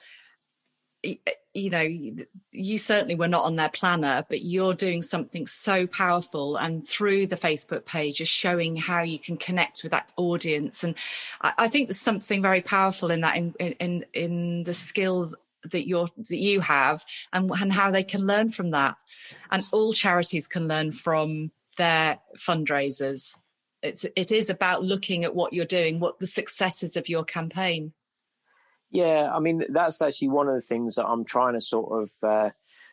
you 1.53 1.69
know 1.69 1.87
you 2.51 2.77
certainly 2.77 3.15
were 3.15 3.27
not 3.27 3.45
on 3.45 3.55
their 3.55 3.69
planner 3.69 4.25
but 4.27 4.41
you're 4.41 4.73
doing 4.73 5.01
something 5.01 5.45
so 5.45 5.85
powerful 5.85 6.57
and 6.57 6.87
through 6.87 7.27
the 7.27 7.35
facebook 7.35 7.85
page 7.85 8.21
is 8.21 8.27
showing 8.27 8.75
how 8.75 9.03
you 9.03 9.19
can 9.19 9.37
connect 9.37 9.83
with 9.83 9.91
that 9.91 10.09
audience. 10.17 10.83
And 10.83 10.95
i, 11.41 11.67
think 11.67 11.89
there's 11.89 11.99
something 11.99 12.41
very 12.41 12.61
powerful 12.61 13.11
in 13.11 13.21
that 13.21 13.37
in 13.37 13.53
in 13.59 14.05
in 14.13 14.63
the 14.63 14.73
skill 14.73 15.33
that 15.71 15.87
you're 15.87 16.09
that 16.17 16.37
you 16.37 16.61
have 16.61 17.05
and, 17.31 17.49
and 17.51 17.71
how 17.71 17.91
they 17.91 18.03
can 18.03 18.25
learn 18.25 18.49
from 18.49 18.71
that. 18.71 18.97
And 19.51 19.63
all 19.71 19.93
charities 19.93 20.47
can 20.47 20.67
learn 20.67 20.91
from 20.91 21.51
their 21.77 22.19
fundraisers. 22.37 23.35
It's 23.81 24.05
it 24.15 24.31
is 24.31 24.49
about 24.49 24.83
looking 24.83 25.23
at 25.23 25.35
what 25.35 25.53
you're 25.53 25.65
doing 25.65 25.99
what 25.99 26.19
the 26.19 26.27
successes 26.27 26.95
of 26.95 27.09
your 27.09 27.23
campaign 27.23 27.93
yeah 28.93 29.29
i 29.33 29.39
mean 29.39 29.63
that's 29.69 30.01
actually 30.01 30.29
one 30.29 30.47
of 30.47 30.53
the 30.53 30.61
things 30.61 30.95
that 30.95 31.05
i'm 31.05 31.25
trying 31.25 31.53
to 31.53 31.61
sort 31.61 32.01
of 32.01 32.11
uh, 32.29 32.49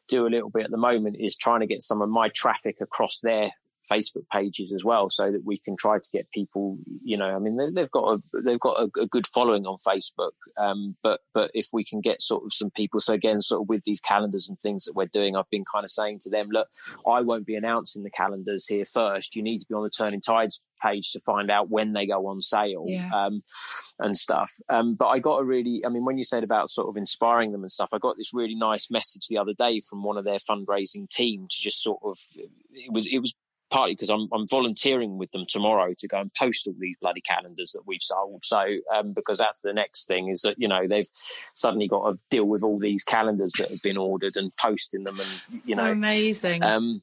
do 0.09 0.27
a 0.27 0.28
little 0.28 0.51
bit 0.51 0.64
at 0.64 0.70
the 0.70 0.77
moment 0.77 1.16
is 1.18 1.36
trying 1.36 1.60
to 1.60 1.66
get 1.66 1.82
some 1.82 2.02
of 2.02 2.09
my 2.09 2.28
traffic 2.28 2.77
across 2.81 3.20
their 3.20 3.52
Facebook 3.90 4.28
pages 4.31 4.72
as 4.72 4.85
well, 4.85 5.09
so 5.09 5.31
that 5.32 5.44
we 5.44 5.59
can 5.59 5.77
try 5.77 5.98
to 5.98 6.10
get 6.12 6.31
people. 6.32 6.78
You 7.02 7.16
know, 7.16 7.35
I 7.35 7.39
mean, 7.39 7.56
they, 7.56 7.81
have 7.81 7.90
got 7.90 8.14
a 8.14 8.40
they've 8.43 8.60
got 8.60 8.78
a, 8.78 9.01
a 9.01 9.06
good 9.06 9.27
following 9.27 9.66
on 9.66 9.77
Facebook, 9.86 10.32
um, 10.59 10.97
but 11.02 11.20
but 11.32 11.51
if 11.55 11.68
we 11.72 11.85
can 11.85 12.01
get 12.01 12.20
sort 12.20 12.44
of 12.44 12.52
some 12.52 12.70
people, 12.70 13.01
so 13.01 13.14
again, 13.14 13.40
sort 13.40 13.62
of 13.62 13.68
with 13.68 13.85
these 13.85 14.01
calendars 14.01 14.48
and 14.48 14.59
things 14.59 14.85
that 14.85 14.94
we're 14.94 15.06
doing, 15.06 15.35
I've 15.35 15.51
been 15.51 15.64
kind 15.72 15.85
of 15.85 15.90
saying 15.90 16.18
to 16.22 16.31
them, 16.31 16.48
look, 16.51 16.68
I 17.06 17.22
won't 17.22 17.47
be 17.47 17.55
announcing 17.55 18.02
the 18.02 18.10
calendars 18.10 18.66
here 18.66 18.85
first. 18.85 19.35
You 19.35 19.43
need 19.43 19.59
to 19.60 19.66
be 19.68 19.74
on 19.74 19.82
the 19.82 19.90
Turning 19.90 20.20
Tides 20.20 20.62
page 20.81 21.12
to 21.12 21.20
find 21.20 21.51
out 21.51 21.70
when 21.70 21.93
they 21.93 22.07
go 22.07 22.27
on 22.27 22.40
sale 22.40 22.85
yeah. 22.86 23.11
um, 23.15 23.43
and 23.98 24.16
stuff. 24.16 24.52
Um, 24.69 24.94
but 24.94 25.09
I 25.09 25.19
got 25.19 25.40
a 25.40 25.44
really, 25.44 25.85
I 25.85 25.89
mean, 25.89 26.05
when 26.05 26.19
you 26.19 26.24
said 26.24 26.44
about 26.44 26.69
sort 26.69 26.89
of 26.89 26.97
inspiring 26.97 27.52
them 27.52 27.62
and 27.62 27.70
stuff, 27.70 27.90
I 27.93 27.98
got 27.98 28.16
this 28.16 28.35
really 28.35 28.55
nice 28.55 28.90
message 28.90 29.27
the 29.28 29.39
other 29.39 29.55
day 29.55 29.81
from 29.81 30.02
one 30.02 30.16
of 30.16 30.24
their 30.24 30.39
fundraising 30.39 31.09
team 31.09 31.47
to 31.48 31.57
just 31.61 31.82
sort 31.82 32.01
of, 32.05 32.19
it 32.35 32.93
was, 32.93 33.07
it 33.07 33.19
was 33.19 33.35
partly 33.70 33.94
because 33.94 34.11
I'm, 34.11 34.28
I'm 34.32 34.48
volunteering 34.48 35.16
with 35.16 35.31
them 35.31 35.47
tomorrow 35.48 35.94
to 35.97 36.09
go 36.09 36.19
and 36.19 36.35
post 36.35 36.66
all 36.66 36.74
these 36.78 36.97
bloody 37.01 37.20
calendars 37.20 37.70
that 37.73 37.86
we've 37.86 38.02
sold. 38.02 38.44
So, 38.44 38.61
um, 38.93 39.12
because 39.12 39.39
that's 39.39 39.61
the 39.61 39.73
next 39.73 40.07
thing 40.07 40.28
is 40.28 40.43
that, 40.43 40.57
you 40.59 40.66
know, 40.66 40.89
they've 40.89 41.09
suddenly 41.55 41.86
got 41.86 42.11
to 42.11 42.19
deal 42.31 42.47
with 42.47 42.65
all 42.65 42.81
these 42.81 43.05
calendars 43.05 43.52
that 43.59 43.70
have 43.70 43.82
been 43.82 43.97
ordered 43.97 44.36
and 44.36 44.51
posting 44.57 45.05
them 45.05 45.20
and, 45.20 45.62
you 45.65 45.77
know, 45.77 45.90
amazing. 45.90 46.65
Um, 46.65 47.02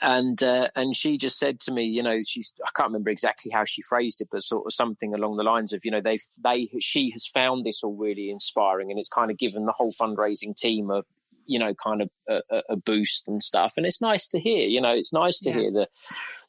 and 0.00 0.42
uh, 0.42 0.68
and 0.74 0.96
she 0.96 1.18
just 1.18 1.38
said 1.38 1.60
to 1.60 1.72
me, 1.72 1.84
you 1.84 2.02
know, 2.02 2.18
she's 2.26 2.52
I 2.64 2.70
can't 2.74 2.88
remember 2.88 3.10
exactly 3.10 3.50
how 3.50 3.64
she 3.64 3.82
phrased 3.82 4.20
it, 4.20 4.28
but 4.30 4.42
sort 4.42 4.66
of 4.66 4.72
something 4.72 5.14
along 5.14 5.36
the 5.36 5.42
lines 5.42 5.72
of, 5.72 5.84
you 5.84 5.90
know, 5.90 6.00
they 6.00 6.18
they 6.42 6.68
she 6.80 7.10
has 7.10 7.26
found 7.26 7.64
this 7.64 7.82
all 7.82 7.96
really 7.96 8.30
inspiring, 8.30 8.90
and 8.90 8.98
it's 8.98 9.08
kind 9.08 9.30
of 9.30 9.38
given 9.38 9.66
the 9.66 9.72
whole 9.72 9.92
fundraising 9.92 10.56
team 10.56 10.90
a 10.90 11.02
you 11.46 11.58
know 11.58 11.74
kind 11.74 12.02
of 12.02 12.10
a, 12.28 12.62
a, 12.70 12.76
boost 12.76 13.26
and 13.26 13.42
stuff 13.42 13.74
and 13.76 13.86
it's 13.86 14.00
nice 14.00 14.28
to 14.28 14.38
hear 14.38 14.66
you 14.66 14.80
know 14.80 14.92
it's 14.92 15.12
nice 15.12 15.40
to 15.40 15.50
yeah. 15.50 15.56
hear 15.56 15.72
the, 15.72 15.88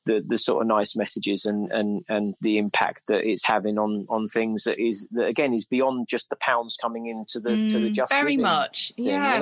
the 0.06 0.24
the 0.26 0.38
sort 0.38 0.62
of 0.62 0.68
nice 0.68 0.96
messages 0.96 1.46
and 1.46 1.72
and 1.72 2.04
and 2.10 2.36
the 2.42 2.58
impact 2.58 3.04
that 3.08 3.28
it's 3.28 3.46
having 3.46 3.78
on 3.78 4.06
on 4.10 4.28
things 4.28 4.64
that 4.64 4.80
is 4.80 5.08
that 5.12 5.26
again 5.26 5.54
is 5.54 5.66
beyond 5.66 6.08
just 6.08 6.30
the 6.30 6.36
pounds 6.38 6.78
coming 6.82 7.08
into 7.08 7.40
the 7.40 7.56
mm, 7.56 7.72
to 7.72 7.80
the 7.80 7.90
mm, 7.90 7.94
just 7.94 8.14
very 8.14 8.38
much 8.38 8.92
thing, 8.96 9.06
yeah 9.06 9.36
you 9.36 9.40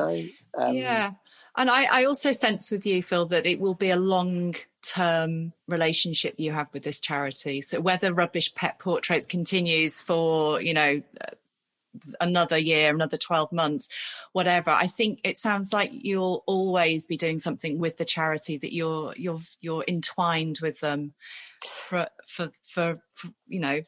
know? 0.58 0.66
um, 0.66 0.76
yeah 0.76 1.12
and 1.58 1.70
I, 1.70 1.84
I 2.02 2.06
also 2.06 2.32
sense 2.32 2.72
with 2.72 2.86
you 2.86 3.04
phil 3.04 3.26
that 3.28 3.46
it 3.46 3.60
will 3.60 3.76
be 3.76 3.90
a 3.90 3.96
long 3.96 4.56
term 4.84 5.54
relationship 5.68 6.36
you 6.38 6.52
have 6.52 6.68
with 6.74 6.84
this 6.84 7.00
charity 7.00 7.62
so 7.62 7.80
whether 7.80 8.14
rubbish 8.14 8.54
pet 8.56 8.80
portraits 8.80 9.26
continues 9.26 10.02
for 10.02 10.62
you 10.62 10.74
know 10.74 11.02
uh, 11.22 11.36
another 12.20 12.58
year, 12.58 12.94
another 12.94 13.18
12 13.18 13.52
months, 13.52 13.90
whatever. 14.32 14.72
I 14.72 14.88
think 14.88 15.20
it 15.24 15.38
sounds 15.38 15.74
like 15.74 15.92
you'll 15.94 16.44
always 16.48 17.06
be 17.06 17.18
doing 17.18 17.40
something 17.40 17.80
with 17.80 17.98
the 17.98 18.06
charity 18.06 18.58
that 18.58 18.74
you're 18.74 19.14
you're 19.18 19.42
you're 19.60 19.86
entwined 19.88 20.60
with 20.62 20.80
them 20.80 21.14
for 21.74 22.08
for 22.28 22.52
for, 22.68 23.02
for 23.14 23.30
you 23.48 23.60
know 23.60 23.82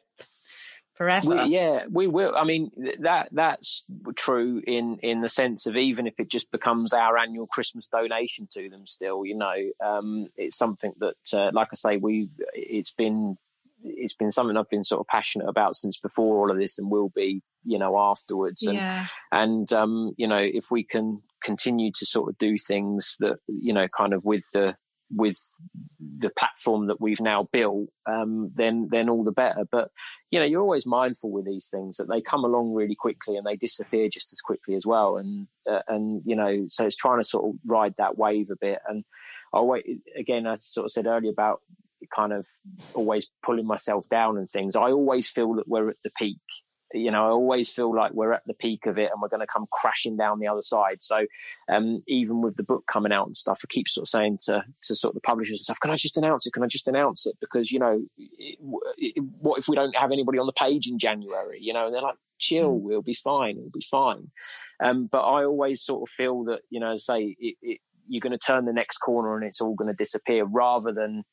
forever. 0.94 1.44
We, 1.44 1.50
yeah, 1.50 1.84
we 1.90 2.06
will. 2.06 2.34
I 2.36 2.44
mean, 2.44 2.70
that 3.00 3.28
that's 3.32 3.84
true 4.16 4.62
in 4.66 4.98
in 5.02 5.20
the 5.20 5.28
sense 5.28 5.66
of 5.66 5.76
even 5.76 6.06
if 6.06 6.18
it 6.18 6.28
just 6.28 6.50
becomes 6.50 6.92
our 6.92 7.18
annual 7.18 7.46
Christmas 7.46 7.86
donation 7.86 8.48
to 8.52 8.70
them. 8.70 8.86
Still, 8.86 9.24
you 9.24 9.36
know, 9.36 9.54
um, 9.84 10.28
it's 10.36 10.56
something 10.56 10.92
that, 10.98 11.16
uh, 11.32 11.50
like 11.52 11.68
I 11.72 11.76
say, 11.76 11.96
we 11.96 12.28
it's 12.54 12.92
been 12.92 13.36
it's 13.82 14.14
been 14.14 14.30
something 14.30 14.56
I've 14.56 14.70
been 14.70 14.84
sort 14.84 15.00
of 15.00 15.06
passionate 15.08 15.48
about 15.48 15.76
since 15.76 15.98
before 15.98 16.38
all 16.38 16.50
of 16.50 16.58
this, 16.58 16.78
and 16.78 16.90
will 16.90 17.10
be, 17.14 17.42
you 17.64 17.78
know, 17.78 17.98
afterwards. 17.98 18.62
And 18.62 18.78
yeah. 18.78 19.06
and 19.30 19.70
um, 19.72 20.12
you 20.16 20.26
know, 20.26 20.38
if 20.38 20.70
we 20.70 20.84
can 20.84 21.22
continue 21.42 21.90
to 21.92 22.06
sort 22.06 22.30
of 22.30 22.38
do 22.38 22.56
things 22.56 23.16
that 23.20 23.38
you 23.46 23.72
know, 23.72 23.88
kind 23.88 24.14
of 24.14 24.24
with 24.24 24.50
the 24.52 24.76
with 25.14 25.38
the 25.98 26.30
platform 26.30 26.88
that 26.88 27.00
we've 27.00 27.20
now 27.20 27.48
built, 27.52 27.88
um, 28.06 28.50
then 28.54 28.88
then 28.90 29.08
all 29.08 29.24
the 29.24 29.32
better. 29.32 29.64
But 29.70 29.90
you 30.30 30.38
know, 30.38 30.46
you're 30.46 30.60
always 30.60 30.86
mindful 30.86 31.30
with 31.30 31.44
these 31.44 31.68
things 31.70 31.96
that 31.96 32.08
they 32.08 32.20
come 32.20 32.44
along 32.44 32.74
really 32.74 32.96
quickly 32.96 33.36
and 33.36 33.46
they 33.46 33.56
disappear 33.56 34.08
just 34.08 34.32
as 34.32 34.40
quickly 34.40 34.74
as 34.74 34.86
well. 34.86 35.16
And 35.16 35.46
uh, 35.70 35.82
and 35.88 36.22
you 36.24 36.36
know, 36.36 36.64
so 36.68 36.84
it's 36.86 36.96
trying 36.96 37.20
to 37.20 37.24
sort 37.28 37.46
of 37.46 37.60
ride 37.66 37.94
that 37.98 38.18
wave 38.18 38.48
a 38.50 38.56
bit. 38.60 38.80
And 38.88 39.04
I 39.52 39.60
wait 39.60 39.86
again. 40.16 40.46
I 40.46 40.54
sort 40.54 40.86
of 40.86 40.90
said 40.90 41.06
earlier 41.06 41.30
about 41.30 41.60
kind 42.12 42.32
of 42.32 42.46
always 42.92 43.30
pulling 43.42 43.66
myself 43.66 44.08
down 44.08 44.36
and 44.36 44.48
things. 44.48 44.76
I 44.76 44.90
always 44.90 45.30
feel 45.30 45.54
that 45.54 45.68
we're 45.68 45.90
at 45.90 45.96
the 46.04 46.10
peak. 46.18 46.40
You 46.92 47.10
know, 47.10 47.26
I 47.26 47.30
always 47.30 47.72
feel 47.72 47.94
like 47.94 48.12
we're 48.12 48.32
at 48.32 48.46
the 48.46 48.54
peak 48.54 48.86
of 48.86 48.98
it 48.98 49.10
and 49.10 49.20
we're 49.20 49.28
going 49.28 49.40
to 49.40 49.46
come 49.46 49.66
crashing 49.72 50.16
down 50.16 50.38
the 50.38 50.46
other 50.46 50.60
side. 50.60 51.02
So, 51.02 51.26
um, 51.68 52.02
even 52.06 52.40
with 52.40 52.56
the 52.56 52.62
book 52.62 52.86
coming 52.86 53.12
out 53.12 53.26
and 53.26 53.36
stuff, 53.36 53.60
I 53.64 53.66
keep 53.68 53.88
sort 53.88 54.04
of 54.04 54.08
saying 54.08 54.38
to, 54.44 54.64
to 54.82 54.94
sort 54.94 55.12
of 55.12 55.14
the 55.14 55.26
publishers 55.26 55.58
and 55.58 55.64
stuff, 55.64 55.80
can 55.80 55.90
I 55.90 55.96
just 55.96 56.16
announce 56.16 56.46
it? 56.46 56.52
Can 56.52 56.62
I 56.62 56.66
just 56.66 56.86
announce 56.86 57.26
it? 57.26 57.36
Because, 57.40 57.72
you 57.72 57.78
know, 57.78 58.02
it, 58.16 58.78
it, 58.96 59.24
what 59.40 59.58
if 59.58 59.68
we 59.68 59.74
don't 59.74 59.96
have 59.96 60.12
anybody 60.12 60.38
on 60.38 60.46
the 60.46 60.52
page 60.52 60.86
in 60.86 60.98
January? 60.98 61.58
You 61.60 61.72
know, 61.72 61.86
and 61.86 61.94
they're 61.94 62.02
like, 62.02 62.18
chill, 62.38 62.78
hmm. 62.78 62.84
we'll 62.84 63.02
be 63.02 63.14
fine, 63.14 63.56
it'll 63.58 63.70
be 63.70 63.80
fine. 63.80 64.30
Um, 64.82 65.06
but 65.06 65.22
I 65.22 65.44
always 65.44 65.82
sort 65.82 66.08
of 66.08 66.12
feel 66.12 66.44
that, 66.44 66.60
you 66.70 66.80
know, 66.80 66.96
say 66.96 67.36
it, 67.38 67.56
it, 67.62 67.80
you're 68.08 68.20
going 68.20 68.32
to 68.32 68.38
turn 68.38 68.66
the 68.66 68.72
next 68.72 68.98
corner 68.98 69.36
and 69.36 69.44
it's 69.44 69.60
all 69.60 69.74
going 69.74 69.88
to 69.88 69.96
disappear 69.96 70.44
rather 70.44 70.92
than 70.92 71.24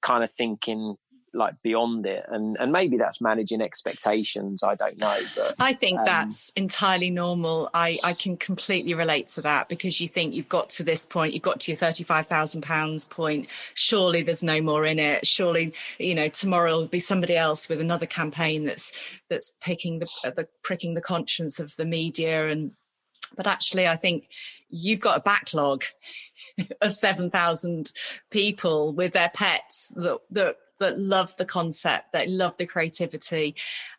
kind 0.00 0.24
of 0.24 0.30
thinking 0.30 0.96
like 1.32 1.60
beyond 1.62 2.06
it. 2.06 2.24
And 2.28 2.56
and 2.58 2.72
maybe 2.72 2.96
that's 2.96 3.20
managing 3.20 3.60
expectations 3.60 4.62
i 4.62 4.74
don't 4.74 4.98
know 4.98 5.18
but 5.34 5.54
i 5.58 5.72
think 5.72 5.98
um, 5.98 6.04
that's 6.04 6.50
entirely 6.56 7.10
normal. 7.10 7.68
I 7.74 7.98
i 8.04 8.12
can 8.12 8.36
completely 8.36 8.94
relate 8.94 9.28
to 9.28 9.42
that 9.42 9.68
because 9.68 10.00
you 10.00 10.08
think 10.08 10.34
you've 10.34 10.48
got 10.48 10.70
to 10.70 10.82
this 10.82 11.06
point 11.06 11.34
you've 11.34 11.42
got 11.42 11.60
to 11.60 11.72
your 11.72 11.78
35,000 11.78 12.62
pounds 12.62 13.04
point. 13.04 13.48
Surely 13.74 14.22
there's 14.22 14.42
no 14.42 14.60
more 14.60 14.84
in 14.84 14.98
it. 14.98 15.26
Surely 15.26 15.74
you 15.98 16.14
know 16.14 16.28
tomorrow 16.28 16.76
will 16.76 16.86
be 16.86 17.00
somebody 17.00 17.36
else 17.36 17.68
with 17.68 17.80
another 17.80 18.06
campaign 18.06 18.64
that's 18.64 18.92
that's 19.28 19.54
picking 19.60 19.98
the, 19.98 20.06
the 20.36 20.48
pricking 20.62 20.94
the 20.94 21.00
conscience 21.00 21.60
of 21.60 21.74
the 21.76 21.84
media. 21.84 22.48
And 22.48 22.72
but 23.36 23.46
actually 23.46 23.88
i 23.88 23.96
think 23.96 24.28
you've 24.68 25.00
got 25.00 25.16
a 25.16 25.20
backlog 25.20 25.84
of 26.80 26.94
7,000 26.94 27.92
people 28.30 28.92
with 28.92 29.12
their 29.12 29.30
pets 29.30 29.92
that, 29.96 30.18
that 30.30 30.56
that 30.78 30.98
love 30.98 31.36
the 31.36 31.44
concept, 31.44 32.12
that 32.12 32.28
love 32.28 32.56
the 32.56 32.66
creativity. 32.66 33.54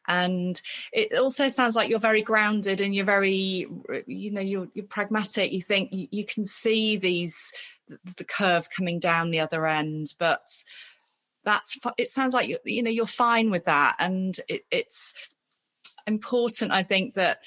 And 0.07 0.61
it 0.93 1.17
also 1.17 1.49
sounds 1.49 1.75
like 1.75 1.89
you're 1.89 1.99
very 1.99 2.21
grounded 2.21 2.81
and 2.81 2.93
you're 2.93 3.05
very, 3.05 3.67
you 4.05 4.31
know, 4.31 4.41
you're, 4.41 4.67
you're 4.73 4.85
pragmatic. 4.85 5.51
You 5.51 5.61
think 5.61 5.89
you, 5.91 6.07
you 6.11 6.25
can 6.25 6.45
see 6.45 6.97
these, 6.97 7.51
the 8.17 8.23
curve 8.23 8.69
coming 8.69 8.99
down 8.99 9.31
the 9.31 9.39
other 9.39 9.65
end, 9.65 10.13
but 10.19 10.47
that's, 11.43 11.77
it 11.97 12.09
sounds 12.09 12.33
like, 12.33 12.49
you, 12.49 12.57
you 12.65 12.83
know, 12.83 12.91
you're 12.91 13.05
fine 13.05 13.49
with 13.49 13.65
that. 13.65 13.95
And 13.99 14.35
it, 14.47 14.65
it's 14.69 15.13
important, 16.05 16.71
I 16.71 16.83
think, 16.83 17.13
that 17.15 17.43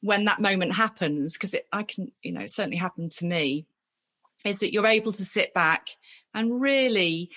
when 0.00 0.24
that 0.24 0.40
moment 0.40 0.74
happens, 0.74 1.36
because 1.36 1.54
it 1.54 1.66
I 1.72 1.82
can, 1.82 2.12
you 2.22 2.32
know, 2.32 2.40
it 2.40 2.52
certainly 2.52 2.78
happened 2.78 3.12
to 3.12 3.26
me, 3.26 3.66
is 4.44 4.60
that 4.60 4.72
you're 4.72 4.86
able 4.86 5.12
to 5.12 5.24
sit 5.24 5.52
back 5.52 5.88
and 6.32 6.60
really 6.60 7.30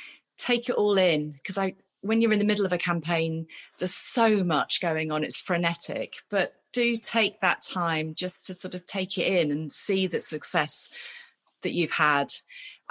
take 0.44 0.70
it 0.70 0.76
all 0.76 0.98
in 0.98 1.32
because 1.32 1.58
I 1.58 1.76
when 2.02 2.20
you're 2.20 2.34
in 2.34 2.40
the 2.40 2.46
middle 2.46 2.66
of 2.66 2.74
a 2.74 2.78
campaign 2.78 3.48
there's 3.80 3.94
so 3.94 4.44
much 4.44 4.82
going 4.82 5.12
on 5.12 5.24
it's 5.24 5.38
frenetic 5.38 6.16
but 6.30 6.56
do 6.74 6.98
take 6.98 7.40
that 7.40 7.62
time 7.62 8.14
just 8.14 8.46
to 8.48 8.54
sort 8.54 8.76
of 8.76 8.86
take 8.86 9.18
it 9.18 9.26
in 9.26 9.52
and 9.52 9.72
see 9.72 10.06
the 10.06 10.20
success 10.20 10.90
that 11.62 11.74
you've 11.74 11.92
had 11.92 12.28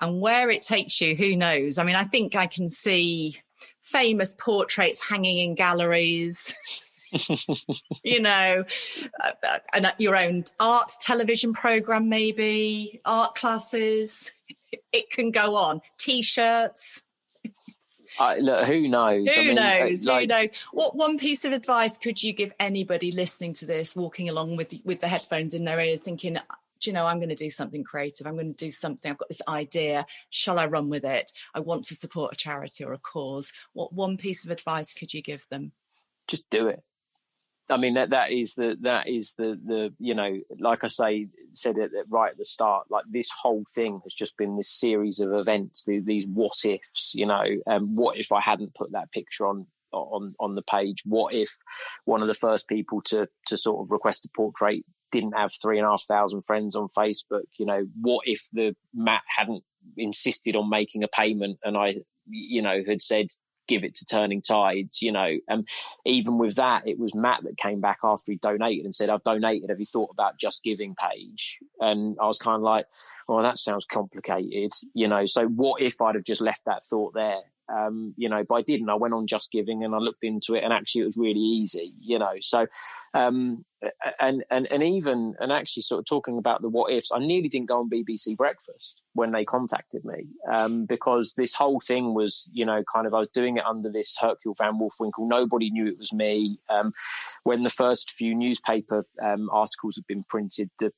and 0.01 0.21
where 0.23 0.49
it 0.49 0.63
takes 0.63 1.01
you 1.01 1.15
who 1.15 1.37
knows 1.37 1.77
i 1.77 1.85
mean 1.85 1.97
i 1.97 2.05
think 2.05 2.35
i 2.35 2.47
can 2.47 2.69
see 2.71 3.37
famous 3.83 4.35
portraits 4.41 5.07
hanging 5.07 5.37
in 5.37 5.55
galleries 5.55 6.55
you 8.03 8.21
know, 8.21 8.65
uh, 9.23 9.59
and 9.75 9.93
your 9.99 10.17
own 10.17 10.45
art 10.59 10.93
television 10.99 11.53
program, 11.53 12.09
maybe 12.09 13.03
art 13.05 13.35
classes. 13.35 14.31
It 14.93 15.11
can 15.11 15.31
go 15.31 15.57
on. 15.57 15.83
T-shirts. 15.99 17.03
Uh, 18.19 18.37
look, 18.41 18.67
who 18.67 18.89
knows? 18.89 19.35
Who 19.35 19.41
I 19.41 19.45
mean, 19.45 19.55
knows? 19.55 20.07
Like... 20.07 20.21
Who 20.23 20.27
knows? 20.27 20.51
What 20.73 20.97
one 20.97 21.19
piece 21.19 21.45
of 21.45 21.53
advice 21.53 21.99
could 21.99 22.23
you 22.23 22.33
give 22.33 22.53
anybody 22.61 23.13
listening 23.13 23.55
to 23.55 23.67
this, 23.67 23.97
walking 23.97 24.29
along 24.29 24.57
with 24.57 24.75
with 24.85 25.01
the 25.01 25.09
headphones 25.09 25.55
in 25.55 25.65
their 25.65 25.81
ears, 25.81 26.01
thinking, 26.01 26.35
do 26.35 26.91
you 26.91 26.95
know, 26.95 27.07
I'm 27.07 27.19
going 27.19 27.29
to 27.29 27.35
do 27.35 27.51
something 27.51 27.85
creative. 27.85 28.27
I'm 28.27 28.35
going 28.35 28.53
to 28.53 28.65
do 28.65 28.71
something. 28.71 29.11
I've 29.11 29.19
got 29.19 29.29
this 29.29 29.43
idea. 29.47 30.05
Shall 30.31 30.59
I 30.59 30.67
run 30.67 30.91
with 30.91 31.05
it? 31.05 31.31
I 31.55 31.61
want 31.61 31.85
to 31.85 31.95
support 31.95 32.33
a 32.33 32.37
charity 32.37 32.85
or 32.85 32.93
a 32.93 32.99
cause. 32.99 33.53
What 33.73 33.93
one 33.93 34.17
piece 34.17 34.45
of 34.45 34.51
advice 34.51 34.93
could 34.93 35.15
you 35.15 35.23
give 35.23 35.47
them? 35.49 35.73
Just 36.27 36.51
do 36.51 36.67
it. 36.67 36.83
I 37.73 37.77
mean 37.79 37.95
that 37.95 38.11
that 38.11 38.31
is 38.31 38.55
the 38.55 38.77
that 38.83 39.09
is 39.09 39.35
the 39.35 39.59
the 39.65 39.95
you 39.99 40.15
know 40.15 40.41
like 40.59 40.85
I 40.85 40.89
say 40.89 41.29
said 41.53 41.79
it 41.79 41.91
right 42.09 42.33
at 42.33 42.39
the 42.39 42.45
start 42.45 42.87
like 42.91 43.05
this 43.11 43.29
whole 43.43 43.65
thing 43.75 44.01
has 44.05 44.15
just 44.15 44.37
been 44.37 44.57
this 44.57 44.71
series 44.71 45.21
of 45.21 45.33
events 45.33 45.87
these 45.87 46.27
what 46.27 46.65
ifs 46.65 47.13
you 47.15 47.27
know 47.27 47.45
um, 47.67 47.97
what 47.97 48.19
if 48.19 48.33
I 48.33 48.41
hadn't 48.41 48.75
put 48.75 48.93
that 48.93 49.11
picture 49.13 49.47
on 49.47 49.67
on 49.93 50.35
on 50.41 50.55
the 50.55 50.63
page? 50.63 51.03
What 51.05 51.35
if 51.35 51.51
one 52.05 52.23
of 52.23 52.29
the 52.29 52.35
first 52.35 52.69
people 52.69 53.01
to 53.07 53.29
to 53.47 53.57
sort 53.57 53.85
of 53.85 53.91
request 53.91 54.25
a 54.25 54.29
portrait 54.35 54.85
didn't 55.11 55.37
have 55.37 55.53
three 55.61 55.79
and 55.79 55.87
a 55.87 55.91
half 55.91 56.05
thousand 56.09 56.43
friends 56.43 56.75
on 56.77 56.89
Facebook? 56.97 57.45
You 57.59 57.67
know 57.67 57.87
what 58.01 58.27
if 58.27 58.49
the 58.53 58.75
Matt 58.95 59.23
hadn't 59.37 59.65
insisted 59.97 60.57
on 60.57 60.71
making 60.71 61.03
a 61.03 61.09
payment 61.09 61.59
and 61.65 61.77
I 61.77 61.97
you 62.27 62.63
know 62.63 62.83
had 62.87 63.03
said 63.03 63.27
give 63.69 63.85
it 63.85 63.95
to 63.97 64.05
Turning 64.05 64.43
Tides, 64.43 65.03
you 65.03 65.13
know. 65.13 65.39
And 65.49 65.67
even 66.05 66.39
with 66.39 66.57
that, 66.57 66.87
it 66.87 66.99
was 66.99 67.15
Matt 67.15 67.43
that 67.45 67.57
came 67.57 67.81
back 67.81 67.99
after 68.03 68.33
he 68.33 68.39
donated 68.39 68.85
and 68.85 68.95
said, 68.95 69.11
I've 69.11 69.25
donated. 69.25 69.71
Have 69.71 69.79
you 69.79 69.85
thought 69.85 70.11
about 70.13 70.39
just 70.39 70.63
giving 70.63 70.95
page? 70.95 71.59
And 71.81 72.17
I 72.21 72.27
was 72.27 72.39
kind 72.39 72.57
of 72.57 72.63
like, 72.63 72.87
well, 73.29 73.43
that 73.43 73.59
sounds 73.59 73.85
complicated, 73.85 74.73
you 74.95 75.09
know. 75.09 75.27
So 75.27 75.47
what 75.47 75.83
if 75.83 76.01
I'd 76.01 76.15
have 76.15 76.25
just 76.25 76.41
left 76.41 76.65
that 76.67 76.83
thought 76.83 77.15
there? 77.15 77.43
Um, 77.75 78.15
you 78.17 78.29
know, 78.29 78.45
but 78.45 78.57
I 78.57 78.63
didn't. 78.63 78.91
I 78.91 78.95
went 78.95 79.15
on 79.15 79.27
Just 79.27 79.51
Giving 79.51 79.85
and 79.85 79.95
I 79.95 79.99
looked 79.99 80.25
into 80.25 80.55
it, 80.55 80.65
and 80.65 80.73
actually, 80.73 81.03
it 81.03 81.07
was 81.07 81.17
really 81.17 81.41
easy. 81.41 81.95
You 82.01 82.19
know, 82.19 82.35
so 82.41 82.67
um, 83.15 83.65
and 84.21 84.45
and 84.51 84.67
and 84.71 84.83
even 84.83 85.35
and 85.41 85.53
actually, 85.53 85.83
sort 85.83 86.01
of 86.01 86.07
talking 86.07 86.39
about 86.39 86.63
the 86.63 86.69
what 86.69 86.93
ifs, 86.93 87.11
I 87.13 87.19
nearly 87.19 87.49
didn't 87.49 87.69
go 87.69 87.81
on 87.81 87.91
BBC 87.91 88.37
Breakfast 88.37 89.01
when 89.15 89.33
they 89.33 89.45
contacted 89.45 90.05
me 90.05 90.27
um, 90.51 90.87
because 90.87 91.35
this 91.37 91.55
whole 91.55 91.81
thing 91.81 92.15
was, 92.15 92.49
you 92.53 92.65
know, 92.65 92.83
kind 92.93 93.07
of 93.07 93.15
I 93.15 93.21
was 93.21 93.29
doing 93.35 93.59
it 93.59 93.67
under 93.67 93.91
this 93.91 94.17
Hercule 94.21 94.55
Van 94.57 94.79
Wolfwinkle. 94.79 95.29
Nobody 95.29 95.71
knew 95.71 95.87
it 95.87 95.99
was 95.99 96.13
me. 96.13 96.59
Um, 96.71 96.93
when 97.45 97.63
the 97.63 97.71
first 97.71 98.11
few 98.11 98.35
newspaper 98.35 99.07
um, 99.23 99.51
articles 99.51 99.97
had 99.97 100.07
been 100.07 100.25
printed, 100.25 100.71
the 100.79 100.93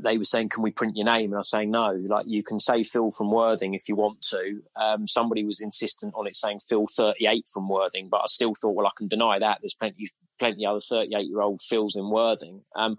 they 0.00 0.18
were 0.18 0.24
saying, 0.24 0.48
"Can 0.48 0.62
we 0.62 0.70
print 0.70 0.96
your 0.96 1.06
name?" 1.06 1.30
And 1.30 1.34
I 1.34 1.38
was 1.38 1.50
saying, 1.50 1.70
"No. 1.70 1.92
Like 1.92 2.26
you 2.26 2.42
can 2.42 2.58
say 2.58 2.82
Phil 2.82 3.10
from 3.10 3.30
Worthing 3.30 3.74
if 3.74 3.88
you 3.88 3.94
want 3.94 4.22
to." 4.30 4.62
Um, 4.76 5.06
somebody 5.06 5.44
was 5.44 5.60
insistent 5.60 6.14
on 6.16 6.26
it 6.26 6.34
saying 6.34 6.60
Phil 6.60 6.86
38 6.86 7.46
from 7.52 7.68
Worthing, 7.68 8.08
but 8.08 8.18
I 8.18 8.26
still 8.26 8.54
thought, 8.54 8.74
well, 8.74 8.86
I 8.86 8.90
can 8.96 9.08
deny 9.08 9.38
that. 9.38 9.58
There's 9.60 9.74
plenty, 9.74 10.08
plenty 10.38 10.66
other 10.66 10.80
38 10.80 11.26
year 11.26 11.40
old 11.40 11.60
Phils 11.60 11.96
in 11.96 12.10
Worthing, 12.10 12.62
um, 12.74 12.98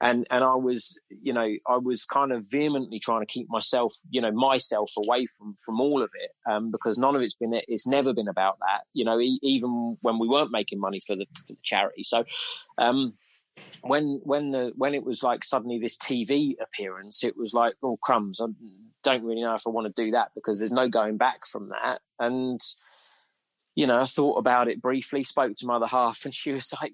and 0.00 0.26
and 0.30 0.42
I 0.42 0.54
was, 0.54 0.96
you 1.10 1.32
know, 1.32 1.56
I 1.66 1.76
was 1.76 2.04
kind 2.06 2.32
of 2.32 2.44
vehemently 2.50 2.98
trying 2.98 3.20
to 3.20 3.26
keep 3.26 3.48
myself, 3.50 3.96
you 4.08 4.22
know, 4.22 4.32
myself 4.32 4.92
away 4.96 5.26
from 5.26 5.56
from 5.62 5.80
all 5.80 6.02
of 6.02 6.10
it 6.14 6.30
um, 6.50 6.70
because 6.70 6.96
none 6.96 7.14
of 7.14 7.22
it's 7.22 7.34
been, 7.34 7.52
it's 7.68 7.86
never 7.86 8.14
been 8.14 8.28
about 8.28 8.58
that, 8.60 8.84
you 8.94 9.04
know, 9.04 9.20
e- 9.20 9.40
even 9.42 9.98
when 10.00 10.18
we 10.18 10.26
weren't 10.26 10.50
making 10.50 10.80
money 10.80 11.00
for 11.00 11.16
the 11.16 11.26
for 11.34 11.52
the 11.52 11.56
charity. 11.62 12.02
So. 12.02 12.24
Um, 12.78 13.14
when 13.82 14.20
when 14.24 14.50
the 14.50 14.72
when 14.76 14.94
it 14.94 15.04
was 15.04 15.22
like 15.22 15.44
suddenly 15.44 15.78
this 15.78 15.96
TV 15.96 16.54
appearance, 16.60 17.24
it 17.24 17.36
was 17.36 17.54
like, 17.54 17.74
oh 17.82 17.96
crumbs! 17.96 18.40
I 18.40 18.46
don't 19.02 19.24
really 19.24 19.42
know 19.42 19.54
if 19.54 19.66
I 19.66 19.70
want 19.70 19.94
to 19.94 20.04
do 20.04 20.10
that 20.12 20.32
because 20.34 20.58
there's 20.58 20.72
no 20.72 20.88
going 20.88 21.16
back 21.16 21.46
from 21.46 21.70
that. 21.70 22.00
And 22.18 22.60
you 23.74 23.86
know, 23.86 24.00
I 24.00 24.06
thought 24.06 24.36
about 24.36 24.68
it 24.68 24.82
briefly, 24.82 25.22
spoke 25.22 25.54
to 25.56 25.66
my 25.66 25.76
other 25.76 25.86
half, 25.86 26.24
and 26.24 26.34
she 26.34 26.52
was 26.52 26.72
like, 26.80 26.92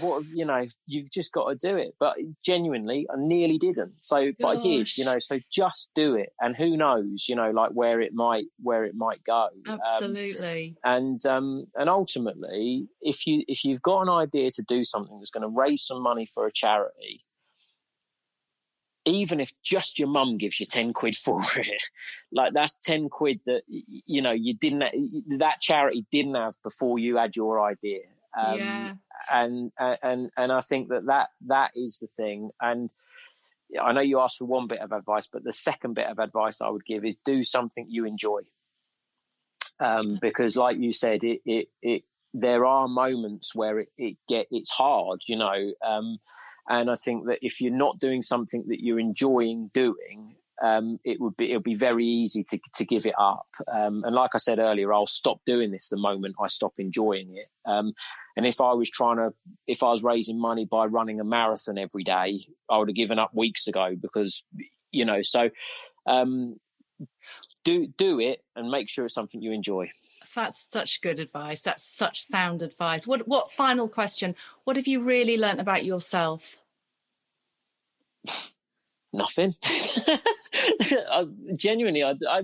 what 0.00 0.24
you 0.26 0.44
know 0.44 0.66
you've 0.86 1.10
just 1.10 1.32
got 1.32 1.48
to 1.48 1.54
do 1.54 1.76
it. 1.76 1.94
But 1.98 2.16
genuinely 2.44 3.06
i 3.10 3.14
nearly 3.16 3.58
didn't. 3.58 3.94
So 4.02 4.32
but 4.38 4.58
i 4.58 4.60
did 4.60 4.96
you 4.96 5.04
know 5.04 5.18
so 5.18 5.38
just 5.50 5.90
do 5.94 6.14
it. 6.14 6.30
And 6.40 6.56
who 6.56 6.76
knows 6.76 7.26
you 7.28 7.36
know 7.36 7.50
like 7.50 7.70
where 7.70 8.00
it 8.00 8.14
might 8.14 8.46
where 8.62 8.84
it 8.84 8.94
might 8.94 9.24
go. 9.24 9.48
Um, 9.68 9.80
absolutely. 9.80 10.76
um, 10.84 10.92
and 10.92 11.26
um 11.26 11.66
and 11.74 11.88
ultimately 11.88 12.88
if 13.00 13.26
you 13.26 13.44
if 13.48 13.64
you've 13.64 13.82
got 13.82 14.02
an 14.02 14.08
idea 14.08 14.50
to 14.52 14.62
do 14.62 14.84
something 14.84 15.18
that's 15.18 15.30
going 15.30 15.42
to 15.42 15.48
raise 15.48 15.82
some 15.82 16.02
money 16.02 16.26
for 16.26 16.46
a 16.46 16.52
charity 16.52 17.24
even 19.06 19.38
if 19.38 19.52
just 19.62 19.98
your 19.98 20.08
mum 20.08 20.36
gives 20.36 20.58
you 20.58 20.66
10 20.66 20.92
quid 20.92 21.16
for 21.16 21.40
it 21.56 21.82
like 22.32 22.52
that's 22.52 22.76
10 22.78 23.08
quid 23.08 23.40
that 23.46 23.62
you 23.68 24.20
know 24.20 24.32
you 24.32 24.52
didn't 24.52 24.84
that 25.38 25.60
charity 25.60 26.04
didn't 26.12 26.34
have 26.34 26.54
before 26.62 26.98
you 26.98 27.16
had 27.16 27.36
your 27.36 27.64
idea 27.64 28.00
um, 28.36 28.58
yeah 28.58 28.92
and 29.30 29.72
and 29.78 30.30
and 30.36 30.52
I 30.52 30.60
think 30.60 30.88
that 30.88 31.06
that 31.06 31.30
that 31.46 31.70
is 31.74 31.98
the 31.98 32.06
thing. 32.06 32.50
And 32.60 32.90
I 33.80 33.92
know 33.92 34.00
you 34.00 34.20
asked 34.20 34.38
for 34.38 34.44
one 34.44 34.68
bit 34.68 34.80
of 34.80 34.92
advice, 34.92 35.28
but 35.30 35.44
the 35.44 35.52
second 35.52 35.94
bit 35.94 36.06
of 36.06 36.18
advice 36.18 36.60
I 36.60 36.68
would 36.68 36.84
give 36.84 37.04
is 37.04 37.16
do 37.24 37.44
something 37.44 37.86
you 37.88 38.04
enjoy. 38.04 38.40
Um, 39.78 40.18
because, 40.20 40.56
like 40.56 40.78
you 40.78 40.92
said, 40.92 41.24
it 41.24 41.40
it 41.44 41.68
it 41.82 42.02
there 42.32 42.64
are 42.64 42.88
moments 42.88 43.54
where 43.54 43.80
it, 43.80 43.88
it 43.96 44.16
get 44.28 44.46
it's 44.50 44.70
hard, 44.70 45.20
you 45.26 45.36
know. 45.36 45.72
Um, 45.86 46.18
and 46.68 46.90
I 46.90 46.96
think 46.96 47.26
that 47.26 47.38
if 47.42 47.60
you're 47.60 47.72
not 47.72 47.98
doing 47.98 48.22
something 48.22 48.64
that 48.68 48.82
you're 48.82 48.98
enjoying 48.98 49.70
doing, 49.72 50.35
um, 50.62 50.98
it 51.04 51.20
would 51.20 51.36
be 51.36 51.50
it'll 51.50 51.60
be 51.60 51.74
very 51.74 52.06
easy 52.06 52.42
to 52.44 52.58
to 52.74 52.84
give 52.84 53.06
it 53.06 53.14
up. 53.18 53.46
Um, 53.70 54.04
and 54.04 54.14
like 54.14 54.30
I 54.34 54.38
said 54.38 54.58
earlier, 54.58 54.92
I'll 54.92 55.06
stop 55.06 55.40
doing 55.44 55.70
this 55.70 55.88
the 55.88 55.96
moment 55.96 56.36
I 56.40 56.48
stop 56.48 56.74
enjoying 56.78 57.36
it. 57.36 57.48
Um, 57.66 57.92
and 58.36 58.46
if 58.46 58.60
I 58.60 58.72
was 58.72 58.90
trying 58.90 59.16
to, 59.16 59.34
if 59.66 59.82
I 59.82 59.90
was 59.92 60.02
raising 60.02 60.40
money 60.40 60.64
by 60.64 60.86
running 60.86 61.20
a 61.20 61.24
marathon 61.24 61.78
every 61.78 62.04
day, 62.04 62.46
I 62.70 62.78
would 62.78 62.88
have 62.88 62.96
given 62.96 63.18
up 63.18 63.34
weeks 63.34 63.66
ago 63.66 63.96
because 64.00 64.44
you 64.92 65.04
know. 65.04 65.22
So 65.22 65.50
um, 66.06 66.58
do 67.64 67.86
do 67.86 68.20
it 68.20 68.42
and 68.54 68.70
make 68.70 68.88
sure 68.88 69.04
it's 69.04 69.14
something 69.14 69.42
you 69.42 69.52
enjoy. 69.52 69.90
That's 70.34 70.68
such 70.70 71.00
good 71.00 71.18
advice. 71.18 71.62
That's 71.62 71.82
such 71.82 72.20
sound 72.20 72.62
advice. 72.62 73.06
What 73.06 73.28
what 73.28 73.50
final 73.50 73.88
question? 73.88 74.34
What 74.64 74.76
have 74.76 74.86
you 74.86 75.02
really 75.02 75.36
learnt 75.36 75.60
about 75.60 75.84
yourself? 75.84 76.56
Nothing. 79.16 79.54
I, 79.64 81.26
genuinely, 81.56 82.02
I, 82.02 82.14
I, 82.28 82.42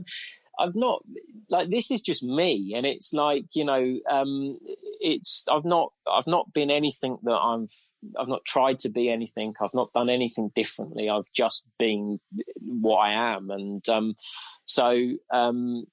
I've 0.59 0.75
not 0.75 1.03
like 1.49 1.69
this 1.69 1.91
is 1.91 2.01
just 2.01 2.23
me, 2.23 2.73
and 2.75 2.87
it's 2.87 3.13
like 3.13 3.45
you 3.55 3.65
know, 3.65 3.99
um, 4.11 4.59
it's 5.01 5.45
I've 5.51 5.65
not 5.65 5.93
I've 6.11 6.27
not 6.27 6.53
been 6.53 6.71
anything 6.71 7.19
that 7.25 7.33
I've 7.33 7.73
I've 8.19 8.29
not 8.29 8.45
tried 8.45 8.79
to 8.81 8.91
be 8.91 9.11
anything. 9.11 9.55
I've 9.61 9.75
not 9.75 9.93
done 9.93 10.09
anything 10.09 10.51
differently. 10.55 11.11
I've 11.11 11.31
just 11.35 11.67
been 11.79 12.21
what 12.61 12.99
I 12.99 13.35
am, 13.35 13.51
and 13.51 13.87
um, 13.89 14.17
so 14.65 15.13
um, 15.33 15.85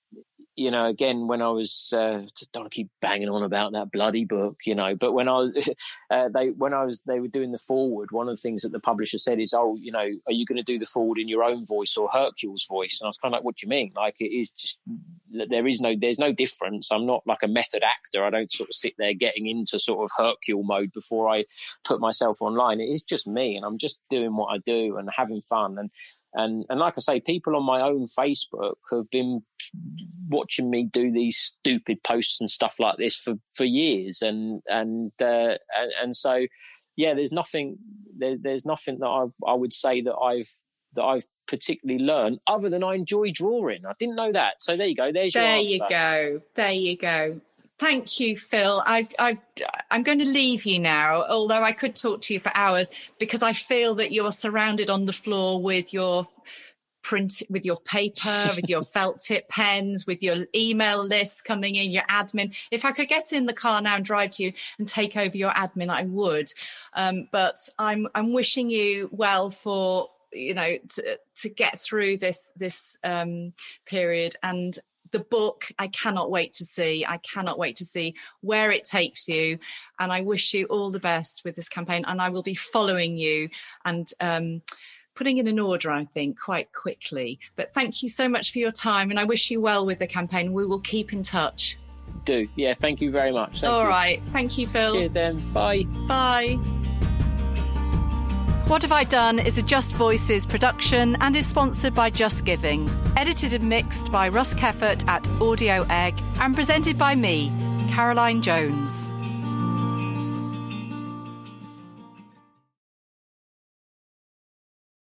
you 0.55 0.71
know, 0.71 0.88
again, 0.88 1.27
when 1.27 1.41
I 1.41 1.49
was, 1.49 1.93
uh, 1.95 2.23
don't 2.51 2.71
keep 2.71 2.89
banging 3.01 3.30
on 3.30 3.43
about 3.43 3.71
that 3.73 3.91
bloody 3.91 4.26
book, 4.26 4.57
you 4.65 4.76
know, 4.76 4.95
but 4.95 5.13
when 5.13 5.30
I 5.30 5.34
was, 5.34 5.69
uh, 6.11 6.30
they, 6.30 6.49
when 6.49 6.73
I 6.73 6.84
was, 6.84 7.01
they 7.05 7.19
were 7.19 7.27
doing 7.27 7.51
the 7.51 7.57
forward, 7.57 8.11
one 8.11 8.27
of 8.27 8.35
the 8.35 8.41
things 8.41 8.63
that 8.63 8.71
the 8.71 8.80
publisher 8.80 9.17
said 9.17 9.39
is, 9.39 9.53
oh, 9.53 9.77
you 9.80 9.91
know, 9.91 9.99
are 9.99 10.34
you 10.34 10.45
going 10.45 10.57
to 10.57 10.63
do 10.63 10.77
the 10.77 10.85
forward 10.85 11.17
in 11.17 11.30
your 11.30 11.43
own 11.43 11.65
voice 11.65 11.95
or 11.95 12.09
Hercule's 12.11 12.65
voice? 12.69 12.99
And 12.99 13.07
I 13.07 13.09
was 13.09 13.17
kind 13.17 13.34
of 13.34 13.38
like, 13.38 13.45
what 13.45 13.57
do 13.57 13.65
you 13.65 13.69
mean? 13.69 13.93
Like, 13.95 14.15
it 14.19 14.35
is 14.35 14.51
just 14.51 14.80
there 15.31 15.67
is 15.67 15.80
no 15.80 15.95
there's 15.99 16.19
no 16.19 16.31
difference. 16.31 16.91
I'm 16.91 17.05
not 17.05 17.23
like 17.26 17.43
a 17.43 17.47
method 17.47 17.84
actor. 17.84 18.23
I 18.23 18.30
don't 18.30 18.51
sort 18.51 18.69
of 18.69 18.73
sit 18.73 18.93
there 18.97 19.13
getting 19.13 19.47
into 19.47 19.80
sort 19.80 20.03
of 20.03 20.09
Hercule 20.17 20.63
mode 20.63 20.91
before 20.91 21.30
I 21.30 21.45
put 21.84 21.99
myself 21.99 22.41
online. 22.41 22.80
It 22.80 22.85
is 22.85 23.03
just 23.03 23.27
me, 23.27 23.55
and 23.55 23.65
I'm 23.65 23.77
just 23.77 24.01
doing 24.09 24.35
what 24.35 24.47
I 24.47 24.57
do 24.57 24.97
and 24.97 25.09
having 25.15 25.41
fun. 25.41 25.77
And 25.77 25.91
and 26.34 26.65
and 26.69 26.80
like 26.80 26.95
I 26.97 27.01
say, 27.01 27.19
people 27.19 27.56
on 27.56 27.64
my 27.64 27.81
own 27.81 28.06
Facebook 28.06 28.76
have 28.91 29.10
been 29.10 29.43
watching 30.27 30.69
me 30.69 30.84
do 30.84 31.11
these 31.11 31.38
stupid 31.38 32.03
posts 32.03 32.39
and 32.39 32.49
stuff 32.49 32.76
like 32.80 32.97
this 32.97 33.15
for 33.15 33.35
for 33.53 33.65
years, 33.65 34.22
and 34.22 34.61
and 34.68 35.11
uh, 35.22 35.57
and, 35.76 35.91
and 36.01 36.15
so 36.15 36.45
yeah, 36.95 37.14
there's 37.14 37.31
nothing 37.31 37.77
there, 38.18 38.38
there's 38.39 38.65
nothing 38.65 38.99
that 38.99 39.07
I 39.07 39.26
I 39.47 39.53
would 39.53 39.73
say 39.73 40.01
that 40.01 40.15
I've 40.15 40.49
that 40.93 41.03
I've 41.03 41.26
particularly 41.47 42.03
learned 42.03 42.39
other 42.47 42.69
than 42.69 42.84
I 42.84 42.95
enjoy 42.95 43.31
drawing. 43.31 43.85
I 43.85 43.93
didn't 43.99 44.15
know 44.15 44.31
that. 44.31 44.61
So 44.61 44.77
there 44.77 44.88
you 44.88 44.95
go. 44.95 45.11
There's 45.11 45.34
there 45.34 45.57
you 45.57 45.80
go. 45.89 46.41
There 46.56 46.72
you 46.72 46.97
go. 46.97 47.41
Thank 47.80 48.19
you, 48.19 48.35
Phil. 48.35 48.84
I've, 48.85 49.07
I've, 49.18 49.38
I'm 49.89 50.03
going 50.03 50.19
to 50.19 50.26
leave 50.26 50.65
you 50.65 50.80
now, 50.80 51.23
although 51.23 51.64
I 51.64 51.72
could 51.72 51.95
talk 51.95 52.22
to 52.23 52.34
you 52.34 52.39
for 52.41 52.51
hours 52.53 53.10
because 53.19 53.41
I 53.41 53.53
feel 53.53 53.95
that 53.95 54.11
you're 54.11 54.34
surrounded 54.34 54.89
on 54.89 55.06
the 55.06 55.14
floor 55.14 55.61
with 55.61 55.93
your 55.93 56.27
print, 57.03 57.41
with 57.49 57.64
your 57.64 57.77
paper, 57.77 58.49
with 58.53 58.69
your 58.69 58.84
felt 58.93 59.22
tip 59.22 59.47
pens, 59.47 60.06
with 60.06 60.22
your 60.22 60.45
email 60.53 61.07
lists 61.07 61.41
coming 61.41 61.76
in, 61.76 61.89
your 61.89 62.03
admin. 62.03 62.53
If 62.69 62.84
I 62.84 62.91
could 62.91 63.07
get 63.07 63.31
in 63.31 63.45
the 63.45 63.53
car 63.53 63.81
now 63.81 63.95
and 63.95 64.03
drive 64.03 64.31
to 64.31 64.43
you 64.43 64.53
and 64.77 64.85
take 64.85 65.15
over 65.15 65.38
your 65.38 65.51
admin, 65.51 65.89
I 65.89 66.03
would. 66.03 66.49
Um, 66.95 67.30
but 67.31 67.57
I'm, 67.80 68.10
I'm 68.14 68.34
wishing 68.34 68.69
you 68.69 69.10
well 69.14 69.51
for 69.51 70.10
you 70.31 70.53
know 70.53 70.77
to, 70.89 71.19
to 71.38 71.49
get 71.49 71.80
through 71.80 72.18
this 72.18 72.51
this 72.56 72.97
um, 73.03 73.53
period 73.88 74.35
and 74.43 74.77
the 75.11 75.19
book. 75.19 75.65
I 75.77 75.88
cannot 75.88 76.31
wait 76.31 76.53
to 76.53 76.65
see 76.65 77.06
i 77.07 77.18
cannot 77.18 77.57
wait 77.57 77.76
to 77.77 77.86
see 77.86 78.15
where 78.41 78.72
it 78.72 78.84
takes 78.84 79.27
you. 79.27 79.60
And 79.99 80.11
i 80.11 80.22
wish 80.22 80.53
you 80.53 80.65
all 80.65 80.90
the 80.90 80.99
best 80.99 81.44
with 81.44 81.56
this 81.56 81.69
campaign 81.69 82.06
and 82.07 82.22
i 82.22 82.30
will 82.30 82.44
be 82.44 82.56
following 82.56 83.18
you 83.18 83.49
and 83.86 84.11
um, 84.19 84.61
putting 85.15 85.38
in 85.38 85.48
an 85.48 85.60
order 85.60 85.91
i 85.91 86.06
think 86.06 86.40
quite 86.40 86.72
quickly. 86.73 87.40
But 87.56 87.73
thank 87.73 88.03
you 88.03 88.10
so 88.10 88.30
much 88.30 88.52
for 88.52 88.60
your 88.60 88.72
time 88.72 89.10
and 89.10 89.19
i 89.19 89.23
wish 89.23 89.52
you 89.52 89.61
well 89.61 89.86
with 89.86 89.99
the 89.99 90.07
campaign. 90.07 90.53
We 90.53 90.65
will 90.65 90.81
keep 90.81 91.14
in 91.14 91.23
touch. 91.23 91.77
Do. 92.26 92.48
Yeah 92.56 92.73
thank 92.73 93.02
you 93.02 93.11
very 93.11 93.31
much. 93.31 93.61
Thank 93.61 93.73
All 93.73 93.84
you. 93.84 93.90
right, 93.90 94.22
thank 94.31 94.57
you 94.57 94.68
phil. 94.68 94.94
Cheers 94.94 95.14
then. 95.14 95.53
Bye. 95.53 95.84
Bye 96.07 96.60
what 98.69 98.83
Have 98.83 98.91
I 98.91 99.03
Done 99.03 99.39
is 99.39 99.57
a 99.57 99.63
Just 99.63 99.95
Voices 99.95 100.45
production 100.45 101.17
and 101.21 101.35
is 101.35 101.47
sponsored 101.47 101.95
by 101.95 102.11
Just 102.11 102.45
Giving. 102.45 102.87
Edited 103.17 103.55
and 103.55 103.67
mixed 103.67 104.11
by 104.11 104.29
Russ 104.29 104.53
Keffert 104.53 105.07
at 105.07 105.27
Audio 105.41 105.87
Egg 105.89 106.21
and 106.39 106.53
presented 106.53 106.95
by 106.95 107.15
me, 107.15 107.51
Caroline 107.89 108.43
Jones. 108.43 109.09